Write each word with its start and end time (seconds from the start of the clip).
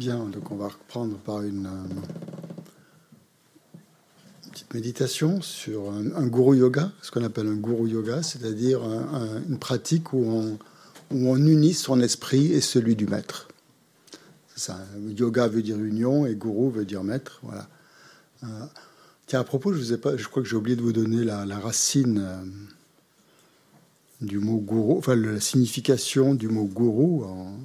Bien, 0.00 0.24
donc 0.30 0.50
on 0.50 0.56
va 0.56 0.68
reprendre 0.68 1.18
par 1.18 1.42
une, 1.42 1.66
euh, 1.66 1.84
petite 4.50 4.72
méditation 4.72 5.42
sur 5.42 5.92
un, 5.92 6.26
guru 6.26 6.56
yoga, 6.56 6.90
ce 7.02 7.10
qu'on 7.10 7.22
appelle 7.22 7.46
un 7.46 7.56
guru 7.56 7.86
yoga, 7.86 8.22
c'est-à-dire 8.22 8.80
une 9.46 9.58
pratique 9.58 10.14
où 10.14 10.24
on, 10.24 10.58
où 11.10 11.28
on 11.28 11.36
unit 11.36 11.74
son 11.74 12.00
esprit 12.00 12.50
et 12.50 12.62
celui 12.62 12.96
du 12.96 13.06
maître. 13.06 13.48
Yoga 15.18 15.48
veut 15.48 15.60
dire 15.60 15.76
union 15.78 16.24
et 16.24 16.34
guru 16.34 16.70
veut 16.70 16.86
dire 16.86 17.04
maître. 17.04 17.38
Voilà. 17.42 17.68
Euh, 18.44 18.46
tiens, 19.26 19.40
à 19.40 19.44
propos, 19.44 19.74
je, 19.74 19.78
vous 19.80 19.92
ai 19.92 19.98
pas, 19.98 20.16
je 20.16 20.26
crois 20.28 20.42
que 20.42 20.48
j'ai 20.48 20.56
oublié 20.56 20.76
de 20.76 20.82
vous 20.82 20.94
donner 20.94 21.24
la, 21.24 21.58
racine 21.58 22.22
euh, 22.24 22.42
du 24.22 24.38
mot 24.38 24.56
gourou, 24.56 24.96
enfin 24.96 25.14
la 25.14 25.40
signification 25.40 26.34
du 26.34 26.48
mot 26.48 26.64
gourou 26.64 27.24
en, 27.24 27.58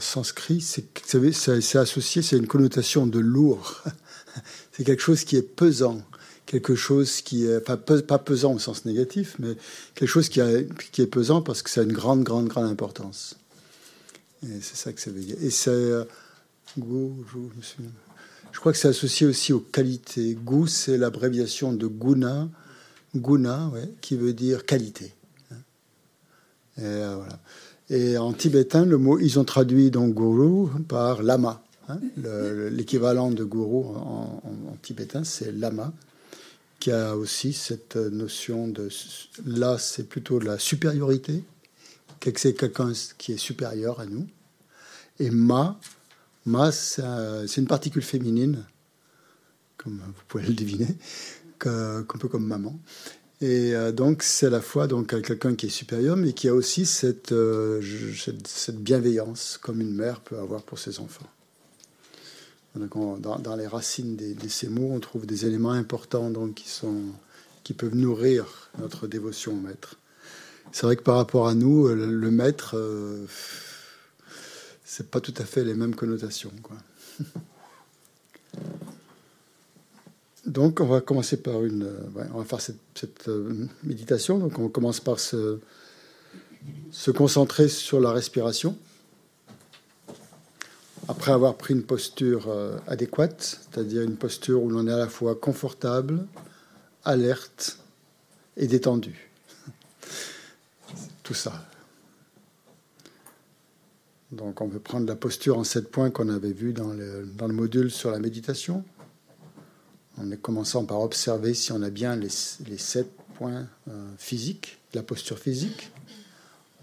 sanskrit. 0.00 0.60
C'est 0.60 1.76
associé, 1.76 2.22
c'est 2.22 2.36
une 2.36 2.46
connotation 2.46 3.06
de 3.06 3.18
lourd. 3.18 3.82
c'est 4.72 4.84
quelque 4.84 5.02
chose 5.02 5.24
qui 5.24 5.36
est 5.36 5.42
pesant, 5.42 6.02
quelque 6.46 6.74
chose 6.74 7.20
qui 7.20 7.46
est 7.46 7.60
pas, 7.60 7.76
pesant 8.18 8.54
au 8.54 8.58
sens 8.58 8.84
négatif, 8.84 9.36
mais 9.38 9.56
quelque 9.94 10.08
chose 10.08 10.28
qui, 10.28 10.40
est 10.40 11.10
pesant 11.10 11.42
parce 11.42 11.62
que 11.62 11.70
ça 11.70 11.80
a 11.80 11.84
une 11.84 11.92
grande, 11.92 12.22
grande, 12.22 12.48
grande 12.48 12.70
importance. 12.70 13.36
Et 14.42 14.60
c'est 14.60 14.76
ça 14.76 14.92
que 14.92 15.00
ça 15.00 15.10
veut 15.10 15.20
dire. 15.20 15.36
Et 15.40 15.50
c'est 15.50 15.70
euh, 15.70 16.04
je 16.76 18.60
crois 18.60 18.72
que 18.72 18.78
c'est 18.78 18.88
associé 18.88 19.26
aussi 19.26 19.52
aux 19.52 19.60
qualités. 19.60 20.34
Gu, 20.34 20.68
c'est 20.68 20.96
l'abréviation 20.96 21.72
de 21.72 21.86
guna, 21.86 22.48
guna, 23.14 23.70
qui 24.00 24.16
veut 24.16 24.32
dire 24.32 24.64
qualité. 24.64 25.12
Et, 26.76 26.82
euh, 26.82 27.16
voilà. 27.16 27.38
Et 27.90 28.16
en 28.16 28.32
tibétain, 28.32 28.84
le 28.86 28.96
mot, 28.96 29.18
ils 29.18 29.38
ont 29.38 29.44
traduit 29.44 29.90
donc 29.90 30.14
guru 30.14 30.70
par 30.88 31.22
lama. 31.22 31.62
Hein. 31.88 31.98
L'équivalent 32.70 33.30
de 33.30 33.44
guru 33.44 33.84
en, 33.96 34.40
tibétain, 34.82 35.24
c'est 35.24 35.52
lama, 35.52 35.92
qui 36.80 36.90
a 36.90 37.16
aussi 37.16 37.52
cette 37.52 37.96
notion 37.96 38.68
de. 38.68 38.88
Là, 39.44 39.76
c'est 39.78 40.08
plutôt 40.08 40.38
de 40.38 40.46
la 40.46 40.58
supériorité, 40.58 41.44
c'est 42.36 42.54
quelqu'un 42.54 42.92
qui 43.18 43.32
est 43.32 43.38
supérieur 43.38 44.00
à 44.00 44.06
nous. 44.06 44.26
Et 45.18 45.30
ma, 45.30 45.78
ma, 46.46 46.72
c'est 46.72 47.02
une 47.58 47.66
particule 47.66 48.02
féminine, 48.02 48.64
comme 49.76 50.00
vous 50.06 50.22
pouvez 50.26 50.46
le 50.46 50.54
deviner, 50.54 50.96
un 51.66 52.02
peu 52.02 52.28
comme 52.28 52.46
maman. 52.46 52.78
Et 53.40 53.74
euh, 53.74 53.92
donc, 53.92 54.22
c'est 54.22 54.46
à 54.46 54.50
la 54.50 54.60
fois 54.60 54.86
donc, 54.86 55.08
quelqu'un 55.22 55.54
qui 55.54 55.66
est 55.66 55.70
supérieur, 55.70 56.16
mais 56.16 56.32
qui 56.32 56.48
a 56.48 56.54
aussi 56.54 56.86
cette, 56.86 57.32
euh, 57.32 57.82
cette, 58.46 58.78
bienveillance, 58.78 59.58
comme 59.60 59.80
une 59.80 59.94
mère 59.94 60.20
peut 60.20 60.38
avoir 60.38 60.62
pour 60.62 60.78
ses 60.78 61.00
enfants. 61.00 61.26
Donc, 62.76 63.20
dans, 63.20 63.56
les 63.56 63.66
racines 63.66 64.16
de, 64.16 64.48
ces 64.48 64.68
mots, 64.68 64.90
on 64.92 65.00
trouve 65.00 65.26
des 65.26 65.46
éléments 65.46 65.72
importants 65.72 66.30
donc, 66.30 66.54
qui, 66.54 66.68
sont, 66.68 67.02
qui 67.62 67.72
peuvent 67.72 67.94
nourrir 67.94 68.70
notre 68.78 69.06
dévotion 69.06 69.52
au 69.52 69.60
maître. 69.60 69.96
C'est 70.72 70.86
vrai 70.86 70.96
que 70.96 71.02
par 71.02 71.16
rapport 71.16 71.46
à 71.46 71.54
nous, 71.54 71.86
le, 71.88 72.30
maître, 72.30 72.76
euh, 72.76 73.26
c'est 74.84 75.08
pas 75.08 75.20
tout 75.20 75.34
à 75.38 75.44
fait 75.44 75.62
les 75.62 75.74
mêmes 75.74 75.94
connotations. 75.94 76.52
Quoi. 76.62 76.76
Donc, 80.46 80.80
on 80.80 80.86
va 80.86 81.00
commencer 81.00 81.38
par 81.38 81.64
une. 81.64 81.84
Euh, 81.84 82.24
on 82.34 82.38
va 82.38 82.44
faire 82.44 82.60
cette, 82.60 83.28
euh, 83.28 83.66
méditation. 83.82 84.38
Donc, 84.38 84.58
on 84.58 84.68
commence 84.68 85.00
par 85.00 85.18
se, 85.18 85.58
concentrer 87.16 87.68
sur 87.68 88.00
la 88.00 88.12
respiration. 88.12 88.76
Après 91.08 91.32
avoir 91.32 91.56
pris 91.56 91.74
une 91.74 91.82
posture 91.82 92.48
euh, 92.48 92.76
adéquate, 92.86 93.60
c'est-à-dire 93.70 94.02
une 94.02 94.16
posture 94.16 94.62
où 94.62 94.70
l'on 94.70 94.86
est 94.86 94.92
à 94.92 94.98
la 94.98 95.08
fois 95.08 95.34
confortable, 95.34 96.26
alerte 97.04 97.78
et 98.56 98.66
détendu. 98.66 99.30
Tout 101.22 101.34
ça. 101.34 101.52
Donc, 104.30 104.60
on 104.60 104.68
peut 104.68 104.78
prendre 104.78 105.06
la 105.06 105.16
posture 105.16 105.58
en 105.58 105.64
sept 105.64 105.90
points 105.90 106.10
qu'on 106.10 106.28
avait 106.28 106.52
vu 106.52 106.72
dans 106.72 106.92
le 106.92 107.54
module 107.54 107.90
sur 107.90 108.10
la 108.10 108.18
méditation 108.18 108.84
en 110.18 110.30
commençant 110.36 110.84
par 110.84 111.00
observer 111.00 111.54
si 111.54 111.72
on 111.72 111.82
a 111.82 111.90
bien 111.90 112.16
les, 112.16 112.28
sept 112.28 113.10
points 113.34 113.68
euh, 113.88 114.10
physiques, 114.18 114.78
la 114.92 115.02
posture 115.02 115.38
physique, 115.38 115.90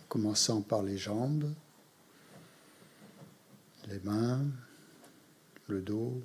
commençant 0.10 0.62
par 0.62 0.84
les 0.84 0.98
jambes, 0.98 1.50
les 3.88 4.00
mains, 4.00 4.42
le 5.68 5.82
dos, 5.82 6.22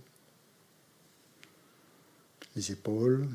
les 2.57 2.73
épaules, 2.73 3.29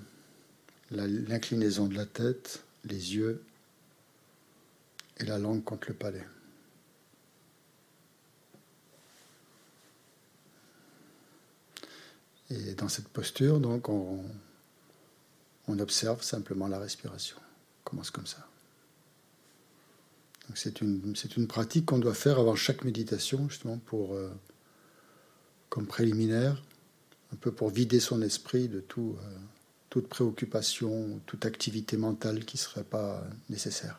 l'inclinaison 0.91 1.87
de 1.87 1.95
la 1.95 2.05
tête, 2.05 2.63
les 2.83 3.15
yeux 3.15 3.41
et 5.19 5.25
la 5.25 5.37
langue 5.37 5.63
contre 5.63 5.89
le 5.89 5.93
palais. 5.93 6.25
Et 12.51 12.73
dans 12.75 12.89
cette 12.89 13.07
posture, 13.07 13.59
donc, 13.59 13.89
on, 13.89 14.23
observe 15.79 16.21
simplement 16.21 16.67
la 16.67 16.79
respiration. 16.79 17.37
On 17.37 17.89
commence 17.89 18.11
comme 18.11 18.25
ça. 18.25 18.45
C'est 20.53 20.81
une, 20.81 21.15
une, 21.37 21.47
pratique 21.47 21.85
qu'on 21.85 21.97
doit 21.97 22.13
faire 22.13 22.39
avant 22.39 22.55
chaque 22.55 22.83
méditation, 22.83 23.47
justement, 23.47 23.77
pour, 23.77 24.15
euh, 24.15 24.29
comme 25.69 25.87
préliminaire, 25.87 26.61
un 27.31 27.37
peu 27.37 27.53
pour 27.53 27.69
vider 27.69 28.01
son 28.01 28.21
esprit 28.21 28.67
de 28.67 28.81
tout, 28.81 29.15
euh, 29.17 29.37
toute 29.89 30.09
préoccupation, 30.09 31.21
toute 31.25 31.45
activité 31.45 31.95
mentale 31.95 32.43
qui 32.43 32.57
ne 32.57 32.61
serait 32.61 32.83
pas 32.83 33.23
nécessaire. 33.49 33.97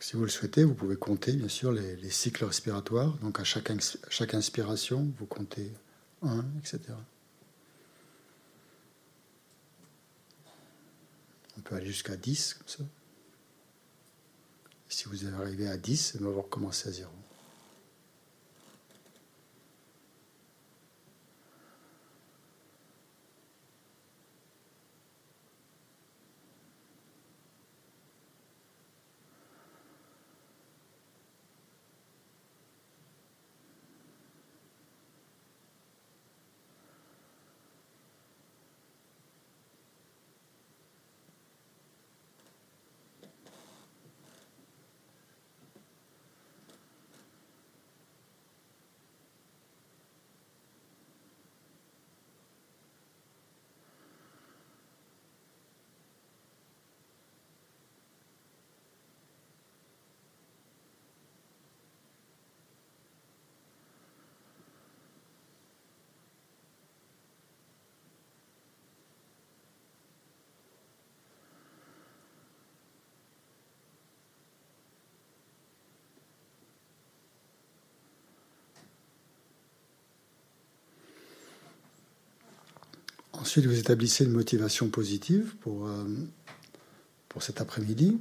Si 0.00 0.16
vous 0.16 0.22
le 0.22 0.30
souhaitez, 0.30 0.64
vous 0.64 0.72
pouvez 0.74 0.96
compter 0.96 1.32
bien 1.34 1.48
sûr 1.48 1.72
les, 1.72 2.10
cycles 2.10 2.46
respiratoires. 2.46 3.18
Donc 3.18 3.38
à 3.38 3.44
chaque, 3.44 3.70
inspiration, 4.34 5.12
vous 5.18 5.26
comptez 5.26 5.70
1, 6.22 6.42
etc. 6.58 6.80
On 11.58 11.60
peut 11.60 11.74
aller 11.74 11.86
jusqu'à 11.86 12.16
10 12.16 12.54
comme 12.54 12.68
ça. 12.68 12.84
Si 14.88 15.04
vous 15.04 15.26
arrivez 15.26 15.68
à 15.68 15.76
10, 15.76 16.16
on 16.20 16.24
va 16.24 16.42
recommencer 16.42 16.88
à 16.88 16.92
zéro. 16.92 17.12
Ensuite, 83.50 83.66
vous 83.66 83.80
établissez 83.80 84.24
une 84.24 84.30
motivation 84.30 84.90
positive 84.90 85.56
pour, 85.56 85.88
euh, 85.88 86.04
pour 87.28 87.42
cet 87.42 87.60
après-midi, 87.60 88.20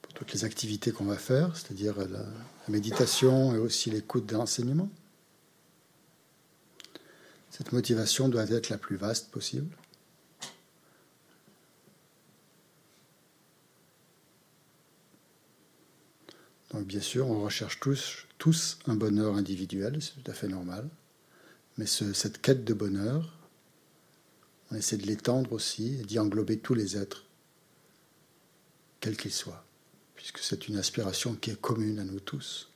pour 0.00 0.12
toutes 0.12 0.32
les 0.32 0.44
activités 0.44 0.92
qu'on 0.92 1.06
va 1.06 1.16
faire, 1.16 1.56
c'est-à-dire 1.56 1.96
la, 1.98 2.24
méditation 2.68 3.56
et 3.56 3.58
aussi 3.58 3.90
l'écoute 3.90 4.26
des 4.26 4.36
enseignements. 4.36 4.88
Cette 7.50 7.72
motivation 7.72 8.28
doit 8.28 8.48
être 8.48 8.68
la 8.68 8.78
plus 8.78 8.94
vaste 8.94 9.32
possible. 9.32 9.76
Donc 16.70 16.86
bien 16.86 17.00
sûr, 17.00 17.26
on 17.28 17.42
recherche 17.42 17.80
tous, 17.80 18.28
tous 18.38 18.78
un 18.86 18.94
bonheur 18.94 19.34
individuel, 19.34 20.00
c'est 20.00 20.22
tout 20.22 20.30
à 20.30 20.34
fait 20.34 20.46
normal. 20.46 20.88
Mais 21.76 21.86
cette 21.86 22.40
quête 22.40 22.64
de 22.64 22.72
bonheur, 22.72 23.37
on 24.70 24.76
essaie 24.76 24.96
de 24.96 25.06
l'étendre 25.06 25.52
aussi 25.52 25.94
et 26.00 26.04
d'y 26.04 26.18
englober 26.18 26.58
tous 26.58 26.74
les 26.74 26.96
êtres, 26.96 27.24
quels 29.00 29.16
qu'ils 29.16 29.32
soient, 29.32 29.64
puisque 30.14 30.38
c'est 30.38 30.68
une 30.68 30.76
aspiration 30.76 31.34
qui 31.34 31.50
est 31.50 31.60
commune 31.60 31.98
à 31.98 32.04
nous 32.04 32.20
tous. 32.20 32.70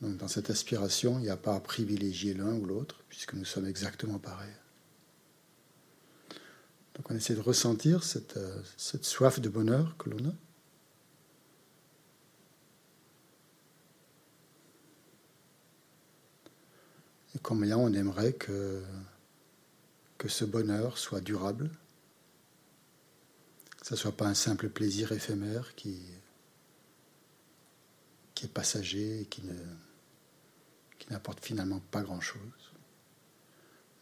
Donc 0.00 0.16
dans 0.18 0.28
cette 0.28 0.50
aspiration, 0.50 1.18
il 1.18 1.22
n'y 1.22 1.30
a 1.30 1.36
pas 1.36 1.54
à 1.54 1.60
privilégier 1.60 2.34
l'un 2.34 2.54
ou 2.54 2.66
l'autre, 2.66 3.02
puisque 3.08 3.34
nous 3.34 3.44
sommes 3.44 3.66
exactement 3.66 4.18
pareils. 4.18 4.52
Donc 6.94 7.10
on 7.10 7.14
essaie 7.14 7.34
de 7.34 7.40
ressentir 7.40 8.04
cette, 8.04 8.36
euh, 8.36 8.60
cette 8.76 9.04
soif 9.04 9.40
de 9.40 9.48
bonheur 9.48 9.96
que 9.96 10.10
l'on 10.10 10.28
a. 10.28 10.32
Et 17.34 17.38
combien 17.42 17.78
on 17.78 17.92
aimerait 17.92 18.32
que, 18.32 18.82
que 20.24 20.30
ce 20.30 20.46
bonheur 20.46 20.96
soit 20.96 21.20
durable, 21.20 21.70
que 23.78 23.86
ce 23.86 23.92
ne 23.92 23.98
soit 23.98 24.16
pas 24.16 24.26
un 24.26 24.32
simple 24.32 24.70
plaisir 24.70 25.12
éphémère 25.12 25.74
qui, 25.74 26.00
est 28.42 28.48
passager 28.48 29.20
et 29.20 29.26
qui 29.26 29.42
ne 29.42 29.54
n'apporte 31.10 31.44
finalement 31.44 31.80
pas 31.90 32.00
grand-chose, 32.02 32.72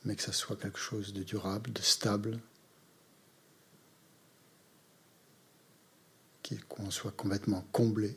mais 0.05 0.15
que 0.15 0.23
ce 0.23 0.31
soit 0.31 0.55
quelque 0.55 0.79
chose 0.79 1.13
de 1.13 1.25
durable, 1.25 1.73
de 1.73 1.83
stable, 1.83 2.39
qu'on 6.69 6.93
soit 6.93 7.17
complètement 7.17 7.63
comblé, 7.73 8.17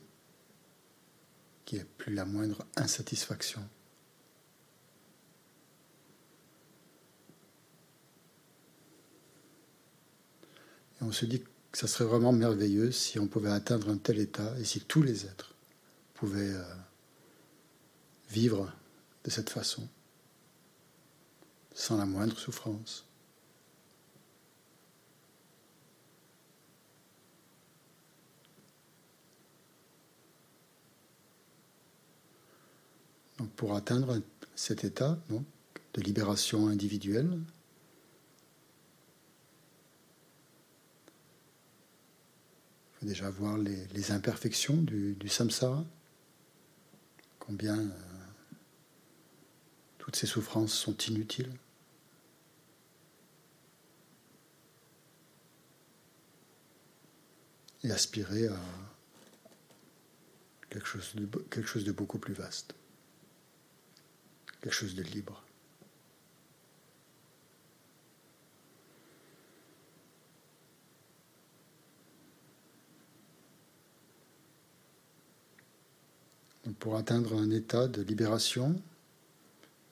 qu'il 1.63 1.79
n'y 1.79 1.83
ait 1.83 1.87
plus 1.97 2.13
la 2.13 2.25
moindre 2.25 2.67
insatisfaction. 2.75 3.67
On 11.05 11.11
se 11.11 11.25
dit 11.25 11.43
que 11.71 11.77
ça 11.77 11.87
serait 11.87 12.05
vraiment 12.05 12.31
merveilleux 12.31 12.91
si 12.91 13.19
on 13.19 13.27
pouvait 13.27 13.51
atteindre 13.51 13.89
un 13.89 13.97
tel 13.97 14.19
état 14.19 14.57
et 14.59 14.63
si 14.63 14.81
tous 14.81 15.03
les 15.03 15.25
êtres 15.25 15.53
pouvaient 16.15 16.53
euh, 16.53 16.75
vivre 18.29 18.71
de 19.23 19.29
cette 19.29 19.49
façon, 19.49 19.87
sans 21.73 21.97
la 21.97 22.05
moindre 22.05 22.37
souffrance. 22.37 23.05
Donc 33.37 33.49
pour 33.51 33.75
atteindre 33.75 34.21
cet 34.55 34.85
état 34.85 35.19
de 35.29 36.01
libération 36.01 36.67
individuelle, 36.67 37.37
il 42.94 42.94
faut 42.94 42.94
déjà 43.05 43.29
voir 43.29 43.57
les, 43.57 44.11
imperfections 44.11 44.81
du, 44.81 45.29
samsara, 45.29 45.85
combien 47.39 47.77
euh, 47.77 47.89
toutes 49.97 50.15
ces 50.15 50.27
souffrances 50.27 50.73
sont 50.73 50.97
inutiles. 50.97 51.53
Et 57.83 57.91
aspirer 57.91 58.47
à 58.47 58.59
quelque 60.71 60.87
chose 60.87 61.13
de, 61.13 61.25
quelque 61.51 61.67
chose 61.67 61.83
de 61.83 61.91
beaucoup 61.91 62.17
plus 62.17 62.33
vaste, 62.33 62.73
quelque 64.61 64.73
chose 64.73 64.95
de 64.95 65.03
libre. 65.03 65.44
Pour 76.79 76.95
atteindre 76.95 77.35
un 77.35 77.51
état 77.51 77.87
de 77.87 78.01
libération 78.01 78.81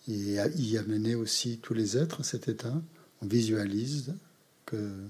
et 0.08 0.38
y 0.56 0.78
amener 0.78 1.16
aussi 1.16 1.60
tous 1.60 1.74
les 1.74 1.98
êtres 1.98 2.22
à 2.22 2.24
cet 2.24 2.48
état, 2.48 2.82
on 3.22 3.28
visualise 3.28 4.16
que 4.66 5.08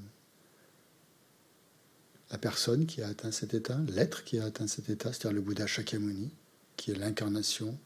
la 2.31 2.37
personne 2.37 2.85
qui 2.85 3.01
a 3.01 3.07
atteint 3.07 3.31
cet 3.31 3.53
état, 3.53 3.79
l'être 3.87 4.23
qui 4.23 4.39
a 4.39 4.45
atteint 4.45 4.67
cet 4.67 4.89
état, 4.89 5.13
c'est-à-dire 5.13 5.35
le 5.35 5.41
Bouddha 5.41 5.67
Shakyamuni, 5.67 6.31
qui 6.75 6.91
est 6.91 6.95
l'incarnation 6.95 7.77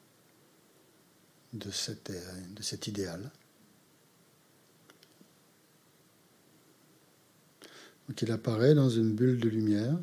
de 1.53 1.71
cet, 1.71 2.11
de 2.11 2.61
cet 2.61 2.87
idéal. 2.87 3.31
Donc 8.07 8.21
il 8.21 8.31
apparaît 8.31 8.73
dans 8.73 8.89
une 8.89 9.13
bulle 9.13 9.39
de 9.39 9.49
lumière 9.49 9.97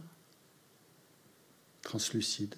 translucide. 1.83 2.55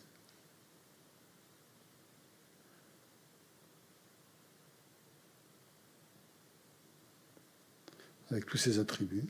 Avec 8.31 8.47
tous 8.47 8.57
ses 8.57 8.79
attributs. 8.79 9.27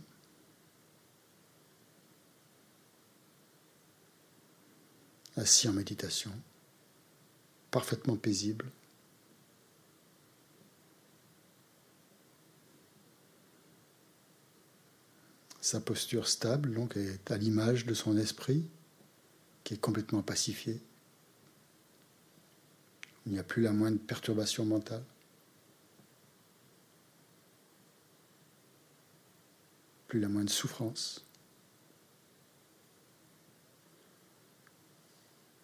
Assis 5.37 5.69
en 5.69 5.73
méditation, 5.73 6.33
parfaitement 7.71 8.17
paisible. 8.17 8.71
Sa 15.61 15.81
posture 15.81 16.29
stable 16.29 16.73
donc 16.73 16.97
est 16.97 17.31
à 17.31 17.37
l'image 17.37 17.87
de 17.87 17.93
son 17.93 18.17
esprit 18.17 18.67
qui 19.65 19.75
est 19.75 19.79
complètement 19.79 20.23
pacifié. 20.23 20.81
Il 23.26 23.33
n'y 23.33 23.41
a 23.41 23.43
plus 23.43 23.62
la 23.62 23.73
moindre 23.73 23.99
perturbation 23.99 24.65
mentale. 24.65 25.03
Plus 30.07 30.21
la 30.21 30.29
moindre 30.29 30.51
souffrance. 30.51 31.25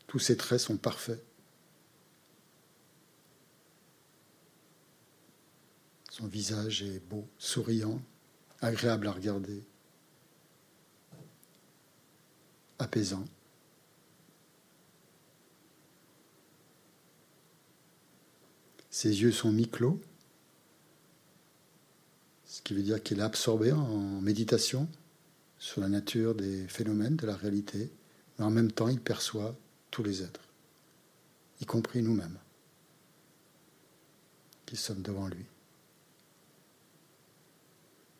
Tous 0.06 0.18
ses 0.18 0.36
traits 0.36 0.60
sont 0.60 0.76
parfaits. 0.76 1.24
Son 6.10 6.26
visage 6.26 6.82
est 6.82 7.00
beau, 7.00 7.26
souriant, 7.38 8.00
agréable 8.60 9.06
à 9.06 9.12
regarder, 9.12 9.62
apaisant. 12.78 13.24
Ses 18.90 19.22
yeux 19.22 19.32
sont 19.32 19.50
mi-clos 19.50 19.98
ce 22.52 22.60
qui 22.60 22.74
veut 22.74 22.82
dire 22.82 23.02
qu'il 23.02 23.18
est 23.18 23.22
absorbé 23.22 23.72
en 23.72 24.20
méditation 24.20 24.86
sur 25.58 25.80
la 25.80 25.88
nature 25.88 26.34
des 26.34 26.68
phénomènes, 26.68 27.16
de 27.16 27.26
la 27.26 27.34
réalité, 27.34 27.90
mais 28.38 28.44
en 28.44 28.50
même 28.50 28.70
temps 28.70 28.88
il 28.88 29.00
perçoit 29.00 29.56
tous 29.90 30.02
les 30.02 30.22
êtres, 30.22 30.46
y 31.62 31.64
compris 31.64 32.02
nous-mêmes, 32.02 32.36
qui 34.66 34.76
sommes 34.76 35.00
devant 35.00 35.28
lui. 35.28 35.46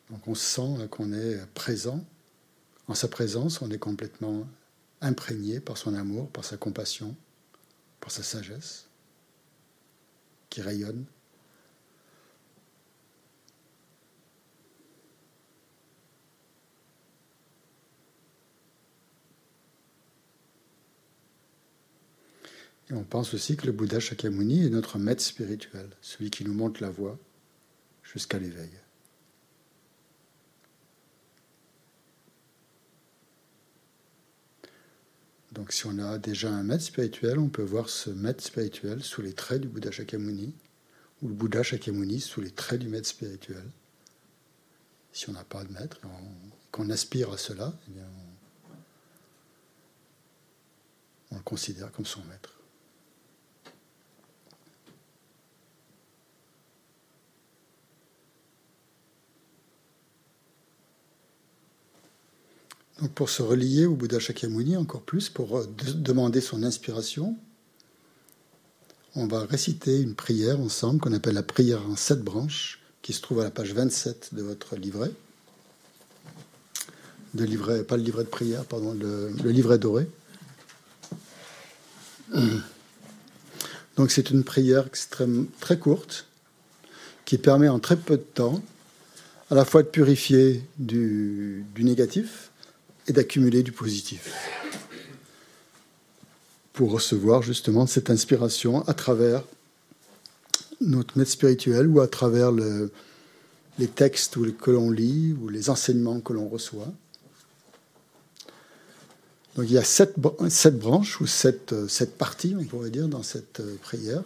Donc 0.09 0.27
on 0.27 0.33
sent 0.33 0.87
qu'on 0.89 1.13
est 1.13 1.45
présent. 1.53 2.03
En 2.87 2.95
sa 2.95 3.09
présence, 3.09 3.61
on 3.61 3.69
est 3.69 3.77
complètement 3.77 4.47
imprégné 4.99 5.59
par 5.59 5.77
son 5.77 5.93
amour, 5.93 6.31
par 6.31 6.43
sa 6.43 6.57
compassion, 6.57 7.15
par 7.99 8.09
sa 8.09 8.23
sagesse, 8.23 8.87
qui 10.49 10.63
rayonne 10.63 11.05
Et 22.89 22.93
on 22.93 23.03
pense 23.03 23.33
aussi 23.33 23.55
que 23.55 23.65
le 23.65 23.71
Bouddha 23.71 23.99
Shakyamuni 23.99 24.65
est 24.65 24.69
notre 24.69 24.99
maître 24.99 25.21
spirituel, 25.21 25.89
celui 26.01 26.29
qui 26.29 26.43
nous 26.43 26.53
montre 26.53 26.81
la 26.81 26.89
voie 26.89 27.17
jusqu'à 28.03 28.39
l'éveil. 28.39 28.71
Donc 35.53 35.71
si 35.71 35.85
on 35.85 35.99
a 35.99 36.17
déjà 36.17 36.49
un 36.49 36.63
maître 36.63 36.83
spirituel, 36.83 37.37
on 37.37 37.47
peut 37.47 37.63
voir 37.63 37.87
ce 37.87 38.09
maître 38.09 38.43
spirituel 38.43 39.03
sous 39.03 39.21
les 39.21 39.33
traits 39.33 39.61
du 39.61 39.67
Bouddha 39.67 39.91
Shakyamuni, 39.91 40.53
ou 41.21 41.27
le 41.27 41.33
Bouddha 41.33 41.63
Shakyamuni 41.63 42.19
sous 42.19 42.41
les 42.41 42.51
traits 42.51 42.81
du 42.81 42.89
maître 42.89 43.07
spirituel. 43.07 43.63
Si 45.11 45.29
on 45.29 45.33
n'a 45.33 45.43
pas 45.43 45.63
de 45.63 45.71
maître, 45.71 46.01
qu'on 46.71 46.89
aspire 46.89 47.31
à 47.31 47.37
cela, 47.37 47.71
eh 47.87 47.91
on 51.31 51.35
le 51.37 51.43
considère 51.43 51.91
comme 51.91 52.05
son 52.05 52.23
maître. 52.25 52.62
Pour 63.09 63.29
se 63.29 63.41
relier 63.41 63.85
au 63.85 63.95
Bouddha 63.95 64.19
Shakyamuni 64.19 64.77
encore 64.77 65.01
plus, 65.01 65.29
pour 65.29 65.57
euh, 65.57 65.67
demander 65.95 66.41
son 66.41 66.63
inspiration, 66.63 67.35
on 69.15 69.27
va 69.27 69.45
réciter 69.45 69.99
une 69.99 70.15
prière 70.15 70.59
ensemble 70.59 70.99
qu'on 70.99 71.13
appelle 71.13 71.33
la 71.33 71.43
prière 71.43 71.81
en 71.87 71.95
sept 71.95 72.21
branches, 72.21 72.79
qui 73.01 73.13
se 73.13 73.21
trouve 73.21 73.41
à 73.41 73.43
la 73.43 73.51
page 73.51 73.73
27 73.73 74.29
de 74.33 74.41
votre 74.41 74.75
livret. 74.75 75.11
De 77.33 77.45
pas 77.81 77.97
le 77.97 78.03
livret 78.03 78.23
de 78.23 78.29
prière, 78.29 78.63
pardon, 78.63 78.93
le, 78.93 79.29
livret 79.49 79.79
doré. 79.79 80.07
Donc 83.97 84.11
c'est 84.11 84.29
une 84.29 84.43
prière 84.43 84.85
extrêmement, 84.87 85.45
très 85.59 85.77
courte, 85.79 86.27
qui 87.25 87.37
permet 87.37 87.69
en 87.69 87.79
très 87.79 87.97
peu 87.97 88.17
de 88.17 88.23
temps 88.23 88.61
à 89.49 89.55
la 89.55 89.65
fois 89.65 89.83
de 89.83 89.87
purifier 89.87 90.63
du 90.77 91.65
négatif, 91.77 92.51
et 93.07 93.13
d'accumuler 93.13 93.63
du 93.63 93.71
positif 93.71 94.31
pour 96.73 96.91
recevoir 96.91 97.43
justement 97.43 97.85
cette 97.85 98.09
inspiration 98.09 98.81
à 98.87 98.93
travers 98.93 99.43
notre 100.81 101.17
maître 101.17 101.31
spirituel 101.31 101.87
ou 101.87 102.01
à 102.01 102.07
travers 102.07 102.51
les 102.51 103.87
textes 103.87 104.37
que 104.57 104.71
l'on 104.71 104.89
lit 104.89 105.35
ou 105.39 105.49
les 105.49 105.69
enseignements 105.69 106.19
que 106.19 106.33
l'on 106.33 106.49
reçoit. 106.49 106.91
Donc 109.55 109.65
il 109.65 109.73
y 109.73 109.77
a 109.77 109.83
sept, 109.83 110.17
branches 110.17 111.21
ou 111.21 111.27
sept, 111.27 111.87
sept, 111.87 112.17
parties, 112.17 112.55
on 112.59 112.63
pourrait 112.63 112.89
dire, 112.89 113.07
dans 113.07 113.21
cette 113.21 113.59
euh, 113.59 113.75
prière. 113.83 114.23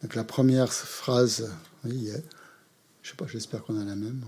Donc 0.00 0.14
la 0.14 0.22
première 0.22 0.72
phrase, 0.72 1.50
oui, 1.84 2.10
je 3.02 3.10
sais 3.10 3.16
pas, 3.16 3.26
j'espère 3.26 3.64
qu'on 3.64 3.80
a 3.80 3.84
la 3.84 3.96
même. 3.96 4.22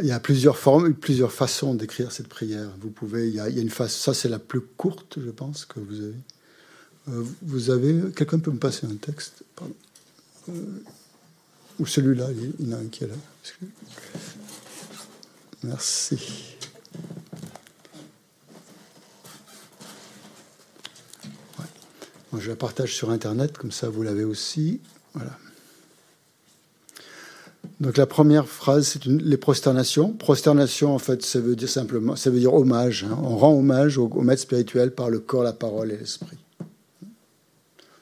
Il 0.00 0.06
y 0.06 0.12
a 0.12 0.20
plusieurs 0.20 0.56
formes, 0.56 0.94
plusieurs 0.94 1.32
façons 1.32 1.74
d'écrire 1.74 2.12
cette 2.12 2.28
prière. 2.28 2.68
Vous 2.80 2.90
pouvez, 2.90 3.28
il 3.28 3.34
y 3.34 3.40
a, 3.40 3.48
une 3.48 3.70
face, 3.70 3.96
ça 3.96 4.14
c'est 4.14 4.28
la 4.28 4.38
plus 4.38 4.60
courte, 4.60 5.18
je 5.24 5.30
pense, 5.30 5.64
que 5.64 5.80
vous 5.80 6.00
avez. 6.00 6.14
Euh, 7.08 7.24
vous 7.42 7.70
avez, 7.70 8.12
quelqu'un 8.12 8.38
peut 8.38 8.50
me 8.50 8.58
passer 8.58 8.86
un 8.86 8.96
texte? 8.96 9.44
Euh, 10.48 10.52
Ou 11.78 11.86
celui-là, 11.86 12.28
il 12.60 12.66
y 12.66 12.72
en 12.72 12.76
a 12.76 12.80
un 12.80 12.86
qui 12.86 13.04
est 13.04 13.08
là. 13.08 13.14
Merci. 15.64 16.54
je 22.40 22.50
la 22.50 22.56
partage 22.56 22.94
sur 22.94 23.10
Internet, 23.10 23.56
comme 23.56 23.72
ça 23.72 23.88
vous 23.88 24.02
l'avez 24.02 24.24
aussi. 24.24 24.80
Voilà. 25.14 25.38
Donc 27.84 27.98
la 27.98 28.06
première 28.06 28.48
phrase, 28.48 28.86
c'est 28.88 29.04
les 29.04 29.36
prosternations. 29.36 30.14
Prosternation, 30.14 30.94
en 30.94 30.98
fait, 30.98 31.22
ça 31.22 31.38
veut 31.38 31.54
dire 31.54 31.68
simplement, 31.68 32.16
ça 32.16 32.30
veut 32.30 32.38
dire 32.38 32.54
hommage. 32.54 33.04
Hein. 33.04 33.18
On 33.22 33.36
rend 33.36 33.52
hommage 33.52 33.98
au, 33.98 34.08
maître 34.22 34.40
spirituel 34.40 34.94
par 34.94 35.10
le 35.10 35.18
corps, 35.18 35.42
la 35.42 35.52
parole 35.52 35.92
et 35.92 35.98
l'esprit. 35.98 36.38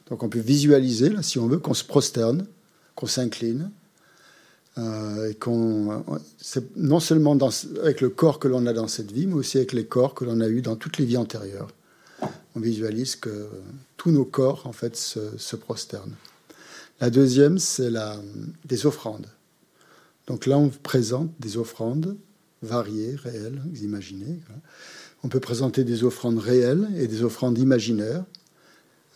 Donc 0.08 0.22
on 0.22 0.28
peut 0.28 0.38
visualiser, 0.38 1.10
si 1.22 1.40
on 1.40 1.48
veut, 1.48 1.58
qu'on 1.58 1.74
se 1.74 1.82
prosterne, 1.82 2.46
qu'on 2.94 3.08
s'incline, 3.08 3.72
euh, 4.78 5.30
et 5.30 5.34
qu'on, 5.34 6.04
non 6.76 7.00
seulement 7.00 7.36
avec 7.82 8.02
le 8.02 8.10
corps 8.10 8.38
que 8.38 8.46
l'on 8.46 8.66
a 8.66 8.72
dans 8.72 8.86
cette 8.86 9.10
vie, 9.10 9.26
mais 9.26 9.34
aussi 9.34 9.56
avec 9.56 9.72
les 9.72 9.84
corps 9.84 10.14
que 10.14 10.24
l'on 10.24 10.38
a 10.38 10.46
eu 10.46 10.62
dans 10.62 10.76
toutes 10.76 10.98
les 10.98 11.06
vies 11.06 11.16
antérieures. 11.16 11.70
On 12.54 12.60
visualise 12.60 13.16
que 13.16 13.48
tous 13.96 14.12
nos 14.12 14.24
corps, 14.24 14.64
en 14.64 14.72
fait, 14.72 14.94
se, 14.94 15.36
se 15.38 15.56
prosternent. 15.56 16.14
La 17.00 17.10
deuxième, 17.10 17.58
c'est 17.58 17.90
la, 17.90 18.16
des 18.64 18.86
offrandes. 18.86 19.26
Donc 20.26 20.46
là, 20.46 20.58
on 20.58 20.68
présente 20.68 21.30
des 21.40 21.56
offrandes 21.56 22.16
variées, 22.62 23.16
réelles, 23.16 23.60
vous 23.70 23.82
imaginez. 23.82 24.38
On 25.24 25.28
peut 25.28 25.40
présenter 25.40 25.84
des 25.84 26.04
offrandes 26.04 26.38
réelles 26.38 26.88
et 26.96 27.06
des 27.06 27.22
offrandes 27.22 27.58
imaginaires, 27.58 28.24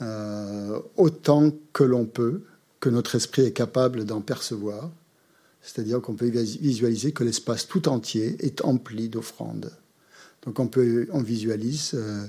euh, 0.03 0.81
autant 0.97 1.53
que 1.73 1.85
l'on 1.85 2.07
peut, 2.07 2.43
que 2.81 2.89
notre 2.89 3.15
esprit 3.15 3.43
est 3.43 3.53
capable 3.53 4.05
d'en 4.05 4.21
percevoir. 4.21 4.91
C'est-à-dire 5.63 6.01
qu'on 6.01 6.15
peut 6.15 6.29
visualiser 6.29 7.13
que 7.13 7.25
l'espace 7.25 7.67
tout 7.67 7.89
entier 7.89 8.37
est 8.45 8.65
empli 8.65 9.09
d'offrandes. 9.09 9.73
Donc 10.43 10.61
on, 10.61 10.69
peut, 10.69 11.09
on 11.13 11.23
visualise 11.23 11.93
euh, 11.95 12.27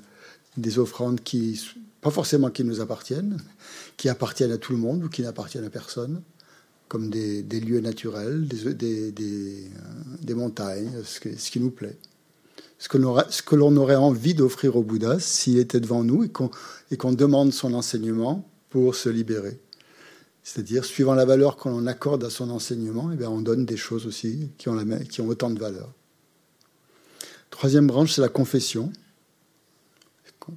des 0.55 0.79
offrandes 0.79 1.21
qui, 1.21 1.61
pas 2.01 2.09
forcément 2.09 2.49
qui 2.49 2.63
nous 2.63 2.81
appartiennent, 2.81 3.37
qui 3.95 4.09
appartiennent 4.09 4.51
à 4.51 4.57
tout 4.57 4.71
le 4.71 4.79
monde 4.79 5.03
ou 5.03 5.09
qui 5.09 5.21
n'appartiennent 5.21 5.65
à 5.65 5.69
personne, 5.69 6.21
comme 6.87 7.09
des, 7.09 7.43
lieux 7.59 7.81
naturels, 7.81 8.47
des, 8.47 9.11
des, 9.11 10.33
montagnes, 10.33 10.91
ce, 11.03 11.19
qui 11.19 11.59
nous 11.59 11.71
plaît. 11.71 11.97
Ce 12.79 12.87
que 12.87 13.55
l'on 13.55 13.75
aurait 13.77 13.95
envie 13.95 14.33
d'offrir 14.33 14.75
au 14.75 14.83
Bouddha 14.83 15.19
s'il 15.19 15.57
était 15.57 15.79
devant 15.79 16.03
nous 16.03 16.23
et 16.23 16.29
qu'on 16.97 17.13
demande 17.13 17.51
son 17.51 17.73
enseignement 17.73 18.47
pour 18.69 18.95
se 18.95 19.09
libérer. 19.09 19.59
C'est-à-dire, 20.43 20.85
suivant 20.85 21.13
la 21.13 21.25
valeur 21.25 21.57
qu'on 21.57 21.87
accorde 21.87 22.23
à 22.23 22.29
son 22.29 22.49
enseignement, 22.49 23.11
eh 23.11 23.25
on 23.25 23.41
donne 23.41 23.65
des 23.65 23.75
choses 23.75 24.07
aussi 24.07 24.49
qui 24.57 24.69
ont, 24.69 24.77
qui 25.09 25.19
ont 25.19 25.27
autant 25.27 25.49
de 25.49 25.59
valeur. 25.59 25.91
Troisième 27.49 27.87
branche, 27.87 28.13
c'est 28.13 28.21
la 28.21 28.29
confession. 28.29 28.91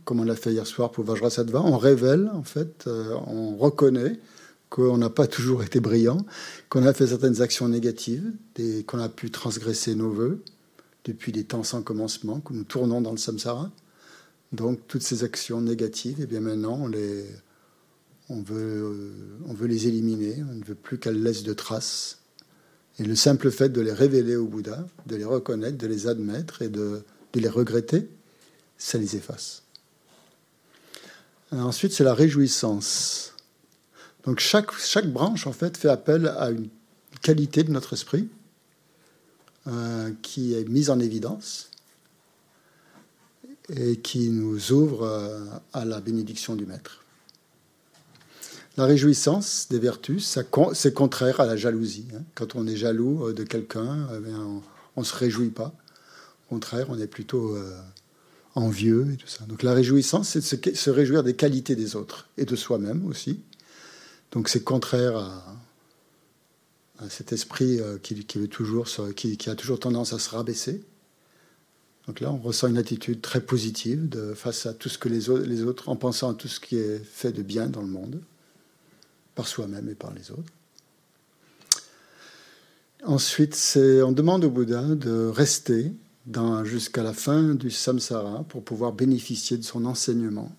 Comme 0.04 0.20
on 0.20 0.24
l'a 0.24 0.36
fait 0.36 0.52
hier 0.52 0.66
soir 0.66 0.92
pour 0.92 1.04
Vajrasattva, 1.04 1.60
on 1.62 1.76
révèle, 1.76 2.30
en 2.32 2.44
fait, 2.44 2.84
euh, 2.86 3.16
on 3.26 3.56
reconnaît 3.56 4.20
qu'on 4.70 4.98
n'a 4.98 5.10
pas 5.10 5.26
toujours 5.26 5.62
été 5.62 5.80
brillant, 5.80 6.24
qu'on 6.68 6.86
a 6.86 6.94
fait 6.94 7.08
certaines 7.08 7.42
actions 7.42 7.68
négatives, 7.68 8.32
qu'on 8.86 9.00
a 9.00 9.08
pu 9.08 9.30
transgresser 9.30 9.94
nos 9.96 10.10
voeux 10.10 10.42
depuis 11.04 11.32
des 11.32 11.44
temps 11.44 11.64
sans 11.64 11.82
commencement, 11.82 12.40
que 12.40 12.52
nous 12.52 12.64
tournons 12.64 13.00
dans 13.00 13.10
le 13.10 13.18
samsara. 13.18 13.70
Donc 14.52 14.80
toutes 14.86 15.02
ces 15.02 15.24
actions 15.24 15.60
négatives, 15.60 16.20
et 16.20 16.24
eh 16.24 16.26
bien 16.26 16.40
maintenant 16.40 16.88
euh, 16.94 17.24
on 18.30 18.42
veut 18.42 19.66
les 19.66 19.88
éliminer, 19.88 20.42
on 20.50 20.54
ne 20.54 20.64
veut 20.64 20.74
plus 20.74 20.98
qu'elles 20.98 21.22
laissent 21.22 21.42
de 21.42 21.52
traces. 21.52 22.18
Et 22.98 23.04
le 23.04 23.16
simple 23.16 23.50
fait 23.50 23.70
de 23.70 23.80
les 23.80 23.92
révéler 23.92 24.36
au 24.36 24.46
Bouddha, 24.46 24.86
de 25.06 25.16
les 25.16 25.24
reconnaître, 25.24 25.78
de 25.78 25.86
les 25.86 26.06
admettre 26.06 26.62
et 26.62 26.68
de 26.68 27.02
les 27.34 27.48
regretter, 27.48 28.08
ça 28.76 28.98
les 28.98 29.16
efface. 29.16 29.62
ensuite, 31.52 31.92
c'est 31.92 32.04
la 32.04 32.14
réjouissance. 32.14 33.34
Donc 34.24 34.40
chaque, 34.40 34.72
chaque 34.76 35.10
branche, 35.10 35.46
en 35.46 35.52
fait, 35.52 35.76
fait 35.76 35.88
appel 35.88 36.28
à 36.28 36.50
une 36.50 36.68
qualité 37.22 37.62
de 37.62 37.70
notre 37.70 37.92
esprit 37.94 38.28
euh, 39.66 40.10
qui 40.22 40.54
est 40.54 40.68
mise 40.68 40.90
en 40.90 41.00
évidence 41.00 41.70
et 43.68 43.96
qui 43.96 44.30
nous 44.30 44.72
ouvre 44.72 45.02
euh, 45.02 45.44
à 45.72 45.84
la 45.84 46.00
bénédiction 46.00 46.56
du 46.56 46.66
Maître. 46.66 47.04
La 48.76 48.84
réjouissance 48.84 49.66
des 49.70 49.78
vertus, 49.78 50.38
c'est 50.72 50.94
contraire 50.94 51.40
à 51.40 51.46
la 51.46 51.56
jalousie. 51.56 52.06
Hein. 52.14 52.22
Quand 52.34 52.56
on 52.56 52.66
est 52.66 52.76
jaloux 52.76 53.28
euh, 53.28 53.32
de 53.32 53.44
quelqu'un, 53.44 54.08
eh 54.12 54.32
on 54.96 55.00
ne 55.00 55.04
se 55.04 55.14
réjouit 55.14 55.50
pas. 55.50 55.74
Au 56.46 56.54
contraire, 56.54 56.86
on 56.88 56.98
est 56.98 57.06
plutôt 57.06 57.56
envieux 58.56 59.06
et 59.12 59.16
tout 59.16 59.28
ça. 59.28 59.44
Donc 59.44 59.62
la 59.62 59.72
réjouissance, 59.72 60.30
c'est 60.30 60.68
de 60.68 60.74
se 60.74 60.90
réjouir 60.90 61.22
des 61.22 61.36
qualités 61.36 61.76
des 61.76 61.94
autres 61.94 62.28
et 62.36 62.44
de 62.44 62.56
soi-même 62.56 63.06
aussi. 63.06 63.40
Donc 64.32 64.48
c'est 64.48 64.62
contraire 64.62 65.16
à, 65.16 67.08
cet 67.08 67.32
esprit 67.32 67.80
euh, 67.80 67.98
qui, 67.98 68.14
veut 68.14 68.48
toujours, 68.48 68.86
qui, 69.16 69.38
a 69.48 69.54
toujours 69.54 69.80
tendance 69.80 70.12
à 70.12 70.18
se 70.18 70.30
rabaisser. 70.30 70.82
Donc 72.06 72.20
là, 72.20 72.30
on 72.30 72.38
ressent 72.38 72.68
une 72.68 72.78
attitude 72.78 73.20
très 73.20 73.40
positive 73.40 74.10
face 74.34 74.66
à 74.66 74.74
tout 74.74 74.88
ce 74.88 74.98
que 74.98 75.08
les 75.08 75.30
autres, 75.30 75.44
les 75.44 75.62
autres, 75.62 75.88
en 75.88 75.96
pensant 75.96 76.30
à 76.30 76.34
tout 76.34 76.48
ce 76.48 76.60
qui 76.60 76.76
est 76.76 76.98
fait 76.98 77.32
de 77.32 77.42
bien 77.42 77.66
dans 77.66 77.82
le 77.82 77.88
monde, 77.88 78.20
par 79.34 79.46
soi-même 79.46 79.88
et 79.88 79.94
par 79.94 80.12
les 80.12 80.30
autres. 80.30 80.52
Ensuite, 83.04 83.56
on 83.76 84.12
demande 84.12 84.44
au 84.44 84.50
Bouddha 84.50 84.82
de 84.82 85.26
rester 85.26 85.92
jusqu'à 86.64 87.02
la 87.02 87.12
fin 87.12 87.54
du 87.54 87.70
samsara 87.70 88.44
pour 88.48 88.62
pouvoir 88.62 88.92
bénéficier 88.92 89.56
de 89.56 89.62
son 89.62 89.84
enseignement. 89.84 90.52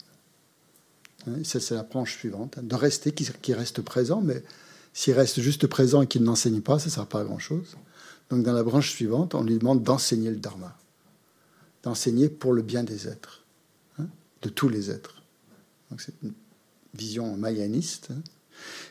Ça, 1.44 1.60
c'est 1.60 1.76
la 1.76 1.84
branche 1.84 2.18
suivante, 2.18 2.58
hein, 2.58 2.64
de 2.64 2.76
rester, 2.76 3.12
qui, 3.12 3.54
reste 3.54 3.82
présent, 3.82 4.22
mais 4.22 4.44
S'il 4.94 5.14
reste 5.14 5.40
juste 5.40 5.68
présent 5.68 6.02
et 6.02 6.08
qu'il 6.08 6.24
n'enseigne 6.24 6.62
pas, 6.62 6.80
ça 6.80 6.88
ne 6.88 6.92
sert 6.92 7.08
pas 7.08 7.22
à 7.22 7.24
grand-chose. 7.24 7.78
Donc 8.30 8.44
dans 8.44 8.54
la 8.54 8.64
branche 8.64 8.92
suivante, 8.92 9.36
on 9.36 9.44
lui 9.44 9.58
demande 9.58 9.84
d'enseigner 9.84 10.30
le 10.30 10.38
dharma, 10.38 10.78
d'enseigner 11.84 12.30
pour 12.30 12.54
le 12.54 12.62
bien 12.62 12.84
des 12.84 13.08
êtres, 13.08 13.46
hein, 14.00 14.08
de 14.42 14.50
tous 14.50 14.70
les 14.70 14.90
êtres. 14.90 15.22
Donc 15.90 16.02
c'est 16.02 16.14
une 16.24 16.34
vision 16.94 17.38
mayaniste. 17.38 18.10
Hein. 18.12 18.22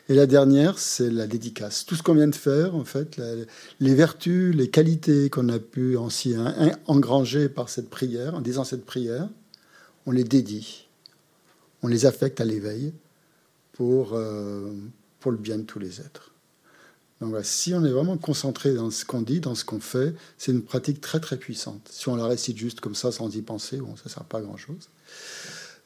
Et 0.09 0.15
la 0.15 0.25
dernière, 0.25 0.79
c'est 0.79 1.09
la 1.09 1.27
dédicace. 1.27 1.85
Tout 1.85 1.95
ce 1.95 2.03
qu'on 2.03 2.15
vient 2.15 2.27
de 2.27 2.35
faire, 2.35 2.75
en 2.75 2.83
fait, 2.83 3.21
les 3.79 3.95
vertus, 3.95 4.55
les 4.55 4.69
qualités 4.69 5.29
qu'on 5.29 5.49
a 5.49 5.59
pu 5.59 5.97
ainsi 5.97 6.35
engranger 6.87 7.47
par 7.47 7.69
cette 7.69 7.89
prière, 7.89 8.35
en 8.35 8.41
disant 8.41 8.63
cette 8.63 8.85
prière, 8.85 9.29
on 10.05 10.11
les 10.11 10.23
dédie, 10.23 10.87
on 11.83 11.87
les 11.87 12.05
affecte 12.05 12.41
à 12.41 12.45
l'éveil 12.45 12.93
pour, 13.73 14.13
euh, 14.13 14.73
pour 15.19 15.31
le 15.31 15.37
bien 15.37 15.57
de 15.57 15.63
tous 15.63 15.79
les 15.79 15.99
êtres. 16.01 16.31
Donc 17.21 17.35
si 17.43 17.73
on 17.73 17.85
est 17.85 17.91
vraiment 17.91 18.17
concentré 18.17 18.73
dans 18.73 18.89
ce 18.89 19.05
qu'on 19.05 19.21
dit, 19.21 19.39
dans 19.39 19.53
ce 19.53 19.63
qu'on 19.63 19.79
fait, 19.79 20.15
c'est 20.37 20.51
une 20.51 20.63
pratique 20.63 21.01
très 21.01 21.19
très 21.19 21.37
puissante. 21.37 21.87
Si 21.91 22.09
on 22.09 22.15
la 22.15 22.25
récite 22.25 22.57
juste 22.57 22.79
comme 22.79 22.95
ça, 22.95 23.11
sans 23.11 23.35
y 23.35 23.41
penser, 23.43 23.77
bon, 23.77 23.95
ça 23.95 24.03
ne 24.05 24.09
sert 24.09 24.23
pas 24.23 24.39
à 24.39 24.41
grand-chose. 24.41 24.89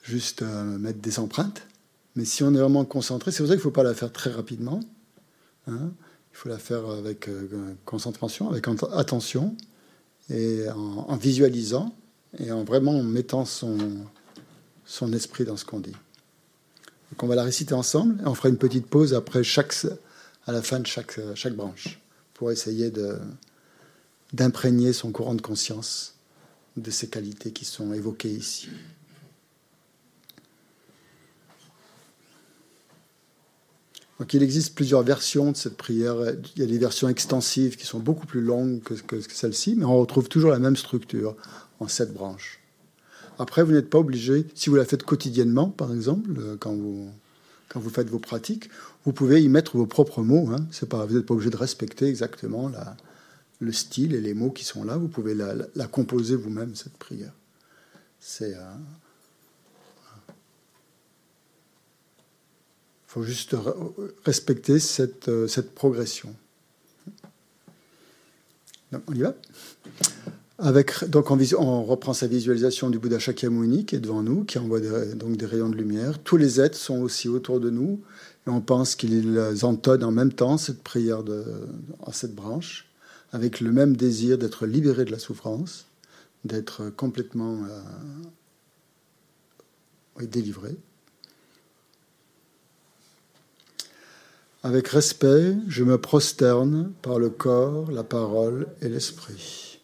Juste 0.01 0.43
euh, 0.43 0.77
mettre 0.77 0.99
des 0.99 1.19
empreintes. 1.19 1.63
Mais 2.15 2.23
si 2.23 2.43
on 2.43 2.53
est 2.53 2.59
vraiment 2.59 2.85
concentré, 2.85 3.31
c'est 3.31 3.39
pour 3.39 3.47
ça 3.47 3.53
qu'il 3.53 3.59
ne 3.59 3.63
faut 3.63 3.71
pas 3.71 3.83
la 3.83 3.93
faire 3.93 4.13
très 4.13 4.31
rapidement. 4.31 4.79
Hein. 5.67 5.91
Il 6.31 6.37
faut 6.37 6.47
la 6.47 6.57
faire 6.57 6.89
avec 6.89 7.27
euh, 7.27 7.75
concentration, 7.83 8.49
avec 8.49 8.65
attention, 8.93 9.55
et 10.29 10.69
en, 10.69 11.15
visualisant, 11.17 11.93
et 12.39 12.51
en 12.51 12.63
vraiment 12.63 13.03
mettant 13.03 13.45
son, 13.45 13.77
son 14.85 15.11
esprit 15.13 15.45
dans 15.45 15.57
ce 15.57 15.65
qu'on 15.65 15.79
dit. 15.79 15.95
Donc 17.11 17.23
on 17.23 17.27
va 17.27 17.35
la 17.35 17.43
réciter 17.43 17.73
ensemble, 17.73 18.21
et 18.21 18.27
on 18.27 18.35
fera 18.35 18.49
une 18.49 18.57
petite 18.57 18.87
pause 18.87 19.13
après 19.13 19.43
chaque, 19.43 19.75
à 20.45 20.51
la 20.51 20.61
fin 20.61 20.79
de 20.79 20.87
chaque, 20.87 21.19
chaque 21.35 21.55
branche, 21.55 21.99
pour 22.33 22.51
essayer 22.51 22.91
d'imprégner 24.33 24.93
son 24.93 25.11
courant 25.11 25.35
de 25.35 25.41
conscience 25.41 26.15
de 26.77 26.91
ces 26.91 27.07
qualités 27.07 27.51
qui 27.51 27.65
sont 27.65 27.93
évoquées 27.93 28.31
ici. 28.31 28.69
Donc 34.19 34.33
il 34.33 34.43
existe 34.43 34.75
plusieurs 34.75 35.03
versions 35.03 35.51
de 35.51 35.57
cette 35.57 35.75
prière. 35.75 36.15
Il 36.55 36.61
y 36.61 36.63
a 36.63 36.67
des 36.67 36.77
versions 36.77 37.09
extensives 37.09 37.75
qui 37.75 37.85
sont 37.85 38.00
beaucoup 38.00 38.25
plus 38.25 38.41
longues 38.41 38.81
que, 38.81 38.93
que, 38.93 39.21
celle-ci, 39.29 39.75
mais 39.75 39.85
on 39.85 40.00
retrouve 40.00 40.29
toujours 40.29 40.51
la 40.51 40.59
même 40.59 40.77
structure 40.77 41.35
en 41.79 41.87
sept 41.87 42.13
branches. 42.13 42.59
Après, 43.37 43.63
vous 43.63 43.71
n'êtes 43.71 43.89
pas 43.89 44.00
obligé, 44.00 44.45
si 44.55 44.69
vous 44.69 44.75
la 44.75 44.85
faites 44.85 45.03
quotidiennement, 45.03 45.69
par 45.69 45.93
exemple, 45.93 46.31
euh, 46.37 46.57
quand 46.57 46.74
vous, 46.74 47.09
quand 47.69 47.79
vous 47.79 47.89
faites 47.89 48.09
vos 48.09 48.19
pratiques, 48.19 48.69
vous 49.03 49.13
pouvez 49.13 49.41
y 49.41 49.50
mettre 49.50 49.77
vos 49.77 49.85
propres 49.85 50.21
mots. 50.21 50.50
Hein. 50.51 50.67
Vous 50.81 51.15
n'êtes 51.15 51.25
pas 51.25 51.33
obligé 51.33 51.50
de 51.50 51.57
respecter 51.57 52.05
exactement 52.07 52.71
le 53.59 53.71
style 53.71 54.13
et 54.15 54.21
les 54.21 54.33
mots 54.33 54.51
qui 54.51 54.63
sont 54.63 54.83
là. 54.83 54.98
Vous 54.98 55.07
pouvez 55.07 55.35
la, 55.35 55.87
composer 55.87 56.35
vous-même, 56.35 56.75
cette 56.75 56.98
prière. 56.98 57.33
Euh, 58.41 58.74
faut 63.07 63.24
juste 63.24 63.55
respecter 64.25 64.79
cette, 64.79 65.29
euh, 65.29 65.48
cette 65.48 65.75
progression. 65.75 66.35
on 68.93 69.13
y 69.13 69.19
va? 69.19 69.35
Donc 70.57 71.31
on, 71.31 71.83
reprend 71.83 72.13
sa 72.13 72.27
visualisation 72.27 72.89
du 72.89 72.98
Bouddha 72.98 73.20
Shakyamuni 73.20 73.85
qui 73.85 73.98
est 73.98 74.00
devant 74.00 74.24
nous, 74.24 74.46
qui 74.46 74.57
envoie 74.57 74.79
des, 74.79 75.13
donc 75.15 75.35
des 75.35 75.46
rayons 75.46 75.68
de 75.68 75.75
lumière. 75.75 76.20
Tous 76.20 76.37
les 76.37 76.61
êtres 76.61 76.77
sont 76.77 77.01
aussi 77.01 77.27
autour 77.27 77.59
de 77.59 77.70
nous 77.70 78.00
et 78.48 78.50
on 78.50 78.61
pense 78.61 78.96
qu'ils 78.96 79.37
entonnent 79.63 80.05
en 80.05 80.11
même 80.11 80.31
temps 80.31 80.57
cette 80.57 80.81
prière 80.81 81.24
en 82.00 82.11
cette 82.13 82.35
branche, 82.35 82.87
avec 83.33 83.59
le 83.59 83.72
même 83.72 83.98
désir 83.98 84.37
d'être 84.37 84.65
libéré 84.65 85.03
de 85.03 85.11
la 85.11 85.20
souffrance, 85.20 85.87
d'être 86.46 86.89
complètement 86.89 87.57
euh, 90.20 90.25
délivré. 90.25 90.77
Avec 94.63 94.87
respect, 94.87 95.57
je 95.68 95.83
me 95.83 95.98
prosterne 95.98 96.94
par 97.01 97.20
le 97.20 97.29
corps, 97.29 97.91
la 97.91 98.03
parole 98.03 98.68
et 98.81 98.87
l'esprit. 98.87 99.75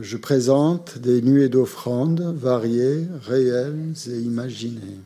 Je 0.00 0.16
présente 0.16 0.98
des 0.98 1.22
nuées 1.22 1.48
d'offrandes 1.48 2.20
variées, 2.20 3.06
réelles 3.22 3.94
et 4.06 4.20
imaginées. 4.20 5.00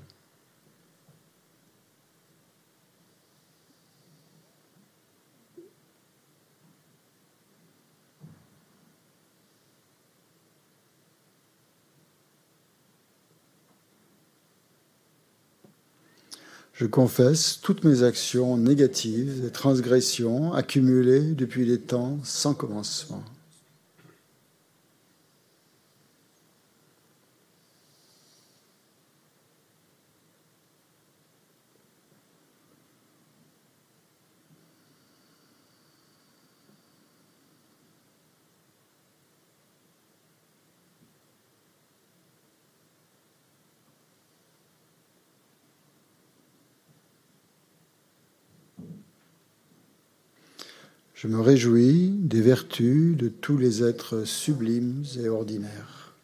Je 16.74 16.86
confesse 16.86 17.60
toutes 17.62 17.84
mes 17.84 18.02
actions 18.02 18.58
négatives 18.58 19.44
et 19.46 19.50
transgressions 19.50 20.52
accumulées 20.52 21.32
depuis 21.32 21.64
des 21.64 21.80
temps 21.80 22.18
sans 22.24 22.52
commencement. 22.52 23.22
Je 51.22 51.28
me 51.28 51.40
réjouis 51.40 52.10
des 52.18 52.40
vertus 52.40 53.16
de 53.16 53.28
tous 53.28 53.56
les 53.56 53.84
êtres 53.84 54.24
sublimes 54.24 55.04
et 55.20 55.28
ordinaires. 55.28 56.16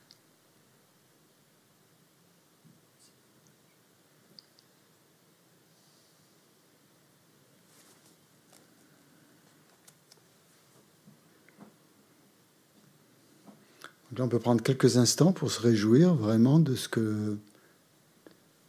on 14.18 14.26
peut 14.26 14.40
prendre 14.40 14.64
quelques 14.64 14.96
instants 14.96 15.30
pour 15.30 15.52
se 15.52 15.60
réjouir 15.60 16.12
vraiment 16.12 16.58
de, 16.58 16.74
ce 16.74 16.88
que, 16.88 17.36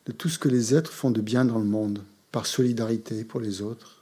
de 0.05 0.11
tout 0.11 0.29
ce 0.29 0.37
que 0.37 0.47
les 0.47 0.75
êtres 0.75 0.91
font 0.91 1.09
de 1.09 1.21
bien 1.21 1.43
dans 1.43 1.57
le 1.57 1.65
monde, 1.65 2.03
par 2.31 2.45
solidarité 2.45 3.23
pour 3.23 3.39
les 3.39 3.63
autres 3.63 3.98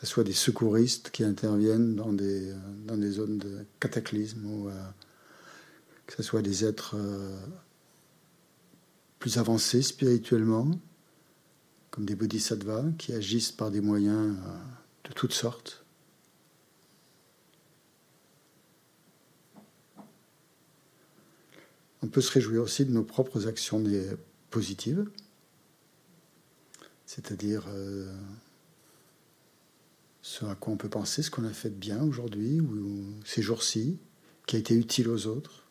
ce 0.00 0.06
soit 0.06 0.22
des 0.22 0.32
secouristes 0.32 1.10
qui 1.10 1.24
interviennent 1.24 1.96
dans 1.96 2.12
des, 2.12 2.54
des 2.86 3.10
zones 3.10 3.38
de 3.38 3.66
cataclysme, 3.80 4.46
ou 4.46 4.68
euh, 4.68 4.90
que 6.06 6.14
ce 6.14 6.22
soit 6.22 6.40
des 6.40 6.64
êtres 6.64 6.94
euh, 6.96 7.36
plus 9.18 9.38
avancés 9.38 9.82
spirituellement, 9.82 10.70
comme 11.90 12.06
des 12.06 12.14
bodhisattvas 12.14 12.84
qui 12.96 13.12
agissent 13.12 13.50
par 13.50 13.72
des 13.72 13.80
moyens 13.80 14.36
euh, 14.36 15.08
de 15.08 15.14
toutes 15.14 15.32
sortes. 15.32 15.84
On 22.02 22.06
peut 22.06 22.20
se 22.20 22.30
réjouir 22.30 22.62
aussi 22.62 22.84
de 22.84 22.92
nos 22.92 23.02
propres 23.02 23.48
actions 23.48 23.82
positives, 24.50 25.10
c'est-à-dire 27.04 27.66
ce 30.28 30.44
à 30.44 30.54
quoi 30.54 30.74
on 30.74 30.76
peut 30.76 30.90
penser, 30.90 31.22
ce 31.22 31.30
qu'on 31.30 31.44
a 31.44 31.52
fait 31.54 31.70
de 31.70 31.74
bien 31.74 32.02
aujourd'hui 32.02 32.60
ou 32.60 33.14
ces 33.24 33.40
jours-ci, 33.40 33.98
qui 34.46 34.56
a 34.56 34.58
été 34.58 34.74
utile 34.74 35.08
aux 35.08 35.26
autres. 35.26 35.64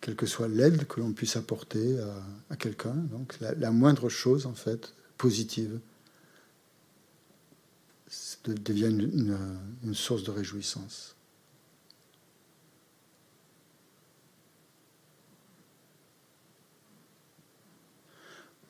Quelle 0.00 0.14
que 0.14 0.26
soit 0.26 0.46
l'aide 0.46 0.86
que 0.86 1.00
l'on 1.00 1.12
puisse 1.12 1.34
apporter 1.34 1.98
à, 2.48 2.56
quelqu'un, 2.56 2.94
donc 2.94 3.36
la, 3.40 3.70
moindre 3.72 4.08
chose 4.08 4.46
en 4.46 4.54
fait 4.54 4.94
positive 5.18 5.80
devient 8.44 8.86
une 8.86 9.94
source 9.94 10.22
de 10.22 10.30
réjouissance. 10.30 11.16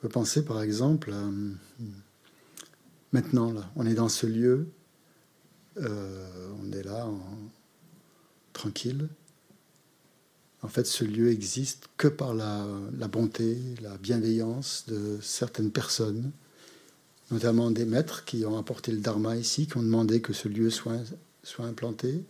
Peut 0.03 0.09
penser 0.09 0.45
par 0.45 0.61
exemple 0.61 1.13
à, 1.13 1.31
maintenant, 3.13 3.55
on 3.77 3.87
est 3.87 3.95
dans 3.95 4.09
ce 4.09 4.27
lieu, 4.27 4.67
euh, 5.79 6.49
on 6.61 6.73
est 6.73 6.83
là, 6.83 7.09
tranquille. 8.53 9.09
En 10.63 10.69
fait, 10.69 10.87
ce 10.87 11.05
lieu 11.05 11.31
existe 11.31 11.89
que 11.97 12.09
par 12.09 12.35
la, 12.35 12.67
bonté, 13.09 13.59
la 13.81 13.97
bienveillance 13.97 14.85
de 14.89 15.19
certaines 15.23 15.71
personnes, 15.71 16.33
notamment 17.31 17.71
des 17.71 17.85
maîtres 17.85 18.25
qui 18.25 18.45
ont 18.45 18.59
apporté 18.59 18.91
le 18.91 18.99
dharma 18.99 19.37
ici, 19.37 19.67
qui 19.67 19.77
ont 19.77 19.83
demandé 19.83 20.21
que 20.21 20.33
ce 20.33 20.49
lieu 20.49 20.71
soit, 20.71 20.99
implanté. 21.61 22.23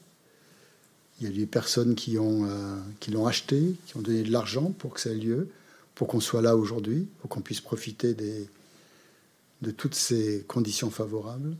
Il 1.21 1.27
y 1.27 1.31
a 1.31 1.35
des 1.35 1.47
personnes 1.47 1.95
qui, 1.95 2.19
euh, 2.19 2.77
qui 3.01 3.11
l'ont 3.11 3.27
acheté, 3.27 3.77
qui 3.87 3.97
ont 3.97 4.03
donné 4.03 4.23
de 4.23 4.31
l'argent 4.31 4.73
pour 4.79 4.95
que 4.95 5.01
ça 5.01 5.11
ait 5.11 5.15
lieu, 5.15 5.49
pour 5.95 6.09
qu'on 6.09 6.21
soit 6.21 6.43
là 6.43 6.57
aujourd'hui, 6.57 7.09
pour 7.21 7.31
qu'on 7.31 7.43
puisse 7.43 7.61
profiter 7.61 8.15
de 8.15 9.71
toutes 9.71 9.95
ces 9.95 10.45
conditions 10.49 10.91
favorables. 10.91 11.57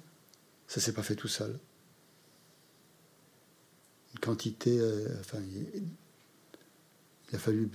Ça 0.67 0.81
ne 0.81 0.85
s'est 0.85 0.93
pas 0.93 1.03
fait 1.03 1.17
tout 1.17 1.29
seul. 1.29 1.59
Une 4.15 4.21
quantité, 4.21 4.79
euh, 4.79 5.07
il 7.29 7.37
a 7.37 7.39
fallu 7.39 7.69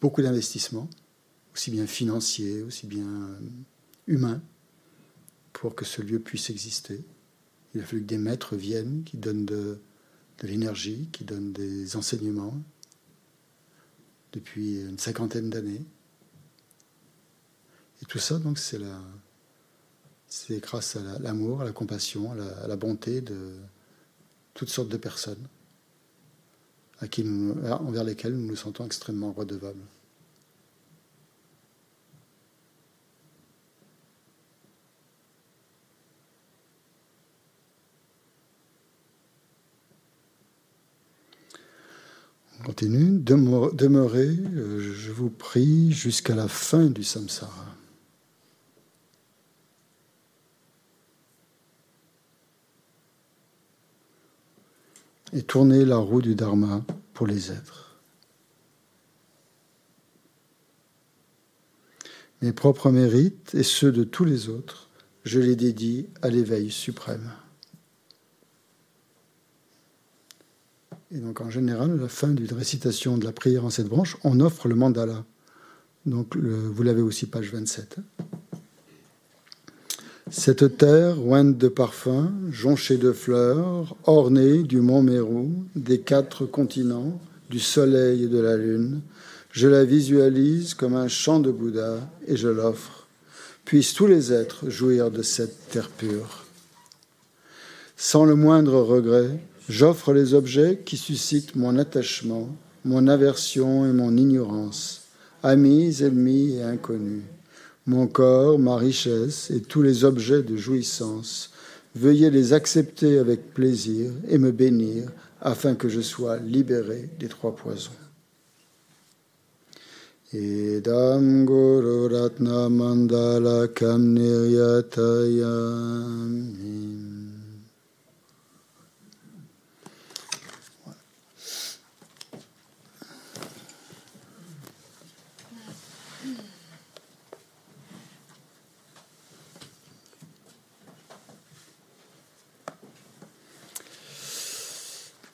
beaucoup 0.00 0.22
d'investissements, 0.22 0.88
aussi 1.54 1.70
bien 1.70 1.86
financiers, 1.86 2.62
aussi 2.62 2.86
bien 2.86 3.06
euh, 3.06 3.38
humains, 4.06 4.42
pour 5.52 5.74
que 5.74 5.84
ce 5.84 6.02
lieu 6.02 6.18
puisse 6.18 6.50
exister. 6.50 7.04
Il 7.74 7.80
a 7.80 7.84
fallu 7.84 8.02
que 8.02 8.06
des 8.06 8.18
maîtres 8.18 8.56
viennent, 8.56 9.04
qui 9.04 9.16
donnent 9.16 9.46
de 9.46 9.78
l'énergie, 10.42 11.08
qui 11.12 11.24
donnent 11.24 11.52
des 11.52 11.96
enseignements 11.96 12.60
depuis 14.36 14.82
une 14.82 14.98
cinquantaine 14.98 15.50
d'années. 15.50 15.82
Et 18.02 18.06
tout 18.06 18.18
ça, 18.18 18.38
donc, 18.38 18.58
c'est 18.58 18.78
grâce 20.60 20.96
à 20.96 21.18
l'amour, 21.18 21.62
à 21.62 21.64
la 21.64 21.72
compassion, 21.72 22.32
à 22.32 22.68
la, 22.68 22.76
bonté 22.76 23.22
de 23.22 23.56
toutes 24.54 24.68
sortes 24.68 24.90
de 24.90 24.98
personnes 24.98 25.48
envers 27.00 28.04
lesquelles 28.04 28.34
nous 28.34 28.46
nous 28.46 28.56
sentons 28.56 28.84
extrêmement 28.84 29.32
redevables. 29.32 29.82
Continue. 42.66 43.20
Demeurez, 43.20 44.36
euh, 44.56 44.92
je 44.92 45.12
vous 45.12 45.30
prie, 45.30 45.92
jusqu'à 45.92 46.34
la 46.34 46.48
fin 46.48 46.86
du 46.86 47.04
samsara. 47.04 47.64
et 55.32 55.42
tourner 55.42 55.84
la 55.84 55.96
roue 55.96 56.22
du 56.22 56.34
Dharma 56.34 56.82
pour 57.12 57.26
les 57.26 57.50
êtres. 57.50 57.98
Mes 62.40 62.52
propres 62.52 62.90
mérites 62.90 63.54
et 63.54 63.64
ceux 63.64 63.90
de 63.90 64.04
tous 64.04 64.24
les 64.24 64.48
autres, 64.48 64.88
je 65.24 65.40
les 65.40 65.56
dédie 65.56 66.06
à 66.22 66.30
l'éveil 66.30 66.70
suprême. 66.70 67.32
Et 71.16 71.18
donc 71.18 71.40
en 71.40 71.48
général, 71.48 71.92
à 71.92 72.02
la 72.02 72.08
fin 72.08 72.28
d'une 72.28 72.52
récitation 72.52 73.16
de 73.16 73.24
la 73.24 73.32
prière 73.32 73.64
en 73.64 73.70
cette 73.70 73.88
branche, 73.88 74.18
on 74.22 74.38
offre 74.40 74.68
le 74.68 74.74
mandala. 74.74 75.24
Donc 76.04 76.36
vous 76.36 76.82
l'avez 76.82 77.00
aussi 77.00 77.24
page 77.24 77.52
27. 77.52 77.96
Cette 80.30 80.76
terre, 80.76 81.26
ointe 81.26 81.56
de 81.56 81.68
parfums, 81.68 82.30
jonchée 82.50 82.98
de 82.98 83.12
fleurs, 83.12 83.96
ornée 84.04 84.62
du 84.62 84.82
mont 84.82 85.00
Mérou, 85.00 85.50
des 85.74 86.00
quatre 86.00 86.44
continents, 86.44 87.18
du 87.48 87.60
soleil 87.60 88.24
et 88.24 88.28
de 88.28 88.38
la 88.38 88.58
lune, 88.58 89.00
je 89.52 89.68
la 89.68 89.84
visualise 89.84 90.74
comme 90.74 90.96
un 90.96 91.08
champ 91.08 91.40
de 91.40 91.50
Bouddha 91.50 91.98
et 92.26 92.36
je 92.36 92.48
l'offre. 92.48 93.06
Puissent 93.64 93.94
tous 93.94 94.06
les 94.06 94.34
êtres 94.34 94.68
jouir 94.68 95.10
de 95.10 95.22
cette 95.22 95.70
terre 95.70 95.88
pure. 95.88 96.44
Sans 97.96 98.26
le 98.26 98.34
moindre 98.34 98.80
regret, 98.80 99.40
j'offre 99.68 100.12
les 100.12 100.34
objets 100.34 100.82
qui 100.84 100.96
suscitent 100.96 101.56
mon 101.56 101.78
attachement, 101.78 102.48
mon 102.84 103.08
aversion 103.08 103.86
et 103.86 103.92
mon 103.92 104.16
ignorance, 104.16 105.02
amis, 105.42 106.02
ennemis 106.02 106.56
et 106.56 106.62
inconnus 106.62 107.24
mon 107.86 108.08
corps, 108.08 108.58
ma 108.58 108.76
richesse 108.76 109.50
et 109.50 109.60
tous 109.60 109.82
les 109.82 110.04
objets 110.04 110.42
de 110.42 110.56
jouissance. 110.56 111.50
Veuillez 111.94 112.30
les 112.30 112.52
accepter 112.52 113.18
avec 113.18 113.54
plaisir 113.54 114.10
et 114.28 114.38
me 114.38 114.50
bénir 114.50 115.08
afin 115.40 115.74
que 115.74 115.88
je 115.88 116.00
sois 116.00 116.38
libéré 116.38 117.08
des 117.18 117.28
trois 117.28 117.54
poisons. 117.54 117.92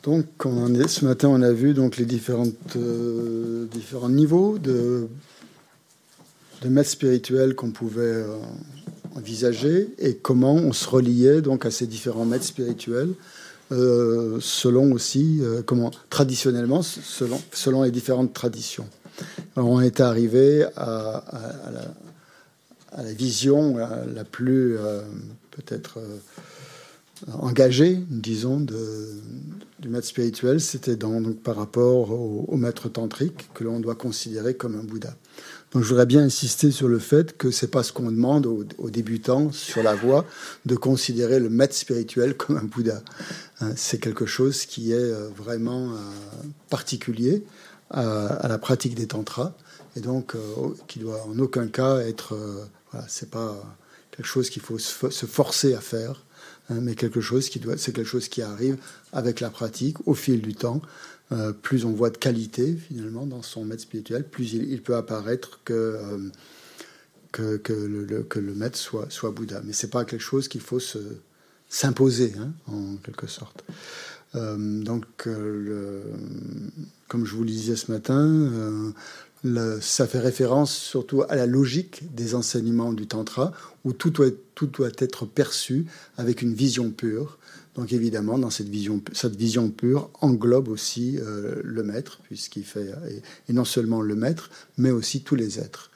Donc, 0.03 0.27
ce 0.43 1.05
matin, 1.05 1.29
on 1.29 1.43
a 1.43 1.53
vu 1.53 1.75
donc 1.75 1.97
les 1.97 2.05
différentes, 2.05 2.77
euh, 2.77 3.67
différents 3.67 4.09
niveaux 4.09 4.59
de, 4.59 5.07
de 6.63 6.69
maîtres 6.69 6.91
spirituels 6.91 7.55
qu'on 7.55 7.71
pouvait 7.71 8.03
euh, 8.03 8.37
envisager 9.15 9.95
et 9.99 10.17
comment 10.17 10.55
on 10.55 10.73
se 10.73 10.89
reliait 10.89 11.41
donc 11.41 11.67
à 11.67 11.71
ces 11.71 11.87
différents 11.87 12.25
maîtres 12.25 12.47
spirituels, 12.47 13.15
euh, 13.71 14.39
selon 14.41 14.91
aussi 14.91 15.41
comment 15.67 15.93
traditionnellement, 16.11 16.83
selon, 16.83 17.41
selon 17.53 17.85
les 17.85 17.93
différentes 17.93 18.33
traditions. 18.33 18.89
on 19.55 19.81
est 19.81 20.01
arrivé 20.01 20.65
à, 20.77 21.23
la, 22.97 23.13
vision 23.13 23.77
la 23.77 24.25
plus 24.25 24.77
peut-être 25.53 26.01
engagé, 27.39 28.01
disons, 28.11 28.59
de, 28.59 28.75
du 29.83 29.89
maître 29.89 30.07
spirituel, 30.07 30.61
c'était 30.61 30.95
donc 30.95 31.43
par 31.43 31.57
rapport 31.57 32.13
au, 32.13 32.57
maître 32.57 32.89
tantrique 32.89 33.49
que 33.53 33.65
l'on 33.65 33.81
doit 33.81 33.97
considérer 33.97 34.55
comme 34.55 34.77
un 34.77 34.85
Bouddha. 34.85 35.17
Donc 35.73 35.83
je 35.83 35.89
voudrais 35.89 36.07
bien 36.07 36.23
insister 36.23 36.71
sur 36.71 36.87
le 36.87 37.01
fait 37.01 37.37
que 37.37 37.51
c'est 37.51 37.67
pas 37.67 37.83
ce 37.83 37.93
qu'on 37.93 38.11
demande 38.13 38.47
aux, 38.47 38.91
débutants 38.91 39.51
sur 39.51 39.83
la 39.83 39.97
voie 39.97 40.25
de 40.67 40.77
considérer 40.77 41.41
le 41.41 41.51
maître 41.51 41.75
spirituel 41.75 42.37
comme 42.37 42.59
un 42.59 42.63
Bouddha. 42.63 43.03
Hein, 43.61 43.73
c'est 43.75 43.99
quelque 43.99 44.25
chose 44.25 44.67
qui 44.67 44.93
est 44.93 44.95
euh, 44.95 45.29
vraiment 45.37 45.91
euh, 45.91 45.97
particulier 46.71 47.43
à, 47.91 48.47
la 48.49 48.59
pratique 48.59 48.95
des 48.95 49.09
tantras 49.09 49.53
et 49.97 50.01
donc 50.01 50.37
euh, 50.37 50.39
qui 50.87 51.01
doit 51.01 51.27
en 51.27 51.37
aucun 51.41 51.67
cas 51.67 51.99
être, 51.99 52.37
voilà, 52.93 53.05
c'est 53.09 53.31
pas 53.31 53.57
quelque 54.13 54.27
chose 54.27 54.49
qu'il 54.49 54.63
faut 54.63 54.79
se 54.79 55.27
forcer 55.27 55.75
à 55.75 55.81
faire. 55.81 56.23
Hein, 56.73 56.81
mais 56.81 56.95
quelque 56.95 57.21
chose 57.21 57.49
qui 57.49 57.59
doit, 57.59 57.77
c'est 57.77 57.93
quelque 57.93 58.09
chose 58.09 58.29
qui 58.29 58.43
arrive 58.43 58.77
avec 59.13 59.41
la 59.41 59.51
pratique 59.51 59.97
au 60.07 60.15
fil 60.15 60.41
du 60.41 60.55
temps. 60.55 60.81
Euh, 61.31 61.53
plus 61.53 61.85
on 61.85 61.93
voit 61.93 62.11
de 62.11 62.19
qualité 62.19 62.77
finalement 62.77 63.27
dans 63.27 63.43
son 63.43 63.65
maître 63.65 63.83
spirituel, 63.83 64.29
plus 64.29 64.53
il, 64.53 64.83
peut 64.83 64.97
apparaître 64.97 65.61
que, 65.65 65.73
euh, 65.73 67.59
que, 67.59 67.73
le, 67.73 68.23
que, 68.23 68.39
le, 68.39 68.55
maître 68.55 68.79
soit, 68.79 69.07
soit 69.11 69.31
Bouddha. 69.31 69.63
Mais 69.65 69.73
c'est 69.73 69.91
pas 69.91 70.05
quelque 70.05 70.21
chose 70.23 70.49
qu'il 70.49 70.61
faut 70.61 70.81
se, 70.81 70.99
s'imposer 71.69 72.35
hein, 72.39 72.53
en 72.67 72.97
quelque 72.97 73.27
sorte. 73.27 73.65
Euh, 74.35 74.83
donc, 74.83 75.05
comme 77.09 77.27
je 77.27 77.35
vous 77.35 77.45
le 77.45 77.51
disais 77.51 77.77
ce 77.77 77.91
matin, 77.91 78.93
ça 79.81 80.07
fait 80.07 80.21
référence 80.21 80.75
surtout 80.75 81.23
à 81.29 81.35
la 81.35 81.47
logique 81.47 82.15
des 82.15 82.35
enseignements 82.35 82.93
du 82.93 83.07
Tantra, 83.07 83.53
où 83.85 83.93
tout 83.93 84.11
doit, 84.11 84.31
tout 84.55 84.67
doit 84.67 84.91
être 84.99 85.27
perçu 85.27 85.87
avec 86.17 86.43
une 86.43 86.55
vision 86.55 86.91
pure. 86.91 87.39
Donc 87.75 87.93
évidemment, 87.93 88.39
dans 88.39 88.51
cette 88.51 88.69
vision, 88.69 89.03
cette 89.13 89.37
vision 89.37 89.71
pure 89.71 90.11
englobe 90.21 90.69
aussi 90.69 91.19
euh, 91.19 91.61
le 91.65 91.83
maître, 91.83 92.21
puisqu'il 92.25 92.65
fait, 92.65 92.93
et, 93.49 93.53
non 93.53 93.65
seulement 93.65 94.03
le 94.03 94.15
maître, 94.15 94.51
mais 94.77 94.91
aussi 94.91 95.23
tous 95.23 95.37
les 95.37 95.59
êtres. 95.59 95.91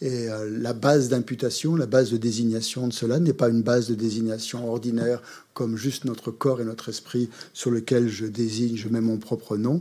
Et 0.00 0.28
euh, 0.28 0.50
la 0.50 0.74
base 0.74 1.08
d'imputation, 1.08 1.76
la 1.76 1.86
base 1.86 2.10
de 2.10 2.18
désignation 2.18 2.88
de 2.88 2.92
cela 2.92 3.20
n'est 3.20 3.32
pas 3.32 3.48
une 3.48 3.62
base 3.62 3.88
de 3.88 3.94
désignation 3.94 4.68
ordinaire 4.68 5.22
comme 5.54 5.76
juste 5.76 6.04
notre 6.04 6.30
corps 6.30 6.60
et 6.60 6.64
notre 6.64 6.90
esprit 6.90 7.30
sur 7.54 7.70
lequel 7.70 8.08
je 8.08 8.26
désigne, 8.26 8.76
je 8.76 8.88
mets 8.88 9.00
mon 9.00 9.16
propre 9.16 9.56
nom, 9.56 9.78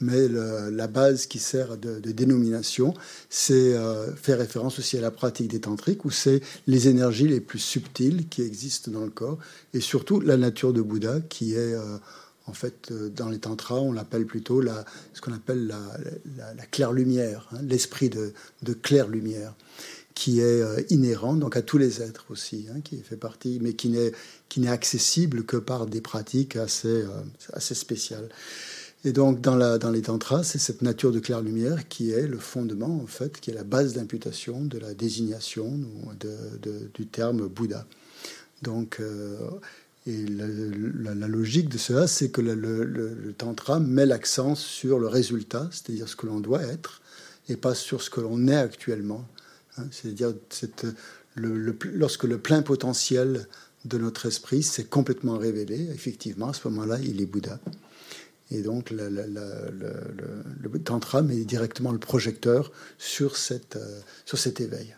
mais 0.00 0.28
la 0.28 0.86
base 0.88 1.26
qui 1.26 1.38
sert 1.38 1.76
de, 1.78 1.98
dénomination, 2.10 2.94
c'est 3.30 3.74
euh, 3.74 4.14
faire 4.14 4.38
référence 4.38 4.78
aussi 4.78 4.98
à 4.98 5.00
la 5.00 5.10
pratique 5.10 5.48
des 5.48 5.60
tantriques, 5.60 6.04
où 6.04 6.10
c'est 6.10 6.42
les 6.66 6.88
énergies 6.88 7.28
les 7.28 7.40
plus 7.40 7.58
subtiles 7.58 8.28
qui 8.28 8.42
existent 8.42 8.90
dans 8.90 9.04
le 9.04 9.10
corps, 9.10 9.38
et 9.72 9.80
surtout 9.80 10.20
la 10.20 10.36
nature 10.36 10.72
de 10.72 10.82
Bouddha, 10.82 11.20
qui 11.20 11.54
est 11.54 11.74
euh, 11.74 11.96
en 12.46 12.52
fait 12.52 12.92
dans 12.92 13.28
les 13.28 13.38
tantras, 13.38 13.76
on 13.76 13.92
l'appelle 13.92 14.26
plutôt 14.26 14.60
la, 14.60 14.84
ce 15.14 15.20
qu'on 15.20 15.32
appelle 15.32 15.66
la, 15.66 16.54
la, 16.54 16.66
claire 16.66 16.92
lumière, 16.92 17.48
hein, 17.52 17.58
l'esprit 17.62 18.10
de, 18.10 18.32
de, 18.62 18.72
claire 18.74 19.08
lumière, 19.08 19.54
qui 20.14 20.40
est 20.40 20.90
inhérent 20.90 21.34
donc 21.34 21.56
à 21.56 21.62
tous 21.62 21.78
les 21.78 22.02
êtres 22.02 22.26
aussi, 22.30 22.66
hein, 22.70 22.80
qui 22.82 22.98
fait 22.98 23.16
partie, 23.16 23.58
mais 23.60 23.72
qui 23.72 23.88
n'est 23.88 24.12
qui 24.48 24.60
n'est 24.60 24.68
accessible 24.68 25.44
que 25.44 25.56
par 25.56 25.86
des 25.86 26.00
pratiques 26.00 26.56
assez 26.56 27.04
assez 27.52 27.74
spéciales. 27.74 28.28
Et 29.06 29.12
donc, 29.12 29.40
dans, 29.40 29.56
les 29.92 30.02
tantras, 30.02 30.42
c'est 30.42 30.58
cette 30.58 30.82
nature 30.82 31.12
de 31.12 31.20
claire 31.20 31.40
lumière 31.40 31.86
qui 31.86 32.10
est 32.10 32.26
le 32.26 32.38
fondement, 32.38 33.00
en 33.00 33.06
fait, 33.06 33.40
qui 33.40 33.52
est 33.52 33.54
la 33.54 33.62
base 33.62 33.94
d'imputation 33.94 34.62
de 34.62 34.78
la 34.78 34.94
désignation 34.94 35.78
du 36.92 37.06
terme 37.06 37.46
Bouddha. 37.46 37.86
Donc, 38.62 38.98
euh, 38.98 39.38
et 40.08 40.26
la, 40.26 41.14
logique 41.28 41.68
de 41.68 41.78
cela, 41.78 42.08
c'est 42.08 42.30
que 42.30 42.40
le, 42.40 43.32
tantra 43.38 43.78
met 43.78 44.06
l'accent 44.06 44.56
sur 44.56 44.98
le 44.98 45.06
résultat, 45.06 45.68
c'est-à-dire 45.70 46.08
ce 46.08 46.16
que 46.16 46.26
l'on 46.26 46.40
doit 46.40 46.64
être, 46.64 47.00
et 47.48 47.54
pas 47.54 47.76
sur 47.76 48.02
ce 48.02 48.10
que 48.10 48.20
l'on 48.20 48.48
est 48.48 48.56
actuellement. 48.56 49.24
Hein. 49.78 49.84
c'est-à-dire 49.92 50.34
lorsque 51.36 52.24
le 52.24 52.38
plein 52.38 52.62
potentiel 52.62 53.46
de 53.84 53.98
notre 53.98 54.26
esprit 54.26 54.64
s'est 54.64 54.86
complètement 54.86 55.38
révélé, 55.38 55.90
effectivement, 55.94 56.48
à 56.48 56.54
ce 56.54 56.66
moment-là, 56.66 56.98
il 57.00 57.20
est 57.20 57.26
Bouddha. 57.26 57.60
Et 58.50 58.62
donc, 58.62 58.90
le, 58.90 59.18
tantra 60.84 61.22
met 61.22 61.44
directement 61.44 61.92
le 61.92 61.98
projecteur 61.98 62.70
sur, 62.98 63.36
cette, 63.36 63.76
euh, 63.76 64.00
sur 64.24 64.38
cet 64.38 64.60
éveil. 64.60 64.94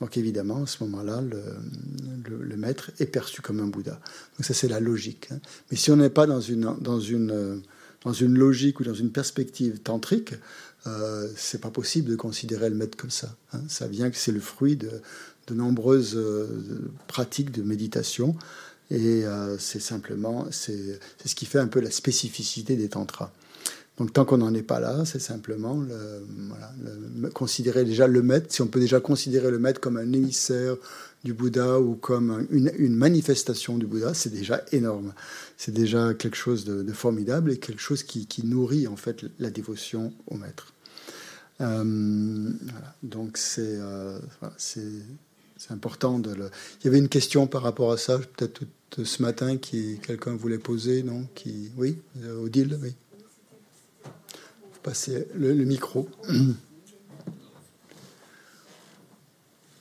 Donc, 0.00 0.16
évidemment, 0.16 0.62
à 0.62 0.66
ce 0.66 0.84
moment-là, 0.84 1.20
le, 1.20 2.56
maître 2.56 2.92
est 3.00 3.06
perçu 3.06 3.42
comme 3.42 3.60
un 3.60 3.66
Bouddha. 3.66 4.00
Donc, 4.38 4.46
ça, 4.46 4.54
c'est 4.54 4.68
la 4.68 4.78
logique. 4.78 5.28
Hein. 5.32 5.40
Mais 5.70 5.76
si 5.76 5.90
on 5.90 5.96
n'est 5.96 6.10
pas 6.10 6.26
dans 6.26 6.40
une, 6.40 6.76
dans, 6.80 7.00
une, 7.00 7.62
dans 8.04 8.12
une 8.12 8.38
logique 8.38 8.78
ou 8.78 8.84
dans 8.84 8.94
une 8.94 9.10
perspective 9.10 9.80
tantrique, 9.80 10.34
euh, 10.86 11.28
c'est 11.36 11.60
pas 11.60 11.70
possible 11.70 12.10
de 12.10 12.16
considérer 12.16 12.70
le 12.70 12.76
maître 12.76 12.96
comme 12.96 13.10
ça. 13.10 13.34
Hein. 13.52 13.60
Ça 13.68 13.88
vient 13.88 14.10
que 14.10 14.16
c'est 14.16 14.32
le 14.32 14.40
fruit 14.40 14.76
de, 14.76 15.02
de 15.48 15.54
nombreuses 15.54 16.16
euh, 16.16 16.46
pratiques 17.08 17.50
de 17.50 17.62
méditation 17.62 18.36
et 18.90 19.24
euh, 19.24 19.58
c'est 19.58 19.80
simplement, 19.80 20.46
c'est 20.50 20.98
ce 21.24 21.34
qui 21.34 21.46
fait 21.46 21.58
un 21.58 21.66
peu 21.66 21.80
la 21.80 21.90
spécificité 21.90 22.76
des 22.76 22.88
tantras. 22.88 23.32
Donc 23.98 24.12
tant 24.12 24.24
qu'on 24.24 24.38
n'en 24.38 24.54
est 24.54 24.62
pas 24.62 24.78
là, 24.78 25.04
c'est 25.04 25.18
simplement 25.18 25.82
considérer 27.34 27.84
déjà 27.84 28.06
le 28.06 28.22
maître, 28.22 28.46
si 28.50 28.62
on 28.62 28.68
peut 28.68 28.78
déjà 28.78 29.00
considérer 29.00 29.50
le 29.50 29.58
maître 29.58 29.80
comme 29.80 29.96
un 29.96 30.12
émissaire 30.12 30.76
du 31.24 31.34
Bouddha 31.34 31.80
ou 31.80 31.96
comme 31.96 32.46
une, 32.50 32.94
manifestation 32.94 33.76
du 33.76 33.86
Bouddha, 33.86 34.14
c'est 34.14 34.30
déjà 34.30 34.62
énorme. 34.70 35.12
C'est 35.56 35.74
déjà 35.74 36.14
quelque 36.14 36.36
chose 36.36 36.64
de, 36.64 36.92
formidable 36.92 37.52
et 37.52 37.58
quelque 37.58 37.80
chose 37.80 38.04
qui, 38.04 38.46
nourrit 38.46 38.86
en 38.86 38.96
fait 38.96 39.24
la 39.40 39.50
dévotion 39.50 40.12
au 40.28 40.36
maître. 40.36 40.72
Euh, 41.60 42.50
Donc 43.02 43.36
c'est 43.36 43.78
euh, 43.80 44.20
c'est 45.58 45.72
important 45.72 46.18
de 46.20 46.32
le. 46.32 46.50
Il 46.80 46.84
y 46.84 46.88
avait 46.88 46.98
une 46.98 47.08
question 47.08 47.46
par 47.48 47.62
rapport 47.62 47.90
à 47.90 47.98
ça, 47.98 48.18
peut-être 48.18 48.62
ce 49.04 49.22
matin, 49.22 49.56
qui 49.58 49.98
quelqu'un 49.98 50.34
voulait 50.36 50.58
poser, 50.58 51.02
non 51.02 51.26
Qui, 51.34 51.70
oui, 51.76 51.98
euh, 52.22 52.44
Odile, 52.44 52.78
oui. 52.80 52.94
Vous 54.04 54.80
passez 54.82 55.26
le, 55.34 55.52
micro. 55.64 56.08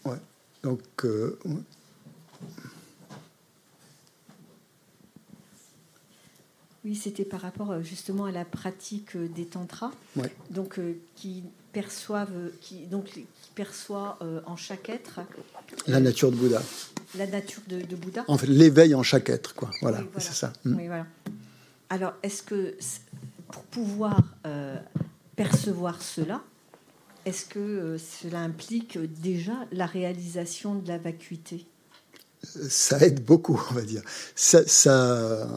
ouais. 0.06 0.18
Donc. 0.64 0.82
Euh, 1.06 1.38
Oui, 6.86 6.96
c'était 6.96 7.26
par 7.26 7.42
rapport 7.42 7.72
euh, 7.72 7.82
justement 7.82 8.26
à 8.26 8.32
la 8.32 8.46
pratique 8.46 9.18
des 9.18 9.46
tantras, 9.46 9.92
donc 10.52 10.80
qui 11.16 11.44
perçoivent, 11.74 12.50
qui 12.62 12.86
donc 12.86 13.10
perçoit 13.58 14.20
en 14.46 14.56
chaque 14.56 14.88
être 14.88 15.20
la 15.88 16.00
nature 16.00 16.32
de 16.32 16.36
Bouddha. 16.36 16.62
La 17.18 17.26
nature 17.26 17.64
de, 17.68 17.96
Bouddha. 17.96 18.24
En 18.28 18.38
fait, 18.38 18.46
l'éveil 18.46 18.94
en 18.94 19.02
chaque 19.02 19.30
être, 19.30 19.56
quoi. 19.56 19.72
Voilà, 19.82 20.04
c'est 20.20 20.34
ça. 20.34 20.54
Mm. 20.64 20.76
Oui, 20.76 20.86
voilà. 20.86 21.08
Alors, 21.90 22.14
est-ce 22.22 22.44
que 22.44 22.76
pour 23.52 23.64
pouvoir 23.64 24.22
percevoir 25.36 26.04
cela, 26.04 26.44
est-ce 27.26 27.46
que 27.46 27.98
cela 27.98 28.42
implique 28.42 29.00
déjà 29.22 29.56
la 29.72 29.88
réalisation 29.88 30.76
de 30.76 30.88
la 30.88 31.00
vacuité? 31.00 31.66
Ça 32.44 33.00
aide 33.00 33.26
beaucoup, 33.26 33.60
on 33.72 33.74
va 33.74 33.82
dire. 33.82 34.04
Ça, 34.36 34.62
ça 34.68 35.48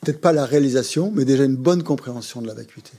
peut-être 0.00 0.20
pas 0.20 0.32
la 0.32 0.46
réalisation, 0.46 1.10
mais 1.10 1.24
déjà 1.24 1.44
une 1.44 1.56
bonne 1.56 1.82
compréhension 1.82 2.40
de 2.40 2.46
la 2.46 2.54
vacuité. 2.54 2.92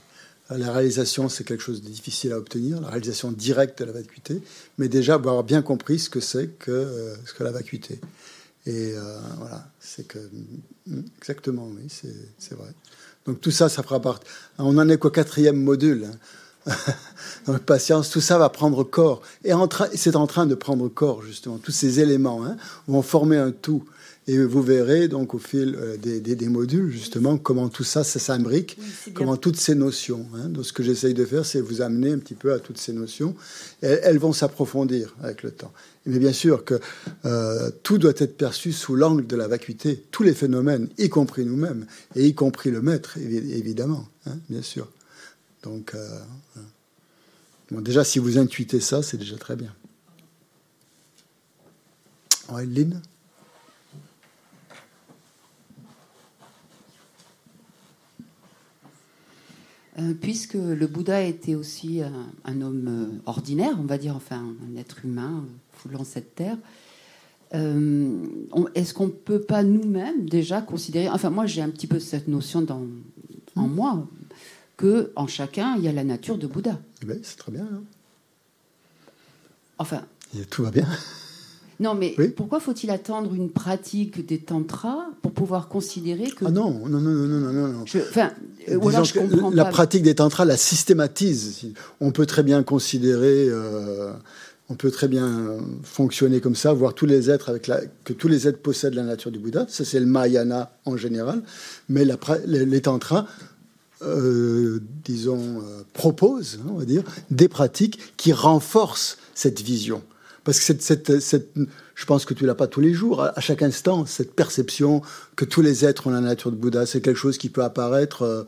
La 0.50 0.72
réalisation, 0.72 1.28
c'est 1.28 1.42
quelque 1.42 1.62
chose 1.62 1.82
de 1.82 1.88
difficile 1.88 2.32
à 2.32 2.38
obtenir, 2.38 2.80
la 2.80 2.88
réalisation 2.88 3.32
directe 3.32 3.80
de 3.80 3.84
la 3.84 3.92
vacuité, 3.92 4.40
mais 4.78 4.88
déjà 4.88 5.14
avoir 5.14 5.42
bien 5.42 5.60
compris 5.60 5.98
ce 5.98 6.08
que 6.08 6.20
c'est 6.20 6.48
que, 6.58 6.70
euh, 6.70 7.16
ce 7.24 7.34
que 7.34 7.42
la 7.42 7.50
vacuité. 7.50 8.00
Et 8.64 8.92
euh, 8.94 9.18
voilà, 9.38 9.68
c'est 9.80 10.06
que. 10.06 10.18
Mm, 10.86 11.02
exactement, 11.18 11.68
oui, 11.74 11.88
c'est 12.38 12.54
vrai. 12.54 12.68
Donc 13.26 13.40
tout 13.40 13.50
ça, 13.50 13.68
ça 13.68 13.82
fera 13.82 14.00
partie. 14.00 14.26
On 14.58 14.74
n'en 14.74 14.88
est 14.88 14.98
qu'au 14.98 15.10
quatrième 15.10 15.56
module. 15.56 16.06
Hein. 16.66 16.72
Donc 17.46 17.60
patience, 17.60 18.10
tout 18.10 18.20
ça 18.20 18.38
va 18.38 18.48
prendre 18.48 18.82
corps. 18.84 19.22
Et 19.44 19.52
c'est 19.94 20.16
en 20.16 20.26
train 20.26 20.46
de 20.46 20.54
prendre 20.54 20.88
corps, 20.88 21.22
justement. 21.22 21.58
Tous 21.58 21.72
ces 21.72 22.00
éléments 22.00 22.44
hein, 22.44 22.56
vont 22.86 23.02
former 23.02 23.36
un 23.36 23.52
tout. 23.52 23.84
Et 24.28 24.38
vous 24.38 24.62
verrez 24.62 25.06
donc 25.06 25.34
au 25.34 25.38
fil 25.38 25.76
euh, 25.78 25.96
des, 25.96 26.20
des, 26.20 26.48
modules 26.48 26.90
justement 26.90 27.38
comment 27.38 27.68
tout 27.68 27.84
ça, 27.84 28.02
ça 28.02 28.18
s'imbrique, 28.18 28.76
comment 29.14 29.36
toutes 29.36 29.56
ces 29.56 29.76
notions. 29.76 30.26
Hein. 30.34 30.48
donc 30.48 30.66
ce 30.66 30.72
que 30.72 30.82
j'essaye 30.82 31.14
de 31.14 31.24
faire, 31.24 31.46
c'est 31.46 31.60
vous 31.60 31.80
amener 31.80 32.10
un 32.10 32.18
petit 32.18 32.34
peu 32.34 32.52
à 32.52 32.58
toutes 32.58 32.78
ces 32.78 32.92
notions. 32.92 33.36
Et 33.82 33.86
elles 33.86 34.18
vont 34.18 34.32
s'approfondir 34.32 35.14
avec 35.22 35.44
le 35.44 35.52
temps. 35.52 35.72
Mais 36.06 36.18
bien 36.18 36.32
sûr 36.32 36.64
que 36.64 36.80
euh, 37.24 37.70
tout 37.84 37.98
doit 37.98 38.14
être 38.16 38.36
perçu 38.36 38.72
sous 38.72 38.96
l'angle 38.96 39.26
de 39.26 39.36
la 39.36 39.46
vacuité, 39.46 40.04
tous 40.10 40.24
les 40.24 40.34
phénomènes, 40.34 40.88
y 40.98 41.08
compris 41.08 41.44
nous-mêmes, 41.44 41.86
et 42.16 42.26
y 42.26 42.34
compris 42.34 42.70
le 42.70 42.82
maître, 42.82 43.18
évidemment, 43.18 44.08
hein, 44.26 44.36
bien 44.48 44.62
sûr. 44.62 44.88
Donc, 45.62 45.94
euh, 45.94 46.18
bon, 47.70 47.80
déjà, 47.80 48.04
si 48.04 48.20
vous 48.20 48.38
intuitez 48.38 48.80
ça, 48.80 49.02
c'est 49.02 49.16
déjà 49.16 49.36
très 49.36 49.56
bien. 49.56 49.74
Ouais, 52.52 52.66
Lynn? 52.66 53.00
Puisque 60.20 60.54
le 60.54 60.86
Bouddha 60.86 61.22
était 61.22 61.54
aussi 61.54 62.02
un, 62.44 62.60
homme 62.60 62.86
euh, 62.88 63.18
ordinaire, 63.26 63.76
on 63.80 63.84
va 63.84 63.98
dire, 63.98 64.14
enfin 64.14 64.44
un 64.70 64.76
être 64.76 65.04
humain 65.04 65.44
euh, 65.44 65.50
foulant 65.72 66.04
cette 66.04 66.34
terre. 66.34 66.56
Est-ce 67.52 68.92
qu'on 68.92 69.06
ne 69.06 69.12
peut 69.12 69.40
pas 69.40 69.62
nous-mêmes 69.62 70.28
déjà 70.28 70.60
considérer, 70.60 71.08
enfin 71.08 71.30
moi 71.30 71.46
j'ai 71.46 71.62
un 71.62 71.70
petit 71.70 71.86
peu 71.86 71.98
cette 71.98 72.28
notion 72.28 72.60
dans, 72.60 72.82
en 73.54 73.66
moi, 73.66 74.06
que 74.76 75.12
en 75.16 75.26
chacun 75.26 75.76
il 75.78 75.84
y 75.84 75.88
a 75.88 75.92
la 75.92 76.04
nature 76.04 76.36
de 76.36 76.46
Bouddha. 76.46 76.78
Eh 77.02 77.06
ben, 77.06 77.18
c'est 77.22 77.38
très 77.38 77.52
bien. 77.52 77.66
Hein. 77.72 77.82
enfin. 79.78 80.02
tout 80.50 80.64
va 80.64 80.70
bien. 80.70 80.86
Non, 81.78 81.94
mais 81.94 82.14
pourquoi 82.36 82.60
faut-il 82.60 82.90
attendre 82.90 83.34
une 83.34 83.50
pratique 83.50 84.24
des 84.24 84.38
tantras 84.38 85.06
pour 85.20 85.32
pouvoir 85.32 85.68
considérer 85.68 86.30
que... 86.30 86.46
Ah 86.46 86.50
non, 86.50 86.70
non, 86.88 87.00
non, 87.00 87.10
non, 87.10 87.52
non, 87.52 87.68
non. 87.68 87.82
enfin, 87.82 88.30
euh, 88.68 88.76
ou 88.76 88.88
alors 88.88 89.04
je 89.04 89.14
comprends 89.14 89.50
la 89.50 89.66
pratique 89.66 90.02
des 90.02 90.14
tantras 90.14 90.44
la 90.44 90.56
systématise. 90.56 91.72
On 92.00 92.12
peut 92.12 92.26
très 92.26 92.42
bien 92.42 92.62
considérer... 92.62 93.48
Euh, 93.48 94.12
on 94.68 94.74
peut 94.74 94.90
très 94.90 95.06
bien 95.06 95.58
fonctionner 95.84 96.40
comme 96.40 96.56
ça, 96.56 96.72
voir 96.72 96.92
tous 96.92 97.06
les 97.06 97.30
êtres 97.30 97.50
avec 97.50 97.68
la, 97.68 97.82
que 98.02 98.12
tous 98.12 98.26
les 98.26 98.48
êtres 98.48 98.58
possèdent 98.58 98.94
la 98.94 99.04
nature 99.04 99.30
du 99.30 99.38
Bouddha. 99.38 99.66
Ça, 99.68 99.84
c'est 99.84 100.00
le 100.00 100.06
Mahayana 100.06 100.72
en 100.86 100.96
général. 100.96 101.42
Mais 101.88 102.04
la, 102.04 102.16
les, 102.46 102.80
tantras, 102.80 103.26
euh, 104.02 104.80
disons, 105.04 105.62
proposent, 105.92 106.58
hein, 106.64 106.70
on 106.72 106.78
va 106.78 106.84
dire, 106.84 107.04
des 107.30 107.46
pratiques 107.46 108.16
qui 108.16 108.32
renforcent 108.32 109.18
cette 109.34 109.60
vision. 109.60 110.02
Parce 110.46 110.60
que 110.60 110.80
cette, 110.80 111.20
cette, 111.20 111.52
je 111.96 112.04
pense 112.04 112.24
que 112.24 112.32
tu 112.32 112.46
l'as 112.46 112.54
pas 112.54 112.68
tous 112.68 112.80
les 112.80 112.94
jours, 112.94 113.20
à, 113.20 113.40
chaque 113.40 113.62
instant, 113.62 114.06
cette 114.06 114.32
perception 114.32 115.02
que 115.34 115.44
tous 115.44 115.60
les 115.60 115.84
êtres 115.84 116.06
ont 116.06 116.10
la 116.10 116.20
nature 116.20 116.52
de 116.52 116.56
Bouddha, 116.56 116.86
c'est 116.86 117.00
quelque 117.00 117.18
chose 117.18 117.36
qui 117.36 117.48
peut 117.48 117.64
apparaître 117.64 118.22
euh, 118.22 118.44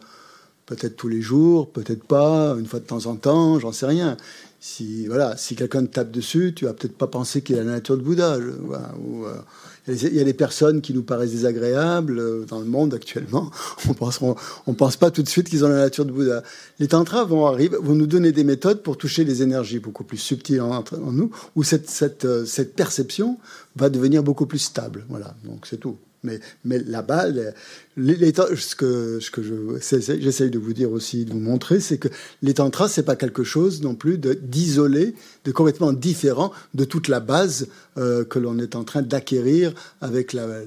peut-être 0.67 0.95
tous 0.95 1.09
les 1.09 1.21
jours, 1.21 1.73
peut-être 1.73 2.05
pas, 2.05 2.55
une 2.57 2.67
fois 2.67 2.79
de 2.79 2.85
temps 2.85 3.07
en 3.07 3.17
temps, 3.17 3.59
j'en 3.59 3.73
sais 3.73 3.87
rien. 3.87 4.17
si 4.61 5.09
voilà, 5.09 5.37
si 5.37 5.57
quelqu'un 5.57 5.85
te 5.85 5.91
tape 5.91 6.13
dessus, 6.13 6.53
tu 6.55 6.67
vas 6.67 6.73
peut-être 6.73 6.97
pas 6.97 7.09
penser 7.09 7.43
qu'il 7.43 7.57
a 7.59 7.65
la 7.65 7.73
nature 7.73 7.97
de 7.97 8.03
Bouddha. 8.03 8.39
ou, 8.39 9.27
euh, 9.27 9.35
il 9.88 10.14
y 10.14 10.20
a 10.20 10.24
des 10.24 10.35
personnes 10.35 10.81
qui 10.81 10.92
nous 10.92 11.03
paraissent 11.03 11.31
désagréables 11.31 12.18
euh, 12.18 12.44
dans 12.46 12.61
le 12.61 12.66
monde 12.66 12.94
actuellement. 12.94 13.51
On 13.88 13.94
pense, 13.94 14.20
pense 14.77 14.96
pas 14.96 15.11
tout 15.11 15.22
de 15.22 15.29
suite 15.29 15.48
qu'ils 15.48 15.64
ont 15.64 15.68
la 15.68 15.77
nature 15.77 16.05
de 16.05 16.12
Bouddha. 16.12 16.42
Les 16.79 16.88
tantras 16.88 17.24
vont 17.24 17.46
arriver, 17.46 17.77
vont 17.81 17.94
nous 17.94 18.07
donner 18.07 18.33
des 18.33 18.44
méthodes 18.44 18.83
pour 18.83 18.96
toucher 18.96 19.24
les 19.24 19.42
énergies 19.42 19.79
beaucoup 19.79 20.05
plus 20.05 20.18
subtiles 20.18 20.61
en, 20.61 20.85
nous, 21.12 21.31
où 21.57 21.62
cette, 21.62 22.24
euh, 22.24 22.44
cette 22.44 22.74
perception 22.74 23.38
va 23.77 23.88
devenir 23.88 24.22
beaucoup 24.22 24.46
plus 24.46 24.59
stable. 24.59 25.05
Voilà, 25.09 25.35
donc 25.44 25.66
c'est 25.66 25.79
tout. 25.79 25.96
Mais, 26.64 26.79
là-bas, 26.79 27.27
ce 27.97 28.75
que, 28.75 29.19
j'essaye 30.21 30.51
de 30.51 30.59
vous 30.59 30.73
dire 30.73 30.93
aussi, 30.93 31.25
de 31.25 31.33
vous 31.33 31.41
montrer, 31.41 31.81
c'est 31.81 31.99
que 31.99 32.09
les 32.43 32.55
tantras, 32.55 32.88
c'est 32.88 33.03
pas 33.03 33.17
quelque 33.17 33.45
chose 33.45 33.83
non 33.83 33.95
plus 33.95 34.19
d'isolé, 34.19 35.14
de, 35.45 35.53
complètement 35.53 35.93
différent 35.93 36.53
de 36.75 36.85
toute 36.85 37.09
la 37.09 37.21
base 37.21 37.69
euh, 37.97 38.25
que 38.25 38.38
l'on 38.38 38.59
est 38.59 38.77
en 38.77 38.85
train 38.85 39.03
d'acquérir 39.03 39.75
avec 40.01 40.35
euh, 40.35 40.64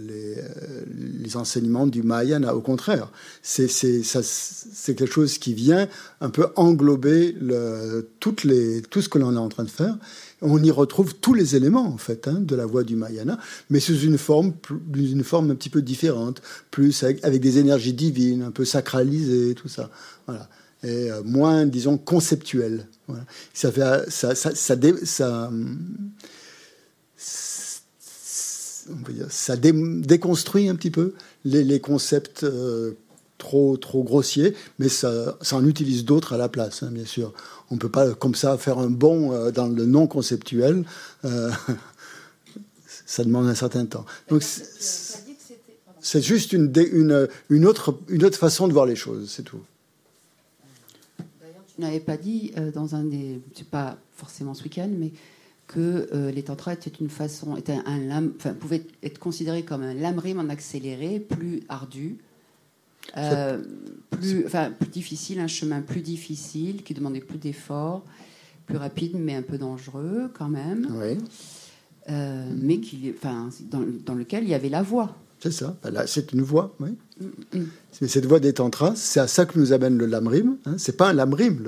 les, 1.19 1.37
enseignements 1.37 1.87
du 1.87 2.03
Mahayana. 2.03 2.55
Au 2.55 2.61
contraire, 2.61 3.09
c'est 3.41 3.67
quelque 4.95 5.05
chose 5.05 5.37
qui 5.37 5.53
vient 5.53 5.87
un 6.19 6.29
peu 6.29 6.47
englober 6.55 7.35
tout 8.19 8.35
ce 8.37 9.09
que 9.09 9.17
l'on 9.17 9.33
est 9.33 9.39
en 9.39 9.49
train 9.49 9.63
de 9.63 9.69
faire 9.69 9.97
on 10.41 10.61
y 10.61 10.71
retrouve 10.71 11.15
tous 11.15 11.33
les 11.33 11.55
éléments 11.55 11.85
en 11.85 11.97
fait 11.97 12.27
hein, 12.27 12.39
de 12.41 12.55
la 12.55 12.65
voie 12.65 12.83
du 12.83 12.95
Mayana, 12.95 13.39
mais 13.69 13.79
sous 13.79 13.99
une 13.99 14.17
forme, 14.17 14.53
une 14.95 15.23
forme 15.23 15.51
un 15.51 15.55
petit 15.55 15.69
peu 15.69 15.81
différente, 15.81 16.41
plus 16.71 17.03
avec, 17.03 17.39
des 17.39 17.57
énergies 17.59 17.93
divines, 17.93 18.41
un 18.41 18.51
peu 18.51 18.65
sacralisées, 18.65 19.55
tout 19.55 19.69
ça. 19.69 19.89
Voilà. 20.27 20.49
Et 20.83 21.11
euh, 21.11 21.21
moins, 21.23 21.67
disons, 21.67 21.97
conceptuel. 21.97 22.87
Ça 23.53 23.71
fait, 23.71 24.09
ça, 24.09 24.33
ça, 24.33 24.55
ça, 24.55 24.75
ça, 29.29 29.55
déconstruit 29.57 30.69
un 30.69 30.75
petit 30.75 30.89
peu 30.89 31.13
les, 31.45 31.79
concepts 31.79 32.43
euh, 32.43 32.93
trop, 33.37 33.77
trop 33.77 34.03
grossiers, 34.03 34.55
mais 34.79 34.89
ça, 34.89 35.37
ça 35.41 35.55
en 35.55 35.65
utilise 35.67 36.03
d'autres 36.03 36.33
à 36.33 36.37
la 36.37 36.49
place, 36.49 36.81
hein, 36.81 36.89
bien 36.91 37.05
sûr. 37.05 37.33
On 37.71 37.75
ne 37.75 37.79
peut 37.79 37.89
pas 37.89 38.13
comme 38.13 38.35
ça 38.35 38.57
faire 38.57 38.77
un 38.79 38.89
bond 38.89 39.31
euh, 39.31 39.51
dans 39.51 39.67
le 39.67 39.85
non 39.85 40.05
conceptuel. 40.05 40.83
Euh, 41.23 41.51
ça 43.05 43.23
demande 43.23 43.47
un 43.47 43.55
certain 43.55 43.85
temps. 43.85 44.05
Donc 44.29 44.43
c'est 44.43 46.21
juste 46.21 46.51
une, 46.51 46.71
une, 46.75 47.29
une, 47.49 47.65
autre, 47.65 47.97
une 48.09 48.25
autre 48.25 48.37
façon 48.37 48.67
de 48.67 48.73
voir 48.73 48.85
les 48.85 48.95
choses, 48.97 49.31
c'est 49.31 49.43
tout. 49.43 49.61
D'ailleurs, 51.39 51.63
tu 51.73 51.81
n'avais 51.81 51.99
pas 51.99 52.17
dit 52.17 52.51
euh, 52.57 52.71
dans 52.71 52.95
un 52.95 53.05
des, 53.05 53.39
c'est 53.55 53.67
pas 53.67 53.97
forcément 54.15 54.53
ce 54.53 54.63
week-end, 54.63 54.89
mais 54.91 55.13
que 55.67 56.09
les 56.33 56.43
tantras 56.43 56.73
étaient 56.73 56.91
une 56.99 57.09
façon, 57.09 57.55
était 57.55 57.77
un, 57.85 58.27
enfin, 58.35 58.53
pouvaient 58.53 58.83
être 59.03 59.19
considérés 59.19 59.63
comme 59.63 59.83
un 59.83 59.93
lamrim 59.93 60.37
en 60.37 60.49
accéléré, 60.49 61.21
plus 61.21 61.63
ardu, 61.69 62.17
euh, 63.17 63.57
plus, 64.09 64.45
enfin, 64.45 64.71
plus 64.71 64.89
difficile, 64.89 65.39
un 65.39 65.47
chemin 65.47 65.81
plus 65.81 66.01
difficile, 66.01 66.83
qui 66.83 66.93
demandait 66.93 67.19
plus 67.19 67.37
d'efforts, 67.37 68.03
plus 68.65 68.77
rapide, 68.77 69.13
mais 69.15 69.35
un 69.35 69.41
peu 69.41 69.57
dangereux 69.57 70.31
quand 70.37 70.49
même. 70.49 70.87
Oui. 70.91 71.17
Euh, 72.09 72.45
mais 72.59 72.79
qui, 72.79 73.13
enfin, 73.15 73.49
dans, 73.69 73.83
dans, 74.05 74.15
lequel 74.15 74.43
il 74.43 74.49
y 74.49 74.53
avait 74.53 74.69
la 74.69 74.81
voie. 74.81 75.15
C'est 75.39 75.51
ça, 75.51 75.75
là, 75.83 76.05
c'est 76.07 76.33
une 76.33 76.41
voie, 76.41 76.75
oui. 76.79 76.89
Mm, 77.19 77.57
mm. 77.59 77.67
Cette 78.07 78.25
voie 78.25 78.39
des 78.39 78.53
tantras, 78.53 78.93
c'est 78.95 79.19
à 79.19 79.27
ça 79.27 79.45
que 79.45 79.59
nous 79.59 79.73
amène 79.73 79.97
le 79.97 80.05
lamrim. 80.05 80.57
Hein. 80.65 80.75
C'est 80.77 80.97
pas 80.97 81.09
un 81.09 81.13
lamrim. 81.13 81.63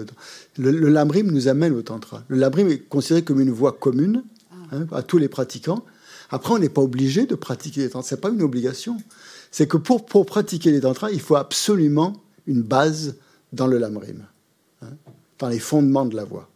Le, 0.58 0.72
le, 0.72 0.90
lamrim 0.90 1.32
nous 1.32 1.48
amène 1.48 1.74
au 1.74 1.82
tantra. 1.82 2.24
Le 2.28 2.38
lamrim 2.38 2.70
est 2.70 2.80
considéré 2.80 3.24
comme 3.24 3.40
une 3.40 3.52
voie 3.52 3.72
commune 3.72 4.24
ah. 4.52 4.56
hein, 4.76 4.88
à 4.92 5.02
tous 5.02 5.18
les 5.18 5.28
pratiquants. 5.28 5.84
Après, 6.30 6.54
on 6.54 6.60
n'est 6.60 6.70
pas 6.70 6.82
obligé 6.82 7.26
de 7.26 7.36
pratiquer 7.36 7.82
les 7.82 7.90
tantras. 7.90 8.10
C'est 8.10 8.22
pas 8.22 8.30
une 8.30 8.42
obligation 8.42 8.98
c'est 9.54 9.68
que 9.68 9.78
pour, 9.78 10.26
pratiquer 10.26 10.72
les 10.72 10.82
tantras, 10.82 11.12
il 11.12 11.22
faut 11.22 11.36
absolument 11.36 12.24
une 12.48 12.64
base 12.64 13.18
dans 13.54 13.68
le 13.68 13.78
lamrim, 13.78 14.26
hein, 14.82 14.88
dans 15.38 15.48
les 15.48 15.60
fondements 15.60 16.08
de 16.08 16.16
la 16.16 16.26
voix. 16.26 16.50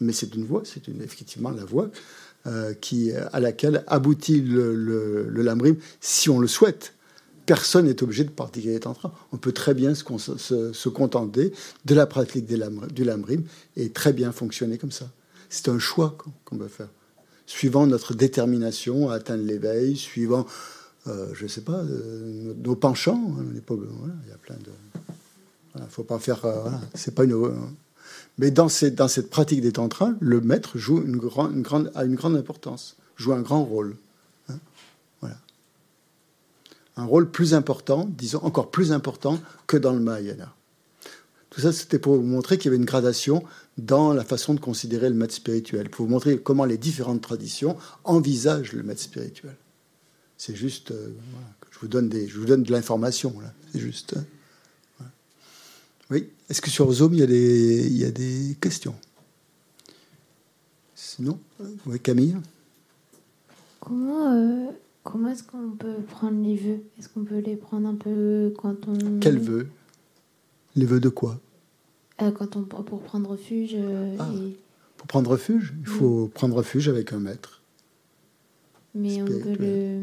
Mais 0.00 0.14
c'est 0.14 0.34
une 0.34 0.46
voix, 0.46 0.62
c'est 0.64 0.88
effectivement 0.88 1.50
la 1.50 1.66
voix 1.66 1.90
euh, 2.46 2.72
qui, 2.72 3.12
à 3.12 3.40
laquelle 3.40 3.84
aboutit 3.86 4.40
le, 4.40 5.28
lamrim, 5.28 5.76
si 6.00 6.30
on 6.30 6.38
le 6.38 6.48
souhaite. 6.48 6.94
Personne 7.44 7.84
n'est 7.84 8.02
obligé 8.02 8.24
de 8.24 8.30
pratiquer 8.30 8.70
les 8.70 8.80
tantras. 8.80 9.12
On 9.32 9.36
peut 9.36 9.52
très 9.52 9.74
bien 9.74 9.94
se, 9.94 10.88
contenter 10.88 11.52
de 11.84 11.94
la 11.94 12.06
pratique 12.06 12.46
du 12.46 13.04
lamrim 13.04 13.42
et 13.76 13.90
très 13.90 14.14
bien 14.14 14.32
fonctionner 14.32 14.78
comme 14.78 14.92
ça. 14.92 15.10
C'est 15.50 15.68
un 15.68 15.78
choix 15.78 16.16
qu'on 16.46 16.56
peut 16.56 16.68
faire, 16.68 16.88
suivant 17.44 17.86
notre 17.86 18.14
détermination 18.14 19.10
à 19.10 19.16
atteindre 19.16 19.44
l'éveil, 19.44 19.94
suivant 19.94 20.46
euh, 21.08 21.28
je 21.34 21.44
ne 21.44 21.48
sais 21.48 21.62
pas, 21.62 21.78
euh, 21.78 22.54
nos 22.62 22.76
penchants. 22.76 23.34
Hein, 23.38 23.44
il 23.50 23.56
y 23.56 24.32
a 24.32 24.38
plein 24.38 24.56
de. 24.56 25.82
Faut 25.88 26.04
pas 26.04 26.18
faire. 26.18 26.44
Euh, 26.44 26.70
c'est 26.94 27.14
pas 27.14 27.24
une. 27.24 27.54
Mais 28.38 28.50
dans, 28.50 28.68
dans 28.92 29.08
cette 29.08 29.30
pratique 29.30 29.60
des 29.60 29.72
tantras, 29.72 30.12
le 30.20 30.40
maître 30.40 30.78
joue 30.78 31.02
une, 31.02 31.16
grande, 31.16 31.60
grande, 31.62 31.90
a 31.94 32.04
une 32.04 32.14
grande 32.14 32.36
importance, 32.36 32.96
joue 33.16 33.32
un 33.32 33.40
grand 33.40 33.64
rôle. 33.64 33.96
Hein, 34.48 34.58
voilà. 35.20 35.36
Un 36.96 37.04
rôle 37.04 37.30
plus 37.30 37.54
important, 37.54 38.08
disons 38.16 38.40
encore 38.42 38.70
plus 38.70 38.92
important 38.92 39.38
que 39.66 39.76
dans 39.76 39.92
le 39.92 40.00
Mahayana. 40.00 40.52
Tout 41.50 41.60
ça, 41.60 41.72
c'était 41.72 41.98
pour 41.98 42.16
vous 42.16 42.22
montrer 42.22 42.58
qu'il 42.58 42.66
y 42.66 42.68
avait 42.68 42.76
une 42.76 42.84
gradation 42.84 43.42
dans 43.78 44.12
la 44.12 44.24
façon 44.24 44.54
de 44.54 44.60
considérer 44.60 45.08
le 45.08 45.14
maître 45.14 45.34
spirituel, 45.34 45.88
pour 45.88 46.06
vous 46.06 46.12
montrer 46.12 46.38
comment 46.38 46.64
les 46.64 46.78
différentes 46.78 47.22
traditions 47.22 47.76
envisagent 48.04 48.72
le 48.72 48.82
maître 48.82 49.00
spirituel. 49.00 49.56
C'est 50.38 50.54
juste, 50.54 50.92
euh, 50.92 51.10
je, 51.72 51.80
vous 51.80 51.88
donne 51.88 52.08
des, 52.08 52.28
je 52.28 52.38
vous 52.38 52.46
donne 52.46 52.62
de 52.62 52.70
l'information, 52.70 53.38
là. 53.40 53.52
C'est 53.72 53.80
juste. 53.80 54.16
Hein. 55.00 55.04
Oui. 56.10 56.28
Est-ce 56.48 56.62
que 56.62 56.70
sur 56.70 56.90
Zoom, 56.92 57.12
il 57.12 57.20
y 57.20 57.22
a 57.24 57.26
des, 57.26 57.86
il 57.86 57.96
y 57.96 58.04
a 58.04 58.10
des 58.12 58.56
questions? 58.60 58.94
Sinon 60.94 61.40
Oui, 61.86 61.98
Camille? 61.98 62.36
Comment, 63.80 64.32
euh, 64.32 64.70
comment 65.02 65.28
est-ce 65.28 65.42
qu'on 65.42 65.70
peut 65.72 66.00
prendre 66.06 66.40
les 66.40 66.56
vœux? 66.56 66.80
Est-ce 66.98 67.08
qu'on 67.08 67.24
peut 67.24 67.38
les 67.38 67.56
prendre 67.56 67.88
un 67.88 67.96
peu 67.96 68.54
quand 68.56 68.86
on. 68.86 69.18
Quels 69.18 69.40
vœux? 69.40 69.68
Les 70.76 70.86
vœux 70.86 71.00
de 71.00 71.08
quoi? 71.08 71.40
Euh, 72.22 72.30
quand 72.30 72.54
on, 72.54 72.62
Pour 72.62 73.02
prendre 73.02 73.30
refuge. 73.30 73.76
Ah. 74.20 74.30
Pour 74.96 75.08
prendre 75.08 75.30
refuge? 75.32 75.74
Il 75.80 75.86
faut 75.86 76.30
prendre 76.32 76.54
refuge 76.54 76.88
avec 76.88 77.12
un 77.12 77.18
maître. 77.18 77.57
Mais 78.98 79.22
on 79.22 79.26
peut 79.26 79.56
le... 79.58 79.98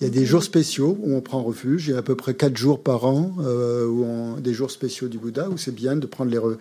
Il 0.00 0.04
y 0.04 0.06
a 0.06 0.10
des 0.10 0.24
jours 0.24 0.42
spéciaux 0.42 0.96
où 1.00 1.14
on 1.14 1.20
prend 1.20 1.42
refuge. 1.42 1.88
Il 1.88 1.90
y 1.90 1.94
a 1.94 1.98
à 1.98 2.02
peu 2.02 2.16
près 2.16 2.34
quatre 2.34 2.56
jours 2.56 2.82
par 2.82 3.04
an, 3.04 3.34
euh, 3.40 3.86
où 3.86 4.04
on... 4.04 4.40
des 4.40 4.54
jours 4.54 4.70
spéciaux 4.70 5.08
du 5.08 5.18
Bouddha, 5.18 5.48
où 5.50 5.58
c'est 5.58 5.74
bien 5.74 5.96
de 5.96 6.06
prendre 6.06 6.30
les... 6.30 6.38
Re... 6.38 6.56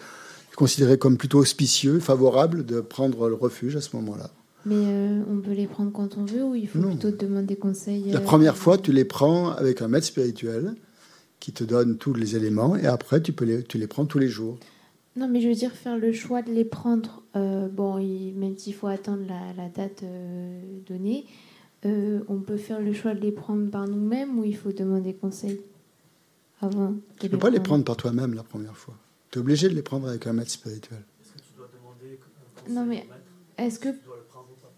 considéré 0.56 0.98
comme 0.98 1.18
plutôt 1.18 1.40
auspicieux, 1.40 2.00
favorable, 2.00 2.66
de 2.66 2.82
prendre 2.82 3.30
le 3.30 3.36
refuge 3.36 3.76
à 3.76 3.82
ce 3.82 3.96
moment-là. 3.96 4.30
Mais 4.66 4.76
euh, 4.76 5.22
on 5.32 5.40
peut 5.40 5.54
les 5.54 5.68
prendre 5.68 5.92
quand 5.92 6.18
on 6.18 6.26
veut 6.26 6.44
ou 6.44 6.54
il 6.54 6.68
faut 6.68 6.80
plutôt 6.80 7.12
demander 7.12 7.56
conseil 7.56 8.12
La 8.12 8.20
première 8.20 8.58
fois, 8.58 8.78
tu 8.78 8.92
les 8.92 9.06
prends 9.06 9.52
avec 9.52 9.82
un 9.82 9.88
maître 9.88 10.06
spirituel 10.06 10.76
qui 11.40 11.54
te 11.54 11.64
donne 11.64 11.98
tous 11.98 12.14
les 12.14 12.36
éléments 12.36 12.76
et 12.76 12.86
après, 12.86 13.22
tu, 13.22 13.32
peux 13.32 13.46
les, 13.46 13.64
tu 13.64 13.78
les 13.78 13.88
prends 13.88 14.06
tous 14.06 14.20
les 14.20 14.28
jours. 14.28 14.58
Non, 15.16 15.28
mais 15.28 15.42
je 15.42 15.50
veux 15.50 15.56
dire, 15.56 15.72
faire 15.74 15.98
le 15.98 16.12
choix 16.12 16.42
de 16.42 16.52
les 16.52 16.66
prendre, 16.66 17.24
euh, 17.36 17.68
bon, 17.68 17.98
même 17.98 18.58
s'il 18.58 18.74
faut 18.74 18.88
attendre 18.88 19.24
la, 19.28 19.70
date 19.70 20.04
euh, 20.04 20.62
donnée, 20.88 21.26
euh, 21.86 22.20
on 22.28 22.40
peut 22.40 22.58
faire 22.58 22.80
le 22.80 22.94
choix 22.94 23.14
de 23.16 23.20
les 23.20 23.32
prendre 23.32 23.70
par 23.70 23.88
nous-mêmes 23.88 24.38
ou 24.38 24.44
il 24.44 24.56
faut 24.56 24.72
demander 24.72 25.14
conseil 25.14 25.60
avant 26.62 26.94
Tu 27.20 27.26
ne 27.26 27.32
peux 27.32 27.38
pas 27.38 27.50
les 27.50 27.60
prendre? 27.60 27.84
par 27.84 27.98
toi-même 27.98 28.34
la 28.34 28.44
première 28.44 28.78
fois. 28.78 28.96
Tu 29.32 29.40
es 29.40 29.42
obligé 29.42 29.70
de 29.70 29.76
les 29.76 29.82
prendre 29.82 30.08
avec 30.08 30.28
un 30.28 30.34
maître 30.34 30.52
spirituel. 30.52 31.00
Est-ce 31.22 31.34
que 31.34 31.40
tu 31.40 31.54
dois 31.58 31.70
demander 31.74 32.18
conseil 32.18 32.74
Non, 32.74 32.86
mais 32.86 33.08
est-ce 33.58 33.80
que. 33.80 33.90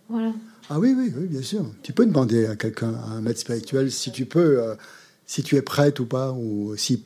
Voilà. 0.07 0.33
Ah 0.69 0.79
oui, 0.79 0.93
oui, 0.97 1.11
oui, 1.15 1.27
bien 1.27 1.41
sûr. 1.41 1.65
Tu 1.83 1.93
peux 1.93 2.05
demander 2.05 2.45
à 2.45 2.55
quelqu'un, 2.55 2.93
à 2.93 3.11
un 3.11 3.21
maître 3.21 3.39
spirituel, 3.39 3.91
si 3.91 4.11
tu 4.11 4.25
peux 4.25 4.75
si 5.31 5.43
tu 5.43 5.55
es 5.55 5.61
prête 5.61 6.01
ou 6.01 6.05
pas, 6.05 6.33
ou 6.33 6.75
si, 6.75 7.01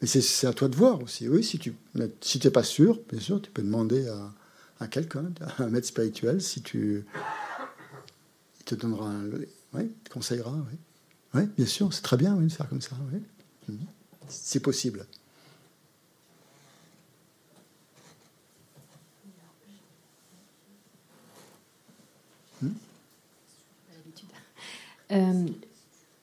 mais 0.00 0.06
c'est 0.06 0.46
à 0.46 0.52
toi 0.52 0.68
de 0.68 0.76
voir 0.76 1.02
aussi. 1.02 1.28
Oui, 1.28 1.42
si 1.42 1.58
tu 1.58 1.74
n'es 1.96 2.50
pas 2.52 2.62
sûr, 2.62 3.00
bien 3.10 3.18
sûr, 3.18 3.42
tu 3.42 3.50
peux 3.50 3.62
demander 3.62 4.06
à, 4.06 4.32
à 4.78 4.86
quelqu'un, 4.86 5.32
à 5.40 5.64
un 5.64 5.70
maître 5.70 5.88
spirituel, 5.88 6.40
si 6.40 6.62
tu, 6.62 7.04
il 8.60 8.64
te 8.64 8.76
donnera, 8.76 9.08
un, 9.08 9.24
oui, 9.72 9.90
te 10.04 10.10
conseillera, 10.10 10.52
oui. 10.52 10.78
Oui, 11.34 11.48
bien 11.56 11.66
sûr, 11.66 11.92
c'est 11.92 12.02
très 12.02 12.16
bien 12.16 12.36
de 12.36 12.48
faire 12.48 12.68
comme 12.68 12.80
ça, 12.80 12.94
oui. 13.12 13.20
Mhm. 13.68 13.78
C'est 14.28 14.60
possible. 14.60 15.04
Euh, 25.10 25.48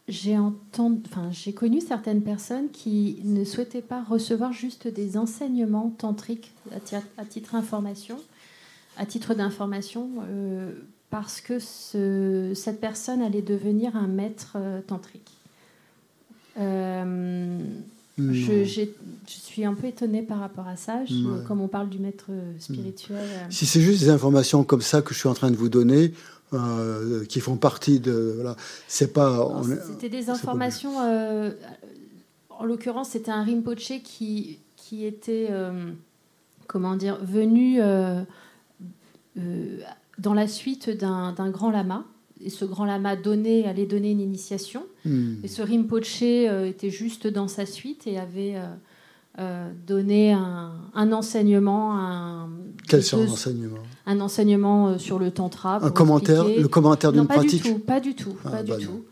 j'ai 0.07 0.37
entendu, 0.37 1.01
enfin, 1.09 1.29
j'ai 1.31 1.53
connu 1.53 1.79
certaines 1.79 2.21
personnes 2.21 2.69
qui 2.71 3.17
ne 3.23 3.43
souhaitaient 3.43 3.81
pas 3.81 4.03
recevoir 4.03 4.51
juste 4.51 4.87
des 4.87 5.17
enseignements 5.17 5.93
tantriques 5.97 6.51
à, 7.17 7.25
titre 7.25 7.55
information, 7.55 8.17
à 8.97 9.05
titre 9.05 9.33
d'information, 9.33 10.09
euh, 10.27 10.71
parce 11.09 11.39
que 11.39 11.59
ce, 11.59 12.53
cette 12.55 12.81
personne 12.81 13.21
allait 13.21 13.41
devenir 13.41 13.95
un 13.95 14.07
maître 14.07 14.53
euh, 14.55 14.81
tantrique. 14.81 15.31
Euh, 16.59 17.59
je, 18.17 18.65
je, 18.65 18.85
suis 19.25 19.63
un 19.63 19.73
peu 19.73 19.87
étonnée 19.87 20.21
par 20.21 20.39
rapport 20.39 20.67
à 20.67 20.75
ça, 20.75 20.99
comme 21.47 21.61
on 21.61 21.67
parle 21.67 21.89
du 21.89 21.97
maître 21.97 22.29
spirituel. 22.59 23.25
Si 23.49 23.65
c'est 23.65 23.81
juste 23.81 24.01
des 24.01 24.09
informations 24.09 24.63
comme 24.63 24.81
ça 24.81 25.01
que 25.01 25.13
je 25.13 25.19
suis 25.19 25.29
en 25.29 25.33
train 25.33 25.49
de 25.49 25.55
vous 25.55 25.69
donner, 25.69 26.13
euh, 26.53 27.23
qui 27.25 27.39
font 27.39 27.55
partie 27.55 28.01
de. 28.01 28.33
Voilà. 28.35 28.57
C'est 28.87 29.13
pas. 29.13 29.61
C'était 29.87 30.09
des 30.09 30.29
informations. 30.29 31.01
Euh, 31.01 31.51
en 32.49 32.65
l'occurrence, 32.65 33.11
c'était 33.11 33.31
un 33.31 33.43
Rinpoche 33.43 33.93
qui, 34.03 34.59
qui 34.75 35.05
était, 35.05 35.47
euh, 35.49 35.91
comment 36.67 36.97
dire, 36.97 37.17
venu 37.23 37.79
dans 40.17 40.33
la 40.33 40.47
suite 40.47 40.89
d'un 40.89 41.49
grand 41.49 41.71
lama. 41.71 42.03
Et 42.43 42.49
ce 42.49 42.65
grand 42.65 42.85
lama 42.85 43.15
donnait, 43.15 43.65
allait 43.65 43.85
donner 43.85 44.11
une 44.11 44.19
initiation. 44.19 44.85
Hmm. 45.05 45.35
Et 45.43 45.47
ce 45.47 45.61
Rinpoche 45.61 46.21
était 46.21 46.89
juste 46.89 47.27
dans 47.27 47.47
sa 47.47 47.65
suite 47.65 48.07
et 48.07 48.17
avait 48.19 48.55
euh, 49.39 49.71
donner 49.87 50.33
un, 50.33 51.11
enseignement. 51.13 51.97
Un, 51.97 52.49
Quel 52.87 53.01
sort 53.01 53.23
d'enseignement 53.23 53.77
Un 54.05 54.19
enseignement 54.19 54.89
euh, 54.89 54.97
sur 54.97 55.19
le 55.19 55.31
tantra. 55.31 55.81
Un 55.81 55.89
commentaire, 55.89 56.45
le 56.45 56.67
commentaire 56.67 57.13
d'une 57.13 57.27
pratique 57.27 57.63
du 57.63 57.73
tout, 57.73 57.79
Pas 57.79 58.01
du 58.01 58.13
tout, 58.13 58.33
pas 58.43 58.61
du 58.61 58.71
tout. 58.71 58.77
Ah, 58.77 58.81
bah 58.83 59.05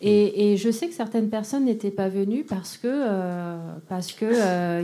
et, 0.00 0.52
et, 0.52 0.56
je 0.56 0.70
sais 0.70 0.88
que 0.88 0.94
certaines 0.94 1.28
personnes 1.28 1.66
n'étaient 1.66 1.90
pas 1.90 2.08
venues 2.08 2.44
parce 2.48 2.78
que 2.78 2.86
euh, 2.88 3.58
parce 3.88 4.12
que 4.12 4.82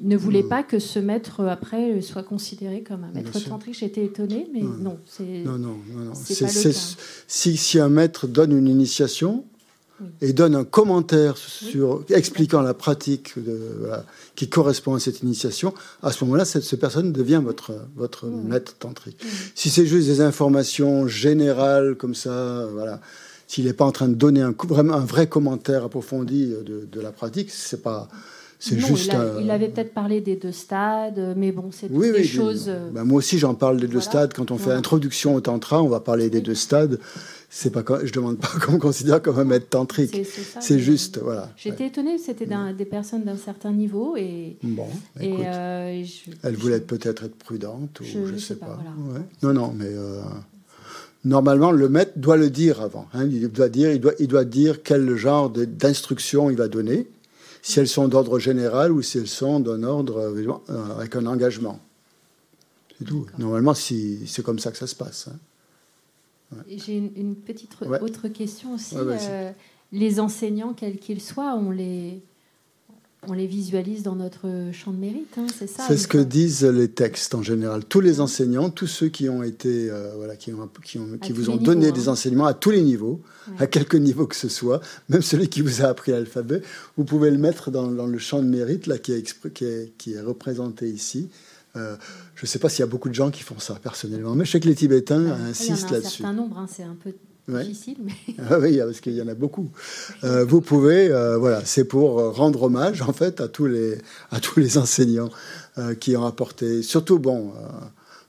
ne 0.00 0.16
voulaient 0.16 0.42
hmm. 0.42 0.48
pas 0.48 0.62
que 0.64 0.80
ce 0.80 0.98
maître 0.98 1.44
après 1.44 2.00
soit 2.00 2.24
considéré 2.24 2.82
comme 2.82 3.04
un 3.04 3.12
maître 3.12 3.38
tantrique. 3.38 3.78
J'étais 3.78 4.04
étonnée, 4.04 4.48
mais 4.52 4.62
hmm. 4.62 4.82
non, 4.82 4.98
c'est 5.04 5.44
non, 5.44 5.58
non, 5.58 5.76
non, 5.94 6.04
non. 6.06 6.12
Si, 6.14 7.56
si 7.56 7.78
un 7.78 7.88
maître 7.88 8.26
donne 8.26 8.56
une 8.56 8.66
initiation, 8.66 9.44
et 10.20 10.32
donne 10.32 10.54
un 10.54 10.64
commentaire 10.64 11.36
sur, 11.36 12.04
expliquant 12.10 12.62
la 12.62 12.74
pratique 12.74 13.34
qui 14.34 14.48
correspond 14.48 14.94
à 14.94 15.00
cette 15.00 15.22
initiation, 15.22 15.74
à 16.02 16.12
ce 16.12 16.24
moment-là, 16.24 16.44
cette, 16.44 16.80
personne 16.80 17.12
devient 17.12 17.40
votre, 17.44 17.72
votre 17.96 18.26
maître 18.26 18.74
tantrique. 18.78 19.22
Si 19.54 19.70
c'est 19.70 19.86
juste 19.86 20.08
des 20.08 20.20
informations 20.20 21.06
générales 21.06 21.96
comme 21.96 22.14
ça, 22.14 22.66
voilà, 22.72 23.00
s'il 23.46 23.66
n'est 23.66 23.74
pas 23.74 23.84
en 23.84 23.92
train 23.92 24.08
de 24.08 24.14
donner 24.14 24.40
un, 24.40 24.54
vraiment 24.66 24.94
un 24.94 25.04
vrai 25.04 25.26
commentaire 25.26 25.84
approfondi 25.84 26.54
de, 26.64 26.88
de 26.90 27.00
la 27.00 27.12
pratique, 27.12 27.50
c'est 27.50 27.82
pas. 27.82 28.08
C'est 28.58 28.78
juste. 28.78 29.12
Il, 29.40 29.50
avait 29.50 29.68
peut-être 29.68 29.92
parlé 29.92 30.20
des 30.20 30.36
deux 30.36 30.52
stades, 30.52 31.34
mais 31.36 31.50
bon, 31.50 31.70
c'est 31.72 31.92
des 31.92 32.24
choses. 32.24 32.70
Ben, 32.92 33.02
moi 33.02 33.18
aussi, 33.18 33.38
j'en 33.38 33.54
parle 33.54 33.78
des 33.78 33.88
deux 33.88 34.00
stades. 34.00 34.32
Quand 34.34 34.52
on 34.52 34.56
fait 34.56 34.70
introduction 34.70 35.34
au 35.34 35.40
tantra, 35.40 35.82
on 35.82 35.88
va 35.88 35.98
parler 35.98 36.30
des 36.30 36.40
deux 36.40 36.54
stades 36.54 37.00
c'est 37.54 37.68
pas 37.68 37.84
je 38.02 38.12
demande 38.12 38.38
pas 38.38 38.48
qu'on 38.64 38.78
considère 38.78 39.20
comme 39.20 39.38
un 39.38 39.44
maître 39.44 39.68
tantrique. 39.68 40.26
C'est 40.58 40.78
juste 40.78 41.18
voilà. 41.18 41.50
J'étais 41.58 41.88
étonnée, 41.88 42.16
c'était 42.16 42.48
des 42.76 42.84
personnes 42.86 43.24
d'un 43.24 43.36
certain 43.36 43.72
niveau 43.72 44.16
et. 44.16 44.56
Bon. 44.62 44.88
Et, 45.20 45.34
euh, 45.44 46.02
elle 46.42 46.56
voulait 46.56 46.80
peut-être 46.80 47.24
être 47.24 47.36
prudente 47.36 48.00
ou 48.00 48.04
je, 48.04 48.18
ne 48.18 48.38
sais, 48.38 48.56
pas. 48.56 48.78
Non 49.42 49.52
non 49.52 49.74
mais. 49.76 49.84
Euh, 49.86 50.22
normalement, 51.26 51.72
le 51.72 51.90
maître 51.90 52.12
doit 52.16 52.38
le 52.38 52.48
dire 52.48 52.80
avant. 52.80 53.06
Hein. 53.12 53.26
il 53.26 53.46
doit 53.48 53.68
dire, 53.68 53.92
il 53.92 54.00
doit, 54.00 54.14
il 54.18 54.28
doit 54.28 54.46
dire 54.46 54.82
quel 54.82 55.14
genre 55.16 55.50
d'instructions 55.50 56.48
il 56.48 56.56
va 56.56 56.68
donner, 56.68 57.06
si 57.60 57.80
elles 57.80 57.88
sont 57.88 58.08
d'ordre 58.08 58.38
général 58.38 58.92
ou 58.92 59.02
si 59.02 59.18
elles 59.18 59.28
sont 59.28 59.60
d'un 59.60 59.82
ordre 59.82 60.20
euh, 60.20 60.96
avec 60.96 61.16
un 61.16 61.26
engagement. 61.26 61.78
C'est 62.98 63.04
tout. 63.04 63.26
Normalement, 63.36 63.74
c'est 63.74 64.42
comme 64.42 64.58
ça 64.58 64.70
que 64.70 64.78
ça 64.78 64.86
se 64.86 64.94
passe. 64.94 65.28
Hein. 65.30 65.36
J'ai 66.68 66.96
une, 66.96 67.36
petite 67.36 67.76
autre 67.80 68.28
question 68.28 68.74
aussi. 68.74 68.96
Euh, 68.96 69.50
les 69.92 70.20
enseignants, 70.20 70.72
quels 70.72 70.98
qu'ils 70.98 71.20
soient, 71.20 71.54
on 71.54 71.70
les, 71.70 72.22
on 73.28 73.34
les 73.34 73.46
visualise 73.46 74.02
dans 74.02 74.16
notre 74.16 74.48
champ 74.72 74.90
de 74.90 74.96
mérite, 74.96 75.36
hein, 75.36 75.46
c'est 75.56 75.68
ça 75.68 75.84
C'est 75.86 75.96
ce 75.96 76.08
que 76.08 76.18
disent 76.18 76.64
les 76.64 76.88
textes 76.88 77.34
en 77.34 77.42
général. 77.42 77.84
Tous 77.84 78.00
les 78.00 78.20
enseignants, 78.20 78.70
tous 78.70 78.86
ceux 78.86 79.08
qui 79.08 79.28
ont 79.28 79.42
été, 79.42 79.90
euh, 79.90 80.12
voilà, 80.16 80.34
qui, 80.34 80.52
ont, 80.52 80.68
qui, 80.82 80.98
ont, 80.98 81.18
qui 81.18 81.32
vous 81.32 81.50
ont 81.50 81.56
donné 81.56 81.92
des 81.92 82.08
hein. 82.08 82.12
enseignements 82.12 82.46
à 82.46 82.54
tous 82.54 82.70
les 82.70 82.82
niveaux, 82.82 83.20
à 83.58 83.66
quelque 83.66 83.96
niveau 83.96 84.26
que 84.26 84.36
ce 84.36 84.48
soit, 84.48 84.80
même 85.08 85.22
celui 85.22 85.48
qui 85.48 85.60
vous 85.60 85.82
a 85.82 85.86
appris 85.86 86.12
l'alphabet, 86.12 86.62
vous 86.96 87.04
pouvez 87.04 87.30
le 87.30 87.38
mettre 87.38 87.70
dans, 87.70 87.86
dans, 87.86 88.06
le 88.06 88.18
champ 88.18 88.42
de 88.42 88.48
mérite 88.48 88.86
là, 88.86 88.98
qui, 88.98 89.12
est, 89.12 89.22
qui, 89.52 89.64
est, 89.64 89.92
qui 89.98 90.14
est 90.14 90.20
représenté 90.20 90.88
ici. 90.88 91.28
Euh, 91.76 91.96
je 92.42 92.48
ne 92.48 92.50
sais 92.50 92.58
pas 92.58 92.68
s'il 92.68 92.80
y 92.80 92.82
a 92.82 92.86
beaucoup 92.86 93.08
de 93.08 93.14
gens 93.14 93.30
qui 93.30 93.44
font 93.44 93.60
ça 93.60 93.78
personnellement, 93.80 94.34
mais 94.34 94.44
je 94.44 94.50
sais 94.50 94.58
que 94.58 94.66
les 94.66 94.74
Tibétains 94.74 95.30
insistent 95.48 95.92
là-dessus. 95.92 96.22
Il 96.22 96.24
y 96.24 96.26
en 96.26 96.30
a 96.30 96.32
un 96.32 96.32
certain 96.32 96.32
nombre, 96.32 96.58
hein, 96.58 96.66
c'est 96.68 96.82
un 96.82 96.96
peu 97.00 97.12
difficile. 97.46 97.98
Mais... 98.02 98.12
Ah 98.50 98.58
oui, 98.58 98.78
parce 98.78 99.00
qu'il 99.00 99.12
y 99.12 99.22
en 99.22 99.28
a 99.28 99.34
beaucoup. 99.34 99.70
Euh, 100.24 100.44
vous 100.44 100.60
pouvez, 100.60 101.06
euh, 101.08 101.38
voilà, 101.38 101.64
c'est 101.64 101.84
pour 101.84 102.34
rendre 102.34 102.64
hommage 102.64 103.00
en 103.02 103.12
fait 103.12 103.40
à 103.40 103.46
tous 103.46 103.66
les, 103.66 103.96
à 104.32 104.40
tous 104.40 104.58
les 104.58 104.76
enseignants 104.76 105.30
qui 106.00 106.16
ont 106.16 106.26
apporté. 106.26 106.82
Surtout, 106.82 107.20
bon, 107.20 107.52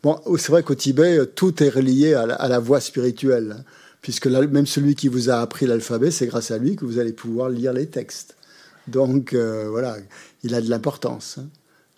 bon 0.04 0.22
c'est 0.38 0.52
vrai 0.52 0.62
qu'au 0.62 0.76
Tibet, 0.76 1.26
tout 1.26 1.64
est 1.64 1.70
relié 1.70 2.14
à 2.14 2.48
la, 2.48 2.60
voie 2.60 2.82
spirituelle, 2.82 3.56
hein, 3.58 3.64
puisque 4.04 4.28
même 4.28 4.68
celui 4.68 4.94
qui 4.94 5.08
vous 5.08 5.32
a 5.32 5.38
appris 5.38 5.66
l'alphabet, 5.66 6.12
c'est 6.12 6.28
grâce 6.28 6.52
à 6.52 6.60
lui 6.60 6.76
que 6.76 6.86
vous 6.86 7.00
allez 7.00 7.14
pouvoir 7.14 7.50
lire 7.50 7.74
les 7.74 7.88
textes. 7.88 8.38
Donc 8.88 9.34
voilà, 9.34 9.98
il 10.44 10.54
a 10.54 10.62
de 10.62 10.70
l'importance. 10.70 11.40
Hein. 11.40 11.48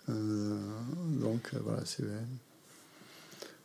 Euh, 0.08 0.56
donc 1.20 1.50
euh, 1.54 1.58
voilà, 1.64 1.82
c'est. 1.84 2.04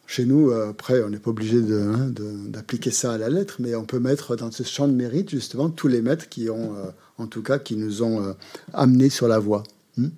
Chez 0.07 0.25
nous, 0.25 0.49
euh, 0.49 0.71
après, 0.71 1.01
on 1.03 1.09
n'est 1.09 1.19
pas 1.19 1.29
obligé 1.29 1.57
hein, 1.59 2.11
d'appliquer 2.47 2.91
ça 2.91 3.13
à 3.13 3.17
la 3.17 3.29
lettre, 3.29 3.57
mais 3.59 3.75
on 3.75 3.85
peut 3.85 3.99
mettre 3.99 4.35
dans 4.35 4.51
ce 4.51 4.63
champ 4.63 4.87
de 4.87 4.93
mérite 4.93 5.29
justement 5.29 5.69
tous 5.69 5.87
les 5.87 6.01
maîtres 6.01 6.27
qui 6.27 6.49
ont, 6.49 6.75
en 7.17 7.27
tout 7.27 7.41
cas, 7.41 7.59
qui 7.59 7.77
nous 7.77 8.03
ont 8.03 8.35
amenés 8.73 9.09
sur 9.09 9.29
la 9.29 9.39
voie, 9.39 9.63
hmm. 9.95 10.09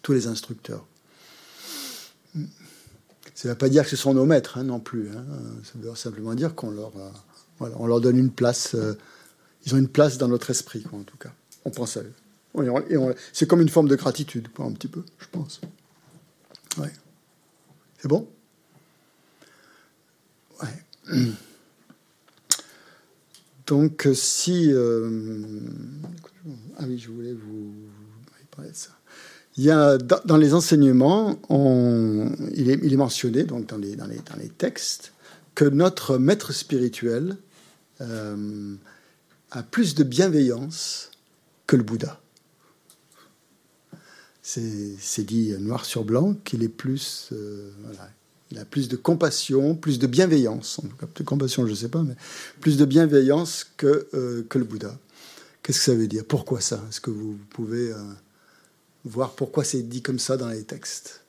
tous 0.00 0.12
les 0.14 0.28
instructeurs. 0.28 0.86
Ça 3.34 3.48
ne 3.48 3.52
veut 3.52 3.58
pas 3.58 3.68
dire 3.68 3.84
que 3.84 3.90
ce 3.90 3.96
sont 3.96 4.14
nos 4.14 4.24
maîtres 4.24 4.56
hein, 4.56 4.64
non 4.64 4.80
plus. 4.80 5.10
Hein. 5.10 5.24
Ça 5.62 5.72
veut 5.74 5.94
simplement 5.94 6.34
dire 6.34 6.54
qu'on 6.54 6.70
leur, 6.70 6.92
voilà, 7.58 7.76
on 7.78 7.86
leur 7.86 8.00
donne 8.00 8.16
une 8.16 8.30
place. 8.30 8.74
ils 9.66 9.74
ont 9.74 9.78
une 9.78 9.88
place 9.88 10.16
dans 10.16 10.28
notre 10.28 10.48
esprit, 10.48 10.84
quoi, 10.84 10.98
en 10.98 11.02
tout 11.02 11.18
cas. 11.18 11.34
On 11.66 11.70
pense 11.70 11.98
à 11.98 12.00
eux 12.00 12.12
c'est 13.32 13.48
comme 13.48 13.60
une 13.60 13.68
forme 13.68 13.88
de 13.88 13.96
gratitude, 13.96 14.48
un 14.58 14.72
petit 14.72 14.88
peu, 14.88 15.02
je 15.18 15.26
pense. 15.30 15.60
C'est 17.98 18.08
bon? 18.08 18.28
Donc, 23.66 24.08
si. 24.14 24.72
Euh, 24.72 25.60
ah 26.78 26.84
oui, 26.86 26.98
je 26.98 27.10
voulais 27.10 27.32
vous, 27.32 27.72
parler 28.50 28.70
de 28.70 28.76
ça. 28.76 28.90
Il 29.56 29.64
y 29.64 29.70
a, 29.70 29.98
dans, 29.98 30.36
les 30.36 30.54
enseignements, 30.54 31.38
on, 31.50 32.32
il, 32.54 32.70
est, 32.70 32.80
il, 32.82 32.92
est, 32.92 32.96
mentionné, 32.96 33.44
donc 33.44 33.66
dans 33.66 33.76
les, 33.76 33.96
dans 33.96 34.06
les, 34.06 34.16
dans 34.16 34.36
les, 34.36 34.48
textes, 34.48 35.12
que 35.54 35.66
notre 35.66 36.16
maître 36.16 36.52
spirituel 36.52 37.36
euh, 38.00 38.74
a 39.50 39.62
plus 39.62 39.94
de 39.94 40.04
bienveillance 40.04 41.10
que 41.66 41.76
le 41.76 41.82
Bouddha 41.82 42.21
c'est 44.60 45.24
dit 45.24 45.54
noir 45.58 45.84
sur 45.84 46.04
blanc 46.04 46.34
qu'il 46.44 46.62
est 46.62 46.68
plus, 46.68 47.30
euh, 47.32 47.70
il 48.50 48.58
a 48.58 48.64
plus 48.64 48.88
de 48.88 48.96
compassion, 48.96 49.74
plus 49.74 49.98
de 49.98 50.06
bienveillance, 50.06 50.78
en 50.78 50.82
tout 50.82 50.96
cas, 50.96 51.06
de 51.14 51.22
compassion, 51.24 51.64
je 51.66 51.70
ne 51.70 51.76
sais 51.76 51.88
pas, 51.88 52.02
mais 52.02 52.16
plus 52.60 52.76
de 52.76 52.84
bienveillance 52.84 53.66
que, 53.76 54.08
euh, 54.14 54.44
que 54.48 54.58
le 54.58 54.64
Bouddha. 54.64 54.98
Qu'est-ce 55.62 55.78
que 55.78 55.84
ça 55.84 55.94
veut 55.94 56.08
dire? 56.08 56.24
Pourquoi 56.26 56.60
ça? 56.60 56.84
Est-ce 56.88 57.00
que 57.00 57.10
vous 57.10 57.38
pouvez 57.50 57.92
euh, 57.92 57.96
voir 59.04 59.34
pourquoi 59.34 59.64
c'est 59.64 59.82
dit 59.82 60.02
comme 60.02 60.18
ça 60.18 60.36
dans 60.36 60.48
les 60.48 60.64
textes? 60.64 61.22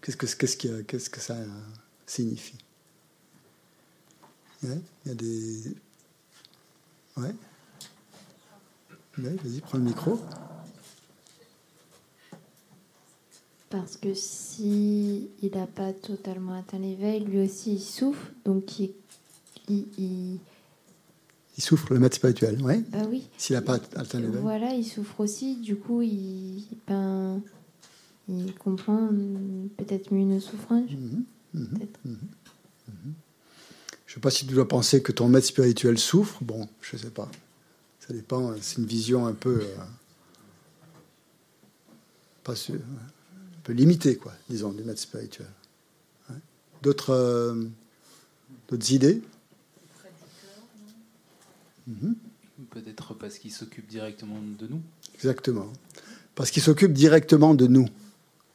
Qu'est-ce 0.00 0.36
que, 0.36 1.20
ça 1.20 1.36
signifie? 2.06 2.58
Il 4.62 4.80
y 5.06 5.10
a 5.10 5.14
des... 5.14 5.74
Ouais 7.16 7.34
Vas-y, 9.16 9.60
prends 9.60 9.78
le 9.78 9.84
micro. 9.84 10.20
Parce 13.74 13.96
que 13.96 14.14
si 14.14 15.30
il 15.42 15.50
n'a 15.52 15.66
pas 15.66 15.92
totalement 15.92 16.56
atteint 16.56 16.78
l'éveil, 16.78 17.24
lui 17.24 17.40
aussi 17.40 17.72
il 17.72 17.80
souffre, 17.80 18.30
donc 18.44 18.78
il, 18.78 18.92
il, 19.68 19.88
il... 19.98 21.60
souffre 21.62 21.92
le 21.92 21.98
maître 21.98 22.14
spirituel, 22.14 22.62
ouais. 22.62 22.84
Bah 22.90 23.02
oui. 23.10 23.28
S'il 23.36 23.56
n'a 23.56 23.62
pas 23.62 23.80
atteint 23.96 24.20
l'éveil. 24.20 24.40
Voilà, 24.40 24.72
il 24.74 24.84
souffre 24.84 25.18
aussi. 25.18 25.56
Du 25.56 25.74
coup, 25.74 26.02
il, 26.02 26.68
ben, 26.86 27.42
il 28.28 28.54
comprend 28.54 29.08
peut-être 29.76 30.14
mieux 30.14 30.20
une 30.20 30.40
souffrance. 30.40 30.88
Mhm, 30.92 31.24
mhm, 31.54 31.78
mhm, 32.04 32.18
je 34.06 34.12
ne 34.12 34.14
sais 34.14 34.20
pas 34.20 34.30
si 34.30 34.46
tu 34.46 34.54
dois 34.54 34.68
penser 34.68 35.02
que 35.02 35.10
ton 35.10 35.26
maître 35.26 35.48
spirituel 35.48 35.98
souffre. 35.98 36.44
Bon, 36.44 36.68
je 36.80 36.94
ne 36.94 37.02
sais 37.02 37.10
pas. 37.10 37.28
Ça 37.98 38.14
dépend, 38.14 38.54
c'est 38.60 38.78
une 38.78 38.86
vision 38.86 39.26
un 39.26 39.34
peu. 39.34 39.64
pas 42.44 42.52
un 42.52 43.13
peu 43.64 43.72
limitée, 43.72 44.16
quoi, 44.16 44.32
disons, 44.48 44.72
du 44.72 44.84
maître 44.84 45.00
spirituel. 45.00 45.48
D'autres, 46.82 47.56
d'autres 48.68 48.92
idées? 48.92 49.22
Mhm. 51.86 52.14
Peut-être 52.70 53.14
parce 53.14 53.38
qu'il 53.38 53.52
s'occupe 53.52 53.88
directement 53.88 54.40
de 54.58 54.66
nous. 54.66 54.80
Exactement. 55.14 55.72
Parce 56.34 56.50
qu'il 56.50 56.62
s'occupe 56.62 56.92
directement 56.92 57.54
de 57.54 57.66
nous. 57.66 57.86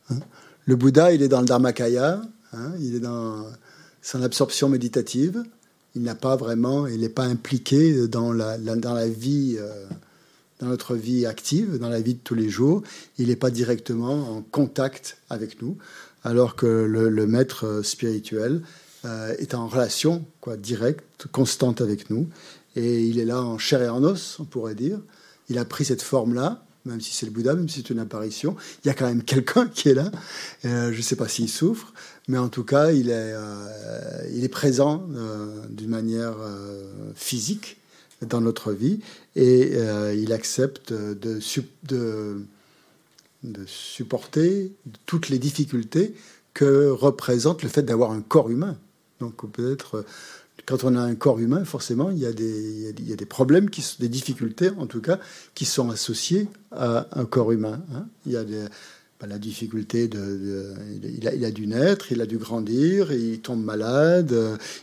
Hein. 0.09 0.19
le 0.65 0.75
Bouddha, 0.75 1.13
il 1.13 1.21
est 1.21 1.27
dans 1.27 1.41
le 1.41 1.45
Dharmakaya, 1.45 2.21
hein, 2.53 2.71
il 2.79 2.95
est 2.95 2.99
dans 2.99 3.45
son 4.01 4.21
absorption 4.21 4.69
méditative. 4.69 5.43
Il 5.95 6.03
n'a 6.03 6.15
pas 6.15 6.35
vraiment, 6.35 6.87
il 6.87 7.01
n'est 7.01 7.09
pas 7.09 7.25
impliqué 7.25 8.07
dans 8.07 8.31
la, 8.31 8.57
dans 8.57 8.93
la 8.93 9.07
vie, 9.07 9.55
euh, 9.57 9.87
dans 10.59 10.67
notre 10.67 10.95
vie 10.95 11.25
active, 11.25 11.77
dans 11.77 11.89
la 11.89 12.01
vie 12.01 12.15
de 12.15 12.19
tous 12.19 12.35
les 12.35 12.49
jours. 12.49 12.83
Il 13.17 13.27
n'est 13.27 13.35
pas 13.35 13.51
directement 13.51 14.37
en 14.37 14.41
contact 14.41 15.17
avec 15.29 15.61
nous, 15.61 15.77
alors 16.23 16.55
que 16.55 16.65
le, 16.65 17.27
maître 17.27 17.81
spirituel 17.83 18.61
euh, 19.05 19.33
est 19.39 19.53
en 19.53 19.67
relation 19.67 20.25
quoi, 20.41 20.57
directe, 20.57 21.27
constante 21.31 21.81
avec 21.81 22.09
nous. 22.09 22.27
Et 22.75 23.03
il 23.03 23.19
est 23.19 23.25
là 23.25 23.41
en 23.41 23.57
chair 23.57 23.81
et 23.81 23.89
en 23.89 24.03
os, 24.03 24.37
on 24.39 24.45
pourrait 24.45 24.75
dire. 24.75 24.99
Il 25.49 25.57
a 25.57 25.65
pris 25.65 25.85
cette 25.85 26.01
forme-là, 26.01 26.63
même 26.85 27.01
si 27.01 27.13
c'est 27.13 27.25
le 27.25 27.31
Bouddha, 27.31 27.53
même 27.53 27.67
si 27.69 27.77
c'est 27.77 27.89
une 27.89 27.99
apparition. 27.99 28.55
Il 28.83 28.87
y 28.87 28.91
a 28.91 28.93
quand 28.93 29.07
même 29.07 29.23
quelqu'un 29.23 29.67
qui 29.67 29.89
est 29.89 29.93
là. 29.93 30.11
Euh, 30.65 30.91
je 30.91 30.97
ne 30.97 31.01
sais 31.01 31.15
pas 31.15 31.27
s'il 31.27 31.49
souffre, 31.49 31.93
mais 32.27 32.37
en 32.37 32.49
tout 32.49 32.63
cas, 32.63 32.91
il 32.91 33.09
est, 33.09 33.33
euh, 33.33 34.27
il 34.33 34.43
est 34.43 34.49
présent 34.49 35.07
euh, 35.15 35.65
d'une 35.69 35.89
manière 35.89 36.35
physique 37.15 37.78
dans 38.21 38.41
notre 38.41 38.71
vie 38.71 38.99
et 39.35 39.73
il 40.15 40.33
accepte 40.33 40.93
de, 40.93 41.39
supporter 43.65 44.71
toutes 45.05 45.29
les 45.29 45.39
difficultés 45.39 46.13
que 46.53 46.89
représente 46.89 47.63
le 47.63 47.69
fait 47.69 47.83
d'avoir 47.83 48.11
un 48.11 48.21
corps 48.21 48.49
humain. 48.49 48.77
Donc 49.19 49.49
peut-être 49.51 50.05
quand 50.65 50.83
on 50.83 50.95
a 50.95 51.01
un 51.01 51.15
corps 51.15 51.39
humain, 51.39 51.65
forcément, 51.65 52.11
il 52.11 52.19
y 52.19 52.25
a 52.25 52.31
des, 52.31 52.93
des 52.93 53.25
problèmes, 53.25 53.69
des 53.99 54.09
difficultés 54.09 54.69
en 54.77 54.85
tout 54.85 55.01
cas, 55.01 55.19
qui 55.55 55.65
sont 55.65 55.89
associées 55.89 56.47
à 56.71 57.07
un 57.13 57.25
corps 57.25 57.51
humain. 57.51 57.81
Hein. 57.93 58.05
Il 58.25 58.33
y 58.33 58.37
a 58.37 58.43
bah, 59.19 59.27
la 59.27 59.37
difficulté 59.37 60.07
de, 60.07 60.73
il, 61.03 61.45
a, 61.45 61.51
dû 61.51 61.67
naître, 61.67 62.11
il 62.11 62.21
a 62.21 62.25
dû 62.25 62.37
grandir, 62.37 63.11
il 63.11 63.39
tombe 63.39 63.63
malade, 63.63 64.35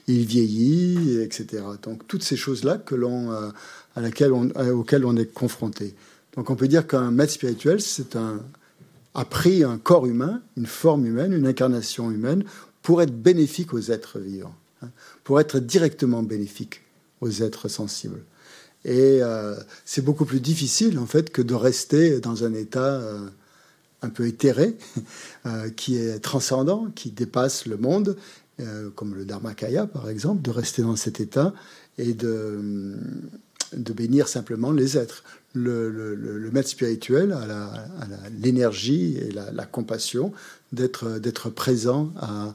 il 0.06 0.26
vieillit, 0.26 1.20
etc. 1.20 1.62
Donc 1.82 2.06
toutes 2.06 2.22
ces 2.22 2.36
choses-là 2.36 2.78
que 2.78 2.94
l'on, 2.94 3.32
euh, 3.32 3.48
à 3.94 4.00
laquelle 4.00 4.32
on, 4.32 4.50
auxquelles 4.72 5.04
on 5.04 5.16
est 5.16 5.32
confronté. 5.32 5.94
Donc 6.36 6.50
on 6.50 6.56
peut 6.56 6.68
dire 6.68 6.86
qu'un 6.86 7.10
maître 7.10 7.32
spirituel, 7.32 7.80
c'est 7.80 8.16
un 8.16 8.42
a 9.16 9.24
pris 9.24 9.64
un 9.64 9.78
corps 9.78 10.06
humain, 10.06 10.42
une 10.58 10.66
forme 10.66 11.06
humaine, 11.06 11.32
une 11.32 11.46
incarnation 11.46 12.10
humaine, 12.10 12.44
pour 12.82 13.00
être 13.00 13.16
bénéfique 13.16 13.72
aux 13.72 13.80
êtres 13.80 14.18
vivants. 14.18 14.54
Hein, 14.82 14.90
pour 15.24 15.40
être 15.40 15.58
directement 15.58 16.22
bénéfique 16.22 16.82
aux 17.22 17.30
êtres 17.30 17.68
sensibles. 17.68 18.22
Et 18.84 19.20
euh, 19.22 19.56
c'est 19.86 20.04
beaucoup 20.04 20.26
plus 20.26 20.40
difficile 20.40 20.98
en 20.98 21.06
fait 21.06 21.30
que 21.30 21.40
de 21.40 21.54
rester 21.54 22.20
dans 22.20 22.44
un 22.44 22.52
état 22.52 23.00
euh, 23.00 23.26
un 24.02 24.08
peu 24.08 24.26
éthéré, 24.26 24.76
euh, 25.46 25.70
qui 25.70 25.96
est 25.96 26.18
transcendant, 26.20 26.88
qui 26.94 27.10
dépasse 27.10 27.66
le 27.66 27.76
monde, 27.76 28.16
comme 28.94 29.14
le 29.14 29.26
Dharmakaya 29.26 29.86
par 29.86 30.08
exemple, 30.08 30.40
de 30.40 30.50
rester 30.50 30.80
dans 30.80 30.96
cet 30.96 31.20
état 31.20 31.52
et 31.98 32.14
de, 32.14 32.96
de 33.74 33.92
bénir 33.92 34.28
simplement 34.28 34.72
les 34.72 34.96
êtres. 34.96 35.24
Le, 35.52 36.50
maître 36.54 36.70
spirituel 36.70 37.32
a 37.32 37.86
l'énergie 38.40 39.18
et 39.18 39.30
la, 39.30 39.52
la 39.52 39.66
compassion 39.66 40.32
d'être 40.72 41.50
présent 41.50 42.14
à, 42.16 42.54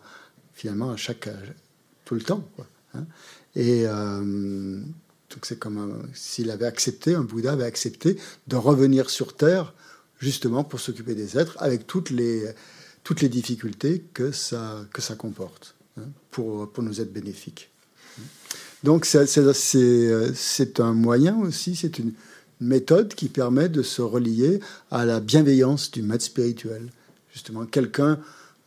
finalement 0.54 0.92
à 0.92 0.98
chaque, 0.98 1.30
tout 2.06 2.16
le 2.16 2.22
temps. 2.22 2.44
Hein. 2.94 3.06
Et 3.56 3.84
euh, 3.86 4.80
donc 5.30 5.46
c'est 5.46 5.58
comme 5.58 6.04
s'il 6.14 6.52
avait 6.52 6.66
accepté, 6.66 7.16
un 7.16 7.24
Bouddha 7.24 7.54
avait 7.54 7.66
accepté 7.66 8.18
de 8.48 8.56
revenir 8.56 9.10
sur 9.10 9.36
Terre 9.36 9.74
justement 10.22 10.64
pour 10.64 10.80
s'occuper 10.80 11.16
des 11.16 11.38
êtres 11.38 11.58
avec 11.60 11.88
toutes 11.88 12.12
les, 12.12 12.46
toutes 13.04 13.22
les 13.22 13.30
difficultés 13.30 14.06
que 14.14 14.32
ça, 14.32 14.86
que 14.94 15.02
ça 15.02 15.16
comporte 15.16 15.76
hein, 15.98 16.04
pour, 16.30 16.72
pour 16.72 16.84
nous 16.84 17.02
être 17.02 17.12
bénéfiques. 17.12 17.70
Donc 18.84 19.06
c'est 19.06 20.80
un 20.80 20.94
moyen 20.94 21.38
aussi, 21.40 21.76
c'est 21.76 22.00
une 22.00 22.14
méthode 22.60 23.14
qui 23.14 23.28
permet 23.28 23.70
de 23.70 23.84
se 23.84 24.02
relier 24.02 24.60
à 24.90 25.06
la 25.06 25.20
bienveillance 25.20 25.92
du 25.92 26.02
maître 26.02 26.24
spirituel. 26.24 26.92
Justement, 27.34 27.66
quelqu'un 27.66 28.20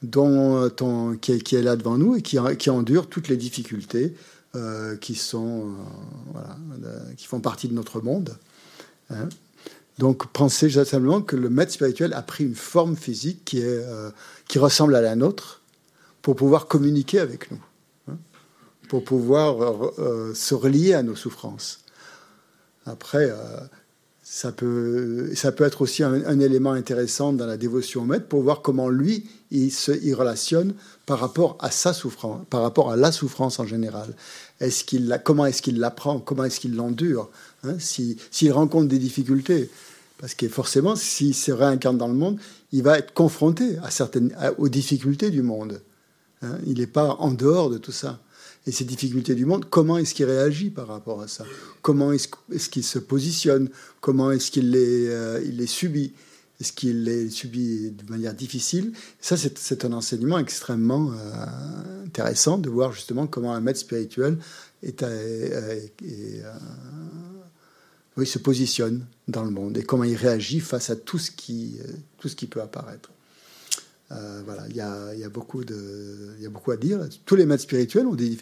dont, 0.02 0.68
ton, 0.70 1.16
qui, 1.16 1.32
est, 1.32 1.62
là 1.62 1.76
devant 1.76 1.98
nous 1.98 2.16
et 2.16 2.22
qui, 2.22 2.38
qui 2.58 2.70
endure 2.70 3.08
toutes 3.08 3.28
les 3.28 3.36
difficultés 3.36 4.14
euh, 4.54 4.96
qui, 4.96 5.16
sont, 5.16 5.68
euh, 5.68 5.72
voilà, 6.32 6.56
qui 7.16 7.26
font 7.26 7.40
partie 7.40 7.68
de 7.68 7.74
notre 7.74 8.00
monde. 8.00 8.36
Hein. 9.10 9.28
Donc 9.98 10.26
pensez 10.32 10.70
simplement 10.70 11.22
que 11.22 11.36
le 11.36 11.48
maître 11.48 11.72
spirituel 11.72 12.12
a 12.14 12.22
pris 12.22 12.44
une 12.44 12.54
forme 12.54 12.96
physique 12.96 13.44
qui, 13.44 13.60
est, 13.60 13.64
euh, 13.64 14.10
qui 14.48 14.58
ressemble 14.58 14.94
à 14.96 15.00
la 15.00 15.14
nôtre 15.14 15.62
pour 16.22 16.36
pouvoir 16.36 16.66
communiquer 16.66 17.20
avec 17.20 17.50
nous, 17.50 17.60
hein, 18.08 18.16
pour 18.88 19.04
pouvoir 19.04 19.92
se 20.34 20.54
relier 20.54 20.94
à 20.94 21.02
nos 21.02 21.14
souffrances. 21.14 21.80
Après, 22.86 23.30
ça 24.26 24.52
peut, 24.52 25.34
ça 25.34 25.52
peut 25.52 25.64
être 25.64 25.82
aussi 25.82 26.02
un, 26.02 26.40
élément 26.40 26.72
intéressant 26.72 27.34
dans 27.34 27.46
la 27.46 27.58
dévotion 27.58 28.02
au 28.02 28.04
maître 28.06 28.26
pour 28.26 28.42
voir 28.42 28.62
comment 28.62 28.88
lui, 28.88 29.28
il 29.50 29.70
se 29.70 29.92
il 30.02 30.14
relationne 30.14 30.74
par 31.04 31.20
rapport 31.20 31.58
à 31.60 31.70
sa 31.70 31.92
souffrance, 31.92 32.40
par 32.48 32.62
rapport 32.62 32.90
à 32.90 32.96
la 32.96 33.12
souffrance 33.12 33.60
en 33.60 33.66
général. 33.66 34.08
Est-ce 34.60 34.82
qu'il 34.82 35.20
comment 35.22 35.44
est-ce 35.44 35.60
qu'il 35.60 35.78
l'apprend 35.78 36.20
Comment 36.20 36.44
est-ce 36.44 36.58
qu'il 36.58 36.74
l'endure 36.74 37.28
hein, 37.64 37.76
S'il 37.78 38.52
rencontre 38.52 38.88
des 38.88 38.98
difficultés, 38.98 39.70
parce 40.18 40.34
que 40.34 40.48
forcément, 40.48 40.96
s'il 40.96 41.34
se 41.34 41.52
réincarne 41.52 41.98
dans 41.98 42.08
le 42.08 42.14
monde, 42.14 42.38
il 42.72 42.82
va 42.82 42.98
être 42.98 43.12
confronté 43.12 43.76
à 43.82 43.90
certaines, 43.90 44.34
aux 44.58 44.68
difficultés 44.68 45.30
du 45.30 45.42
monde. 45.42 45.82
Hein. 46.42 46.58
il 46.66 46.78
n'est 46.78 46.86
pas 46.86 47.16
en 47.20 47.30
dehors 47.30 47.70
de 47.70 47.78
tout 47.78 47.92
ça. 47.92 48.20
Et 48.66 48.72
ces 48.72 48.84
difficultés 48.84 49.34
du 49.34 49.44
monde, 49.44 49.66
comment 49.68 49.98
est-ce 49.98 50.14
qu'il 50.14 50.24
réagit 50.24 50.70
par 50.70 50.88
rapport 50.88 51.20
à 51.20 51.28
ça? 51.28 51.44
Comment 51.82 52.12
est-ce 52.12 52.68
qu'il 52.68 52.84
se 52.84 52.98
positionne? 52.98 53.68
Comment 54.00 54.30
est-ce 54.30 54.50
qu'il 54.50 54.70
les, 54.70 55.08
euh, 55.08 55.42
il 55.44 55.58
les 55.58 55.66
subit? 55.66 56.14
Est-ce 56.60 56.72
qu'il 56.72 57.04
les 57.04 57.28
subit 57.28 57.90
de 57.90 58.10
manière 58.10 58.32
difficile? 58.32 58.92
Ça, 59.20 59.36
c'est 59.36 59.84
un 59.84 59.92
enseignement 59.92 60.38
extrêmement 60.38 61.12
euh, 61.12 62.06
intéressant 62.06 62.56
de 62.56 62.70
voir 62.70 62.92
justement 62.92 63.26
comment 63.26 63.52
un 63.52 63.60
maître 63.60 63.80
spirituel 63.80 64.38
est, 64.82 65.04
euh, 68.16 68.20
oui, 68.20 68.26
se 68.26 68.38
positionne 68.38 69.06
dans 69.28 69.44
le 69.44 69.50
monde 69.50 69.78
et 69.78 69.82
comment 69.82 70.04
il 70.04 70.16
réagit 70.16 70.60
face 70.60 70.90
à 70.90 70.96
tout 70.96 71.18
ce 71.18 71.30
qui, 71.30 71.78
tout 72.18 72.28
ce 72.28 72.36
qui 72.36 72.46
peut 72.46 72.60
apparaître. 72.60 73.10
Euh, 74.12 74.42
voilà, 74.44 74.64
il 74.68 74.76
y 74.76 74.80
a, 74.80 75.14
y, 75.14 75.24
a 75.24 75.28
beaucoup 75.28 75.62
y 75.62 76.46
a 76.46 76.50
beaucoup 76.50 76.70
à 76.70 76.76
dire. 76.76 77.00
Tous 77.24 77.36
les 77.36 77.46
maîtres 77.46 77.62
spirituels 77.62 78.06
ont 78.06 78.14
dit. 78.14 78.38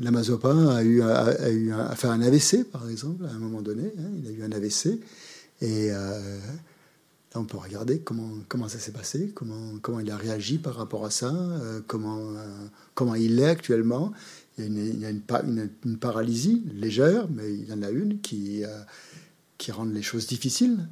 L'Amazopa 0.00 0.50
a 0.74 0.82
eu, 0.82 1.02
a, 1.02 1.50
eu 1.50 1.72
a 1.72 1.94
fait 1.94 2.08
un 2.08 2.20
AVC, 2.20 2.64
par 2.64 2.88
exemple, 2.88 3.24
à 3.26 3.30
un 3.30 3.38
moment 3.38 3.62
donné. 3.62 3.92
Hein, 3.98 4.10
il 4.18 4.28
a 4.28 4.30
eu 4.32 4.42
un 4.42 4.50
AVC. 4.50 4.98
Et 5.60 5.92
euh, 5.92 6.38
on 7.34 7.44
peut 7.44 7.58
regarder 7.58 8.00
comment, 8.00 8.30
comment 8.48 8.68
ça 8.68 8.78
s'est 8.78 8.92
passé, 8.92 9.30
comment, 9.34 9.78
comment 9.82 10.00
il 10.00 10.10
a 10.10 10.16
réagi 10.16 10.58
par 10.58 10.74
rapport 10.74 11.04
à 11.04 11.10
ça, 11.10 11.32
euh, 11.32 11.80
comment, 11.86 12.20
comment 12.94 13.14
il 13.14 13.38
est 13.38 13.46
actuellement. 13.46 14.12
Il 14.58 15.00
y 15.00 15.04
a, 15.04 15.10
une, 15.10 15.70
une, 15.84 15.98
paralysie 15.98 16.62
légère, 16.74 17.28
mais 17.28 17.52
il 17.52 17.68
y 17.68 17.72
en 17.72 17.82
a 17.82 17.90
une 17.90 18.20
qui, 18.20 18.62
qui 19.58 19.72
rend 19.72 19.84
les 19.84 20.02
choses 20.02 20.28
difficiles 20.28 20.88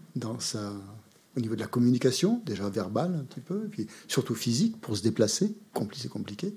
au 1.36 1.40
niveau 1.40 1.54
de 1.54 1.60
la 1.60 1.66
communication, 1.66 2.42
déjà 2.44 2.68
verbale 2.68 3.14
un 3.14 3.24
petit 3.24 3.40
peu, 3.40 3.68
puis 3.70 3.86
surtout 4.08 4.34
physique 4.34 4.80
pour 4.80 4.96
se 4.96 5.02
déplacer, 5.02 5.54
c'est 5.94 6.08
compliqué. 6.08 6.54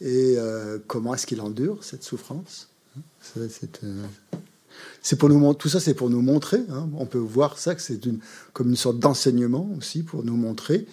Et 0.00 0.34
euh, 0.36 0.78
comment 0.86 1.14
est-ce 1.14 1.26
qu'il 1.26 1.40
endure 1.40 1.84
cette 1.84 2.02
souffrance? 2.02 2.68
Euh, 3.36 3.48
c'est 5.00 5.16
pour 5.16 5.28
nous 5.28 5.54
tout 5.54 5.68
ça, 5.68 5.80
c'est 5.80 5.94
pour 5.94 6.10
nous 6.10 6.22
montrer. 6.22 6.60
Hein. 6.70 6.88
on 6.96 7.06
peut 7.06 7.18
voir 7.18 7.58
ça 7.58 7.74
que 7.74 7.82
c'est 7.82 8.00
comme 8.52 8.70
une 8.70 8.76
sorte 8.76 8.98
d'enseignement 8.98 9.70
aussi 9.76 10.02
pour 10.02 10.24
nous 10.24 10.36
montrer 10.36 10.86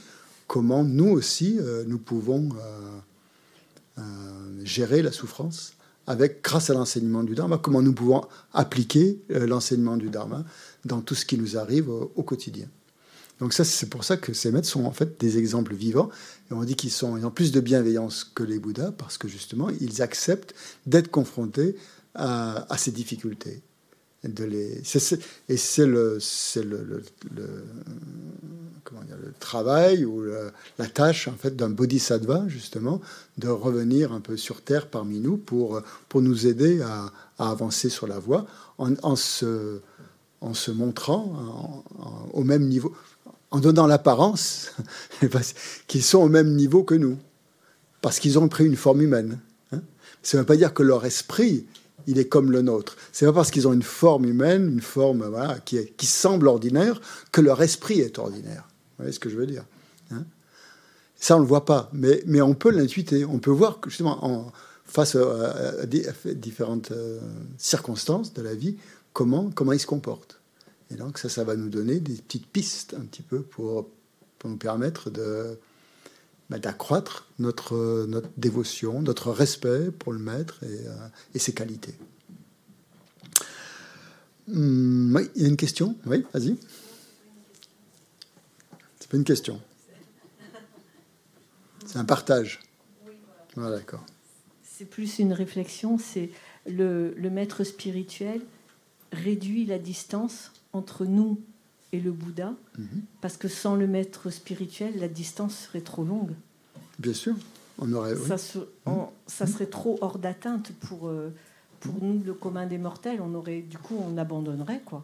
comment 0.47 0.83
nous 0.83 1.09
aussi 1.09 1.57
euh, 1.59 1.83
nous 1.87 1.99
pouvons 1.99 2.49
gérer 4.63 5.01
la 5.01 5.11
souffrance 5.11 5.73
avec 6.07 6.43
grâce 6.43 6.69
à 6.69 6.73
l'enseignement 6.73 7.23
du 7.23 7.35
Dharma. 7.35 7.57
Comment 7.57 7.81
nous 7.81 7.93
pouvons 7.93 8.21
appliquer 8.53 9.19
l'enseignement 9.29 9.97
du 9.97 10.09
Dharma 10.09 10.43
dans 10.85 11.01
tout 11.01 11.15
ce 11.15 11.25
qui 11.25 11.37
nous 11.37 11.57
arrive 11.57 11.89
au 11.89 12.23
quotidien. 12.23 12.67
Donc 13.39 13.53
ça, 13.53 13.63
c'est 13.63 13.89
pour 13.89 14.03
ça 14.03 14.17
que 14.17 14.33
ces 14.33 14.51
maîtres 14.51 14.67
sont 14.67 14.83
en 14.83 14.91
fait 14.91 15.19
des 15.19 15.37
exemples 15.37 15.73
vivants. 15.73 16.09
Et 16.49 16.53
on 16.53 16.63
dit 16.63 16.75
qu'ils 16.75 16.91
sont 16.91 17.23
ont 17.23 17.31
plus 17.31 17.51
de 17.51 17.59
bienveillance 17.61 18.23
que 18.23 18.43
les 18.43 18.59
Bouddhas 18.59 18.91
parce 18.91 19.17
que 19.17 19.27
justement, 19.27 19.69
ils 19.79 20.01
acceptent 20.01 20.53
d'être 20.85 21.09
confrontés 21.09 21.75
à, 22.15 22.65
ces 22.77 22.91
difficultés. 22.91 23.61
de 24.23 24.43
les, 24.43 24.81
et 25.47 25.57
c'est 25.57 25.85
le, 25.85 26.17
c'est 26.19 26.63
le, 26.63 26.83
le, 26.83 27.63
comment 28.83 29.01
dire, 29.03 29.17
le 29.21 29.33
travail 29.39 30.05
ou 30.05 30.23
la 30.77 30.87
tâche 30.87 31.27
en 31.27 31.33
fait 31.33 31.55
d'un 31.55 31.69
bodhisattva 31.69 32.45
justement 32.47 33.01
de 33.37 33.47
revenir 33.47 34.11
un 34.13 34.21
peu 34.21 34.37
sur 34.37 34.61
terre 34.61 34.87
parmi 34.87 35.19
nous 35.19 35.37
pour 35.37 35.81
pour 36.07 36.21
nous 36.21 36.47
aider 36.47 36.81
à, 36.81 37.11
avancer 37.37 37.89
sur 37.89 38.07
la 38.07 38.19
voie 38.19 38.45
en, 38.77 38.93
en 39.03 39.15
se 39.15 39.79
en 40.41 40.53
se 40.53 40.71
montrant 40.71 41.83
au 42.33 42.43
même 42.43 42.67
niveau, 42.67 42.93
en 43.51 43.59
donnant 43.59 43.87
l'apparence 43.87 44.71
qu'ils 45.87 46.03
sont 46.03 46.19
au 46.19 46.29
même 46.29 46.55
niveau 46.55 46.83
que 46.83 46.95
nous, 46.95 47.17
parce 48.01 48.19
qu'ils 48.19 48.39
ont 48.39 48.47
pris 48.47 48.65
une 48.65 48.77
forme 48.77 49.01
humaine. 49.01 49.39
Hein. 49.71 49.81
Ça 50.23 50.37
ne 50.37 50.41
veut 50.41 50.45
pas 50.45 50.55
dire 50.55 50.73
que 50.73 50.83
leur 50.83 51.05
esprit 51.05 51.65
il 52.07 52.17
est 52.17 52.27
comme 52.27 52.51
le 52.51 52.61
nôtre. 52.61 52.95
C'est 53.11 53.25
pas 53.25 53.33
parce 53.33 53.51
qu'ils 53.51 53.67
ont 53.67 53.73
une 53.73 53.83
forme 53.83 54.25
humaine, 54.25 54.67
une 54.71 54.81
forme 54.81 55.25
voilà, 55.25 55.59
qui, 55.59 55.85
qui, 55.97 56.05
semble 56.05 56.47
ordinaire, 56.47 56.99
que 57.31 57.41
leur 57.41 57.61
esprit 57.61 57.99
est 57.99 58.17
ordinaire. 58.17 58.68
Vous 58.99 59.03
voyez 59.03 59.13
ce 59.13 59.19
que 59.19 59.29
je 59.29 59.37
veux 59.37 59.47
dire 59.47 59.63
hein 60.11 60.25
Ça, 61.15 61.35
on 61.35 61.39
ne 61.39 61.43
le 61.43 61.47
voit 61.47 61.63
pas, 61.63 61.89
mais, 61.93 62.21
mais 62.25 62.41
on 62.41 62.53
peut 62.53 62.69
l'intuiter. 62.69 63.23
On 63.23 63.39
peut 63.39 63.49
voir 63.49 63.79
que 63.79 63.89
justement, 63.89 64.25
en, 64.25 64.51
face 64.83 65.15
à, 65.15 65.85
différentes 65.85 66.91
euh, 66.91 67.21
circonstances 67.57 68.33
de 68.33 68.41
la 68.41 68.55
vie, 68.55 68.75
comment, 69.13 69.51
comment 69.55 69.71
ils 69.71 69.79
se 69.79 69.87
comportent. 69.87 70.41
Et 70.91 70.95
donc 70.95 71.17
ça, 71.17 71.29
ça 71.29 71.45
va 71.45 71.55
nous 71.55 71.69
donner 71.69 72.01
des 72.01 72.15
petites 72.15 72.47
pistes 72.47 72.93
un 72.99 73.05
petit 73.05 73.21
peu 73.21 73.41
pour, 73.41 73.87
pour 74.37 74.49
nous 74.49 74.57
permettre 74.57 75.09
de, 75.09 75.57
bah, 76.49 76.59
d'accroître 76.59 77.27
notre, 77.39 78.05
notre 78.07 78.29
dévotion, 78.35 79.01
notre 79.01 79.31
respect 79.31 79.91
pour 79.91 80.11
le 80.11 80.19
maître 80.19 80.57
et, 80.63 80.87
euh, 80.87 81.39
ses 81.39 81.53
qualités. 81.53 81.95
Hum, 84.51 85.15
oui, 85.15 85.29
il 85.35 85.43
y 85.43 85.45
a 85.45 85.47
une 85.47 85.57
question? 85.57 85.95
Oui, 86.07 86.25
vas-y. 86.33 86.57
C'est 89.09 89.13
pas 89.13 89.17
une 89.17 89.23
question. 89.23 89.59
C'est 91.83 91.97
un 91.97 92.05
partage. 92.05 92.59
Voilà, 93.55 93.77
d'accord. 93.77 94.05
C'est 94.61 94.85
plus 94.85 95.17
une 95.17 95.33
réflexion, 95.33 95.97
c'est 95.97 96.29
le, 96.67 97.15
le 97.17 97.29
maître 97.31 97.63
spirituel 97.63 98.41
réduit 99.11 99.65
la 99.65 99.79
distance 99.79 100.51
entre 100.73 101.05
nous 101.05 101.41
et 101.91 101.99
le 101.99 102.11
Bouddha, 102.11 102.53
mhm. 102.77 103.01
parce 103.19 103.35
que 103.35 103.47
sans 103.47 103.75
le 103.75 103.87
maître 103.87 104.29
spirituel, 104.29 104.99
la 104.99 105.07
distance 105.07 105.57
serait 105.57 105.81
trop 105.81 106.03
longue. 106.03 106.35
Bien 106.99 107.13
sûr, 107.13 107.33
on 107.79 107.91
aurait. 107.93 108.15
Ça, 108.15 108.35
mhm. 108.85 108.93
ça 109.25 109.47
serait 109.47 109.65
trop 109.65 109.97
hors 110.01 110.19
d'atteinte 110.19 110.71
pour, 110.81 111.07
euh, 111.07 111.33
pour 111.79 111.95
mhm. 111.95 111.99
nous, 112.03 112.23
le 112.23 112.35
commun 112.35 112.67
des 112.67 112.77
mortels. 112.77 113.21
On 113.21 113.33
aurait, 113.33 113.61
du 113.61 113.79
coup, 113.79 113.95
on 113.97 114.19
abandonnerait, 114.19 114.83
quoi. 114.85 115.03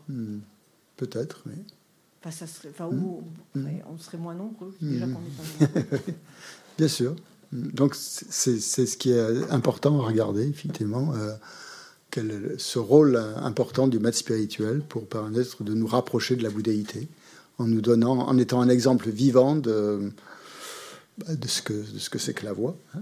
Peut-être, 0.96 1.42
oui. 1.48 1.56
Enfin, 2.26 2.36
ça 2.36 2.48
serait, 2.48 2.70
enfin, 2.70 2.90
on 2.90 3.98
serait 4.00 4.18
moins 4.18 4.34
nombreux, 4.34 4.74
déjà 4.82 5.06
qu'on 5.06 5.12
est 5.12 5.68
pas 5.68 5.68
nombreux. 5.78 6.00
Bien 6.80 6.88
sûr. 6.88 7.16
Donc, 7.52 7.94
c'est 7.94 8.60
ce 8.60 8.98
qui 8.98 9.12
est 9.12 9.52
important 9.52 10.02
à 10.02 10.08
regarder, 10.08 10.48
effectivement. 10.48 11.14
Euh, 11.14 11.36
ce 12.58 12.80
rôle 12.80 13.18
important 13.38 13.88
du 13.88 14.00
maître 14.00 14.18
spirituel 14.18 14.82
pour 14.82 15.06
permettre 15.06 15.64
de 15.64 15.74
nous 15.76 15.86
rapprocher 15.86 16.36
de 16.36 16.42
la 16.42 16.50
bouddhéité, 16.50 17.08
en 17.60 17.68
nous 17.68 17.82
donnant, 17.82 18.28
en 18.28 18.38
étant 18.40 18.62
un 18.62 18.70
exemple 18.70 19.10
vivant 19.10 19.56
de, 19.56 20.12
de 21.28 21.48
ce 21.48 21.62
que 21.62 21.74
de 21.74 22.00
ce 22.00 22.10
que 22.10 22.18
c'est 22.18 22.34
que 22.34 22.46
la 22.46 22.54
voix. 22.54 22.76
Hein. 22.96 23.02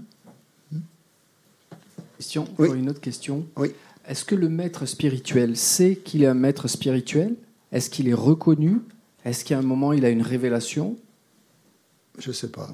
question, 2.18 2.46
une 2.58 2.90
autre 2.90 3.00
question. 3.00 3.46
Oui. 3.56 3.72
Est-ce 4.06 4.24
que 4.26 4.34
le 4.34 4.50
maître 4.50 4.84
spirituel 4.84 5.56
sait 5.56 5.96
qu'il 5.96 6.24
est 6.24 6.26
un 6.26 6.34
maître 6.34 6.68
spirituel? 6.68 7.36
Est-ce 7.72 7.88
qu'il 7.88 8.08
est 8.08 8.14
reconnu? 8.14 8.80
Est-ce 9.24 9.44
qu'à 9.44 9.58
un 9.58 9.62
moment 9.62 9.92
il 9.92 10.04
a 10.04 10.10
une 10.10 10.22
révélation? 10.22 10.96
Je 12.18 12.28
ne 12.28 12.34
sais 12.34 12.48
pas. 12.48 12.72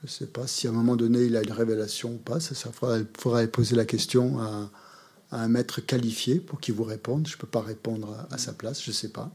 Je 0.00 0.06
ne 0.06 0.08
sais 0.08 0.26
pas 0.26 0.46
si 0.46 0.66
à 0.66 0.70
un 0.70 0.72
moment 0.72 0.96
donné 0.96 1.24
il 1.24 1.36
a 1.36 1.42
une 1.42 1.52
révélation 1.52 2.14
ou 2.14 2.18
pas. 2.18 2.40
Ça, 2.40 2.54
ça 2.54 2.70
faudrait, 2.72 3.48
poser 3.48 3.76
la 3.76 3.84
question 3.84 4.38
à, 4.40 4.70
un 5.30 5.48
maître 5.48 5.80
qualifié 5.80 6.36
pour 6.40 6.60
qu'il 6.60 6.74
vous 6.74 6.84
réponde. 6.84 7.26
Je 7.26 7.36
ne 7.36 7.40
peux 7.40 7.46
pas 7.46 7.60
répondre 7.60 8.26
à, 8.30 8.38
sa 8.38 8.52
place, 8.52 8.82
je 8.82 8.90
ne 8.90 8.94
sais 8.94 9.10
pas. 9.10 9.30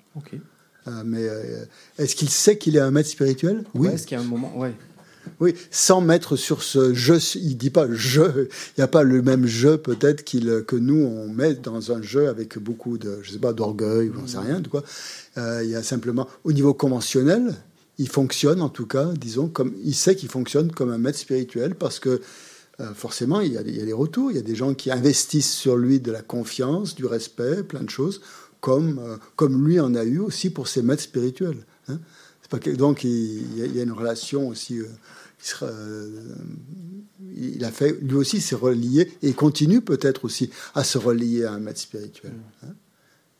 Euh, 0.87 1.03
mais 1.05 1.27
euh, 1.27 1.65
est-ce 1.97 2.15
qu'il 2.15 2.29
sait 2.29 2.57
qu'il 2.57 2.75
est 2.75 2.81
un 2.81 2.91
maître 2.91 3.09
spirituel? 3.09 3.63
Oui. 3.73 3.87
est-ce 3.89 4.05
qu'il 4.07 4.17
y 4.17 4.19
a 4.19 4.23
un 4.23 4.27
moment 4.27 4.57
ouais. 4.57 4.73
Oui, 5.39 5.55
sans 5.71 6.01
mettre 6.01 6.35
sur 6.35 6.63
ce 6.63 6.93
jeu, 6.93 7.17
il 7.35 7.57
dit 7.57 7.69
pas 7.69 7.87
jeu, 7.91 8.49
il 8.51 8.79
n'y 8.79 8.83
a 8.83 8.87
pas 8.87 9.03
le 9.03 9.21
même 9.21 9.45
jeu 9.45 9.77
peut-être 9.77 10.23
qu'il 10.23 10.63
que 10.65 10.75
nous 10.75 11.03
on 11.03 11.27
met 11.27 11.53
dans 11.55 11.91
un 11.91 12.01
jeu 12.01 12.27
avec 12.27 12.57
beaucoup 12.57 12.97
de, 12.97 13.19
je 13.21 13.31
sais 13.31 13.39
pas, 13.39 13.53
d'orgueil 13.53 14.09
ou 14.09 14.15
on 14.23 14.27
sait 14.27 14.39
rien 14.39 14.59
de 14.59 14.67
quoi. 14.67 14.83
Euh, 15.37 15.61
il 15.63 15.69
y 15.69 15.75
a 15.75 15.83
simplement 15.83 16.27
au 16.43 16.51
niveau 16.51 16.73
conventionnel, 16.73 17.55
il 17.97 18.09
fonctionne 18.09 18.61
en 18.61 18.69
tout 18.69 18.85
cas, 18.87 19.11
disons, 19.19 19.47
comme 19.47 19.73
il 19.83 19.95
sait 19.95 20.15
qu'il 20.15 20.29
fonctionne 20.29 20.71
comme 20.71 20.91
un 20.91 20.97
maître 20.97 21.19
spirituel 21.19 21.75
parce 21.75 21.99
que 21.99 22.21
euh, 22.79 22.93
forcément, 22.93 23.39
il 23.39 23.53
y, 23.53 23.57
a, 23.57 23.61
il 23.61 23.75
y, 23.75 23.81
a, 23.81 23.85
des 23.85 23.93
retours, 23.93 24.31
il 24.31 24.37
y 24.37 24.39
a 24.39 24.43
des 24.43 24.55
gens 24.55 24.73
qui 24.73 24.91
investissent 24.91 25.53
sur 25.53 25.77
lui 25.77 25.99
de 25.99 26.11
la 26.11 26.21
confiance, 26.21 26.95
du 26.95 27.05
respect, 27.05 27.63
plein 27.63 27.83
de 27.83 27.89
choses, 27.89 28.21
comme, 28.61 28.99
euh, 28.99 29.17
comme 29.35 29.67
lui 29.67 29.79
en 29.79 29.93
a 29.93 30.03
eu 30.03 30.19
aussi 30.19 30.49
pour 30.49 30.67
ses 30.67 30.81
maîtres 30.81 31.03
spirituels. 31.03 31.65
Hein. 31.87 31.99
Donc 32.75 33.03
il, 33.03 33.75
y 33.75 33.79
a 33.79 33.83
une 33.83 33.91
relation 33.91 34.47
aussi. 34.47 34.79
Euh, 34.79 34.87
qui 35.39 35.49
sera, 35.49 35.69
il 37.35 37.65
a 37.65 37.71
fait, 37.71 37.99
lui 38.01 38.15
aussi 38.15 38.39
s'est 38.39 38.55
relié 38.55 39.11
et 39.21 39.33
continue 39.33 39.81
peut-être 39.81 40.23
aussi 40.23 40.49
à 40.73 40.85
se 40.85 40.97
relier 40.97 41.43
à 41.43 41.51
un 41.51 41.59
maître 41.59 41.81
spirituel. 41.81 42.31
Hein 42.63 42.69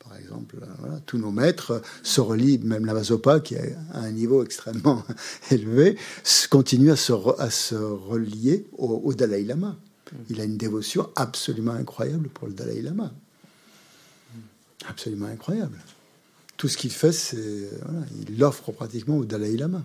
par 0.04 0.18
exemple, 0.18 0.58
euh, 0.62 1.00
tous 1.06 1.18
nos 1.18 1.32
maîtres 1.32 1.82
se 2.04 2.22
relient, 2.22 2.60
même 2.60 2.86
la 2.86 2.94
Vasopa, 2.94 3.40
qui 3.40 3.56
est 3.56 3.76
à 3.94 4.00
un 4.00 4.12
niveau 4.12 4.44
extrêmement 4.44 5.04
élevé, 5.52 5.98
continue 6.50 6.92
à 6.92 6.96
se, 6.96 7.14
à 7.40 7.50
se 7.50 7.76
relier 7.76 8.68
au, 8.78 9.14
Dalai 9.14 9.44
Lama. 9.44 9.78
Il 10.30 10.40
a 10.42 10.44
une 10.44 10.58
dévotion 10.58 11.10
absolument 11.16 11.72
incroyable 11.72 12.30
pour 12.30 12.48
le 12.48 12.54
Dalai 12.54 12.82
Lama. 12.82 13.12
Absolument 14.88 15.28
incroyable. 15.28 15.78
Tout 16.64 16.70
ce 16.70 16.78
qu'il 16.78 16.94
fait, 16.94 17.12
c'est. 17.12 17.68
il 18.26 18.38
l'offre 18.40 18.72
pratiquement 18.72 19.18
au 19.18 19.26
Dalai 19.26 19.58
Lama. 19.58 19.84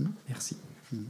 Hmm? 0.00 0.08
Merci. 0.28 0.56
Hmm. 0.90 1.04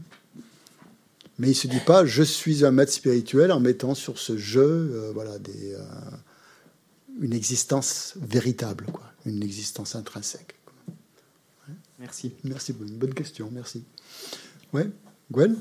Mais 1.38 1.52
il 1.52 1.54
se 1.54 1.66
dit 1.66 1.80
pas 1.80 2.04
je 2.04 2.22
suis 2.22 2.62
un 2.66 2.70
maître 2.70 2.92
spirituel 2.92 3.50
en 3.52 3.58
mettant 3.58 3.94
sur 3.94 4.18
ce 4.18 4.36
jeu 4.36 4.60
euh, 4.60 5.12
voilà, 5.14 5.38
des, 5.38 5.72
euh, 5.72 5.80
une 7.22 7.32
existence 7.32 8.18
véritable, 8.20 8.84
quoi, 8.92 9.10
une 9.24 9.42
existence 9.42 9.96
intrinsèque. 9.96 10.56
Merci. 11.98 12.34
Merci, 12.44 12.74
une 12.78 12.98
bonne 12.98 13.14
question, 13.14 13.48
merci. 13.50 13.82
Ouais, 14.74 14.90
Gwen? 15.32 15.56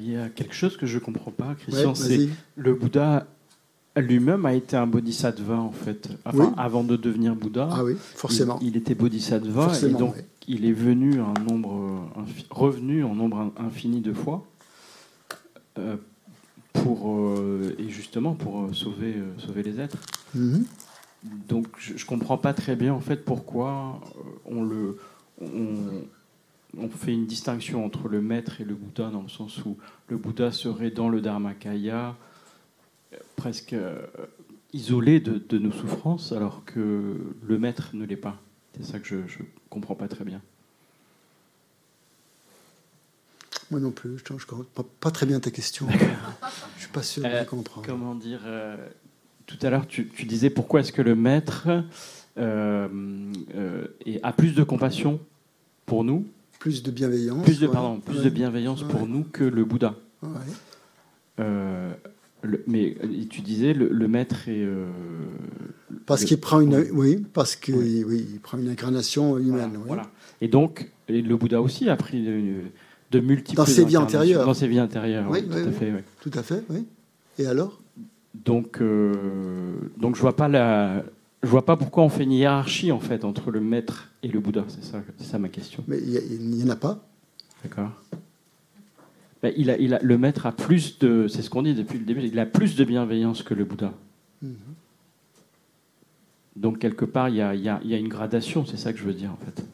Il 0.00 0.10
y 0.10 0.16
a 0.16 0.28
quelque 0.28 0.54
chose 0.54 0.76
que 0.76 0.86
je 0.86 0.98
ne 0.98 1.02
comprends 1.02 1.30
pas, 1.30 1.54
Christian, 1.58 1.94
c'est 1.94 2.28
le 2.56 2.74
Bouddha 2.74 3.26
lui-même 4.00 4.46
a 4.46 4.54
été 4.54 4.76
un 4.76 4.86
bodhisattva 4.86 5.56
en 5.56 5.72
fait, 5.72 6.08
avant 6.56 6.84
de 6.84 6.96
devenir 6.96 7.34
Bouddha. 7.34 7.68
Ah 7.72 7.84
oui, 7.84 7.96
forcément. 7.98 8.58
Il, 8.62 8.76
était 8.76 8.94
bodhisattva 8.94 9.72
et 9.82 9.90
donc 9.90 10.14
il 10.46 10.64
est 10.64 10.72
venu 10.72 11.20
un 11.20 11.34
nombre, 11.48 12.08
revenu 12.50 13.04
en 13.04 13.14
nombre 13.14 13.52
infini 13.58 14.00
de 14.00 14.12
fois. 14.12 14.44
Euh, 15.78 15.96
pour, 16.72 17.10
euh, 17.10 17.74
et 17.78 17.88
justement 17.88 18.34
pour 18.34 18.62
euh, 18.62 18.72
sauver, 18.72 19.16
sauver 19.38 19.62
les 19.64 19.80
êtres. 19.80 19.96
Mhm. 20.34 20.64
Donc 21.48 21.66
je 21.78 21.94
ne 21.94 22.06
comprends 22.06 22.38
pas 22.38 22.54
très 22.54 22.76
bien 22.76 22.94
en 22.94 23.00
fait 23.00 23.24
pourquoi 23.24 24.00
on, 24.44 24.62
le, 24.62 24.96
on, 25.40 25.76
fait 26.90 27.12
une 27.12 27.26
distinction 27.26 27.84
entre 27.84 28.08
le 28.08 28.20
maître 28.20 28.60
et 28.60 28.64
le 28.64 28.74
Bouddha 28.74 29.10
dans 29.10 29.22
le 29.22 29.28
sens 29.28 29.64
où 29.64 29.76
le 30.08 30.16
Bouddha 30.16 30.52
serait 30.52 30.90
dans 30.90 31.08
le 31.08 31.20
Dharmakaya 31.20 32.16
presque 33.36 33.74
isolé 34.72 35.20
de, 35.20 35.38
de, 35.38 35.58
nos 35.58 35.72
souffrances 35.72 36.32
alors 36.32 36.64
que 36.64 37.16
le 37.42 37.58
maître 37.58 37.90
ne 37.94 38.04
l'est 38.04 38.16
pas. 38.16 38.40
C'est 38.76 38.84
ça 38.84 38.98
que 38.98 39.06
je 39.06 39.38
ne 39.38 39.44
comprends 39.70 39.94
pas 39.94 40.08
très 40.08 40.24
bien. 40.24 40.40
Moi 43.70 43.80
non 43.80 43.90
plus, 43.90 44.16
je 44.24 44.32
ne 44.32 44.38
comprends 44.38 44.84
pas, 45.00 45.10
très 45.10 45.26
bien 45.26 45.40
ta 45.40 45.50
question. 45.50 45.86
Je 45.90 45.94
ne 45.94 46.80
suis 46.80 46.92
pas 46.92 47.02
sûr 47.02 47.22
de 47.22 47.28
euh, 47.28 47.44
comprendre. 47.44 47.86
Comment 47.86 48.14
dire 48.14 48.40
euh, 48.46 48.76
Tout 49.46 49.58
à 49.60 49.68
l'heure, 49.68 49.86
tu, 49.86 50.04
disais 50.24 50.48
pourquoi 50.48 50.80
est-ce 50.80 50.92
que 50.92 51.02
le 51.02 51.14
maître 51.14 51.68
euh, 52.38 52.88
a 54.22 54.32
plus 54.32 54.54
de 54.54 54.62
compassion 54.62 55.20
pour 55.84 56.02
nous 56.02 56.26
Plus 56.58 56.82
de 56.82 56.90
bienveillance. 56.90 57.44
Plus 57.44 57.60
de, 57.60 57.66
pardon, 57.66 58.00
plus 58.00 58.22
de 58.22 58.30
bienveillance 58.30 58.82
pour 58.82 59.06
nous 59.06 59.24
que 59.24 59.44
le 59.44 59.64
Bouddha. 59.64 59.94
mais 62.66 62.96
tu 63.30 63.40
disais 63.42 63.72
le, 63.74 64.08
maître 64.08 64.48
est. 64.48 64.66
parce 66.06 66.24
qu'il 66.24 66.40
prend 66.40 66.60
une. 66.60 66.86
Oui, 66.92 67.24
parce 67.32 67.56
qu'il 67.56 67.74
oui. 67.76 68.26
il 68.32 68.40
prend 68.40 68.58
une 68.58 68.70
incarnation 68.70 69.38
humaine. 69.38 69.78
Voilà. 69.86 70.02
Et 70.40 70.48
donc, 70.48 70.90
le 71.08 71.36
Bouddha 71.36 71.60
aussi 71.62 71.88
a 71.88 71.96
pris 71.96 72.24
de 73.10 73.20
multiples 73.20 73.56
dans 73.56 73.66
ses 73.66 73.84
vies 73.84 73.96
antérieures. 73.96 74.44
Dans 74.44 74.54
ses 74.54 74.68
vies 74.68 74.80
antérieures, 74.80 75.26
oui, 75.30 75.46
tout 75.46 75.56
à 75.56 75.72
fait. 75.72 76.04
Tout 76.20 76.30
à 76.34 76.42
fait, 76.42 76.64
oui. 76.70 76.86
Et 77.38 77.46
alors? 77.46 77.80
Donc, 78.34 78.80
euh, 78.80 79.12
donc 79.96 80.16
je 80.16 80.20
vois 80.20 80.36
pas 80.36 80.48
la, 80.48 81.04
je 81.48 81.50
vois 81.50 81.64
pas 81.64 81.78
pourquoi 81.78 82.04
on 82.04 82.10
fait 82.10 82.24
une 82.24 82.32
hiérarchie 82.32 82.92
en 82.92 83.00
fait 83.00 83.24
entre 83.24 83.50
le 83.50 83.60
maître 83.62 84.10
et 84.22 84.28
le 84.28 84.38
Bouddha. 84.38 84.66
C'est 84.68 85.24
ça, 85.24 85.38
ma 85.38 85.48
question. 85.48 85.82
Mais 85.88 85.96
il 85.98 86.40
n'y 86.40 86.62
en 86.62 86.68
a 86.68 86.76
pas. 86.76 87.02
D'accord. 87.64 87.90
Ben, 89.42 89.54
il 89.56 89.70
a, 89.70 89.78
il 89.78 89.94
a, 89.94 89.98
le 90.02 90.18
maître 90.18 90.44
a 90.44 90.52
plus 90.52 90.98
de, 90.98 91.26
c'est 91.26 91.40
ce 91.40 91.48
qu'on 91.48 91.62
dit 91.62 91.72
depuis 91.72 91.98
le 91.98 92.04
début, 92.04 92.20
il 92.22 92.38
a 92.38 92.44
plus 92.44 92.76
de 92.76 92.84
bienveillance 92.84 93.42
que 93.42 93.54
le 93.54 93.64
Bouddha. 93.64 93.94
Mhm. 94.42 94.56
Donc 96.56 96.80
quelque 96.80 97.06
part, 97.06 97.30
il 97.30 97.36
y, 97.36 97.40
a, 97.40 97.54
y 97.54 97.68
a, 97.68 97.96
une 97.96 98.08
gradation, 98.08 98.66
c'est 98.66 98.76
ça 98.76 98.92
que 98.92 98.98
je 98.98 99.04
veux 99.04 99.14
dire 99.14 99.30
en 99.32 99.38
fait. 99.42 99.64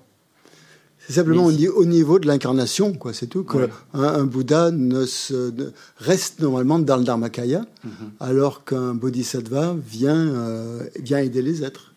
C'est 1.06 1.14
simplement 1.14 1.44
au 1.44 1.84
niveau 1.84 2.18
de 2.18 2.26
l'incarnation, 2.26 2.94
quoi. 2.94 3.12
C'est 3.12 3.26
tout. 3.26 3.44
Que 3.44 3.68
un, 3.92 4.24
Bouddha 4.24 4.70
ne, 4.70 5.04
se, 5.04 5.52
reste 5.98 6.40
normalement 6.40 6.78
dans 6.78 6.96
le 6.96 7.04
Dharmakaya, 7.04 7.66
mhm. 7.84 7.90
alors 8.20 8.64
qu'un 8.64 8.94
Bodhisattva 8.94 9.76
vient, 9.86 10.28
euh, 10.28 10.82
vient 11.00 11.18
aider 11.18 11.42
les 11.42 11.62
êtres. 11.62 11.92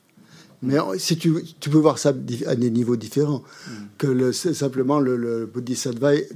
Mais 0.62 0.78
si 0.98 1.18
tu, 1.18 1.36
tu, 1.60 1.70
peux 1.70 1.78
voir 1.78 2.00
ça 2.00 2.10
à 2.48 2.56
des 2.56 2.70
niveaux 2.72 2.96
différents, 2.96 3.44
mhm. 3.68 3.74
que 3.98 4.08
le, 4.08 4.34
simplement 4.34 5.00
le, 5.00 5.16
le 5.16 5.46
Bodhisattva 5.46 6.16
est, 6.16 6.30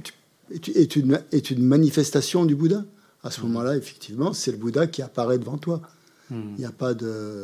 est, 0.52 0.96
une, 0.96 1.20
est 1.32 1.50
une 1.50 1.62
manifestation 1.62 2.44
du 2.46 2.54
Bouddha. 2.54 2.84
À 3.22 3.30
ce 3.30 3.40
mhm. 3.40 3.48
moment-là, 3.48 3.76
effectivement, 3.76 4.32
c'est 4.32 4.50
le 4.50 4.56
Bouddha 4.56 4.86
qui 4.86 5.02
apparaît 5.02 5.38
devant 5.38 5.58
toi. 5.58 5.82
Il 6.30 6.54
n'y 6.58 6.64
a 6.64 6.72
pas 6.72 6.94
de. 6.94 7.42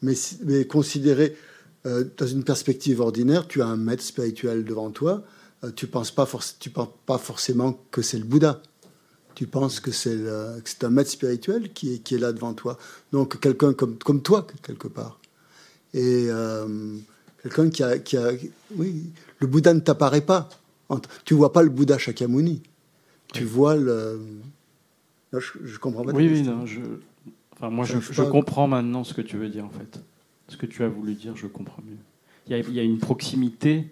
Mais, 0.00 0.14
mais 0.44 0.64
considérer 0.64 1.36
euh, 1.86 2.04
dans 2.16 2.26
une 2.26 2.42
perspective 2.42 3.00
ordinaire, 3.00 3.46
tu 3.46 3.62
as 3.62 3.66
un 3.66 3.76
maître 3.76 4.02
spirituel 4.02 4.64
devant 4.64 4.90
toi, 4.90 5.22
euh, 5.62 5.70
tu 5.74 5.86
ne 5.86 5.90
penses, 5.90 6.10
pas 6.10 6.28
tu 6.58 6.70
penses 6.70 6.88
pas 7.06 7.18
forcément 7.18 7.78
que 7.92 8.02
c'est 8.02 8.18
le 8.18 8.24
Bouddha. 8.24 8.60
Tu 9.36 9.46
penses 9.46 9.80
que 9.80 9.90
c'est 9.92 10.16
un 10.82 10.90
maître 10.90 11.10
spirituel 11.10 11.72
qui 11.72 11.94
est, 11.94 11.98
qui 11.98 12.14
est 12.14 12.18
là 12.18 12.32
devant 12.32 12.54
toi. 12.54 12.78
Donc 13.12 13.38
quelqu'un 13.38 13.74
comme, 13.74 13.98
comme 13.98 14.22
toi, 14.22 14.46
quelque 14.62 14.88
part. 14.88 15.20
Et 15.92 16.26
euh, 16.28 16.96
quelqu'un 17.42 17.68
qui 17.68 17.82
a, 17.82 17.98
qui 17.98 18.16
a... 18.16 18.30
Oui, 18.76 19.04
le 19.38 19.46
Bouddha 19.46 19.74
ne 19.74 19.80
t'apparaît 19.80 20.22
pas. 20.22 20.48
Tu 21.24 21.34
vois 21.34 21.52
pas 21.52 21.62
le 21.62 21.68
Bouddha 21.68 21.98
Shakyamuni. 21.98 22.62
Tu 23.32 23.44
vois 23.44 23.76
le... 23.76 24.20
je, 25.32 25.78
comprends 25.78 26.04
pas. 26.04 26.12
Oui, 26.12 26.28
oui, 26.28 26.42
non, 26.42 26.64
je... 26.64 26.80
Enfin, 27.52 27.68
moi, 27.68 27.84
je, 27.84 27.98
je 28.00 28.22
comprends 28.22 28.66
maintenant 28.66 29.04
ce 29.04 29.12
que 29.12 29.22
tu 29.22 29.36
veux 29.36 29.48
dire, 29.50 29.66
en 29.66 29.70
fait 29.70 30.00
ce 30.48 30.56
que 30.56 30.66
tu 30.66 30.82
as 30.82 30.88
voulu 30.88 31.14
dire, 31.14 31.36
je 31.36 31.46
comprends 31.46 31.82
mieux. 31.86 31.96
Il 32.48 32.74
y 32.74 32.80
a, 32.80 32.82
une 32.82 32.98
proximité 32.98 33.86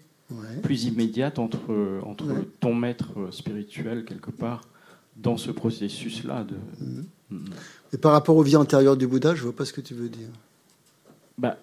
plus 0.62 0.84
immédiate 0.84 1.38
entre, 1.38 2.00
entre 2.04 2.26
ton 2.60 2.74
maître 2.74 3.12
spirituel, 3.30 4.04
quelque 4.04 4.30
part, 4.30 4.62
dans 5.16 5.36
ce 5.36 5.50
processus-là. 5.50 6.44
De... 6.44 6.54
Mhm. 6.84 7.04
Mhm. 7.30 7.44
Et 7.92 7.98
par 7.98 8.12
rapport 8.12 8.36
aux 8.36 8.42
vies 8.42 8.56
antérieures 8.56 8.96
du 8.96 9.06
Bouddha, 9.06 9.34
je 9.34 9.40
ne 9.40 9.44
vois 9.44 9.56
pas 9.56 9.64
ce 9.64 9.72
que 9.72 9.80
tu 9.80 9.94
veux 9.94 10.08
dire. 10.08 10.28
Bah, 11.36 11.56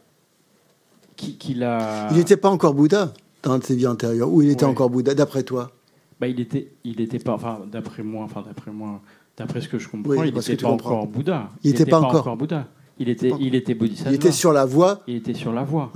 qu'il 1.15 1.63
a... 1.63 2.09
Il 2.11 2.17
n'était 2.17 2.37
pas 2.37 2.49
encore 2.49 2.73
Bouddha 2.73 3.13
dans 3.43 3.59
ses 3.61 3.75
vies 3.75 3.87
antérieures, 3.87 4.31
ou 4.31 4.41
il 4.41 4.49
était 4.49 4.65
encore 4.65 4.89
Bouddha, 4.89 5.13
d'après 5.13 5.43
toi? 5.43 5.71
Bah, 6.19 6.27
Il 6.27 6.39
était, 6.39 6.71
il 6.83 7.01
était 7.01 7.19
pas, 7.19 7.33
enfin, 7.33 7.61
d'après 7.71 8.03
moi, 8.03 8.23
enfin, 8.25 8.43
d'après 8.45 8.71
moi, 8.71 9.01
d'après 9.37 9.61
ce 9.61 9.67
que 9.67 9.79
je 9.79 9.87
comprends, 9.87 10.23
il 10.23 10.33
n'était 10.33 10.57
pas 10.57 10.69
encore 10.69 11.07
Bouddha. 11.07 11.49
Il 11.63 11.71
n'était 11.71 11.85
pas, 11.85 11.99
encore 11.99 12.37
Bouddha. 12.37 12.67
Il 12.99 13.09
était, 13.09 13.31
il 13.39 13.55
était 13.55 13.73
bodhisattva. 13.73 14.11
Il 14.11 14.15
était 14.15 14.31
sur 14.31 14.53
la 14.53 14.65
voie. 14.65 15.01
Il 15.07 15.15
était 15.15 15.33
sur 15.33 15.53
la 15.53 15.63
voie. 15.63 15.91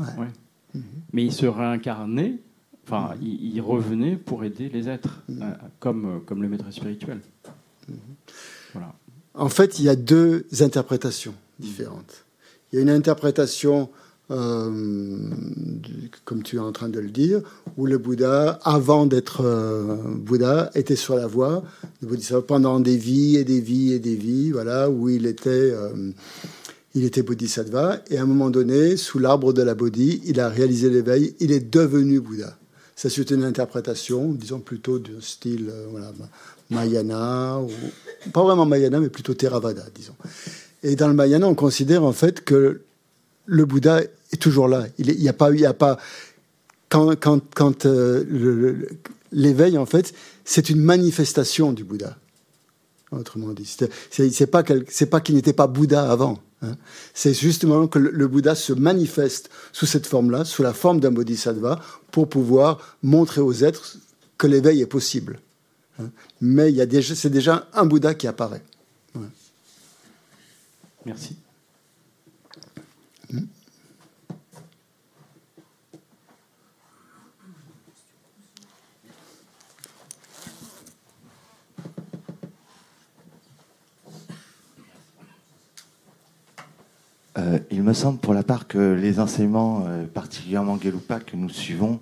Mhm. 0.73 0.83
Mais 1.13 1.23
il 1.23 1.31
se 1.31 1.45
réincarnait, 1.45 2.39
enfin, 2.85 3.15
mhm. 3.15 3.27
il, 3.53 3.61
revenait 3.61 4.15
pour 4.15 4.43
aider 4.43 4.69
les 4.69 4.89
êtres, 4.89 5.23
mhm. 5.29 5.41
euh, 5.41 5.45
comme, 5.79 6.05
euh, 6.05 6.19
comme 6.25 6.41
le 6.41 6.49
maître 6.49 6.71
spirituel. 6.71 7.19
Voilà. 8.73 8.93
En 9.33 9.49
fait, 9.49 9.79
il 9.79 9.85
y 9.85 9.89
a 9.89 9.95
deux 9.95 10.45
interprétations 10.59 11.33
différentes. 11.59 12.25
Il 12.71 12.77
y 12.77 12.79
a 12.79 12.81
une 12.81 12.89
interprétation, 12.89 13.89
euh, 14.31 15.19
comme 16.23 16.41
tu 16.41 16.55
es 16.55 16.59
en 16.59 16.71
train 16.71 16.89
de 16.89 16.99
le 16.99 17.09
dire, 17.09 17.41
où 17.77 17.85
le 17.85 17.97
Bouddha, 17.97 18.59
avant 18.63 19.05
d'être 19.05 19.43
Bouddha, 20.17 20.71
était 20.73 20.95
sur 20.95 21.15
la 21.15 21.27
voie, 21.27 21.63
pendant 22.47 22.79
des 22.79 22.97
vies 22.97 23.37
et 23.37 23.43
des 23.43 23.61
vies 23.61 23.93
et 23.93 23.99
des 23.99 24.15
vies, 24.15 24.51
voilà, 24.51 24.89
où 24.89 25.09
il 25.09 25.25
était 25.25 25.73
il 26.95 27.03
était 27.03 27.21
bodhisattva, 27.21 27.99
et 28.09 28.17
à 28.17 28.23
un 28.23 28.25
moment 28.25 28.49
donné, 28.49 28.95
sous 28.95 29.19
l'arbre 29.19 29.51
de 29.51 29.61
la 29.61 29.75
Bodhi, 29.75 30.21
il 30.25 30.39
a 30.39 30.47
réalisé 30.47 30.89
l'éveil, 30.89 31.35
il 31.41 31.51
est 31.51 31.59
devenu 31.59 32.21
Bouddha. 32.21 32.57
Ça, 32.95 33.09
c'est 33.09 33.29
une 33.31 33.43
interprétation, 33.43 34.31
disons 34.31 34.59
plutôt 34.59 34.97
du 34.97 35.21
style 35.21 35.69
euh, 35.69 35.87
voilà, 35.91 36.13
Mayana, 36.69 37.59
ou, 37.59 37.69
pas 38.31 38.43
vraiment 38.43 38.65
Mayana, 38.65 39.01
mais 39.01 39.09
plutôt 39.09 39.33
Theravada, 39.33 39.83
disons. 39.93 40.15
Et 40.81 40.95
dans 40.95 41.09
le 41.09 41.13
Mayana, 41.13 41.47
on 41.47 41.55
considère 41.55 42.03
en 42.03 42.13
fait 42.13 42.45
que 42.45 42.81
le 43.45 43.65
Bouddha 43.65 44.01
est 44.01 44.41
toujours 44.41 44.69
là. 44.69 44.87
Il 44.97 45.13
n'y 45.19 45.27
a 45.27 45.33
pas, 45.33 45.51
il 45.51 45.65
a 45.65 45.73
pas 45.73 45.99
quand, 46.87 47.13
quand, 47.19 47.41
quand 47.53 47.85
euh, 47.85 48.87
l'éveil, 49.33 49.77
en 49.77 49.85
fait, 49.85 50.13
c'est 50.45 50.69
une 50.69 50.79
manifestation 50.79 51.73
du 51.73 51.83
Bouddha. 51.83 52.17
Autrement 53.11 53.53
dit, 53.53 53.65
c'est 54.09 54.47
pas, 54.47 54.63
pas 54.63 55.21
qu'il 55.21 55.35
n'était 55.35 55.53
pas 55.53 55.67
Bouddha 55.67 56.11
avant. 56.11 56.39
Hein. 56.61 56.75
C'est 57.13 57.33
justement 57.33 57.87
que 57.87 57.99
le, 57.99 58.27
Bouddha 58.27 58.55
se 58.55 58.73
manifeste 58.73 59.49
sous 59.71 59.85
cette 59.85 60.07
forme-là, 60.07 60.43
sous 60.43 60.63
la 60.63 60.73
forme 60.73 60.99
d'un 60.99 61.11
bodhisattva, 61.11 61.79
pour 62.11 62.27
pouvoir 62.27 62.97
montrer 63.03 63.41
aux 63.41 63.53
êtres 63.53 63.97
que 64.37 64.47
l'éveil 64.47 64.81
est 64.81 64.87
possible. 64.87 65.39
Hein. 65.99 66.09
Mais 66.41 66.73
c'est 67.01 67.29
déjà 67.29 67.67
un 67.73 67.85
Bouddha 67.85 68.15
qui 68.15 68.27
apparaît. 68.27 68.63
Merci. 71.05 71.35
Euh, 87.38 87.59
il 87.69 87.83
me 87.83 87.93
semble 87.93 88.19
pour 88.19 88.33
la 88.33 88.43
part 88.43 88.67
que 88.67 88.93
les 88.93 89.19
enseignements, 89.19 89.83
euh, 89.88 90.05
particulièrement 90.05 90.79
Gelupa, 90.81 91.19
que 91.19 91.36
nous 91.36 91.49
suivons, 91.49 91.99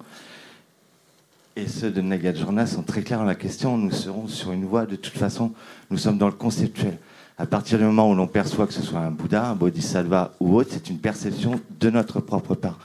et 1.55 1.67
ceux 1.67 1.89
de 1.89 2.01
Nagarjuna 2.01 2.67
sont 2.67 2.83
très 2.83 3.01
clairs 3.01 3.19
dans 3.19 3.25
la 3.25 3.35
question. 3.35 3.77
Nous 3.77 3.91
serons 3.91 4.27
sur 4.27 4.51
une 4.51 4.65
voie, 4.65 4.85
de 4.85 4.95
toute 4.95 5.17
façon, 5.17 5.51
nous 5.89 5.97
sommes 5.97 6.17
dans 6.17 6.27
le 6.27 6.33
conceptuel. 6.33 6.97
À 7.37 7.47
partir 7.47 7.79
du 7.79 7.83
moment 7.83 8.09
où 8.09 8.15
l'on 8.15 8.27
perçoit 8.27 8.67
que 8.67 8.73
ce 8.73 8.83
soit 8.83 8.99
un 8.99 9.11
Bouddha, 9.11 9.49
un 9.49 9.55
Bodhisattva 9.55 10.33
ou 10.39 10.55
autre, 10.55 10.69
c'est 10.71 10.89
une 10.89 10.99
perception 10.99 11.59
de 11.79 11.89
notre 11.89 12.19
propre 12.19 12.53
part. 12.53 12.79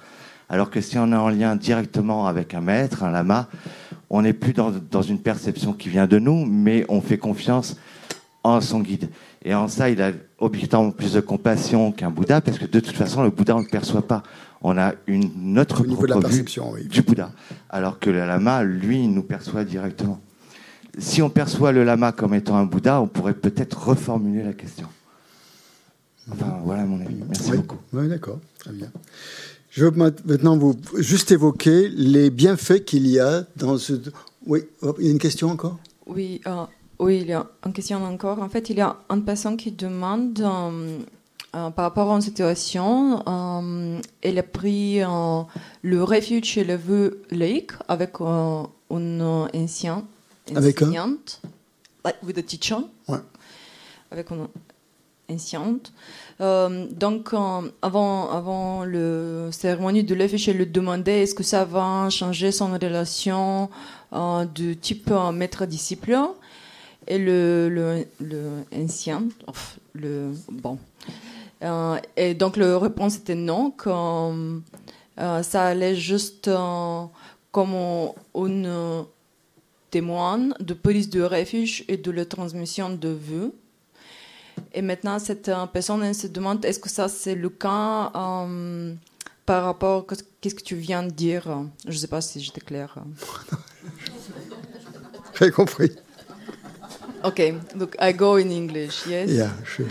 Alors 0.48 0.70
que 0.70 0.80
si 0.80 0.98
on 0.98 1.12
est 1.12 1.16
en 1.16 1.28
lien 1.28 1.54
directement 1.56 2.26
avec 2.26 2.54
un 2.54 2.62
maître, 2.62 3.04
un 3.04 3.10
lama, 3.10 3.48
on 4.08 4.22
n'est 4.22 4.32
plus 4.32 4.54
dans, 4.54 4.70
dans 4.70 5.02
une 5.02 5.20
perception 5.20 5.74
qui 5.74 5.90
vient 5.90 6.06
de 6.06 6.18
nous, 6.18 6.46
mais 6.46 6.86
on 6.88 7.02
fait 7.02 7.18
confiance 7.18 7.76
en 8.42 8.62
son 8.62 8.80
guide. 8.80 9.10
Et 9.44 9.54
en 9.54 9.68
ça, 9.68 9.90
il 9.90 10.00
a 10.00 10.12
objectivement 10.38 10.90
plus 10.90 11.12
de 11.12 11.20
compassion 11.20 11.92
qu'un 11.92 12.10
Bouddha, 12.10 12.40
parce 12.40 12.58
que 12.58 12.66
de 12.66 12.80
toute 12.80 12.96
façon, 12.96 13.22
le 13.22 13.30
Bouddha, 13.30 13.56
on 13.56 13.58
ne 13.58 13.64
le 13.64 13.70
perçoit 13.70 14.06
pas. 14.06 14.22
On 14.62 14.76
a 14.76 14.94
une 15.06 15.58
autre 15.58 15.82
propre 15.82 16.28
vue 16.28 16.44
du 16.88 17.02
Bouddha. 17.02 17.30
Alors 17.70 17.98
que 17.98 18.10
le 18.10 18.20
lama, 18.20 18.64
lui, 18.64 19.04
il 19.04 19.12
nous 19.12 19.22
perçoit 19.22 19.64
directement. 19.64 20.20
Si 20.98 21.22
on 21.22 21.30
perçoit 21.30 21.72
le 21.72 21.84
lama 21.84 22.12
comme 22.12 22.34
étant 22.34 22.56
un 22.56 22.64
Bouddha, 22.64 23.00
on 23.00 23.06
pourrait 23.06 23.34
peut-être 23.34 23.88
reformuler 23.88 24.42
la 24.42 24.52
question. 24.52 24.88
Enfin, 26.30 26.60
voilà 26.64 26.84
mon 26.84 27.00
avis. 27.00 27.16
Merci 27.28 27.52
beaucoup. 27.52 27.78
Oui, 27.92 28.08
d'accord. 28.08 28.40
Très 28.58 28.72
bien. 28.72 28.90
Je 29.70 29.84
veux 29.84 29.90
maintenant 29.92 30.56
vous 30.56 30.74
juste 30.96 31.30
évoquer 31.30 31.88
les 31.88 32.30
bienfaits 32.30 32.84
qu'il 32.84 33.06
y 33.06 33.20
a 33.20 33.44
dans 33.56 33.78
ce. 33.78 33.92
Oui, 34.46 34.60
il 34.98 35.04
y 35.04 35.08
a 35.08 35.12
une 35.12 35.18
question 35.18 35.50
encore? 35.50 35.78
Oui, 36.06 36.40
euh, 36.46 36.64
oui, 36.98 37.18
il 37.20 37.28
y 37.28 37.32
a 37.32 37.46
une 37.64 37.72
question 37.72 38.02
encore. 38.04 38.40
En 38.40 38.48
fait, 38.48 38.70
il 38.70 38.78
y 38.78 38.80
a 38.80 38.96
une 39.10 39.24
personne 39.24 39.56
qui 39.56 39.70
demande 39.70 40.40
euh, 40.40 40.98
euh, 41.54 41.70
par 41.70 41.84
rapport 41.84 42.10
à 42.10 42.16
une 42.16 42.20
situation. 42.20 43.22
Euh, 43.26 44.00
elle 44.20 44.38
a 44.38 44.42
pris 44.42 44.98
le 44.98 46.02
refuge 46.02 46.44
chez 46.44 46.64
le 46.64 46.74
Vue 46.74 47.12
Lake 47.30 47.72
avec 47.86 48.20
une 48.20 49.48
ancienne 49.54 50.02
avec 50.54 50.82
enseignante. 50.82 51.40
Like 52.04 52.16
with 52.24 52.38
a 52.38 52.42
teacher. 52.42 52.78
Ouais. 53.06 53.18
Avec 54.10 54.30
une 54.30 54.48
ancienne. 55.30 55.78
donc, 56.40 57.32
avant, 57.82 58.30
avant 58.30 58.84
le 58.84 59.50
cérémonie 59.52 60.02
de 60.02 60.20
refuge, 60.20 60.48
elle 60.48 60.56
lui 60.56 60.66
demandait 60.66 61.22
est-ce 61.22 61.34
que 61.34 61.44
ça 61.44 61.64
va 61.64 62.10
changer 62.10 62.50
son 62.50 62.72
relation 62.72 63.70
de 64.10 64.74
type 64.74 65.12
maître-disciple? 65.32 66.16
Et 67.08 67.18
le, 67.18 68.06
ancien, 68.72 69.24
le, 69.94 70.32
bon. 70.50 70.78
Euh, 71.64 71.98
et 72.16 72.34
donc 72.34 72.56
la 72.56 72.78
réponse 72.78 73.16
était 73.16 73.34
non, 73.34 73.70
comme 73.70 74.62
euh, 75.18 75.42
ça 75.42 75.64
allait 75.64 75.96
juste 75.96 76.48
euh, 76.48 77.04
comme 77.50 77.74
une 78.34 79.04
témoin 79.90 80.50
de 80.60 80.74
police 80.74 81.08
de 81.08 81.22
refuge 81.22 81.84
et 81.88 81.96
de 81.96 82.10
la 82.10 82.26
transmission 82.26 82.90
de 82.90 83.08
vue. 83.08 83.50
Et 84.74 84.82
maintenant, 84.82 85.18
cette 85.18 85.50
personne 85.72 86.12
se 86.12 86.26
demande 86.26 86.64
est-ce 86.64 86.78
que 86.78 86.90
ça 86.90 87.08
c'est 87.08 87.34
le 87.34 87.48
cas 87.48 88.12
par 89.46 89.64
rapport 89.64 90.04
à 90.10 90.14
ce 90.14 90.54
que 90.54 90.62
tu 90.62 90.76
viens 90.76 91.04
de 91.04 91.10
dire? 91.10 91.44
Je 91.86 91.92
ne 91.92 91.96
sais 91.96 92.06
pas 92.06 92.20
si 92.20 92.40
j'étais 92.40 92.60
claire. 92.60 92.96
J'ai 95.40 95.50
compris. 95.50 95.90
Okay, 97.24 97.54
look, 97.74 97.96
I 97.98 98.12
go 98.12 98.36
in 98.36 98.50
English, 98.52 99.06
yes? 99.06 99.30
Yeah, 99.30 99.52
sure. 99.64 99.88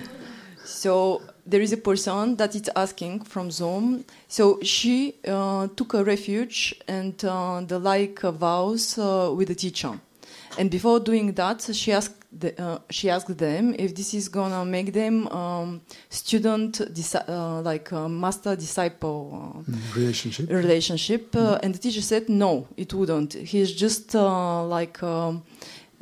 So 0.64 1.22
there 1.46 1.62
is 1.62 1.72
a 1.74 1.78
person 1.78 2.36
that 2.36 2.54
is 2.56 2.70
asking 2.76 3.24
from 3.24 3.52
Zoom. 3.52 4.06
So 4.28 4.60
she 4.62 5.16
uh, 5.28 5.68
took 5.76 5.94
a 5.94 6.04
refuge 6.04 6.76
and 6.88 7.14
uh, 7.24 7.62
the 7.66 7.80
like 7.80 8.20
vows 8.20 8.98
uh, 8.98 9.34
with 9.36 9.48
the 9.48 9.56
teacher. 9.56 10.00
And 10.58 10.70
before 10.70 11.00
doing 11.00 11.34
that, 11.34 11.62
she 11.74 11.92
asked 11.92 12.16
the, 12.32 12.60
uh, 12.62 12.80
she 12.90 13.10
asked 13.10 13.38
them 13.38 13.76
if 13.78 13.96
this 13.96 14.14
is 14.14 14.28
gonna 14.28 14.66
make 14.66 14.92
them 14.92 15.28
um, 15.28 15.82
student 16.10 16.82
uh, 16.82 17.62
like 17.62 17.92
master 17.92 18.56
disciple 18.56 19.64
uh, 19.68 19.74
relationship. 19.96 20.50
Relationship, 20.50 21.32
mm. 21.32 21.60
and 21.64 21.76
the 21.76 21.80
teacher 21.80 22.02
said 22.02 22.28
no, 22.28 22.68
it 22.76 22.94
wouldn't. 22.94 23.34
He's 23.34 23.72
just 23.72 24.14
like. 24.14 25.02
Um, 25.02 25.44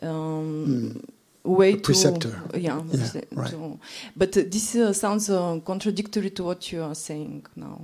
um, 0.02 0.94
mm 0.96 1.15
way 1.46 1.78
preceptor. 1.78 2.32
to 2.52 2.60
yeah, 2.60 2.82
yeah 2.92 3.22
right. 3.36 3.52
To, 3.52 3.80
but 4.16 4.32
this 4.34 4.76
uh, 4.76 4.94
sounds 4.94 5.30
uh, 5.30 5.60
contradictory 5.64 6.32
to 6.32 6.44
what 6.44 6.72
you 6.72 6.82
are 6.82 6.96
saying 6.96 7.46
now. 7.56 7.82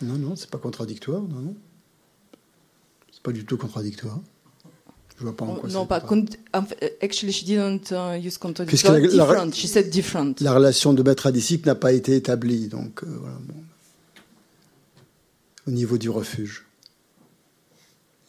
Non, 0.00 0.16
non, 0.16 0.36
c'est 0.36 0.50
pas 0.50 0.58
contradictoire, 0.58 1.20
non, 1.22 1.40
non. 1.40 1.56
C'est 3.10 3.22
pas 3.22 3.32
du 3.32 3.44
tout 3.44 3.56
contradictoire. 3.56 4.20
Je 5.18 5.24
vois 5.24 5.36
pas 5.36 5.44
en 5.44 5.56
quoi 5.56 5.68
Non, 5.68 5.86
pas. 5.86 6.00
Con 6.00 6.24
actually, 7.02 7.32
she 7.32 7.44
didn't 7.44 7.90
uh, 7.90 8.16
use 8.16 8.38
contradictoire. 8.38 8.94
La, 8.94 9.00
different. 9.00 9.46
La, 9.46 9.52
she 9.52 9.66
said 9.66 9.90
different. 9.90 10.40
La 10.40 10.54
relation 10.54 10.92
de 10.92 11.02
maître 11.02 11.26
à 11.26 11.32
disciple 11.32 11.66
n'a 11.66 11.74
pas 11.74 11.92
été 11.92 12.14
établie, 12.14 12.68
donc 12.68 13.02
euh, 13.02 13.16
voilà. 13.20 13.36
Bon. 13.42 13.54
Au 15.66 15.70
niveau 15.72 15.98
du 15.98 16.08
refuge, 16.08 16.64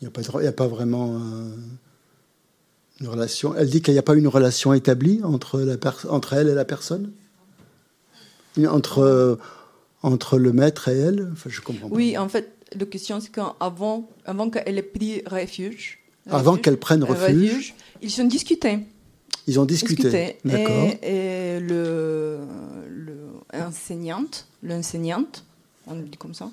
il 0.02 0.08
n'y 0.10 0.46
a, 0.46 0.50
a, 0.50 0.52
pas 0.52 0.68
vraiment. 0.68 1.16
Euh, 1.16 1.56
une 3.02 3.08
relation. 3.08 3.56
Elle 3.56 3.70
dit 3.70 3.82
qu'il 3.82 3.94
n'y 3.94 4.00
a 4.00 4.04
pas 4.04 4.16
une 4.16 4.28
relation 4.28 4.74
établie 4.74 5.22
entre, 5.24 5.60
la 5.62 5.76
entre 6.10 6.34
elle 6.34 6.50
et 6.50 6.54
la 6.54 6.66
personne? 6.66 7.12
Entre, 8.68 9.40
entre 10.04 10.38
le 10.38 10.52
maître 10.52 10.90
et 10.90 10.98
elle? 10.98 11.30
Enfin, 11.32 11.50
je 11.50 11.62
comprends 11.62 11.88
Oui, 11.92 12.18
en 12.18 12.28
fait, 12.28 12.52
la 12.78 12.86
question, 12.86 13.20
c'est 13.20 13.32
qu'avant 13.32 14.10
avant 14.26 14.50
qu'elle 14.50 14.78
ait 14.78 14.84
pris 14.84 15.24
refuge. 15.26 16.00
Avant 16.30 16.58
qu'elle 16.58 16.78
prenne 16.78 17.04
refuge, 17.04 17.74
Ils 18.02 18.22
ont 18.22 18.26
discuté. 18.26 18.80
Ils 19.48 19.60
ont 19.60 19.66
discuté. 19.66 20.38
D'accord. 20.46 20.90
Et, 21.02 21.56
et, 21.56 21.60
le, 21.60 22.40
le 22.88 23.16
enseignante, 23.54 24.46
l'enseignante, 24.62 25.44
on 25.88 25.96
dit 25.96 26.18
comme 26.18 26.36
ça, 26.36 26.52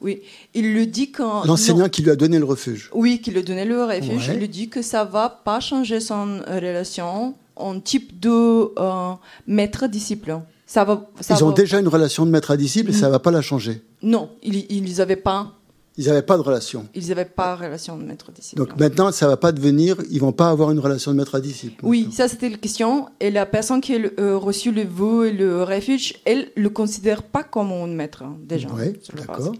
oui, 0.00 0.22
il 0.54 0.74
le 0.74 0.86
dit 0.86 1.10
quand. 1.10 1.44
L'enseignant 1.44 1.88
qui 1.88 2.02
lui 2.02 2.10
a 2.10 2.16
donné 2.16 2.38
le 2.38 2.44
refuge. 2.44 2.90
Oui, 2.94 3.20
qui 3.20 3.30
lui 3.30 3.40
a 3.40 3.42
donné 3.42 3.64
le 3.64 3.84
refuge. 3.84 4.30
Il 4.32 4.40
lui 4.40 4.48
dit 4.48 4.68
que 4.68 4.82
ça 4.82 5.04
va 5.04 5.28
pas 5.28 5.60
changer 5.60 6.00
son 6.00 6.40
relation 6.46 7.34
en 7.56 7.80
type 7.80 8.20
de 8.20 8.70
euh, 8.78 9.12
maître-disciple. 9.46 10.40
Ça 10.66 10.84
va, 10.84 11.08
ils 11.30 11.44
ont 11.44 11.52
déjà 11.52 11.80
une 11.80 11.88
relation 11.88 12.26
de 12.26 12.30
maître 12.30 12.50
à 12.50 12.56
disciple 12.56 12.90
et 12.90 12.92
ça 12.92 13.06
ne 13.06 13.12
va 13.12 13.18
pas 13.18 13.30
la 13.30 13.40
changer. 13.40 13.82
Non, 14.02 14.30
ils 14.42 14.94
n'avaient 14.96 15.16
pas. 15.16 15.54
Ils 15.96 16.06
n'avaient 16.06 16.22
pas 16.22 16.36
de 16.36 16.42
relation. 16.42 16.86
Ils 16.94 17.08
n'avaient 17.08 17.24
pas 17.24 17.56
de 17.56 17.64
relation 17.64 17.96
de 17.96 18.04
maître-disciple. 18.04 18.56
Donc 18.56 18.78
maintenant, 18.78 19.10
ça 19.10 19.26
ne 19.26 19.30
va 19.30 19.36
pas 19.36 19.50
devenir, 19.50 19.96
ils 20.10 20.20
vont 20.20 20.30
pas 20.30 20.50
avoir 20.50 20.70
une 20.70 20.78
relation 20.78 21.10
de 21.10 21.16
maître 21.16 21.34
à 21.34 21.40
disciple. 21.40 21.84
Oui, 21.84 22.08
ça 22.12 22.28
c'était 22.28 22.50
la 22.50 22.56
question. 22.56 23.08
Et 23.18 23.32
la 23.32 23.46
personne 23.46 23.80
qui 23.80 23.96
a 23.96 23.98
euh, 24.20 24.36
reçu 24.36 24.70
le 24.70 24.84
vœu 24.84 25.28
et 25.28 25.32
le 25.32 25.64
refuge, 25.64 26.14
elle 26.24 26.52
le 26.54 26.70
considère 26.70 27.24
pas 27.24 27.42
comme 27.42 27.72
un 27.72 27.88
maître 27.88 28.22
hein, 28.22 28.36
déjà. 28.44 28.68
Oui, 28.72 28.92
d'accord. 29.16 29.54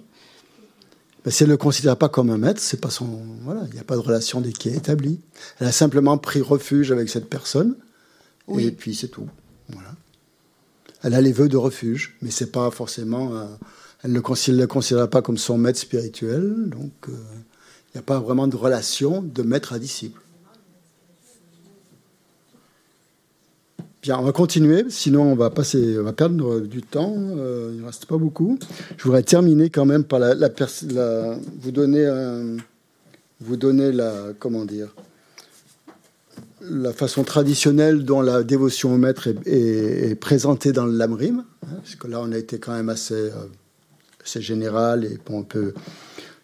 Ben, 1.25 1.31
si 1.31 1.43
elle 1.43 1.49
ne 1.49 1.55
le 1.55 1.59
considère 1.59 1.97
pas 1.97 2.09
comme 2.09 2.31
un 2.31 2.39
maître, 2.39 2.61
c'est 2.61 2.81
pas 2.81 2.91
son, 2.91 3.07
voilà, 3.43 3.63
il 3.69 3.75
n'y 3.75 3.81
a 3.81 3.85
pas 3.85 3.97
de 3.97 4.01
relation 4.01 4.41
qui 4.43 4.69
est 4.69 4.77
établie. 4.77 5.21
Elle 5.61 5.67
a 5.67 5.73
simplement 5.73 6.17
pris 6.19 6.41
refuge 6.41 6.93
avec 6.93 7.09
cette 7.09 7.29
personne, 7.29 7.77
et 8.57 8.71
puis 8.71 8.95
c'est 8.95 9.09
tout. 9.09 9.29
Voilà. 9.69 9.95
Elle 11.03 11.15
a 11.15 11.21
les 11.21 11.33
vœux 11.33 11.49
de 11.49 11.57
refuge, 11.57 12.17
mais 12.23 12.31
c'est 12.31 12.51
pas 12.53 12.71
forcément, 12.71 13.37
euh, 13.37 13.45
elle 14.03 14.13
ne 14.13 14.17
le 14.17 14.67
considère 14.67 15.11
pas 15.11 15.23
comme 15.23 15.39
son 15.39 15.59
maître 15.59 15.79
spirituel, 15.79 16.55
donc 16.69 16.93
euh, 17.09 17.13
il 17.13 17.97
n'y 17.97 17.99
a 17.99 18.03
pas 18.03 18.21
vraiment 18.21 18.47
de 18.47 18.57
relation 18.57 19.23
de 19.23 19.43
maître 19.43 19.73
à 19.73 19.79
disciple. 19.79 20.21
Bien, 24.03 24.17
on 24.19 24.23
va 24.23 24.33
continuer, 24.33 24.85
sinon 24.91 25.23
on 25.33 25.35
va 25.35 25.51
perdre 25.51 26.61
du 26.61 26.83
temps. 26.83 27.15
Euh, 27.17 27.73
il 27.75 27.81
ne 27.81 27.87
reste 27.87 28.07
pas 28.07 28.17
beaucoup. 28.17 28.59
Je 28.97 29.03
voudrais 29.03 29.25
terminer 29.25 29.71
quand 29.71 29.87
même 29.87 30.05
par 30.05 30.21
la, 30.21 30.35
vous 31.61 31.71
donner, 31.73 32.07
vous 33.41 33.57
donner 33.57 33.91
la, 33.91 34.29
comment 34.39 34.65
dire, 34.65 34.95
la 36.61 36.93
façon 36.93 37.25
traditionnelle 37.25 38.05
dont 38.05 38.21
la 38.21 38.43
dévotion 38.43 38.95
au 38.95 38.99
maître 38.99 39.29
est, 39.47 40.15
présentée 40.21 40.73
dans 40.73 40.87
lamrim, 40.87 41.45
hein, 41.65 41.69
parce 41.77 41.95
là 42.09 42.21
on 42.21 42.33
a 42.33 42.39
été 42.39 42.59
quand 42.59 42.73
même 42.73 42.89
assez, 42.89 43.15
euh, 43.15 43.47
assez 44.25 44.43
général 44.43 45.05
et 45.05 45.19
un 45.39 45.43
peu 45.43 45.75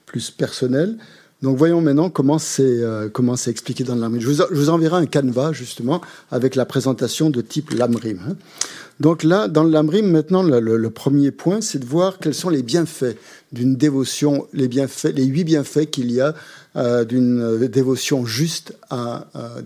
plus 0.06 0.30
personnel. 0.30 0.98
Donc 1.44 1.58
voyons 1.58 1.82
maintenant 1.82 2.08
comment 2.08 2.38
c'est 2.38 2.62
euh, 2.62 3.10
expliqué 3.46 3.84
dans 3.84 3.94
le 3.94 4.00
Lamrim. 4.00 4.18
Je 4.18 4.28
vous, 4.28 4.42
je 4.50 4.54
vous, 4.54 4.70
enverrai 4.70 4.96
un 4.96 5.04
canevas 5.04 5.52
justement 5.52 6.00
avec 6.30 6.54
la 6.54 6.64
présentation 6.64 7.28
de 7.28 7.42
type 7.42 7.70
Lamrim. 7.72 8.18
Hein. 8.26 8.36
Donc 8.98 9.22
là, 9.22 9.46
dans 9.46 9.62
le 9.62 9.68
Lamrim, 9.68 10.10
maintenant, 10.10 10.42
le, 10.42 10.88
premier 10.88 11.32
point, 11.32 11.60
c'est 11.60 11.80
de 11.80 11.84
voir 11.84 12.18
quels 12.18 12.32
sont 12.32 12.48
les 12.48 12.62
bienfaits 12.62 13.18
d'une 13.52 13.76
dévotion, 13.76 14.46
les 14.54 14.64
huit 14.64 15.44
bienfaits 15.44 15.90
qu'il 15.90 16.10
y 16.12 16.22
a 16.22 16.34
euh, 16.76 17.04
d'une 17.04 17.38
euh, 17.42 17.68
dévotion 17.68 18.24
juste, 18.24 18.72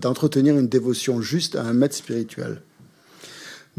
d'entretenir 0.01 0.57
une 0.57 0.67
dévotion 0.67 1.21
juste 1.21 1.55
à 1.55 1.63
un 1.63 1.71
maître 1.71 1.95
spirituel. 1.95 2.61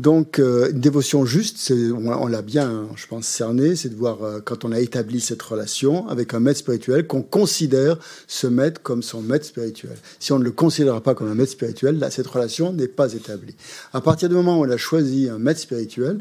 Donc, 0.01 0.39
euh, 0.39 0.71
une 0.71 0.81
dévotion 0.81 1.27
juste, 1.27 1.71
on, 1.71 2.27
l'a 2.27 2.41
bien, 2.41 2.89
je 2.97 3.07
pense, 3.07 3.27
cerné, 3.27 3.77
c'est 3.77 3.91
de 3.91 3.95
voir 3.95 4.23
euh, 4.23 4.41
quand 4.43 4.65
on 4.65 4.73
a 4.73 4.81
établi 4.81 5.21
cette 5.21 5.43
relation 5.43 6.09
avec 6.09 6.33
un 6.33 6.41
maître 6.41 6.61
spirituel, 6.61 7.07
qu'on 7.07 7.21
considère 7.21 7.99
ce 8.27 8.47
maître 8.47 8.81
comme 8.81 9.03
son 9.03 9.21
maître 9.21 9.45
spirituel. 9.45 9.99
Si 10.19 10.33
on 10.33 10.39
ne 10.39 10.45
le 10.45 10.53
considère 10.53 11.03
pas 11.03 11.15
comme 11.15 11.31
un 11.31 11.35
maître 11.35 11.53
spirituel, 11.53 11.99
là, 11.99 12.11
cette 12.11 12.29
relation 12.29 12.73
n'est 12.73 12.89
pas 12.89 13.13
établie. 13.13 13.55
À 13.93 14.01
partir 14.01 14.31
du 14.31 14.35
moment 14.35 14.59
où 14.59 14.65
on 14.65 14.71
a 14.71 14.79
choisi 14.79 15.29
un 15.29 15.39
maître 15.39 15.61
spirituel, 15.61 16.21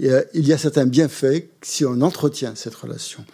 il 0.00 0.18
y 0.34 0.52
a 0.52 0.58
certains 0.58 0.86
bienfaits 0.86 1.44
si 1.62 1.84
on 1.84 2.00
entretient 2.00 2.54
cette 2.56 2.74
relation. 2.74 3.24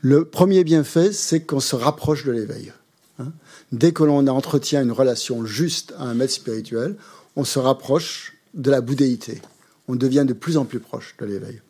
Le 0.00 0.24
premier 0.24 0.64
bienfait, 0.64 1.12
c'est 1.12 1.40
qu'on 1.40 1.60
se 1.60 1.76
rapproche 1.76 2.24
de 2.24 2.32
l'éveil. 2.32 2.72
Hein. 3.18 3.30
Dès 3.72 3.92
que 3.92 4.04
l'on 4.04 4.26
entretient 4.26 4.82
une 4.82 4.92
relation 4.92 5.44
juste 5.44 5.92
à 5.98 6.04
un 6.04 6.14
maître 6.14 6.32
spirituel, 6.32 6.96
on 7.36 7.44
se 7.44 7.58
rapproche 7.58 8.33
de 8.54 8.70
la 8.70 8.80
bouddhéité. 8.80 9.40
On 9.88 9.96
devient 9.96 10.24
de 10.26 10.32
plus 10.32 10.56
en 10.56 10.64
plus 10.64 10.80
proche 10.80 11.14
de 11.18 11.26
l'éveil. 11.26 11.60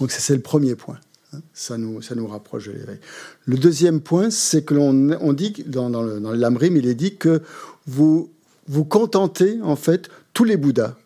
Donc 0.00 0.10
c'est 0.10 0.34
le 0.34 0.40
premier 0.40 0.74
point. 0.74 0.98
Hein. 1.32 1.40
Ça 1.54 1.78
nous, 1.78 2.02
ça 2.02 2.14
nous 2.14 2.26
rapproche 2.26 2.66
de 2.66 2.72
l'éveil. 2.72 2.98
Le 3.44 3.56
deuxième 3.56 4.00
point, 4.00 4.30
c'est 4.30 4.64
que 4.64 4.74
l'on 4.74 5.16
on 5.20 5.32
dit, 5.32 5.64
dans, 5.66 5.90
dans, 5.90 6.02
le, 6.02 6.18
l'Amrim, 6.18 6.76
il 6.76 6.86
est 6.86 6.94
dit 6.94 7.16
que 7.16 7.42
vous 7.86 8.30
vous 8.68 8.84
contentez 8.84 9.58
en 9.62 9.76
fait 9.76 10.08
tous 10.32 10.44
les 10.44 10.56
Bouddhas. 10.56 10.96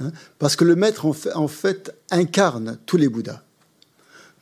Hein, 0.00 0.10
parce 0.38 0.56
que 0.56 0.64
le 0.64 0.76
maître 0.76 1.06
en 1.06 1.12
fait, 1.12 1.32
en 1.34 1.48
fait, 1.48 1.94
incarne 2.10 2.78
tous 2.86 2.96
les 2.96 3.08
Bouddhas. 3.08 3.42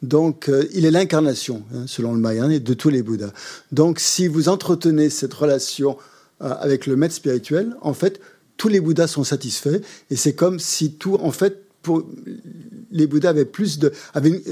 Donc, 0.02 0.48
euh, 0.48 0.66
il 0.72 0.84
est 0.84 0.90
l'incarnation, 0.90 1.62
hein, 1.74 1.84
selon 1.86 2.12
le 2.12 2.18
Mahayana, 2.18 2.58
de 2.58 2.74
tous 2.74 2.88
les 2.88 3.02
Bouddhas. 3.02 3.32
Donc, 3.70 4.00
si 4.00 4.26
vous 4.26 4.48
entretenez 4.48 5.10
cette 5.10 5.32
relation 5.32 5.96
euh, 6.42 6.52
avec 6.58 6.86
le 6.86 6.96
maître 6.96 7.14
spirituel, 7.14 7.76
en 7.82 7.94
fait, 7.94 8.20
tous 8.62 8.68
les 8.68 8.78
Bouddhas 8.78 9.08
sont 9.08 9.24
satisfaits 9.24 9.80
et 10.08 10.14
c'est 10.14 10.34
comme 10.34 10.60
si 10.60 10.92
tout, 10.92 11.16
en 11.20 11.32
fait, 11.32 11.64
les 12.92 13.08
Bouddhas 13.08 13.30
avaient 13.30 13.44
plus 13.44 13.80
de, 13.80 13.92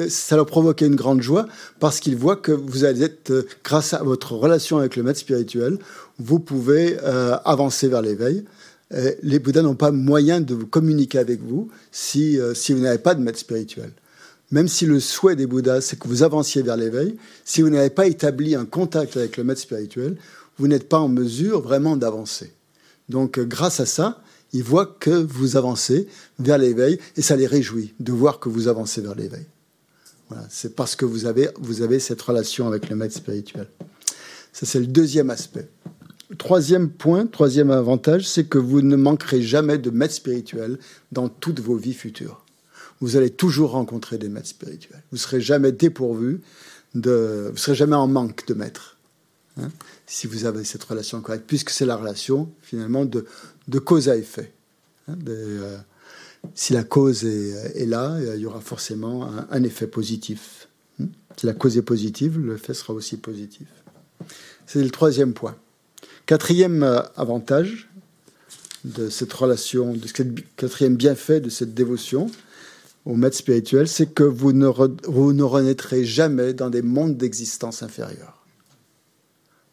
ça 0.08 0.34
leur 0.34 0.46
provoquait 0.46 0.86
une 0.86 0.96
grande 0.96 1.22
joie 1.22 1.46
parce 1.78 2.00
qu'ils 2.00 2.16
voient 2.16 2.34
que 2.34 2.50
vous 2.50 2.82
allez 2.82 3.04
être, 3.04 3.30
euh, 3.30 3.46
grâce 3.62 3.94
à 3.94 4.02
votre 4.02 4.32
relation 4.32 4.78
avec 4.78 4.96
le 4.96 5.04
maître 5.04 5.20
spirituel, 5.20 5.78
vous 6.18 6.40
pouvez 6.40 6.98
euh, 7.04 7.36
avancer 7.44 7.86
vers 7.86 8.02
l'éveil. 8.02 8.44
Les 9.22 9.38
Bouddhas 9.38 9.62
n'ont 9.62 9.76
pas 9.76 9.92
moyen 9.92 10.40
de 10.40 10.54
vous 10.54 10.66
communiquer 10.66 11.18
avec 11.18 11.40
vous 11.40 11.70
si, 11.92 12.36
euh, 12.40 12.52
si 12.52 12.72
vous 12.72 12.80
n'avez 12.80 12.98
pas 12.98 13.14
de 13.14 13.22
maître 13.22 13.38
spirituel. 13.38 13.92
Même 14.50 14.66
si 14.66 14.86
le 14.86 14.98
souhait 14.98 15.36
des 15.36 15.46
Bouddhas, 15.46 15.82
c'est 15.82 16.00
que 16.00 16.08
vous 16.08 16.24
avanciez 16.24 16.62
vers 16.62 16.76
l'éveil, 16.76 17.14
si 17.44 17.62
vous 17.62 17.70
n'avez 17.70 17.90
pas 17.90 18.08
établi 18.08 18.56
un 18.56 18.64
contact 18.64 19.16
avec 19.16 19.36
le 19.36 19.44
maître 19.44 19.60
spirituel, 19.60 20.16
vous 20.58 20.66
n'êtes 20.66 20.88
pas 20.88 20.98
en 20.98 21.06
mesure 21.06 21.60
vraiment 21.60 21.96
d'avancer. 21.96 22.50
Donc 23.10 23.38
euh, 23.38 23.44
grâce 23.44 23.80
à 23.80 23.86
ça, 23.86 24.22
ils 24.52 24.62
voient 24.62 24.86
que 24.86 25.10
vous 25.10 25.56
avancez 25.56 26.08
vers 26.38 26.58
l'éveil 26.58 26.98
et 27.16 27.22
ça 27.22 27.36
les 27.36 27.46
réjouit 27.46 27.92
de 28.00 28.12
voir 28.12 28.40
que 28.40 28.48
vous 28.48 28.68
avancez 28.68 29.00
vers 29.00 29.14
l'éveil. 29.14 29.46
Voilà, 30.28 30.46
c'est 30.48 30.76
parce 30.76 30.94
que 30.94 31.04
vous 31.04 31.26
avez, 31.26 31.98
cette 31.98 32.22
relation 32.22 32.68
avec 32.68 32.88
le 32.88 32.96
maître 32.96 33.14
spirituel. 33.14 33.66
Ça, 34.52 34.64
c'est 34.64 34.78
le 34.78 34.86
deuxième 34.86 35.28
aspect. 35.28 35.68
troisième 36.38 36.88
point, 36.88 37.26
troisième 37.26 37.70
avantage, 37.72 38.28
c'est 38.28 38.44
que 38.44 38.58
vous 38.58 38.80
ne 38.80 38.94
manquerez 38.94 39.42
jamais 39.42 39.78
de 39.78 39.90
maîtres 39.90 40.14
spirituels 40.14 40.78
dans 41.10 41.28
toutes 41.28 41.58
vos 41.58 41.74
vies 41.74 41.94
futures. 41.94 42.44
Vous 43.00 43.16
allez 43.16 43.30
toujours 43.30 43.72
rencontrer 43.72 44.18
des 44.18 44.28
maîtres 44.28 44.48
spirituels. 44.48 45.02
Vous 45.10 45.16
ne 45.16 45.20
serez 45.20 45.40
jamais 45.40 45.72
dépourvu, 45.72 46.42
de, 46.94 47.46
vous 47.46 47.52
ne 47.54 47.58
serez 47.58 47.74
jamais 47.74 47.96
en 47.96 48.06
manque 48.06 48.46
de 48.46 48.54
maîtres. 48.54 48.98
Hein, 49.60 49.70
si 50.10 50.26
vous 50.26 50.44
avez 50.44 50.64
cette 50.64 50.82
relation 50.82 51.20
correcte, 51.20 51.44
puisque 51.46 51.70
c'est 51.70 51.86
la 51.86 51.94
relation 51.94 52.50
finalement 52.62 53.04
de, 53.04 53.24
cause 53.78 54.08
à 54.08 54.16
effet. 54.16 54.52
Hein, 55.06 55.14
euh, 55.28 55.78
si 56.52 56.72
la 56.72 56.82
cause 56.82 57.24
est, 57.24 57.86
là, 57.86 58.18
il 58.34 58.40
y 58.40 58.46
aura 58.46 58.60
forcément 58.60 59.30
un, 59.50 59.62
effet 59.62 59.86
positif. 59.86 60.66
Hein. 61.00 61.06
Si 61.36 61.46
la 61.46 61.52
cause 61.52 61.78
est 61.78 61.82
positive, 61.82 62.40
l'effet 62.44 62.74
sera 62.74 62.92
aussi 62.92 63.18
positif. 63.18 63.68
C'est 64.66 64.82
le 64.82 64.90
troisième 64.90 65.32
point. 65.32 65.54
Quatrième 66.26 66.82
euh, 66.82 67.02
avantage 67.14 67.88
de 68.84 69.10
cette 69.10 69.32
relation, 69.32 69.94
de 69.94 70.08
ce 70.08 70.22
quatrième 70.56 70.96
bienfait 70.96 71.40
de 71.40 71.50
cette 71.50 71.72
dévotion 71.72 72.28
au 73.04 73.14
maître 73.14 73.36
spirituel, 73.36 73.86
c'est 73.86 74.12
que 74.12 74.24
vous 74.24 74.52
ne, 74.52 74.66
vous 75.06 75.32
ne 75.32 75.42
renaîtrez 75.44 76.04
jamais 76.04 76.52
dans 76.52 76.68
des 76.68 76.82
mondes 76.82 77.16
d'existence 77.16 77.84
inférieurs 77.84 78.39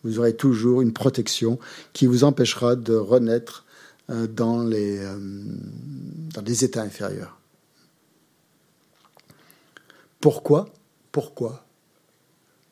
vous 0.08 0.20
aurez 0.20 0.36
toujours 0.36 0.82
une 0.82 0.94
protection 0.94 1.60
qui 1.94 2.08
vous 2.08 2.24
empêchera 2.24 2.76
de 2.76 2.96
renaître 2.96 3.66
euh, 4.10 4.28
dans, 4.28 4.64
les, 4.64 5.00
euh, 5.00 5.18
dans 6.34 6.42
des 6.42 6.64
états 6.64 6.82
inférieurs. 6.82 7.40
Pourquoi? 10.20 10.70
Pourquoi? 11.12 11.66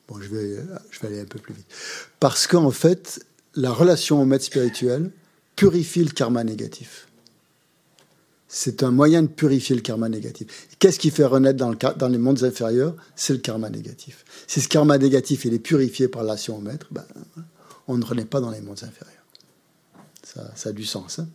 Bon, 0.08 0.20
je 0.20 0.28
vais, 0.28 0.56
je 0.90 1.00
vais 1.00 1.08
aller 1.08 1.20
un 1.20 1.26
peu 1.26 1.38
plus 1.38 1.54
vite. 1.54 1.66
Parce 2.20 2.46
qu'en 2.46 2.70
fait, 2.70 3.24
la 3.54 3.72
relation 3.72 4.20
au 4.20 4.24
maître 4.24 4.44
spirituel 4.44 5.10
purifie 5.56 6.04
le 6.04 6.10
karma 6.10 6.44
négatif. 6.44 7.05
C'est 8.48 8.82
un 8.82 8.90
moyen 8.90 9.22
de 9.22 9.28
purifier 9.28 9.74
le 9.74 9.82
karma 9.82 10.08
négatif. 10.08 10.68
Qu'est-ce 10.78 10.98
qui 10.98 11.10
fait 11.10 11.24
renaître 11.24 11.58
dans, 11.58 11.70
le, 11.70 11.76
dans 11.96 12.08
les 12.08 12.18
mondes 12.18 12.44
inférieurs? 12.44 12.94
C'est 13.16 13.32
le 13.32 13.40
karma 13.40 13.70
négatif. 13.70 14.24
Si 14.46 14.60
ce 14.60 14.68
karma 14.68 14.98
négatif 14.98 15.44
il 15.44 15.54
est 15.54 15.58
purifié 15.58 16.06
par 16.08 16.22
l'action 16.22 16.56
au 16.58 16.60
maître, 16.60 16.86
ben, 16.90 17.04
on 17.88 17.98
ne 17.98 18.04
renaît 18.04 18.24
pas 18.24 18.40
dans 18.40 18.50
les 18.50 18.60
mondes 18.60 18.82
inférieurs. 18.82 19.16
Ça, 20.54 20.68
a 20.68 20.72
du 20.72 20.84
sens. 20.84 21.18
Hein. 21.18 21.28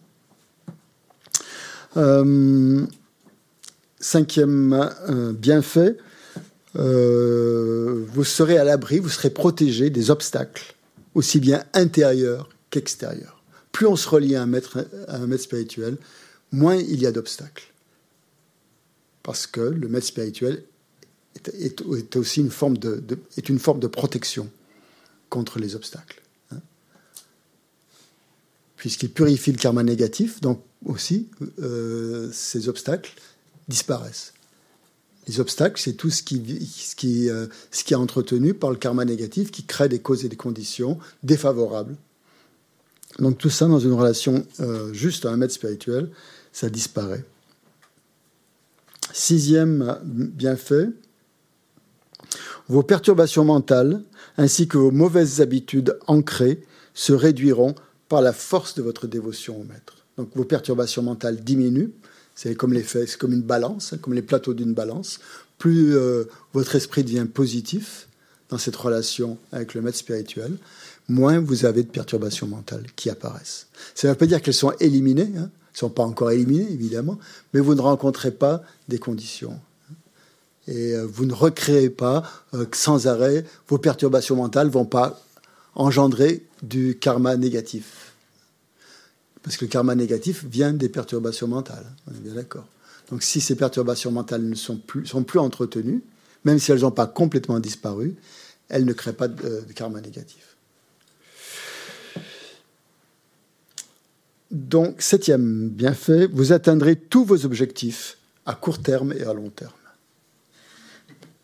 Euh, 1.97 2.85
cinquième 3.99 4.73
euh, 5.09 5.33
bienfait, 5.33 5.97
euh, 6.75 8.05
vous 8.13 8.23
serez 8.23 8.57
à 8.57 8.63
l'abri, 8.63 8.99
vous 8.99 9.09
serez 9.09 9.29
protégé 9.29 9.89
des 9.89 10.11
obstacles, 10.11 10.75
aussi 11.15 11.39
bien 11.39 11.63
intérieurs 11.73 12.49
qu'extérieurs. 12.69 13.41
Plus 13.71 13.87
on 13.87 13.95
se 13.95 14.07
relie 14.07 14.35
à 14.35 14.43
un 14.43 14.45
maître, 14.45 14.85
à 15.07 15.17
un 15.17 15.27
maître 15.27 15.43
spirituel, 15.43 15.97
moins 16.51 16.75
il 16.75 17.01
y 17.01 17.05
a 17.05 17.11
d'obstacles. 17.11 17.71
Parce 19.23 19.47
que 19.47 19.61
le 19.61 19.87
maître 19.87 20.07
spirituel 20.07 20.63
est, 21.45 22.15
aussi 22.15 22.41
une 22.41 22.51
forme 22.51 22.77
de, 22.77 23.03
est 23.37 23.49
une 23.49 23.59
forme 23.59 23.79
de 23.79 23.87
protection 23.87 24.49
contre 25.29 25.59
les 25.59 25.75
obstacles. 25.75 26.21
Hein. 26.51 26.59
Puisqu'il 28.75 29.11
purifie 29.11 29.51
le 29.51 29.57
karma 29.57 29.83
négatif, 29.83 30.41
donc 30.41 30.61
aussi 30.85 31.29
euh, 31.61 32.29
ces 32.33 32.67
obstacles 32.67 33.13
disparaissent. 33.67 34.33
Les 35.27 35.39
obstacles, 35.39 35.79
c'est 35.79 35.93
tout 35.93 36.09
ce 36.09 36.23
qui, 36.23 36.67
ce, 36.67 36.95
qui, 36.95 37.29
euh, 37.29 37.45
ce 37.69 37.83
qui 37.83 37.93
est 37.93 37.97
entretenu 37.97 38.53
par 38.53 38.71
le 38.71 38.77
karma 38.77 39.05
négatif 39.05 39.51
qui 39.51 39.63
crée 39.63 39.87
des 39.87 39.99
causes 39.99 40.25
et 40.25 40.29
des 40.29 40.35
conditions 40.35 40.97
défavorables. 41.23 41.95
Donc 43.19 43.37
tout 43.37 43.49
ça 43.49 43.67
dans 43.67 43.79
une 43.79 43.93
relation 43.93 44.45
euh, 44.59 44.91
juste 44.93 45.25
à 45.25 45.31
un 45.31 45.37
maître 45.37 45.53
spirituel, 45.53 46.09
ça 46.51 46.69
disparaît. 46.69 47.25
Sixième 49.13 49.99
bienfait, 50.03 50.89
vos 52.67 52.83
perturbations 52.83 53.43
mentales 53.43 54.01
ainsi 54.37 54.67
que 54.67 54.77
vos 54.77 54.91
mauvaises 54.91 55.41
habitudes 55.41 55.97
ancrées 56.07 56.63
se 56.93 57.13
réduiront 57.13 57.75
par 58.07 58.21
la 58.21 58.33
force 58.33 58.75
de 58.75 58.81
votre 58.81 59.07
dévotion 59.07 59.59
au 59.59 59.63
maître. 59.63 60.05
Donc 60.17 60.29
vos 60.35 60.45
perturbations 60.45 61.03
mentales 61.03 61.43
diminuent, 61.43 61.91
c'est 62.35 62.55
comme 62.55 62.73
l'effet, 62.73 63.05
c'est 63.07 63.17
comme 63.17 63.33
une 63.33 63.41
balance, 63.41 63.95
comme 64.01 64.13
les 64.13 64.21
plateaux 64.21 64.53
d'une 64.53 64.73
balance. 64.73 65.19
Plus 65.57 65.95
euh, 65.95 66.25
votre 66.53 66.75
esprit 66.75 67.03
devient 67.03 67.27
positif 67.31 68.07
dans 68.49 68.57
cette 68.57 68.75
relation 68.75 69.37
avec 69.51 69.73
le 69.73 69.81
maître 69.81 69.97
spirituel, 69.97 70.57
moins 71.07 71.39
vous 71.39 71.65
avez 71.65 71.83
de 71.83 71.89
perturbations 71.89 72.47
mentales 72.47 72.85
qui 72.95 73.09
apparaissent. 73.09 73.67
Ça 73.95 74.07
ne 74.07 74.13
veut 74.13 74.17
pas 74.17 74.25
dire 74.25 74.41
qu'elles 74.41 74.53
sont 74.53 74.73
éliminées, 74.79 75.31
hein, 75.37 75.49
ne 75.73 75.77
sont 75.77 75.89
pas 75.89 76.03
encore 76.03 76.31
éliminés, 76.31 76.71
évidemment, 76.71 77.17
mais 77.53 77.59
vous 77.59 77.75
ne 77.75 77.81
rencontrez 77.81 78.31
pas 78.31 78.61
des 78.87 78.97
conditions. 78.97 79.59
Et 80.67 80.93
euh, 80.93 81.05
vous 81.05 81.25
ne 81.25 81.33
recréez 81.33 81.89
pas 81.89 82.23
euh, 82.53 82.65
sans 82.73 83.07
arrêt, 83.07 83.45
vos 83.67 83.77
perturbations 83.77 84.35
mentales 84.35 84.67
ne 84.67 84.71
vont 84.71 84.85
pas 84.85 85.21
engendrer 85.75 86.45
du 86.61 86.97
karma 86.99 87.35
négatif. 87.37 88.13
Parce 89.43 89.57
que 89.57 89.65
le 89.65 89.69
karma 89.69 89.95
négatif 89.95 90.45
vient 90.45 90.73
des 90.73 90.89
perturbations 90.89 91.47
mentales, 91.47 91.85
on 92.07 92.15
est 92.15 92.19
bien 92.19 92.35
d'accord. 92.35 92.65
Donc 93.09 93.23
si 93.23 93.41
ces 93.41 93.55
perturbations 93.55 94.11
mentales 94.11 94.43
ne 94.43 94.55
sont 94.55 94.77
plus, 94.77 95.05
sont 95.05 95.23
plus 95.23 95.39
entretenues, 95.39 96.03
même 96.45 96.59
si 96.59 96.71
elles 96.71 96.81
n'ont 96.81 96.91
pas 96.91 97.07
complètement 97.07 97.59
disparu, 97.59 98.15
elles 98.69 98.85
ne 98.85 98.93
créent 98.93 99.13
pas 99.13 99.27
de 99.27 99.65
karma 99.73 99.99
négatif. 99.99 100.50
Donc, 104.51 105.01
septième 105.01 105.69
bienfait, 105.69 106.27
vous 106.27 106.51
atteindrez 106.51 106.97
tous 106.97 107.23
vos 107.23 107.45
objectifs 107.45 108.17
à 108.45 108.53
court 108.53 108.81
terme 108.81 109.13
et 109.13 109.23
à 109.23 109.33
long 109.33 109.49
terme. 109.49 109.71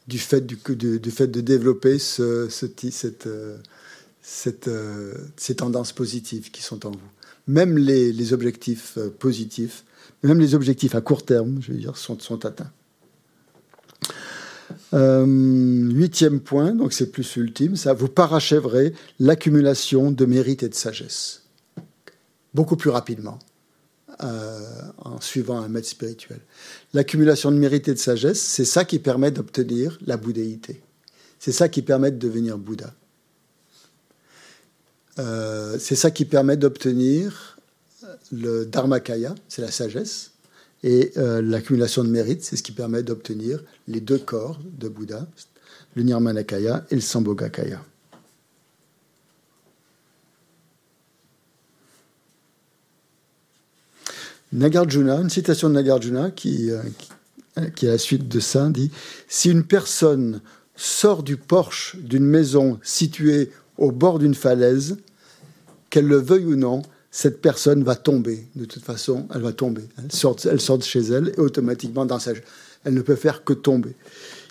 Du 0.08 0.20
fait, 0.20 0.46
de 0.46 1.42
développer 1.42 1.98
euh, 2.20 2.50
euh, 4.68 5.14
ces 5.38 5.56
tendances 5.56 5.94
positives 5.94 6.52
qui 6.52 6.62
sont 6.62 6.86
en 6.86 6.92
vous. 6.92 7.00
Même 7.48 7.78
les, 7.78 8.34
objectifs 8.34 8.98
euh, 8.98 9.10
positifs, 9.10 9.86
même 10.24 10.40
les 10.40 10.54
objectifs 10.54 10.96
à 10.96 11.02
court 11.02 11.24
terme, 11.24 11.60
je 11.62 11.72
veux 11.72 11.78
dire, 11.78 11.96
sont, 11.96 12.20
sont 12.20 12.46
atteints. 12.46 12.72
huitième 14.92 16.42
point, 16.42 16.74
donc 16.74 16.92
c'est 16.92 17.12
plus 17.12 17.38
ultime, 17.38 17.78
ça 17.78 17.94
vous 17.94 18.10
parachèverez 18.10 18.94
l'accumulation 19.20 20.12
de 20.12 20.26
mérite 20.26 20.64
et 20.64 20.70
de 20.70 20.76
sagesse 20.76 21.47
beaucoup 22.58 22.76
plus 22.76 22.90
rapidement 22.90 23.38
euh, 24.24 24.60
en 24.98 25.22
suivant 25.22 25.60
un 25.60 25.68
maître 25.68 25.88
spirituel. 25.88 26.40
L'accumulation 26.96 27.52
de 27.52 27.58
mérite 27.58 27.88
et 27.88 27.94
de 27.94 28.00
sagesse, 28.00 28.42
c'est 28.42 28.66
ça 28.66 28.84
qui 28.84 28.98
permet 28.98 29.30
d'obtenir 29.30 30.00
la 30.08 30.18
bouddhéité. 30.18 30.82
C'est 31.38 31.52
ça 31.52 31.70
qui 31.70 31.84
permet 31.84 32.10
de 32.10 32.18
devenir 32.18 32.58
Bouddha. 32.58 32.92
Euh, 35.20 35.78
c'est 35.80 35.96
ça 35.96 36.10
qui 36.10 36.26
permet 36.26 36.58
d'obtenir 36.58 37.60
le 38.32 38.66
Dharmakaya, 38.66 39.36
c'est 39.48 39.62
la 39.62 39.72
sagesse, 39.72 40.32
et 40.84 41.12
euh, 41.18 41.44
l'accumulation 41.44 42.04
de 42.04 42.10
mérite, 42.10 42.44
c'est 42.44 42.56
ce 42.56 42.64
qui 42.64 42.72
permet 42.72 43.04
d'obtenir 43.04 43.64
les 43.88 44.02
deux 44.02 44.18
corps 44.18 44.60
de 44.64 44.88
Bouddha, 44.90 45.28
le 45.96 46.02
Nirmanakaya 46.02 46.88
et 46.90 46.96
le 46.96 47.02
Sambhogakaya. 47.02 47.84
Nagarjuna, 54.54 55.22
une 55.22 55.30
citation 55.30 55.70
de 55.70 55.74
Nagarjuna 55.74 56.32
qui, 56.32 56.72
euh, 56.72 56.82
qui, 57.76 57.86
est 57.86 57.90
la 57.90 57.98
suite 57.98 58.28
de 58.28 58.40
ça, 58.40 58.70
dit 58.70 58.92
Si 59.28 59.50
une 59.50 59.64
personne 59.64 60.42
sort 60.76 61.24
du 61.24 61.38
porche 61.38 61.98
d'une 61.98 62.26
maison 62.26 62.80
située 62.84 63.52
au 63.78 63.92
bord 63.92 64.20
d'une 64.20 64.36
falaise, 64.36 64.98
qu'elle 65.90 66.08
le 66.08 66.18
veuille 66.18 66.46
ou 66.46 66.56
non, 66.56 66.82
cette 67.12 67.42
personne 67.42 67.84
va 67.84 67.96
tomber. 67.96 68.48
De 68.56 68.66
toute 68.66 68.84
façon, 68.84 69.28
elle 69.34 69.42
va 69.42 69.54
tomber. 69.54 69.84
Elle 69.98 70.12
sort, 70.12 70.38
elle 70.46 70.62
sort 70.62 70.78
de 70.78 70.84
chez 70.84 71.02
elle 71.02 71.34
et 71.36 71.40
automatiquement 71.40 72.06
dans 72.06 72.20
sa... 72.20 72.34
Elle 72.84 72.94
ne 72.94 73.02
peut 73.02 73.16
faire 73.16 73.44
que 73.44 73.54
tomber. 73.54 73.96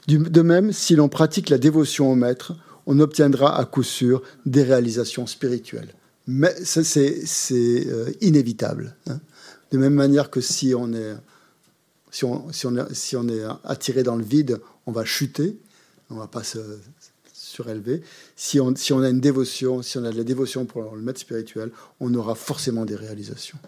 De 0.08 0.42
même, 0.42 0.72
si 0.72 0.94
l'on 0.94 1.08
pratique 1.08 1.48
la 1.48 1.58
dévotion 1.58 2.10
au 2.10 2.14
maître, 2.14 2.54
on 2.86 3.00
obtiendra 3.00 3.58
à 3.58 3.64
coup 3.64 3.82
sûr 3.82 4.22
des 4.46 4.62
réalisations 4.62 5.26
spirituelles. 5.26 5.92
Mais 6.26 6.54
c'est 6.64 7.86
euh, 7.86 8.10
inévitable. 8.20 8.96
Hein. 9.08 9.20
De 9.72 9.78
même 9.78 9.94
manière 9.94 10.30
que 10.30 10.40
si 10.40 10.74
on 10.74 10.92
est, 10.92 11.14
attiré 13.64 14.02
dans 14.02 14.16
le 14.16 14.24
vide, 14.24 14.60
on 14.86 14.92
va 14.92 15.04
chuter, 15.04 15.58
on 16.10 16.14
ne 16.14 16.20
va 16.20 16.28
pas 16.28 16.44
se 16.44 16.58
surélever. 17.32 18.02
Si 18.36 18.60
on, 18.60 18.72
a 19.02 19.08
une 19.08 19.20
dévotion, 19.20 19.82
si 19.82 19.98
on 19.98 20.04
a 20.04 20.10
de 20.10 20.16
la 20.16 20.24
dévotion 20.24 20.66
pour 20.66 20.94
le 20.94 21.02
maître 21.02 21.20
spirituel, 21.20 21.70
on 22.00 22.14
aura 22.14 22.34
forcément 22.34 22.84
des 22.84 22.96
réalisations. 22.96 23.58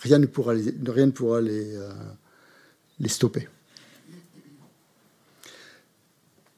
Rien 0.00 0.18
ne 0.18 0.26
pourra 0.26 0.54
les, 0.54 1.76
euh, 1.76 1.92
les 3.00 3.08
stopper. 3.08 3.48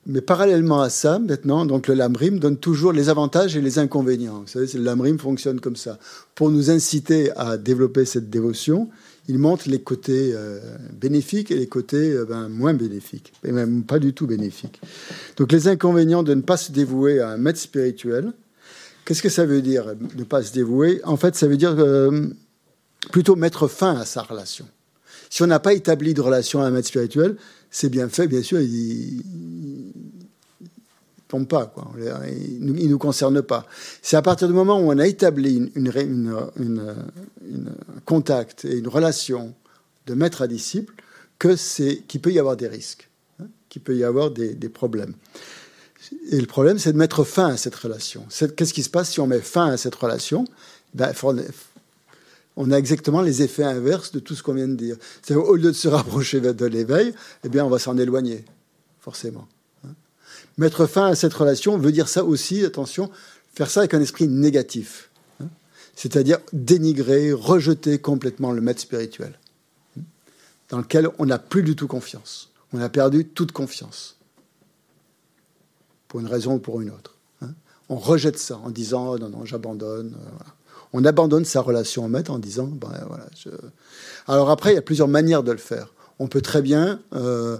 Mais 0.06 0.20
parallèlement 0.20 0.82
à 0.82 0.88
ça, 0.88 1.18
maintenant, 1.18 1.66
donc 1.66 1.88
le 1.88 1.94
LAMRIM 1.94 2.38
donne 2.38 2.56
toujours 2.56 2.92
les 2.92 3.08
avantages 3.08 3.56
et 3.56 3.60
les 3.60 3.80
inconvénients. 3.80 4.42
Vous 4.42 4.46
savez, 4.46 4.66
le 4.74 4.84
LAMRIM 4.84 5.18
fonctionne 5.18 5.60
comme 5.60 5.74
ça. 5.74 5.98
Pour 6.36 6.50
nous 6.50 6.70
inciter 6.70 7.32
à 7.36 7.56
développer 7.56 8.04
cette 8.04 8.30
dévotion, 8.30 8.88
il 9.28 9.38
montre 9.38 9.68
les 9.68 9.80
côtés 9.80 10.30
euh, 10.32 10.60
bénéfiques 10.92 11.50
et 11.50 11.56
les 11.56 11.66
côtés 11.66 12.12
euh, 12.12 12.24
ben, 12.24 12.48
moins 12.48 12.72
bénéfiques, 12.72 13.32
et 13.42 13.50
même 13.50 13.82
pas 13.82 13.98
du 13.98 14.12
tout 14.12 14.28
bénéfiques. 14.28 14.80
Donc 15.36 15.50
les 15.50 15.66
inconvénients 15.66 16.22
de 16.22 16.34
ne 16.34 16.42
pas 16.42 16.56
se 16.56 16.70
dévouer 16.70 17.18
à 17.18 17.30
un 17.30 17.36
maître 17.36 17.58
spirituel, 17.58 18.32
qu'est-ce 19.04 19.22
que 19.22 19.28
ça 19.28 19.44
veut 19.44 19.62
dire 19.62 19.94
ne 20.16 20.22
pas 20.22 20.44
se 20.44 20.52
dévouer? 20.52 21.00
En 21.04 21.16
fait, 21.16 21.34
ça 21.34 21.48
veut 21.48 21.56
dire 21.56 21.74
euh, 21.76 22.28
plutôt 23.10 23.34
mettre 23.34 23.66
fin 23.66 23.96
à 23.96 24.04
sa 24.04 24.22
relation. 24.22 24.66
Si 25.30 25.42
on 25.42 25.48
n'a 25.48 25.58
pas 25.58 25.74
établi 25.74 26.14
de 26.14 26.20
relation 26.20 26.62
à 26.62 26.66
un 26.66 26.70
maître 26.70 26.86
spirituel, 26.88 27.36
c'est 27.76 27.90
bien 27.90 28.08
fait, 28.08 28.26
bien 28.26 28.42
sûr, 28.42 28.58
il 28.58 29.22
tombe 31.28 31.46
pas, 31.46 31.66
quoi. 31.66 31.92
il 32.26 32.64
ne 32.64 32.88
nous 32.88 32.98
concerne 32.98 33.42
pas. 33.42 33.66
C'est 34.00 34.16
à 34.16 34.22
partir 34.22 34.48
du 34.48 34.54
moment 34.54 34.80
où 34.80 34.90
on 34.90 34.98
a 34.98 35.06
établi 35.06 35.70
une, 35.74 35.92
une, 36.56 37.74
contact 38.06 38.64
et 38.64 38.78
une 38.78 38.88
relation 38.88 39.52
de 40.06 40.14
maître 40.14 40.40
à 40.40 40.46
disciple 40.46 40.94
que 41.38 41.54
c'est 41.54 42.02
qu'il 42.08 42.22
peut 42.22 42.32
y 42.32 42.38
avoir 42.38 42.56
des 42.56 42.66
risques, 42.66 43.10
hein, 43.42 43.46
qu'il 43.68 43.82
peut 43.82 43.94
y 43.94 44.04
avoir 44.04 44.30
des, 44.30 44.54
problèmes. 44.70 45.12
Et 46.30 46.40
le 46.40 46.46
problème, 46.46 46.78
c'est 46.78 46.94
de 46.94 46.98
mettre 46.98 47.24
fin 47.24 47.48
à 47.48 47.56
cette 47.58 47.74
relation. 47.74 48.24
Qu'est-ce 48.56 48.72
qui 48.72 48.84
se 48.84 48.88
passe 48.88 49.10
si 49.10 49.20
on 49.20 49.26
met 49.26 49.40
fin 49.40 49.66
à 49.66 49.76
cette 49.76 49.96
relation? 49.96 50.46
Ben, 50.94 51.12
on 52.56 52.70
a 52.70 52.76
exactement 52.78 53.20
les 53.20 53.42
effets 53.42 53.64
inverses 53.64 54.12
de 54.12 54.18
tout 54.18 54.34
ce 54.34 54.42
qu'on 54.42 54.54
vient 54.54 54.68
de 54.68 54.74
dire. 54.74 54.96
Au 55.30 55.54
lieu 55.56 55.70
de 55.70 55.72
se 55.72 55.88
rapprocher 55.88 56.40
de 56.40 56.66
l'éveil, 56.66 57.14
eh 57.44 57.48
bien, 57.48 57.64
on 57.64 57.68
va 57.68 57.78
s'en 57.78 57.98
éloigner, 57.98 58.44
forcément. 58.98 59.46
Hein. 59.84 59.90
Mettre 60.56 60.86
fin 60.86 61.06
à 61.06 61.14
cette 61.14 61.34
relation 61.34 61.76
veut 61.76 61.92
dire 61.92 62.08
ça 62.08 62.24
aussi, 62.24 62.64
attention, 62.64 63.10
faire 63.54 63.70
ça 63.70 63.80
avec 63.80 63.92
un 63.92 64.00
esprit 64.00 64.26
négatif. 64.26 65.10
Hein. 65.40 65.48
C'est-à-dire 65.94 66.38
dénigrer, 66.54 67.32
rejeter 67.32 67.98
complètement 67.98 68.52
le 68.52 68.62
maître 68.62 68.80
spirituel, 68.80 69.38
hein, 69.98 70.02
dans 70.70 70.78
lequel 70.78 71.10
on 71.18 71.26
n'a 71.26 71.38
plus 71.38 71.62
du 71.62 71.76
tout 71.76 71.88
confiance. 71.88 72.52
On 72.72 72.80
a 72.80 72.88
perdu 72.88 73.26
toute 73.26 73.52
confiance, 73.52 74.16
pour 76.08 76.20
une 76.20 76.26
raison 76.26 76.54
ou 76.54 76.58
pour 76.58 76.80
une 76.80 76.90
autre. 76.90 77.12
On 77.88 77.98
rejette 77.98 78.38
ça 78.38 78.56
en 78.56 78.70
disant 78.70 79.12
oh, 79.12 79.18
non, 79.18 79.28
non, 79.28 79.44
j'abandonne. 79.44 80.16
Euh, 80.18 80.28
voilà 80.30 80.52
on 80.96 81.04
abandonne 81.04 81.44
sa 81.44 81.60
relation 81.60 82.06
au 82.06 82.08
maître 82.08 82.30
en 82.30 82.38
disant, 82.38 82.66
ben, 82.66 82.90
voilà, 83.06 83.26
Alors 84.26 84.48
après, 84.48 84.72
il 84.72 84.76
y 84.76 84.78
a 84.78 84.82
plusieurs 84.82 85.08
manières 85.08 85.42
de 85.42 85.52
le 85.52 85.58
faire. 85.58 85.92
On 86.18 86.26
peut 86.26 86.40
très 86.40 86.62
bien 86.62 87.00
euh, 87.14 87.58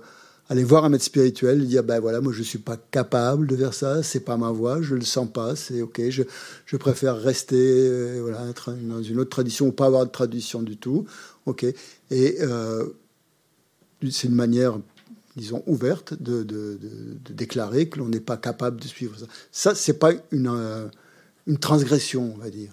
aller 0.49 0.65
voir 0.65 0.87
un 0.87 0.89
maître 0.89 1.05
spirituel 1.05 1.63
et 1.63 1.67
dire, 1.67 1.85
ben 1.85 2.01
voilà, 2.01 2.23
moi 2.23 2.33
je 2.33 2.39
ne 2.39 2.45
suis 2.45 2.59
pas 2.59 2.79
capable 2.91 3.47
de 3.47 3.55
faire 3.55 3.75
ça, 3.75 4.03
c'est 4.03 4.21
pas 4.21 4.39
ma 4.39 4.51
voie, 4.51 4.81
je 4.81 4.95
ne 4.95 5.01
le 5.01 5.05
sens 5.05 5.31
pas, 5.31 5.55
c'est 5.55 5.83
ok, 5.83 6.01
je, 6.09 6.77
préfère 6.79 7.19
rester 7.19 7.59
euh, 7.61 8.21
voilà, 8.23 8.39
dans 8.89 9.03
une 9.03 9.21
autre 9.21 9.29
tradition 9.29 9.67
ou 9.67 9.73
pas 9.73 9.85
avoir 9.85 10.07
de 10.07 10.11
tradition 10.11 10.63
du 10.63 10.79
tout, 10.79 11.05
ok. 11.45 11.67
Et 12.11 12.39
euh, 12.41 12.87
c'est 14.11 14.29
une 14.29 14.35
manière 14.35 14.79
disons, 15.37 15.63
ouverte 15.67 16.15
de, 16.19 16.47
déclarer 17.29 17.91
que 17.91 17.99
l'on 17.99 18.09
n'est 18.09 18.21
pas 18.21 18.39
capable 18.39 18.81
de 18.81 18.87
suivre 18.87 19.19
ça. 19.19 19.27
Ça, 19.53 19.75
c'est 19.75 19.99
pas 19.99 20.13
une, 20.31 20.89
une 21.47 21.59
transgression, 21.59 22.33
on 22.35 22.39
va 22.39 22.49
dire. 22.49 22.73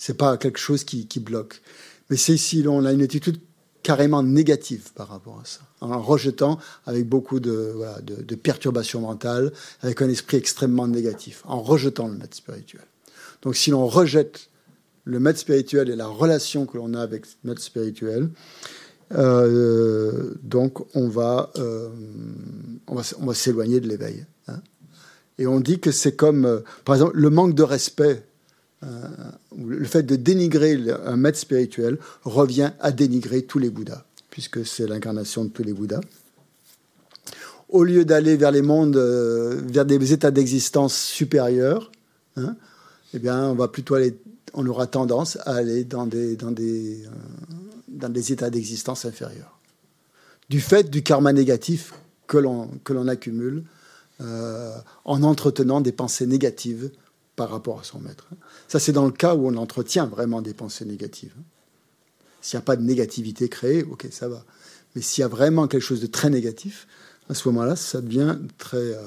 C'est 0.00 0.14
pas 0.14 0.38
quelque 0.38 0.58
chose 0.58 0.84
qui, 0.84 1.20
bloque. 1.20 1.60
Mais 2.08 2.16
c'est 2.16 2.38
si 2.38 2.64
on 2.66 2.86
a 2.86 2.92
une 2.94 3.02
attitude 3.02 3.36
carrément 3.82 4.22
négative 4.22 4.94
par 4.94 5.08
rapport 5.08 5.38
à 5.42 5.44
ça, 5.44 5.60
en 5.82 6.00
rejetant 6.00 6.58
avec 6.86 7.06
beaucoup 7.06 7.38
de, 7.38 7.74
de, 8.00 8.34
perturbations 8.34 9.02
mentales, 9.02 9.52
avec 9.82 10.00
un 10.00 10.08
esprit 10.08 10.38
extrêmement 10.38 10.88
négatif, 10.88 11.42
en 11.44 11.60
rejetant 11.60 12.08
le 12.08 12.14
maître 12.14 12.34
spirituel. 12.34 12.80
Donc 13.42 13.56
si 13.56 13.72
l'on 13.72 13.86
rejette 13.86 14.48
le 15.04 15.20
maître 15.20 15.38
spirituel 15.38 15.90
et 15.90 15.96
la 15.96 16.06
relation 16.06 16.64
que 16.64 16.78
l'on 16.78 16.94
a 16.94 17.02
avec 17.02 17.26
le 17.44 17.50
maître 17.50 17.60
spirituel, 17.60 18.30
euh, 19.12 20.32
donc 20.42 20.96
on 20.96 21.08
va, 21.08 21.50
euh, 21.56 21.90
on 22.86 22.94
va, 22.94 23.02
on 23.18 23.26
va 23.26 23.34
s'éloigner 23.34 23.80
de 23.80 23.88
l'éveil. 23.88 24.24
Hein. 24.48 24.62
Et 25.36 25.46
on 25.46 25.60
dit 25.60 25.78
que 25.78 25.90
c'est 25.90 26.16
comme, 26.16 26.46
euh, 26.46 26.60
par 26.86 26.94
exemple, 26.94 27.18
le 27.18 27.28
manque 27.28 27.54
de 27.54 27.62
respect 27.62 28.24
le 28.82 29.84
fait 29.84 30.02
de 30.02 30.16
dénigrer 30.16 30.78
un 31.04 31.16
maître 31.16 31.38
spirituel 31.38 31.98
revient 32.24 32.72
à 32.80 32.92
dénigrer 32.92 33.42
tous 33.42 33.58
les 33.58 33.70
Bouddhas, 33.70 34.04
puisque 34.30 34.64
c'est 34.64 34.86
l'incarnation 34.86 35.44
de 35.44 35.50
tous 35.50 35.62
les 35.62 35.72
Bouddhas. 35.72 36.00
Au 37.68 37.84
lieu 37.84 38.04
d'aller 38.04 38.36
vers 38.36 38.50
les 38.50 38.62
mondes, 38.62 38.96
euh, 38.96 39.60
vers 39.64 39.84
des 39.84 40.12
états 40.12 40.30
d'existence 40.30 40.96
supérieurs, 40.96 41.92
hein, 42.36 42.56
eh 43.14 43.18
bien, 43.18 43.48
on 43.48 43.54
va 43.54 43.68
plutôt 43.68 43.94
aller, 43.94 44.18
on 44.54 44.66
aura 44.66 44.86
tendance 44.86 45.36
à 45.42 45.54
aller 45.54 45.84
dans 45.84 46.06
des, 46.06 46.34
dans 46.36 46.50
des, 46.50 47.04
euh, 47.04 47.08
dans 47.86 48.08
des 48.08 48.32
états 48.32 48.50
d'existence 48.50 49.04
inférieurs. 49.04 49.60
Du 50.48 50.60
fait 50.60 50.90
du 50.90 51.02
karma 51.02 51.32
négatif 51.32 51.92
que 52.26 52.38
l'on 52.38 53.08
accumule 53.08 53.64
en 54.20 55.22
entretenant 55.22 55.80
des 55.80 55.92
pensées 55.92 56.26
négatives 56.26 56.90
par 57.40 57.48
rapport 57.48 57.80
à 57.80 57.84
son 57.84 58.00
maître. 58.00 58.28
Ça, 58.68 58.78
c'est 58.78 58.92
dans 58.92 59.06
le 59.06 59.12
cas 59.12 59.34
où 59.34 59.48
on 59.48 59.56
entretient 59.56 60.04
vraiment 60.04 60.42
des 60.42 60.52
pensées 60.52 60.84
négatives. 60.84 61.32
S'il 62.42 62.58
n'y 62.58 62.62
a 62.62 62.66
pas 62.66 62.76
de 62.76 62.82
négativité 62.82 63.48
créée, 63.48 63.82
ok, 63.82 64.08
ça 64.10 64.28
va. 64.28 64.44
Mais 64.94 65.00
s'il 65.00 65.22
y 65.22 65.24
a 65.24 65.28
vraiment 65.28 65.66
quelque 65.66 65.80
chose 65.80 66.02
de 66.02 66.06
très 66.06 66.28
négatif, 66.28 66.86
à 67.30 67.34
ce 67.34 67.48
moment-là, 67.48 67.76
ça 67.76 68.02
devient 68.02 68.36
très 68.58 68.76
euh, 68.76 69.00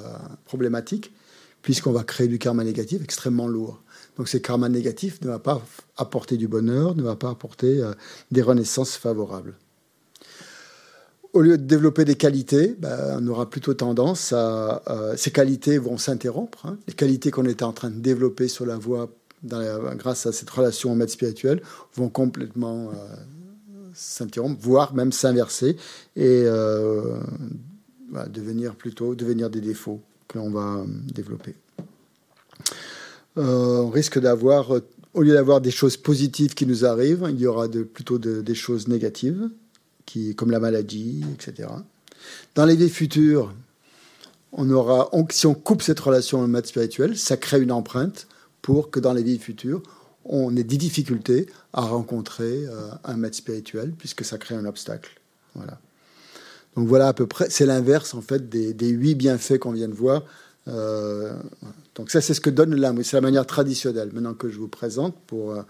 problématique, 0.46 1.14
puisqu'on 1.62 1.92
va 1.92 2.04
créer 2.04 2.28
du 2.28 2.40
karma 2.40 2.64
négatif 2.64 3.04
extrêmement 3.04 3.48
lourd. 3.48 3.84
Donc, 4.18 4.28
ce 4.28 4.38
karma 4.38 4.68
négatif 4.68 5.22
ne 5.22 5.28
va 5.28 5.38
pas 5.38 5.62
apporter 5.98 6.36
du 6.36 6.48
bonheur, 6.48 6.96
ne 6.96 7.04
va 7.04 7.16
pas 7.16 7.30
apporter 7.30 7.84
euh, 7.84 7.94
des 8.32 8.42
renaissances 8.42 8.96
favorables 8.96 9.54
au 11.34 11.42
lieu 11.42 11.58
de 11.58 11.64
développer 11.64 12.06
des 12.06 12.16
qualités, 12.16 12.76
ben, 12.80 13.20
on 13.20 13.28
aura 13.28 13.50
plutôt 13.50 13.74
tendance 13.74 14.34
à. 14.34 14.82
ces 15.18 15.32
qualités 15.32 15.78
vont 15.78 15.98
s'interrompre. 15.98 16.66
Hein. 16.66 16.78
Les 16.88 16.94
qualités 16.94 17.32
qu'on 17.32 17.46
était 17.46 17.64
en 17.64 17.74
train 17.74 17.90
de 17.90 18.00
développer 18.00 18.48
sur 18.48 18.66
la 18.66 18.78
voie 18.78 19.10
grâce 19.44 20.26
à 20.26 20.32
cette 20.32 20.50
relation 20.50 20.92
au 20.92 20.96
maître 20.96 21.12
spirituel 21.12 21.62
vont 21.96 22.10
complètement 22.10 22.90
euh, 22.90 23.16
s'interrompre, 23.94 24.60
voire 24.62 24.94
même 24.94 25.12
s'inverser 25.12 25.76
et 26.16 26.44
euh, 26.46 27.20
devenir 28.30 28.76
plutôt 28.76 29.16
devenir 29.16 29.50
des 29.50 29.62
défauts 29.62 30.02
que 30.28 30.38
l'on 30.38 30.50
va 30.50 30.78
euh, 30.78 30.86
développer. 31.14 31.56
on 33.36 33.90
risque 33.90 34.20
d'avoir, 34.20 34.72
au 35.14 35.22
lieu 35.22 35.34
d'avoir 35.34 35.62
des 35.62 35.72
choses 35.72 35.98
positives 35.98 36.54
qui 36.54 36.66
nous 36.66 36.86
arrivent, 36.86 37.28
il 37.30 37.40
y 37.40 37.48
aura 37.48 37.68
plutôt 37.68 38.18
des 38.18 38.56
choses 38.56 38.88
négatives 38.88 39.50
comme 40.36 40.52
la 40.52 40.60
maladie, 40.60 41.24
etc. 41.34 41.70
Dans 42.56 42.66
les 42.66 42.76
vies 42.76 42.90
futures, 42.90 43.54
on 44.52 44.70
aura, 44.70 45.10
si 45.32 45.48
on 45.48 45.56
coupe 45.56 45.82
cette 45.82 46.00
relation 46.00 46.42
au 46.42 46.48
maître 46.48 46.68
spirituel, 46.68 47.18
ça 47.18 47.38
crée 47.38 47.62
une 47.62 47.72
empreinte 47.72 48.28
pour 48.62 48.92
que 48.92 49.00
dans 49.00 49.14
les 49.14 49.24
vies 49.24 49.40
futures, 49.40 49.82
on 50.26 50.56
ait 50.56 50.64
des 50.64 50.78
difficultés 50.78 51.48
à 51.74 51.82
rencontrer 51.82 52.66
euh, 52.66 52.90
un 53.04 53.18
maître 53.18 53.36
spirituel, 53.36 53.94
puisque 53.98 54.24
ça 54.24 54.38
crée 54.38 54.56
un 54.56 54.66
obstacle. 54.66 55.20
Voilà. 55.56 55.80
Donc 56.76 56.88
voilà 56.88 57.08
à 57.08 57.14
peu 57.14 57.28
près, 57.28 57.50
c'est 57.50 57.66
l'inverse 57.66 58.14
en 58.14 58.22
fait 58.22 58.50
des, 58.50 58.88
huit 58.88 59.16
bienfaits 59.16 59.58
qu'on 59.60 59.72
vient 59.72 59.88
de 59.88 59.94
voir. 59.94 60.24
Euh, 60.68 61.34
donc 61.96 62.10
ça, 62.10 62.22
c'est 62.22 62.34
ce 62.34 62.42
que 62.42 62.50
donne 62.50 62.74
l'âme. 62.76 63.04
C'est 63.04 63.18
la 63.18 63.22
manière 63.22 63.46
traditionnelle. 63.46 64.12
Maintenant 64.14 64.34
que 64.34 64.50
je 64.50 64.58
vous 64.58 64.70
présente 64.70 65.16
pour 65.28 65.52
euh, 65.52 65.62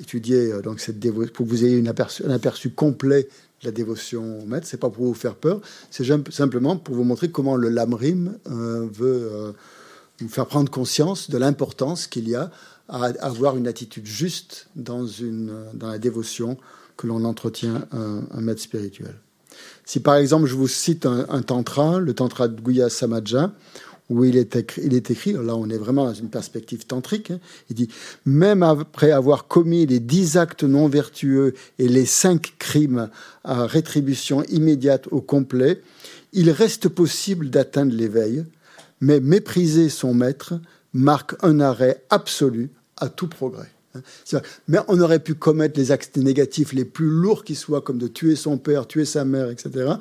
étudier 0.00 0.52
donc 0.62 0.80
cette 0.80 1.00
pour 1.32 1.46
que 1.46 1.50
vous 1.50 1.64
ayez 1.64 1.76
une 1.76 1.88
aperçu, 1.88 2.24
un 2.24 2.30
aperçu 2.30 2.70
complet 2.70 3.28
de 3.60 3.66
la 3.66 3.72
dévotion 3.72 4.40
au 4.40 4.46
maître. 4.46 4.66
C'est 4.66 4.80
pas 4.80 4.90
pour 4.90 5.04
vous 5.04 5.14
faire 5.14 5.34
peur, 5.34 5.60
c'est 5.90 6.04
simplement 6.30 6.76
pour 6.76 6.94
vous 6.94 7.04
montrer 7.04 7.30
comment 7.30 7.56
le 7.56 7.68
lamrim 7.68 8.36
veut 8.46 9.54
nous 10.20 10.28
faire 10.28 10.46
prendre 10.46 10.70
conscience 10.70 11.30
de 11.30 11.38
l'importance 11.38 12.06
qu'il 12.06 12.28
y 12.28 12.34
a 12.34 12.50
à 12.88 13.06
avoir 13.20 13.56
une 13.56 13.66
attitude 13.66 14.06
juste 14.06 14.68
dans, 14.76 15.06
une, 15.06 15.52
dans 15.74 15.88
la 15.88 15.98
dévotion 15.98 16.58
que 16.96 17.06
l'on 17.06 17.24
entretient 17.24 17.86
un, 17.92 18.22
un, 18.30 18.40
maître 18.40 18.60
spirituel. 18.60 19.14
Si 19.84 20.00
par 20.00 20.16
exemple 20.16 20.46
je 20.46 20.54
vous 20.54 20.68
cite 20.68 21.06
un, 21.06 21.42
tantra, 21.42 21.98
le 21.98 22.14
tantra 22.14 22.48
de 22.48 22.60
Guya 22.60 22.88
Samaja, 22.88 23.52
où 24.08 24.24
il 24.24 24.36
est, 24.36 24.56
écrit, 24.56 24.82
il 24.84 24.94
est 24.94 25.10
écrit, 25.10 25.32
là 25.32 25.56
on 25.56 25.68
est 25.70 25.78
vraiment 25.78 26.04
dans 26.04 26.14
une 26.14 26.28
perspective 26.28 26.86
tantrique, 26.86 27.30
hein, 27.30 27.40
il 27.70 27.76
dit, 27.76 27.88
même 28.26 28.62
après 28.62 29.10
avoir 29.10 29.46
commis 29.46 29.86
les 29.86 30.00
dix 30.00 30.36
actes 30.36 30.64
non 30.64 30.88
vertueux 30.88 31.54
et 31.78 31.88
les 31.88 32.06
cinq 32.06 32.54
crimes 32.58 33.08
à 33.44 33.66
rétribution 33.66 34.42
immédiate 34.44 35.08
au 35.10 35.20
complet, 35.20 35.80
il 36.32 36.50
reste 36.50 36.88
possible 36.88 37.50
d'atteindre 37.50 37.94
l'éveil, 37.94 38.44
mais 39.00 39.20
mépriser 39.20 39.88
son 39.88 40.14
maître 40.14 40.54
marque 40.92 41.34
un 41.42 41.60
arrêt 41.60 42.02
absolu 42.10 42.70
à 42.96 43.08
tout 43.08 43.28
progrès. 43.28 43.68
Mais 44.68 44.78
on 44.88 45.00
aurait 45.00 45.18
pu 45.18 45.34
commettre 45.34 45.78
les 45.78 45.92
actes 45.92 46.16
négatifs 46.16 46.72
les 46.72 46.84
plus 46.84 47.10
lourds 47.10 47.44
qui 47.44 47.54
soient, 47.54 47.82
comme 47.82 47.98
de 47.98 48.08
tuer 48.08 48.36
son 48.36 48.56
père, 48.56 48.86
tuer 48.86 49.04
sa 49.04 49.24
mère, 49.24 49.50
etc. 49.50 49.92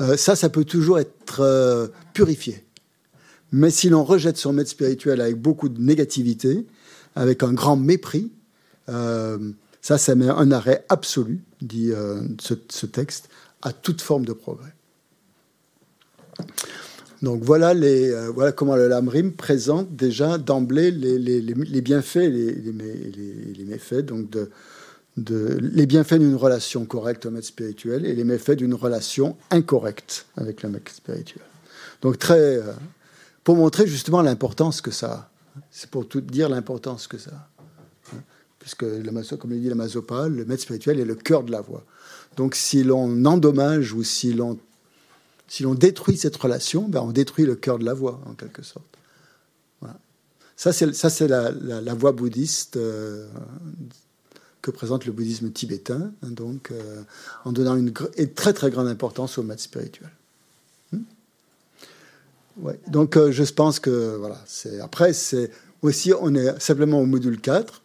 Euh, 0.00 0.16
ça, 0.16 0.36
ça 0.36 0.48
peut 0.48 0.64
toujours 0.64 0.98
être 0.98 1.40
euh, 1.40 1.88
purifié. 2.14 2.64
Mais 3.56 3.70
si 3.70 3.88
l'on 3.88 4.02
rejette 4.02 4.36
son 4.36 4.52
maître 4.52 4.70
spirituel 4.70 5.20
avec 5.20 5.40
beaucoup 5.40 5.68
de 5.68 5.80
négativité, 5.80 6.66
avec 7.14 7.44
un 7.44 7.52
grand 7.52 7.76
mépris, 7.76 8.32
euh, 8.88 9.38
ça, 9.80 9.96
ça 9.96 10.16
met 10.16 10.28
un 10.28 10.50
arrêt 10.50 10.84
absolu, 10.88 11.38
dit 11.62 11.92
euh, 11.92 12.20
ce, 12.40 12.86
texte, 12.86 13.28
à 13.62 13.72
toute 13.72 14.00
forme 14.00 14.24
de 14.24 14.32
progrès. 14.32 14.74
Donc 17.22 17.44
voilà, 17.44 17.74
les, 17.74 18.10
euh, 18.10 18.28
voilà 18.34 18.50
comment 18.50 18.74
le 18.74 18.88
Lamrim 18.88 19.30
présente 19.30 19.94
déjà 19.94 20.36
d'emblée 20.36 20.90
les, 20.90 21.80
bienfaits 21.80 22.16
et 22.16 22.30
les, 22.30 23.64
méfaits 23.64 24.04
donc 24.04 24.36
les 25.16 25.86
bienfaits 25.86 26.18
d'une 26.18 26.34
relation 26.34 26.86
correcte 26.86 27.24
au 27.24 27.30
maître 27.30 27.46
spirituel 27.46 28.04
et 28.04 28.16
les 28.16 28.24
méfaits 28.24 28.56
d'une 28.56 28.74
relation 28.74 29.36
incorrecte 29.52 30.26
avec 30.36 30.64
le 30.64 30.70
maître 30.70 30.90
spirituel. 30.90 31.44
Donc 32.02 32.18
très, 32.18 32.60
pour 33.44 33.56
montrer 33.56 33.86
justement 33.86 34.22
l'importance 34.22 34.80
que 34.80 34.90
ça 34.90 35.12
a. 35.12 35.30
C'est 35.70 35.90
pour 35.90 36.08
tout 36.08 36.20
dire 36.20 36.48
l'importance 36.48 37.06
que 37.06 37.18
ça 37.18 37.30
a. 37.30 38.14
Hein. 38.16 38.22
Puisque, 38.58 38.84
comme 39.38 39.50
le 39.50 39.58
dit 39.58 39.68
la 39.68 39.74
Mazopal, 39.74 40.34
le 40.34 40.44
maître 40.46 40.62
spirituel 40.62 40.98
est 40.98 41.04
le 41.04 41.14
cœur 41.14 41.44
de 41.44 41.52
la 41.52 41.60
voie. 41.60 41.84
Donc 42.36 42.54
si 42.54 42.82
l'on 42.82 43.24
endommage 43.24 43.92
ou 43.92 44.02
si 44.02 44.32
l'on 44.32 44.58
si 45.46 45.62
l'on 45.62 45.74
détruit 45.74 46.16
cette 46.16 46.36
relation, 46.36 46.88
ben 46.88 47.00
on 47.00 47.12
détruit 47.12 47.44
le 47.44 47.54
cœur 47.54 47.78
de 47.78 47.84
la 47.84 47.92
voie, 47.92 48.20
en 48.26 48.32
quelque 48.32 48.62
sorte. 48.62 48.86
Voilà. 49.80 49.98
Ça, 50.56 50.72
c'est 50.72 51.28
la, 51.28 51.50
la, 51.50 51.82
la, 51.82 51.94
voie 51.94 52.12
bouddhiste 52.12 52.78
euh, 52.78 53.28
que 54.62 54.70
présente 54.70 55.04
le 55.04 55.12
bouddhisme 55.12 55.50
tibétain, 55.50 56.12
hein, 56.22 56.30
donc 56.30 56.70
euh, 56.70 57.02
en 57.44 57.52
donnant 57.52 57.76
une 57.76 57.92
très 57.92 58.54
très 58.54 58.70
grande 58.70 58.88
importance 58.88 59.36
au 59.36 59.42
maître 59.42 59.62
spirituel. 59.62 60.10
Donc 62.88 63.16
euh, 63.16 63.32
je 63.32 63.42
pense 63.52 63.80
que 63.80 64.16
voilà, 64.16 64.38
après 64.82 65.12
c'est 65.12 65.50
aussi 65.82 66.12
on 66.18 66.34
est 66.34 66.60
simplement 66.60 67.00
au 67.00 67.06
module 67.06 67.40
4. 67.40 67.82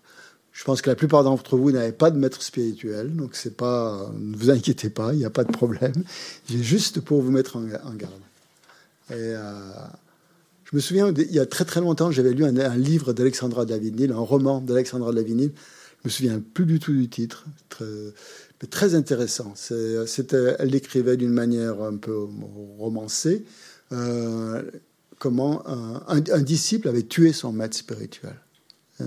Je 0.51 0.63
pense 0.65 0.81
que 0.81 0.89
la 0.89 0.95
plupart 0.95 1.23
d'entre 1.23 1.55
vous 1.55 1.71
n'avez 1.71 1.93
pas 1.93 2.11
de 2.11 2.17
maître 2.17 2.41
spirituel, 2.41 3.15
donc 3.15 3.35
c'est 3.35 3.55
pas, 3.55 4.11
ne 4.19 4.35
vous 4.35 4.49
inquiétez 4.49 4.89
pas, 4.89 5.13
il 5.13 5.19
n'y 5.19 5.25
a 5.25 5.29
pas 5.29 5.45
de 5.45 5.51
problème. 5.51 5.93
J'ai 6.49 6.61
juste 6.61 6.99
pour 6.99 7.21
vous 7.21 7.31
mettre 7.31 7.55
en, 7.55 7.61
garde. 7.61 8.11
Et, 9.09 9.13
euh, 9.13 9.71
je 10.65 10.75
me 10.75 10.81
souviens, 10.81 11.13
il 11.15 11.31
y 11.31 11.39
a 11.39 11.45
très 11.45 11.63
très 11.63 11.79
longtemps, 11.79 12.11
j'avais 12.11 12.33
lu 12.33 12.43
un, 12.43 12.75
livre 12.75 13.13
d'Alexandra 13.13 13.65
David-Nil, 13.65 14.11
un 14.11 14.17
roman 14.17 14.59
d'Alexandra 14.59 15.13
David-Nil, 15.13 15.53
je 16.03 16.07
me 16.07 16.09
souviens 16.09 16.41
plus 16.53 16.65
du 16.65 16.79
tout 16.79 16.93
du 16.93 17.07
titre, 17.07 17.45
mais 17.81 18.67
très 18.69 18.95
intéressant. 18.95 19.53
C'était, 19.55 20.55
elle 20.59 20.71
décrivait 20.71 21.15
d'une 21.15 21.31
manière 21.31 21.81
un 21.81 21.95
peu 21.95 22.27
romancée 22.77 23.45
euh, 23.91 24.63
comment 25.17 25.63
un, 25.67 26.41
disciple 26.41 26.87
avait 26.87 27.03
tué 27.03 27.33
son 27.33 27.51
maître 27.51 27.75
spirituel 27.75 28.35
euh, 29.01 29.05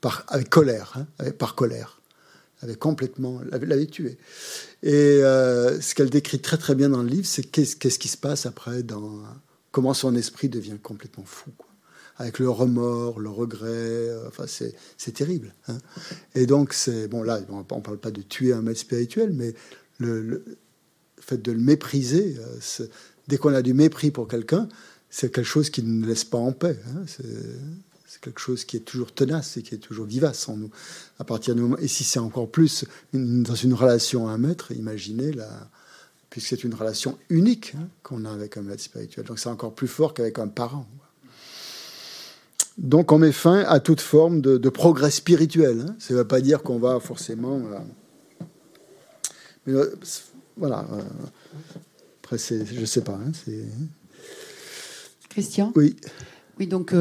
par, 0.00 0.24
avec 0.28 0.48
colère, 0.48 0.94
hein, 0.96 1.30
par 1.38 1.54
colère, 1.54 2.00
avait 2.62 2.76
complètement 2.76 3.40
l'avait 3.50 3.86
tué. 3.86 4.18
Et 4.82 4.92
euh, 4.92 5.80
ce 5.80 5.94
qu'elle 5.94 6.10
décrit 6.10 6.40
très 6.40 6.56
très 6.56 6.74
bien 6.74 6.88
dans 6.88 7.02
le 7.02 7.08
livre, 7.08 7.26
c'est 7.26 7.42
qu'est-ce, 7.42 7.76
qui 7.76 8.08
se 8.08 8.16
passe 8.16 8.46
après, 8.46 8.82
dans 8.82 9.22
comment 9.70 9.94
son 9.94 10.14
esprit 10.16 10.48
devient 10.48 10.78
complètement 10.82 11.24
fou. 11.24 11.50
Avec 12.16 12.38
le 12.38 12.50
remords, 12.50 13.18
le 13.18 13.30
regret. 13.30 14.10
Enfin, 14.26 14.44
c'est 14.46 15.12
terrible. 15.12 15.54
Hein. 15.68 15.78
Et 16.34 16.44
donc, 16.44 16.74
c'est 16.74 17.08
bon 17.08 17.22
là, 17.22 17.40
on 17.48 17.58
ne 17.58 17.80
parle 17.80 17.98
pas 17.98 18.10
de 18.10 18.20
tuer 18.20 18.52
un 18.52 18.60
maître 18.60 18.80
spirituel, 18.80 19.32
mais 19.32 19.54
le, 19.98 20.44
fait 21.18 21.40
de 21.40 21.52
le 21.52 21.60
mépriser, 21.60 22.36
dès 23.30 23.38
qu'on 23.38 23.54
a 23.54 23.62
du 23.62 23.72
mépris 23.72 24.10
pour 24.10 24.28
quelqu'un, 24.28 24.68
c'est 25.08 25.32
quelque 25.32 25.46
chose 25.46 25.70
qui 25.70 25.82
ne 25.82 26.06
laisse 26.06 26.24
pas 26.24 26.38
en 26.38 26.52
paix. 26.52 26.78
Hein. 26.88 27.04
C'est 27.06 28.20
quelque 28.20 28.40
chose 28.40 28.64
qui 28.64 28.76
est 28.76 28.80
toujours 28.80 29.12
tenace 29.12 29.56
et 29.56 29.62
qui 29.62 29.74
est 29.74 29.78
toujours 29.78 30.04
vivace 30.04 30.48
en 30.48 30.56
nous. 30.56 30.70
À 31.20 31.24
partir 31.24 31.54
du 31.54 31.62
moment, 31.62 31.78
et 31.78 31.86
si 31.86 32.02
c'est 32.02 32.18
encore 32.18 32.50
plus 32.50 32.84
dans 33.12 33.54
une 33.54 33.72
relation 33.72 34.28
à 34.28 34.32
un 34.32 34.38
maître, 34.38 34.72
imaginez 34.72 35.32
la, 35.32 35.48
puisque 36.28 36.48
c'est 36.48 36.64
une 36.64 36.74
relation 36.74 37.18
unique 37.28 37.74
hein, 37.76 37.88
qu'on 38.02 38.24
a 38.24 38.32
avec 38.32 38.56
un 38.56 38.62
maître 38.62 38.82
spirituel. 38.82 39.24
Donc 39.24 39.38
c'est 39.38 39.48
encore 39.48 39.74
plus 39.74 39.88
fort 39.88 40.12
qu'avec 40.12 40.38
un 40.38 40.48
parent. 40.48 40.88
Donc 42.78 43.12
on 43.12 43.18
met 43.18 43.32
fin 43.32 43.60
à 43.60 43.78
toute 43.78 44.00
forme 44.00 44.40
de, 44.40 44.68
progrès 44.68 45.10
spirituel. 45.10 45.84
Hein. 45.88 45.96
Ça 45.98 46.14
ne 46.14 46.18
veut 46.18 46.26
pas 46.26 46.40
dire 46.40 46.62
qu'on 46.62 46.78
va 46.78 46.98
forcément... 46.98 47.60
Euh, 47.60 48.48
euh, 49.68 49.94
voilà. 50.56 50.86
Euh, 50.92 51.02
après, 52.30 52.64
je 52.64 52.80
ne 52.80 52.86
sais 52.86 53.02
pas. 53.02 53.18
Hein, 53.24 53.32
Christian? 55.28 55.72
Oui. 55.74 55.96
Oui, 56.58 56.66
donc 56.66 56.94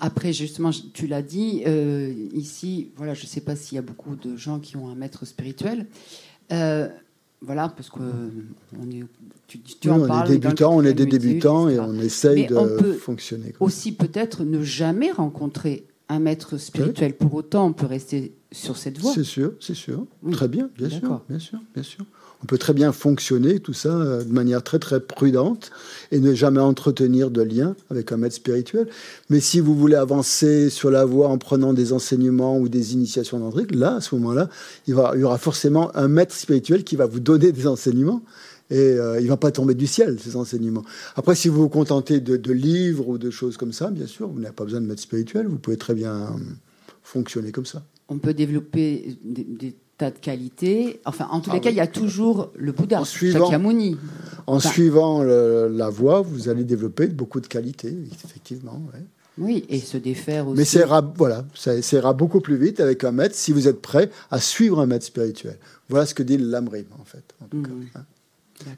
après, 0.00 0.32
justement, 0.32 0.70
tu 0.92 1.06
l'as 1.06 1.22
dit, 1.22 1.62
ici, 2.34 2.90
voilà, 2.96 3.14
je 3.14 3.22
ne 3.22 3.28
sais 3.28 3.40
pas 3.40 3.56
s'il 3.56 3.76
y 3.76 3.78
a 3.78 3.82
beaucoup 3.82 4.16
de 4.16 4.36
gens 4.36 4.58
qui 4.58 4.76
ont 4.76 4.88
un 4.88 4.94
maître 4.94 5.24
spirituel. 5.24 5.86
Voilà, 6.50 7.68
parce 7.68 7.90
que 7.90 8.00
on 8.00 8.90
est, 8.90 9.04
tu, 9.46 9.60
tu 9.60 9.90
en 9.90 10.00
on 10.00 10.06
parles. 10.06 10.30
Est 10.30 10.38
débutants, 10.38 10.74
on 10.74 10.82
est 10.82 10.94
des 10.94 11.04
débutants 11.04 11.68
et 11.68 11.78
on 11.78 11.98
essaye 12.00 12.46
de 12.46 12.56
on 12.56 12.66
peut 12.78 12.94
fonctionner. 12.94 13.54
Aussi, 13.60 13.92
peut-être 13.92 14.44
ne 14.44 14.62
jamais 14.62 15.12
rencontrer 15.12 15.86
un 16.08 16.20
maître 16.20 16.56
spirituel. 16.56 17.14
Pour 17.14 17.34
autant, 17.34 17.66
on 17.66 17.72
peut 17.74 17.84
rester 17.86 18.34
sur 18.50 18.78
cette 18.78 18.98
voie. 18.98 19.12
C'est 19.14 19.24
sûr, 19.24 19.52
c'est 19.60 19.74
sûr. 19.74 20.06
Très 20.32 20.48
bien, 20.48 20.70
bien 20.76 20.88
sûr, 20.88 21.22
bien 21.28 21.38
sûr, 21.38 21.60
bien 21.74 21.82
sûr 21.82 22.06
on 22.42 22.46
peut 22.46 22.58
très 22.58 22.74
bien 22.74 22.92
fonctionner 22.92 23.58
tout 23.58 23.72
ça 23.72 23.88
euh, 23.88 24.22
de 24.22 24.32
manière 24.32 24.62
très 24.62 24.78
très 24.78 25.00
prudente 25.00 25.70
et 26.12 26.20
ne 26.20 26.34
jamais 26.34 26.60
entretenir 26.60 27.30
de 27.30 27.40
lien 27.40 27.74
avec 27.90 28.12
un 28.12 28.18
maître 28.18 28.34
spirituel. 28.34 28.86
Mais 29.30 29.40
si 29.40 29.60
vous 29.60 29.74
voulez 29.74 29.96
avancer 29.96 30.68
sur 30.68 30.90
la 30.90 31.06
voie 31.06 31.28
en 31.28 31.38
prenant 31.38 31.72
des 31.72 31.92
enseignements 31.94 32.58
ou 32.58 32.68
des 32.68 32.92
initiations 32.92 33.38
d'Andrique, 33.38 33.74
là, 33.74 33.96
à 33.96 34.00
ce 34.00 34.14
moment-là, 34.16 34.50
il, 34.86 34.90
y 34.90 35.22
aura 35.24 35.38
forcément 35.38 35.94
un 35.96 36.08
maître 36.08 36.34
spirituel 36.34 36.84
qui 36.84 36.96
va 36.96 37.06
vous 37.06 37.20
donner 37.20 37.50
des 37.50 37.66
enseignements. 37.66 38.22
Et 38.70 38.76
euh, 38.76 39.20
il 39.20 39.24
ne 39.24 39.28
va 39.28 39.36
pas 39.36 39.50
tomber 39.50 39.74
du 39.74 39.86
ciel, 39.86 40.18
ces 40.20 40.36
enseignements. 40.36 40.84
Après, 41.16 41.34
si 41.34 41.48
vous 41.48 41.62
vous 41.62 41.68
contentez 41.68 42.20
de, 42.20 42.52
livres 42.52 43.08
ou 43.08 43.18
de 43.18 43.30
choses 43.30 43.56
comme 43.56 43.72
ça, 43.72 43.90
bien 43.90 44.06
sûr, 44.06 44.28
vous 44.28 44.40
n'avez 44.40 44.54
pas 44.54 44.64
besoin 44.64 44.80
de 44.80 44.86
maître 44.86 45.02
spirituel, 45.02 45.46
vous 45.46 45.58
pouvez 45.58 45.76
très 45.76 45.94
bien 45.94 46.34
fonctionner 47.02 47.52
comme 47.52 47.66
ça. 47.66 47.84
On 48.08 48.18
peut 48.18 48.34
développer 48.34 49.16
des 49.22 49.74
tas 49.98 50.10
de 50.10 50.18
qualités. 50.18 51.00
Enfin, 51.04 51.28
en 51.30 51.40
tous 51.40 51.50
les 51.50 51.58
ah 51.58 51.60
cas, 51.60 51.70
il 51.70 51.76
y 51.76 51.80
a 51.80 51.86
toujours 51.86 52.50
le 52.56 52.72
Bouddha, 52.72 53.00
en 53.00 53.04
suivant, 53.04 53.50
En 54.46 54.60
suivant 54.60 55.22
la 55.22 55.88
voie, 55.90 56.20
vous 56.22 56.48
allez 56.48 56.64
développer 56.64 57.06
beaucoup 57.06 57.40
de 57.40 57.46
qualités, 57.46 57.96
effectivement. 58.24 58.82
Oui, 59.36 59.64
et 59.68 59.80
se 59.80 59.96
défaire 59.96 60.46
aussi. 60.46 60.58
Mais 60.58 60.64
ça 60.64 60.80
ira, 60.80 61.00
voilà, 61.00 61.44
ça, 61.54 61.74
ira 61.74 62.12
beaucoup 62.12 62.40
plus 62.40 62.56
vite 62.56 62.78
avec 62.78 63.02
un 63.02 63.10
maître 63.10 63.34
si 63.34 63.52
vous 63.52 63.66
êtes 63.66 63.82
prêt 63.82 64.10
à 64.30 64.40
suivre 64.40 64.80
un 64.80 64.86
maître 64.86 65.04
spirituel. 65.04 65.58
Voilà 65.88 66.06
ce 66.06 66.14
que 66.14 66.22
dit 66.22 66.38
l'Amrim, 66.38 66.86
en 67.00 67.04
fait. 67.04 67.34
Mmh. 67.52 67.64
Hein. 67.96 68.04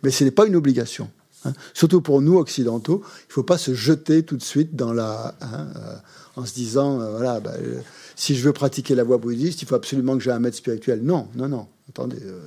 Mais 0.03 0.11
ce 0.11 0.25
n'est 0.25 0.31
pas 0.31 0.47
une 0.47 0.57
obligation. 0.57 1.11
Hein. 1.45 1.53
Surtout 1.75 2.01
pour 2.01 2.23
nous 2.23 2.39
occidentaux, 2.39 3.03
il 3.05 3.29
ne 3.29 3.33
faut 3.33 3.43
pas 3.43 3.59
se 3.59 3.75
jeter 3.75 4.23
tout 4.23 4.37
de 4.37 4.43
suite 4.43 4.75
dans 4.75 4.93
la, 4.93 5.35
hein, 5.41 5.69
euh, 5.77 5.97
en 6.37 6.47
se 6.47 6.55
disant, 6.55 7.01
euh, 7.01 7.11
voilà, 7.11 7.41
bah, 7.41 7.53
euh, 7.59 7.81
si 8.17 8.35
je 8.35 8.43
veux 8.43 8.53
pratiquer 8.53 8.95
la 8.95 9.05
voie 9.05 9.19
bouddhiste, 9.19 9.61
il 9.63 9.69
faut 9.69 9.75
absolument 9.75 10.17
que 10.17 10.25
j'ai 10.25 10.31
un 10.31 10.39
maître 10.41 10.57
spirituel. 10.57 11.03
Non, 11.03 11.29
non, 11.37 11.49
non. 11.49 11.69
Attendez, 11.91 12.17
euh, 12.23 12.41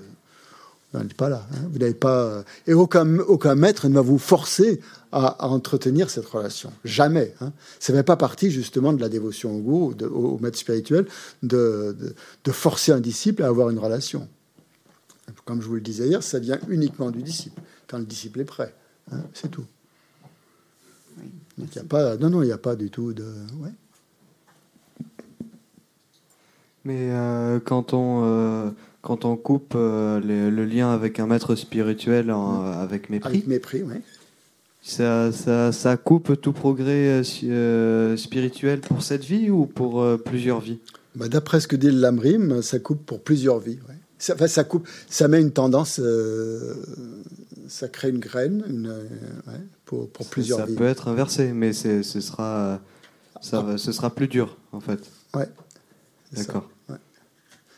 n'êtes 1.04 1.14
pas 1.14 1.30
là. 1.30 1.46
Hein. 1.54 1.68
Vous 1.72 1.78
n'avez 1.78 1.94
pas. 1.94 2.24
Euh, 2.24 2.44
et 2.66 2.74
aucun, 2.74 3.20
aucun 3.20 3.54
maître 3.54 3.88
ne 3.88 3.94
va 3.94 4.02
vous 4.02 4.18
forcer 4.18 4.82
à, 5.12 5.48
entretenir 5.48 6.10
cette 6.10 6.26
relation. 6.26 6.74
Jamais. 6.84 7.36
Hein. 7.40 7.54
Ça 7.80 7.94
ne 7.94 8.00
fait 8.00 8.04
pas 8.04 8.18
partie 8.18 8.50
justement 8.50 8.94
de 8.94 9.00
la 9.00 9.10
dévotion 9.10 9.56
au 9.56 9.60
goût, 9.60 9.94
au, 10.06 10.40
maître 10.40 10.58
spirituel, 10.58 11.06
de, 11.44 11.96
de, 12.44 12.52
forcer 12.52 12.91
un 12.91 13.00
disciple 13.00 13.44
à 13.44 13.48
avoir 13.48 13.70
une 13.70 13.80
relation. 13.80 14.28
Comme 15.46 15.62
je 15.62 15.68
vous 15.68 15.76
le 15.76 15.82
disais 15.82 16.08
hier, 16.08 16.24
ça 16.24 16.40
vient 16.40 16.60
uniquement 16.68 17.12
du 17.12 17.22
disciple, 17.22 17.62
quand 17.88 18.00
le 18.00 18.06
disciple 18.06 18.40
est 18.40 18.46
prêt. 18.46 18.74
Hein. 19.12 19.22
C'est 19.36 19.52
tout. 19.52 19.66
il 21.60 21.66
y 21.76 21.80
a 21.80 21.84
pas, 21.84 22.18
non, 22.18 22.32
non, 22.32 22.41
il 22.41 22.48
n'y 22.48 22.52
a 22.52 22.58
pas 22.58 22.76
du 22.76 22.90
tout 22.90 23.14
de. 23.14 23.26
Ouais. 23.60 23.70
Mais 26.85 27.10
euh, 27.11 27.60
quand 27.64 27.93
on 27.93 28.23
euh, 28.23 28.69
quand 29.01 29.26
on 29.26 29.35
coupe 29.35 29.73
euh, 29.76 30.19
le 30.19 30.65
lien 30.65 30.91
avec 30.91 31.19
un 31.19 31.27
maître 31.27 31.56
spirituel 31.56 32.31
avec 32.31 33.10
mépris. 33.10 33.30
Avec 33.30 33.47
mépris, 33.47 33.84
oui. 33.84 33.95
Ça, 34.81 35.31
ça, 35.34 35.73
ça, 35.73 35.97
coupe 35.97 36.39
tout 36.39 36.53
progrès 36.53 37.22
spirituel 37.23 38.80
pour 38.80 39.03
cette 39.03 39.26
vie 39.26 39.49
ou 39.49 39.65
pour 39.65 40.06
plusieurs 40.19 40.61
vies? 40.61 40.80
Bah, 41.15 41.27
D'après 41.27 41.60
ce 41.60 41.68
que 41.68 41.76
dit 41.76 41.91
le 41.91 41.99
Lamrim, 41.99 42.61
ça 42.61 42.80
coupe 42.80 43.06
pour 43.06 43.22
plusieurs 43.22 43.60
vies. 43.60 43.77
Ça, 44.18 44.47
ça, 44.47 44.64
coupe, 44.64 44.88
ça 45.10 45.27
met 45.27 45.41
une 45.41 45.51
tendance, 45.51 46.01
ça 47.68 47.88
crée 47.89 48.10
une 48.10 48.19
graine 48.19 48.64
une, 48.68 48.93
pour, 49.85 50.10
pour, 50.10 50.26
plusieurs 50.27 50.65
vies. 50.65 50.73
Ça 50.73 50.80
peut 50.80 50.88
être 50.88 51.07
inversé, 51.10 51.51
mais 51.51 51.73
ce 51.73 52.01
sera, 52.01 52.80
ça, 53.41 53.65
ah. 53.69 53.77
ce 53.77 53.91
sera 53.91 54.10
plus 54.10 54.30
dur 54.30 54.57
en 54.72 54.80
fait. 54.80 54.99
Ouais. 55.35 55.47
D'accord. 56.34 56.69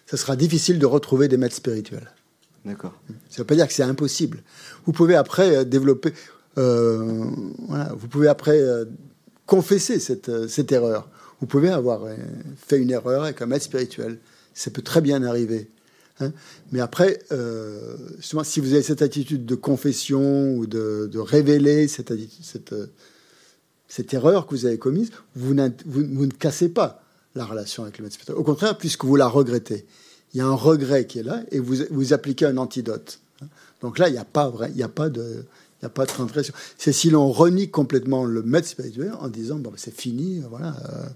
Ça, 0.05 0.17
sera 0.17 0.35
difficile 0.35 0.77
de 0.77 0.85
retrouver 0.85 1.27
des 1.27 1.37
maîtres 1.37 1.55
spirituels. 1.55 2.11
D'accord. 2.65 2.93
Ça 3.29 3.35
ne 3.35 3.37
veut 3.39 3.45
pas 3.45 3.55
dire 3.55 3.67
que 3.67 3.73
c'est 3.73 3.83
impossible. 3.83 4.43
Vous 4.85 4.91
pouvez 4.91 5.15
après 5.15 5.55
euh, 5.55 5.63
développer. 5.63 6.13
Euh, 6.57 7.29
voilà, 7.67 7.93
vous 7.95 8.07
pouvez 8.07 8.27
après 8.27 8.59
euh, 8.59 8.85
confesser 9.45 9.99
cette, 9.99 10.47
cette 10.47 10.71
erreur. 10.71 11.09
Vous 11.39 11.47
pouvez 11.47 11.69
avoir 11.69 12.05
fait 12.55 12.77
une 12.77 12.91
erreur 12.91 13.23
avec 13.23 13.41
un 13.41 13.47
maître 13.47 13.65
spirituel. 13.65 14.19
Ça 14.53 14.69
peut 14.69 14.83
très 14.83 15.01
bien 15.01 15.23
arriver. 15.23 15.71
Hein. 16.19 16.33
Mais 16.71 16.81
après, 16.81 17.19
justement, 18.17 18.43
si 18.43 18.59
vous 18.59 18.73
avez 18.73 18.83
cette 18.83 19.01
attitude 19.01 19.45
de 19.45 19.55
confession 19.55 20.53
ou 20.53 20.67
de, 20.67 21.17
révéler 21.17 21.87
cette, 21.87 22.13
cette, 22.43 22.75
cette, 23.87 24.13
erreur 24.13 24.45
que 24.45 24.53
vous 24.53 24.67
avez 24.67 24.77
commise, 24.77 25.09
vous, 25.35 25.55
vous, 25.87 26.25
ne 26.27 26.31
cassez 26.31 26.69
pas 26.69 27.01
la 27.35 27.45
relation 27.45 27.83
avec 27.83 27.97
le 27.97 28.03
maître 28.03 28.15
spirituel. 28.15 28.37
Au 28.37 28.43
contraire, 28.43 28.77
puisque 28.77 29.05
vous 29.05 29.15
la 29.15 29.27
regrettez. 29.27 29.85
Il 30.33 30.37
y 30.37 30.41
a 30.41 30.45
un 30.45 30.55
regret 30.55 31.05
qui 31.07 31.19
est 31.19 31.23
là 31.23 31.43
et 31.51 31.59
vous, 31.59 31.75
vous 31.89 32.13
appliquez 32.13 32.45
un 32.45 32.57
antidote. 32.57 33.19
Donc 33.81 33.99
là, 33.99 34.07
il 34.09 34.13
n'y 34.13 34.17
a 34.17 34.25
pas 34.25 34.45
a 34.45 34.49
de, 35.09 35.45
il 35.81 35.85
a 35.85 35.89
pas 35.89 36.05
de 36.05 36.09
transgression. 36.09 36.53
C'est 36.77 36.93
si 36.93 37.09
l'on 37.09 37.31
renie 37.31 37.69
complètement 37.69 38.23
le 38.23 38.43
maître 38.43 38.67
spirituel 38.67 39.13
en 39.19 39.27
disant 39.27 39.57
bon, 39.57 39.73
c'est 39.75 39.93
fini, 39.93 40.41
voilà, 40.49 40.75
euh, 40.85 41.07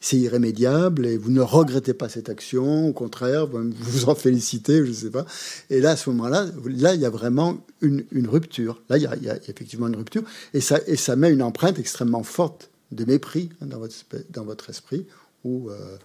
c'est 0.00 0.18
irrémédiable 0.18 1.06
et 1.06 1.16
vous 1.16 1.30
ne 1.30 1.40
regrettez 1.40 1.94
pas 1.94 2.08
cette 2.08 2.28
action, 2.28 2.88
au 2.88 2.92
contraire, 2.92 3.46
vous 3.46 3.70
vous 3.80 4.08
en 4.08 4.14
félicitez, 4.14 4.84
je 4.84 4.90
ne 4.90 4.94
sais 4.94 5.10
pas. 5.10 5.26
Et 5.70 5.80
là, 5.80 5.90
à 5.90 5.96
ce 5.96 6.10
moment-là, 6.10 6.46
là, 6.66 6.94
il 6.94 7.00
y 7.00 7.06
a 7.06 7.10
vraiment 7.10 7.58
une, 7.80 8.04
rupture. 8.28 8.82
Là, 8.88 8.98
il 8.98 9.02
y, 9.02 9.28
a, 9.28 9.36
effectivement 9.48 9.88
une 9.88 9.96
rupture 9.96 10.22
et 10.52 10.60
ça, 10.60 10.78
et 10.86 10.96
ça 10.96 11.16
met 11.16 11.32
une 11.32 11.42
empreinte 11.42 11.78
extrêmement 11.78 12.22
forte 12.22 12.70
de 12.92 13.04
mépris 13.04 13.48
dans, 13.60 13.78
votre, 13.78 13.94
dans 14.30 14.44
votre 14.44 14.70
esprit 14.70 15.06
où 15.44 15.70
euh, 15.70 15.96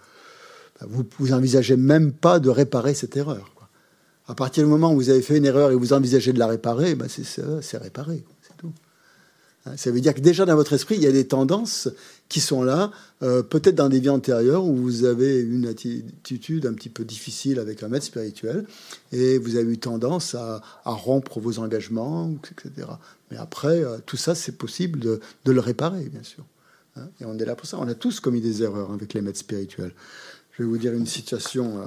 bah, 0.80 0.88
vous, 0.90 1.06
vous 1.18 1.34
envisagez 1.34 1.78
même 1.78 2.12
pas 2.12 2.40
de 2.40 2.50
réparer 2.50 2.94
cette 2.94 3.18
erreur. 3.18 3.52
À 4.28 4.36
partir 4.36 4.64
du 4.64 4.70
moment 4.70 4.94
où 4.94 4.96
vous 4.96 5.10
avez 5.10 5.24
fait 5.24 5.38
une 5.38 5.46
erreur 5.46 5.72
et 5.72 5.76
vous 5.76 5.92
envisagez 5.92 6.34
de 6.34 6.40
la 6.40 6.46
réparer, 6.46 6.94
ben 6.94 7.08
c'est 7.10 7.78
réparé. 7.78 8.24
C'est 8.44 8.56
tout. 8.58 8.72
Hein, 9.66 9.76
ça 9.76 9.92
veut 9.92 10.02
dire 10.02 10.14
que 10.14 10.20
déjà 10.20 10.46
dans 10.46 10.56
votre 10.56 10.74
esprit, 10.74 10.96
il 10.96 11.02
y 11.02 11.08
a 11.08 11.12
des 11.12 11.28
tendances 11.28 11.90
qui 12.30 12.40
sont 12.40 12.64
là, 12.64 12.92
euh, 13.24 13.42
peut-être 13.42 13.76
dans 13.76 13.90
des 13.90 14.00
vies 14.00 14.10
antérieures 14.10 14.64
où 14.64 14.76
vous 14.76 15.04
avez 15.04 15.40
une 15.40 15.66
attitude 15.66 16.66
un 16.66 16.74
petit 16.74 16.90
peu 16.90 17.04
difficile 17.04 17.60
avec 17.60 17.82
un 17.82 17.88
maître 17.88 18.06
spirituel 18.06 18.66
et 19.12 19.38
vous 19.40 19.56
avez 19.56 19.74
eu 19.74 19.78
tendance 19.80 20.36
à, 20.36 20.62
rompre 20.86 21.40
vos 21.40 21.60
engagements, 21.60 22.32
etc. 22.52 22.88
Mais 23.32 23.38
après, 23.38 23.84
euh, 23.84 23.98
tout 24.06 24.18
ça, 24.18 24.36
c'est 24.36 24.58
possible 24.58 25.00
de, 25.00 25.20
le 25.46 25.60
réparer, 25.60 26.04
bien 26.06 26.24
sûr. 26.24 26.46
Hein, 27.00 27.10
et 27.20 27.26
on 27.26 27.38
est 27.38 27.46
là 27.46 27.56
pour 27.56 27.68
ça. 27.68 27.78
On 27.80 27.88
a 27.88 27.96
tous 27.96 28.20
commis 28.20 28.42
des 28.42 28.64
erreurs 28.64 28.92
avec 28.92 29.14
les 29.14 29.22
maîtres 29.22 29.40
spirituels. 29.40 29.94
Je 30.52 30.64
vais 30.64 30.70
vous 30.70 30.78
dire 30.78 30.94
une 30.94 31.06
situation. 31.06 31.82
Euh, 31.82 31.86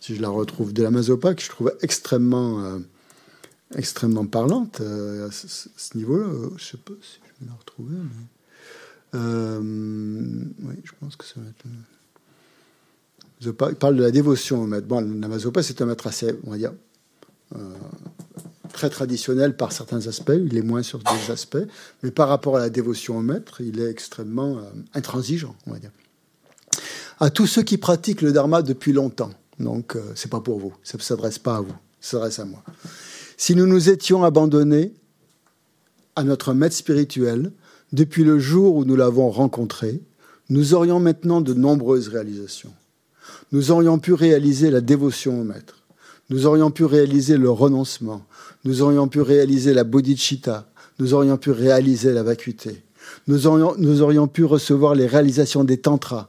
si 0.00 0.14
je 0.14 0.22
la 0.22 0.28
retrouve, 0.28 0.72
de 0.72 0.82
la 0.82 0.90
Mazopa, 0.90 1.34
que 1.34 1.42
je 1.42 1.48
trouve 1.48 1.74
extrêmement, 1.80 2.60
euh, 2.62 2.78
extrêmement 3.74 4.26
parlante 4.26 4.80
euh, 4.82 5.28
à 5.28 5.32
ce, 5.32 5.68
niveau-là. 5.96 6.26
Je 6.26 6.54
ne 6.54 6.58
sais 6.58 6.76
pas 6.76 6.92
si 7.00 7.20
je 7.24 7.44
vais 7.44 7.50
la 7.50 7.56
retrouver, 7.58 7.96
mais. 7.96 9.18
oui, 10.68 10.76
je 10.84 10.92
pense 11.00 11.16
que 11.16 11.24
ça 11.24 11.34
va 11.36 11.48
être. 11.48 11.64
Il 13.40 13.52
parle 13.52 13.96
de 13.96 14.02
la 14.02 14.10
dévotion 14.10 14.62
au 14.62 14.66
maître. 14.66 14.86
Bon, 14.86 15.00
la 15.00 15.28
Mazopa, 15.28 15.62
c'est 15.62 15.80
un 15.82 15.86
maître 15.86 16.06
assez, 16.06 16.34
on 16.44 16.50
va 16.50 16.58
dire, 16.58 16.72
très 18.74 18.90
traditionnel 18.90 19.56
par 19.56 19.72
certains 19.72 20.06
aspects, 20.06 20.32
il 20.36 20.56
est 20.56 20.62
moins 20.62 20.82
sur 20.82 20.98
des 20.98 21.30
aspects, 21.30 21.56
mais 22.02 22.10
par 22.10 22.28
rapport 22.28 22.56
à 22.56 22.60
la 22.60 22.70
dévotion 22.70 23.16
au 23.16 23.22
maître, 23.22 23.60
il 23.60 23.80
est 23.80 23.90
extrêmement 23.90 24.58
intransigeant, 24.92 25.56
on 25.66 25.72
va 25.72 25.78
dire. 25.78 25.92
À 27.20 27.30
tous 27.30 27.46
ceux 27.46 27.62
qui 27.62 27.78
pratiquent 27.78 28.22
le 28.22 28.32
dharma 28.32 28.62
depuis 28.62 28.92
longtemps, 28.92 29.30
donc, 29.58 29.96
euh, 29.96 30.02
c'est 30.14 30.30
pas 30.30 30.40
pour 30.40 30.58
vous. 30.58 30.72
Ça 30.82 30.98
ne 30.98 31.02
s'adresse 31.02 31.38
pas 31.38 31.56
à 31.56 31.60
vous. 31.60 31.74
Ça 32.00 32.12
s'adresse 32.12 32.38
à 32.38 32.44
moi. 32.44 32.62
Si 33.36 33.54
nous 33.54 33.66
nous 33.66 33.88
étions 33.88 34.24
abandonnés 34.24 34.92
à 36.16 36.24
notre 36.24 36.54
maître 36.54 36.76
spirituel 36.76 37.52
depuis 37.92 38.24
le 38.24 38.38
jour 38.38 38.76
où 38.76 38.84
nous 38.84 38.96
l'avons 38.96 39.30
rencontré, 39.30 40.00
nous 40.50 40.74
aurions 40.74 41.00
maintenant 41.00 41.40
de 41.40 41.54
nombreuses 41.54 42.08
réalisations. 42.08 42.72
Nous 43.52 43.70
aurions 43.70 43.98
pu 43.98 44.12
réaliser 44.12 44.70
la 44.70 44.80
dévotion 44.80 45.40
au 45.40 45.44
maître. 45.44 45.83
Nous 46.30 46.46
aurions 46.46 46.70
pu 46.70 46.84
réaliser 46.84 47.36
le 47.36 47.50
renoncement. 47.50 48.24
Nous 48.64 48.82
aurions 48.82 49.08
pu 49.08 49.20
réaliser 49.20 49.74
la 49.74 49.84
bodhicitta. 49.84 50.66
Nous 50.98 51.14
aurions 51.14 51.36
pu 51.36 51.50
réaliser 51.50 52.12
la 52.12 52.22
vacuité. 52.22 52.82
Nous 53.26 53.46
aurions, 53.46 54.28
pu 54.28 54.44
recevoir 54.44 54.94
les 54.94 55.06
réalisations 55.06 55.64
des 55.64 55.78
tantras, 55.78 56.28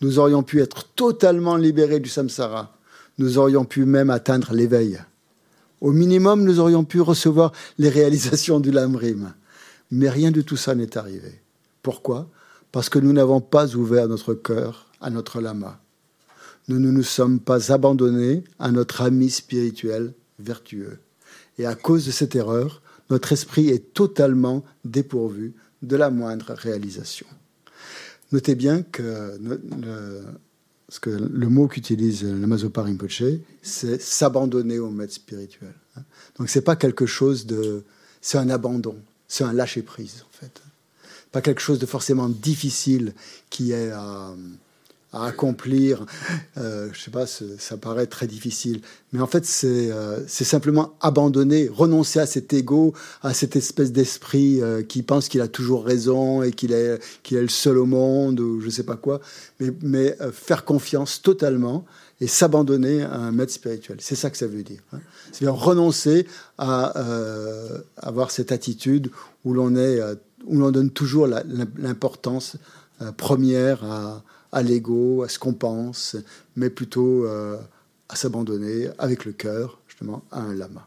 nous 0.00 0.18
aurions 0.18 0.42
pu 0.42 0.60
être 0.60 0.84
totalement 0.94 1.56
libérés 1.56 2.00
du 2.00 2.08
samsara. 2.08 2.76
Nous 3.18 3.36
aurions 3.36 3.64
pu 3.64 3.84
même 3.84 4.10
atteindre 4.10 4.54
l'éveil. 4.54 4.98
Au 5.80 5.92
minimum, 5.92 6.44
nous 6.44 6.58
aurions 6.58 6.84
pu 6.84 7.00
recevoir 7.00 7.52
les 7.78 7.90
réalisations 7.90 8.60
du 8.60 8.70
lamrim. 8.70 9.34
Mais 9.90 10.08
rien 10.08 10.30
de 10.30 10.40
tout 10.40 10.56
ça 10.56 10.74
n'est 10.74 10.96
arrivé. 10.96 11.40
Pourquoi? 11.82 12.28
Parce 12.72 12.88
que 12.88 12.98
nous 12.98 13.12
n'avons 13.12 13.40
pas 13.40 13.74
ouvert 13.74 14.08
notre 14.08 14.34
cœur 14.34 14.86
à 15.00 15.10
notre 15.10 15.40
lama. 15.40 15.80
Nous 16.70 16.78
ne 16.78 16.92
nous 16.92 17.02
sommes 17.02 17.40
pas 17.40 17.72
abandonnés 17.72 18.44
à 18.60 18.70
notre 18.70 19.02
ami 19.02 19.28
spirituel 19.28 20.14
vertueux. 20.38 21.00
Et 21.58 21.66
à 21.66 21.74
cause 21.74 22.06
de 22.06 22.12
cette 22.12 22.36
erreur, 22.36 22.80
notre 23.10 23.32
esprit 23.32 23.70
est 23.70 23.92
totalement 23.92 24.64
dépourvu 24.84 25.54
de 25.82 25.96
la 25.96 26.10
moindre 26.10 26.54
réalisation. 26.54 27.26
Notez 28.30 28.54
bien 28.54 28.82
que 28.82 29.36
le, 29.42 30.22
que 31.00 31.10
le 31.10 31.48
mot 31.48 31.66
qu'utilise 31.66 32.22
le 32.22 32.46
Mazopa 32.46 32.82
Rinpoche, 32.82 33.24
c'est 33.62 34.00
s'abandonner 34.00 34.78
au 34.78 34.90
maître 34.90 35.14
spirituel. 35.14 35.74
Donc 36.38 36.50
c'est 36.50 36.62
pas 36.62 36.76
quelque 36.76 37.04
chose 37.04 37.46
de, 37.46 37.82
c'est 38.20 38.38
un 38.38 38.48
abandon, 38.48 38.94
c'est 39.26 39.42
un 39.42 39.52
lâcher 39.52 39.82
prise 39.82 40.24
en 40.24 40.38
fait. 40.38 40.62
Pas 41.32 41.42
quelque 41.42 41.62
chose 41.62 41.80
de 41.80 41.86
forcément 41.86 42.28
difficile 42.28 43.12
qui 43.50 43.72
est 43.72 43.90
à, 43.90 44.32
à 45.12 45.26
accomplir. 45.26 46.06
Euh, 46.56 46.88
je 46.92 47.00
sais 47.00 47.10
pas, 47.10 47.26
ça 47.26 47.76
paraît 47.76 48.06
très 48.06 48.26
difficile, 48.26 48.80
mais 49.12 49.20
en 49.20 49.26
fait, 49.26 49.44
c'est 49.44 49.90
euh, 49.90 50.26
simplement 50.28 50.94
abandonner, 51.00 51.68
renoncer 51.68 52.20
à 52.20 52.26
cet 52.26 52.52
ego, 52.52 52.94
à 53.22 53.34
cette 53.34 53.56
espèce 53.56 53.90
d'esprit 53.90 54.62
euh, 54.62 54.82
qui 54.82 55.02
pense 55.02 55.28
qu'il 55.28 55.40
a 55.40 55.48
toujours 55.48 55.84
raison 55.84 56.42
et 56.42 56.52
qu'il 56.52 56.72
est, 56.72 57.00
qu'il 57.24 57.36
est 57.38 57.42
le 57.42 57.48
seul 57.48 57.76
au 57.78 57.86
monde 57.86 58.38
ou 58.38 58.60
je 58.60 58.70
sais 58.70 58.84
pas 58.84 58.96
quoi, 58.96 59.20
mais, 59.58 59.72
mais 59.82 60.16
euh, 60.20 60.30
faire 60.30 60.64
confiance 60.64 61.22
totalement 61.22 61.84
et 62.20 62.28
s'abandonner 62.28 63.02
à 63.02 63.16
un 63.16 63.32
maître 63.32 63.52
spirituel. 63.52 63.96
C'est 64.00 64.14
ça 64.14 64.30
que 64.30 64.36
ça 64.36 64.46
veut 64.46 64.62
dire. 64.62 64.80
Hein. 64.92 65.00
C'est-à-dire 65.32 65.58
renoncer 65.58 66.26
à 66.58 66.92
avoir 67.96 68.30
cette 68.30 68.52
attitude 68.52 69.10
où 69.46 69.54
l'on 69.54 69.74
est, 69.74 70.00
où 70.44 70.58
l'on 70.58 70.70
donne 70.70 70.90
toujours 70.90 71.26
l'importance 71.26 72.56
première 73.16 73.82
à 73.84 74.22
à 74.52 74.62
l'ego, 74.62 75.22
à 75.22 75.28
ce 75.28 75.38
qu'on 75.38 75.54
pense, 75.54 76.16
mais 76.56 76.70
plutôt 76.70 77.24
euh, 77.26 77.56
à 78.08 78.16
s'abandonner 78.16 78.88
avec 78.98 79.24
le 79.24 79.32
cœur, 79.32 79.80
justement, 79.86 80.22
à 80.30 80.40
un 80.40 80.54
lama. 80.54 80.86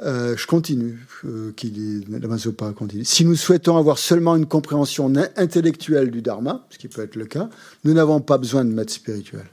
Euh, 0.00 0.36
je 0.36 0.46
continue, 0.48 0.98
euh, 1.24 1.52
qui 1.54 2.04
la 2.08 2.26
Mazopa 2.26 2.72
continue. 2.72 3.04
Si 3.04 3.24
nous 3.24 3.36
souhaitons 3.36 3.76
avoir 3.76 3.98
seulement 3.98 4.34
une 4.34 4.46
compréhension 4.46 5.12
intellectuelle 5.36 6.10
du 6.10 6.22
Dharma, 6.22 6.66
ce 6.70 6.78
qui 6.78 6.88
peut 6.88 7.02
être 7.02 7.14
le 7.14 7.26
cas, 7.26 7.48
nous 7.84 7.92
n'avons 7.92 8.20
pas 8.20 8.38
besoin 8.38 8.64
de 8.64 8.70
maître 8.70 8.92
spirituel. 8.92 9.46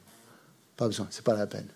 Pas 0.75 0.87
besoin, 0.87 1.07
c'est 1.11 1.23
pas 1.23 1.35
la 1.35 1.45
peine. 1.45 1.67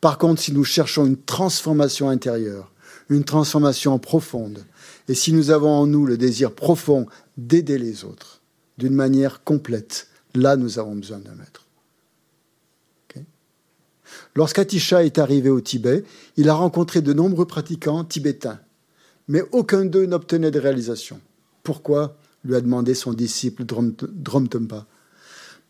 Par 0.00 0.18
contre, 0.18 0.40
si 0.40 0.52
nous 0.52 0.64
cherchons 0.64 1.06
une 1.06 1.16
transformation 1.16 2.08
intérieure, 2.08 2.70
une 3.08 3.24
transformation 3.24 3.98
profonde, 3.98 4.60
et 5.08 5.14
si 5.14 5.32
nous 5.32 5.50
avons 5.50 5.70
en 5.70 5.86
nous 5.86 6.06
le 6.06 6.16
désir 6.16 6.52
profond 6.52 7.06
d'aider 7.36 7.78
les 7.78 8.04
autres 8.04 8.42
d'une 8.78 8.94
manière 8.94 9.42
complète, 9.42 10.08
Là, 10.34 10.56
nous 10.56 10.78
avons 10.78 10.96
besoin 10.96 11.18
d'un 11.18 11.34
maître. 11.34 11.64
Lorsqu'Atisha 14.36 15.04
est 15.04 15.18
arrivé 15.18 15.50
au 15.50 15.60
Tibet, 15.60 16.04
il 16.36 16.48
a 16.48 16.54
rencontré 16.54 17.00
de 17.02 17.12
nombreux 17.12 17.46
pratiquants 17.46 18.04
tibétains, 18.04 18.60
mais 19.28 19.42
aucun 19.52 19.84
d'eux 19.84 20.06
n'obtenait 20.06 20.50
de 20.50 20.58
réalisation. 20.58 21.20
Pourquoi? 21.62 22.16
lui 22.44 22.54
a 22.54 22.60
demandé 22.60 22.94
son 22.94 23.14
disciple 23.14 23.64
Dromtumpa. 23.64 24.86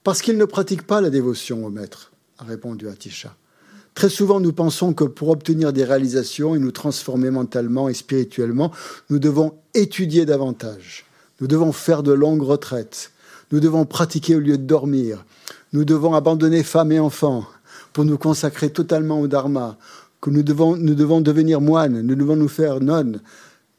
Parce 0.03 0.23
qu'il 0.23 0.37
ne 0.37 0.45
pratique 0.45 0.83
pas 0.83 1.01
la 1.01 1.09
dévotion 1.09 1.65
au 1.65 1.71
maître, 1.71 2.11
a 2.39 2.45
répondu 2.45 2.89
Atisha. 2.89 3.37
Très 3.95 4.09
souvent, 4.09 4.41
nous 4.41 4.53
pensons 4.53 4.93
que 4.93 5.05
pour 5.05 5.29
obtenir 5.29 5.73
des 5.73 5.85
réalisations 5.85 6.57
et 6.57 6.59
nous 6.59 6.73
transformer 6.73 7.31
mentalement 7.31 7.89
et 7.89 7.95
spirituellement, 7.95 8.73
nous 9.09 9.21
devons 9.21 9.55
étudier 9.75 10.27
davantage. 10.27 11.07
Nous 11.41 11.47
devons 11.47 11.71
faire 11.71 12.03
de 12.03 12.13
longues 12.13 12.43
retraites. 12.43 13.13
Nous 13.53 13.61
devons 13.61 13.85
pratiquer 13.85 14.37
au 14.37 14.41
lieu 14.41 14.59
de 14.59 14.65
dormir. 14.65 15.25
Nous 15.73 15.85
devons 15.85 16.15
abandonner 16.15 16.63
femmes 16.63 16.93
et 16.93 16.99
enfants 16.99 17.47
pour 17.93 18.05
nous 18.05 18.19
consacrer 18.19 18.71
totalement 18.71 19.21
au 19.21 19.29
Dharma. 19.29 19.79
Que 20.21 20.31
nous 20.31 20.43
devons, 20.43 20.77
nous 20.77 20.95
devons 20.95 21.21
devenir 21.21 21.61
moines, 21.61 22.01
nous 22.01 22.15
devons 22.15 22.37
nous 22.37 22.49
faire 22.49 22.81
nonnes. 22.81 23.21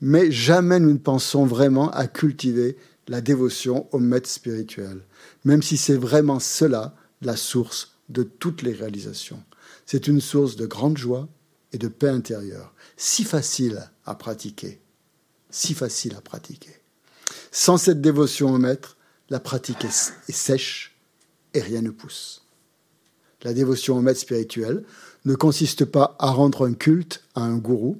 Mais 0.02 0.32
jamais 0.32 0.80
nous 0.80 0.92
ne 0.92 0.98
pensons 0.98 1.46
vraiment 1.46 1.90
à 1.92 2.08
cultiver 2.08 2.78
la 3.08 3.22
dévotion 3.22 3.88
au 3.92 4.00
maître 4.00 4.30
spirituel, 4.30 5.02
même 5.44 5.62
si 5.62 5.78
c'est 5.78 5.98
vraiment 5.98 6.40
cela 6.40 6.96
la 7.22 7.36
source 7.36 7.96
de 8.10 8.24
toutes 8.24 8.62
les 8.62 8.74
réalisations. 8.74 9.44
C'est 9.86 10.08
une 10.08 10.22
source 10.22 10.56
de 10.56 10.66
grande 10.66 10.98
joie 10.98 11.28
et 11.72 11.78
de 11.78 11.88
paix 11.88 12.10
intérieure, 12.10 12.74
si 12.98 13.24
facile 13.24 13.90
à 14.06 14.16
pratiquer, 14.16 14.80
si 15.50 15.74
facile 15.74 16.16
à 16.16 16.22
pratiquer. 16.22 16.76
Sans 17.52 17.78
cette 17.78 18.02
dévotion 18.02 18.54
au 18.54 18.58
maître, 18.58 18.98
la 19.30 19.40
pratique 19.40 19.86
est, 19.86 20.12
sèche 20.32 20.96
et 21.54 21.62
rien 21.62 21.82
ne 21.82 21.90
pousse. 21.90 22.44
La 23.44 23.54
dévotion 23.54 23.98
au 23.98 24.02
maître 24.02 24.20
spirituel 24.20 24.84
ne 25.26 25.36
consiste 25.36 25.86
pas 25.86 26.16
à 26.20 26.32
rendre 26.32 26.68
un 26.68 26.74
culte 26.74 27.24
à 27.36 27.42
un 27.42 27.58
gourou, 27.58 28.00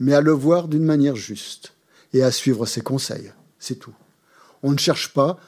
mais 0.00 0.14
à 0.14 0.20
le 0.20 0.32
voir 0.32 0.68
d'une 0.68 0.84
manière 0.84 1.16
juste 1.16 1.72
et 2.12 2.22
à 2.22 2.30
suivre 2.30 2.66
ses 2.66 2.80
conseils. 2.80 3.32
C'est 3.58 3.78
tout. 3.78 3.94
On 4.62 4.72
ne 4.72 4.78
cherche 4.78 5.12
pas 5.12 5.38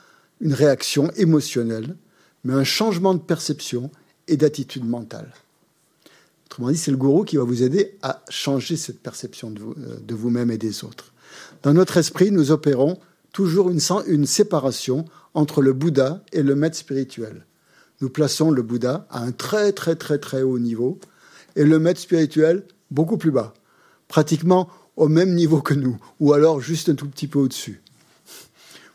une 0.41 0.55
réaction 0.55 1.11
émotionnelle, 1.13 1.97
mais 2.45 2.55
un 2.55 2.65
changement 2.65 3.15
de 3.15 3.21
perception 3.21 3.91
et 4.29 4.37
d'attitude 4.37 4.85
mentale. 4.85 5.33
Autrement 6.47 6.71
dit, 6.71 6.79
c'est 6.79 6.91
le 6.91 6.97
gourou 6.97 7.25
qui 7.25 7.37
va 7.37 7.45
vous 7.45 7.63
aider 7.63 7.97
à 8.03 8.23
changer 8.29 8.77
cette 8.77 9.01
perception 9.01 9.51
de, 9.51 9.61
euh, 9.61 10.15
vous-même 10.15 10.51
et 10.51 10.59
des 10.59 10.85
autres. 10.85 11.13
Dans 11.63 11.75
notre 11.75 11.97
esprit, 11.97 12.31
nous 12.31 12.51
opérons 12.51 12.99
toujours 13.33 13.71
une, 13.71 14.27
séparation 14.27 15.05
entre 15.35 15.63
le 15.63 15.73
Bouddha 15.73 16.23
et 16.33 16.43
le 16.43 16.55
maître 16.55 16.77
spirituel. 16.77 17.47
Nous 18.01 18.11
plaçons 18.11 18.51
le 18.51 18.63
Bouddha 18.63 19.07
à 19.11 19.23
un 19.23 19.33
très 19.33 19.73
très 19.73 19.97
très 19.97 20.19
très 20.19 20.43
haut 20.43 20.59
niveau 20.59 20.99
et 21.57 21.65
le 21.65 21.79
maître 21.79 22.01
spirituel 22.01 22.65
beaucoup 22.91 23.19
plus 23.19 23.31
bas, 23.31 23.55
pratiquement 24.07 24.69
au 24.97 25.09
même 25.09 25.35
niveau 25.35 25.61
que 25.61 25.75
nous, 25.75 25.99
ou 26.21 26.33
alors 26.33 26.61
juste 26.61 26.89
un 26.89 26.95
tout 26.95 27.09
petit 27.09 27.27
peu 27.27 27.39
au-dessus. 27.39 27.83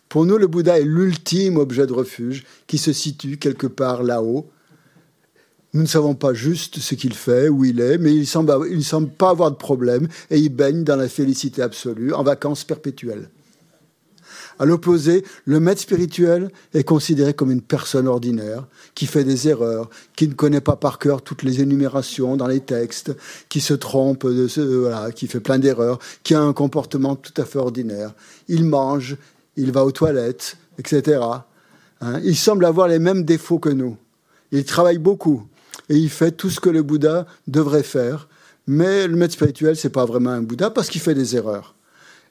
Pour 0.10 0.26
nous, 0.26 0.38
le 0.38 0.48
Bouddha 0.48 0.80
est 0.80 0.84
l'ultime 0.84 1.58
objet 1.58 1.88
de 1.88 1.94
refuge 1.94 2.44
qui 2.68 2.78
se 2.78 2.94
situe 2.94 3.38
quelque 3.38 3.68
part 3.68 4.04
là-haut. 4.04 4.48
Nous 5.74 5.82
ne 5.82 5.88
savons 5.88 6.14
pas 6.14 6.36
juste 6.36 6.78
ce 6.78 6.94
qu'il 6.94 7.16
fait, 7.16 7.50
où 7.50 7.66
il 7.66 7.80
est, 7.80 7.98
mais 7.98 8.14
il 8.14 8.20
ne 8.20 8.26
semble, 8.26 8.84
semble 8.84 9.10
pas 9.10 9.32
avoir 9.32 9.50
de 9.50 9.56
problème 9.56 10.08
et 10.30 10.38
il 10.38 10.50
baigne 10.50 10.84
dans 10.84 10.98
la 10.98 11.10
félicité 11.10 11.64
absolue, 11.64 12.14
en 12.14 12.22
vacances 12.22 12.64
perpétuelles. 12.64 13.28
À 14.64 14.66
l'opposé, 14.66 15.26
le 15.44 15.60
maître 15.60 15.82
spirituel 15.82 16.50
est 16.74 16.86
considéré 16.86 17.34
comme 17.34 17.52
une 17.52 17.62
personne 17.62 18.08
ordinaire, 18.08 18.66
qui 18.96 19.08
fait 19.08 19.26
des 19.26 19.50
erreurs, 19.50 19.90
qui 20.16 20.26
ne 20.26 20.34
connaît 20.34 20.62
pas 20.62 20.78
par 20.78 21.00
cœur 21.00 21.22
toutes 21.22 21.44
les 21.44 21.60
énumérations 21.60 22.38
dans 22.38 22.48
les 22.48 22.62
textes, 22.62 23.12
qui 23.50 23.60
se 23.60 23.74
trompe, 23.74 24.26
de 24.26 24.48
voilà, 24.64 25.12
qui 25.12 25.28
fait 25.28 25.42
plein 25.42 25.60
d'erreurs, 25.60 26.00
qui 26.24 26.34
a 26.34 26.40
un 26.40 26.54
comportement 26.54 27.18
tout 27.18 27.34
à 27.42 27.44
fait 27.44 27.60
ordinaire. 27.60 28.14
Il 28.48 28.64
mange, 28.64 29.18
il 29.58 29.74
va 29.74 29.84
aux 29.84 29.92
toilettes, 29.92 30.56
etc. 30.78 31.20
Hein, 32.00 32.22
il 32.24 32.38
semble 32.38 32.64
avoir 32.64 32.88
les 32.88 33.00
mêmes 33.00 33.26
défauts 33.26 33.60
que 33.60 33.68
nous. 33.68 33.98
Il 34.54 34.64
travaille 34.64 34.98
beaucoup 34.98 35.46
et 35.90 35.98
il 35.98 36.10
fait 36.10 36.32
tout 36.32 36.50
ce 36.50 36.62
que 36.62 36.70
le 36.70 36.84
Bouddha 36.84 37.26
devrait 37.50 37.84
faire. 37.84 38.30
Mais 38.68 39.10
le 39.10 39.18
maître 39.18 39.34
spirituel, 39.34 39.76
c'est 39.76 39.90
pas 39.90 40.06
vraiment 40.06 40.30
un 40.30 40.42
Bouddha 40.42 40.70
parce 40.70 40.88
qu'il 40.88 41.02
fait 41.02 41.16
des 41.16 41.36
erreurs. 41.36 41.76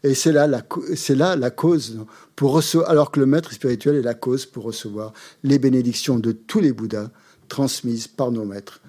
Et 0.04 0.14
c'est 0.14 0.32
là, 0.32 0.46
la, 0.46 0.62
c'est 0.96 1.14
là 1.14 1.36
la 1.36 1.50
cause, 1.50 2.04
pour 2.34 2.52
recevoir, 2.52 2.90
alors 2.90 3.10
que 3.10 3.20
le 3.20 3.26
maître 3.26 3.52
spirituel 3.52 3.96
est 3.96 4.02
la 4.02 4.14
cause 4.14 4.46
pour 4.46 4.64
recevoir 4.64 5.12
les 5.44 5.58
bénédictions 5.58 6.18
de 6.18 6.32
tous 6.32 6.60
les 6.60 6.72
Bouddhas 6.72 7.10
transmises 7.48 8.08
par 8.08 8.32
nos 8.32 8.44
maîtres, 8.44 8.80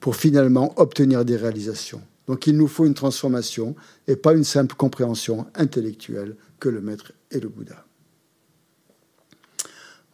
pour 0.00 0.16
finalement 0.16 0.72
obtenir 0.80 1.24
des 1.24 1.36
réalisations. 1.36 2.02
Donc 2.26 2.46
il 2.46 2.56
nous 2.56 2.68
faut 2.68 2.86
une 2.86 2.94
transformation 2.94 3.76
et 4.08 4.16
pas 4.16 4.34
une 4.34 4.44
simple 4.44 4.74
compréhension 4.74 5.46
intellectuelle 5.54 6.36
que 6.58 6.68
le 6.68 6.80
maître 6.80 7.12
est 7.30 7.40
le 7.40 7.48
Bouddha. 7.48 7.84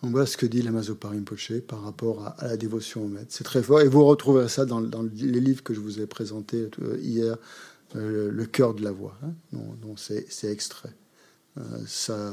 On 0.03 0.09
voit 0.09 0.25
ce 0.25 0.39
que 0.39 0.47
dit 0.47 0.63
l'Amazopa 0.63 1.09
Rinpoche 1.09 1.61
par 1.61 1.83
rapport 1.83 2.35
à, 2.39 2.49
la 2.49 2.57
dévotion 2.57 3.05
au 3.05 3.09
maître. 3.09 3.27
C'est 3.29 3.45
très 3.45 3.63
fort 3.63 3.83
et 3.83 3.89
vous 3.89 4.05
retrouverez 4.05 4.49
ça 4.49 4.65
dans, 4.65 4.81
les 4.81 5.41
livres 5.41 5.63
que 5.63 5.75
je 5.75 5.81
vous 5.81 6.01
ai 6.01 6.07
présentés 6.07 6.71
euh, 6.83 6.97
hier 7.01 7.37
euh, 7.97 8.31
le 8.31 8.47
cœur 8.47 8.75
de 8.75 8.83
la 8.83 8.93
voix, 8.93 9.17
hein, 9.25 9.33
dont, 9.53 9.97
c'est, 9.97 10.27
extrait. 10.45 10.93
Euh, 11.59 11.63
ça 11.87 12.33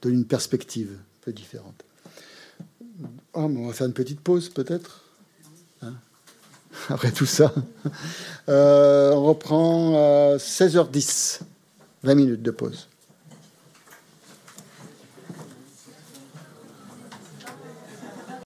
donne 0.00 0.14
une 0.14 0.26
perspective 0.26 0.90
un 0.92 1.24
peu 1.24 1.32
différente. 1.32 1.84
Ah, 3.34 3.40
on 3.40 3.66
va 3.66 3.72
faire 3.72 3.86
une 3.86 3.92
petite 3.92 4.20
pause 4.20 4.48
peut-être 4.48 5.02
hein, 5.82 5.94
Après 6.88 7.10
tout 7.10 7.26
ça. 7.26 7.52
Euh, 8.48 9.12
on 9.12 9.24
reprend 9.24 9.94
à 9.96 10.36
16h10. 10.36 11.40
20 12.02 12.14
minutes 12.14 12.42
de 12.42 12.50
pause. 12.50 12.88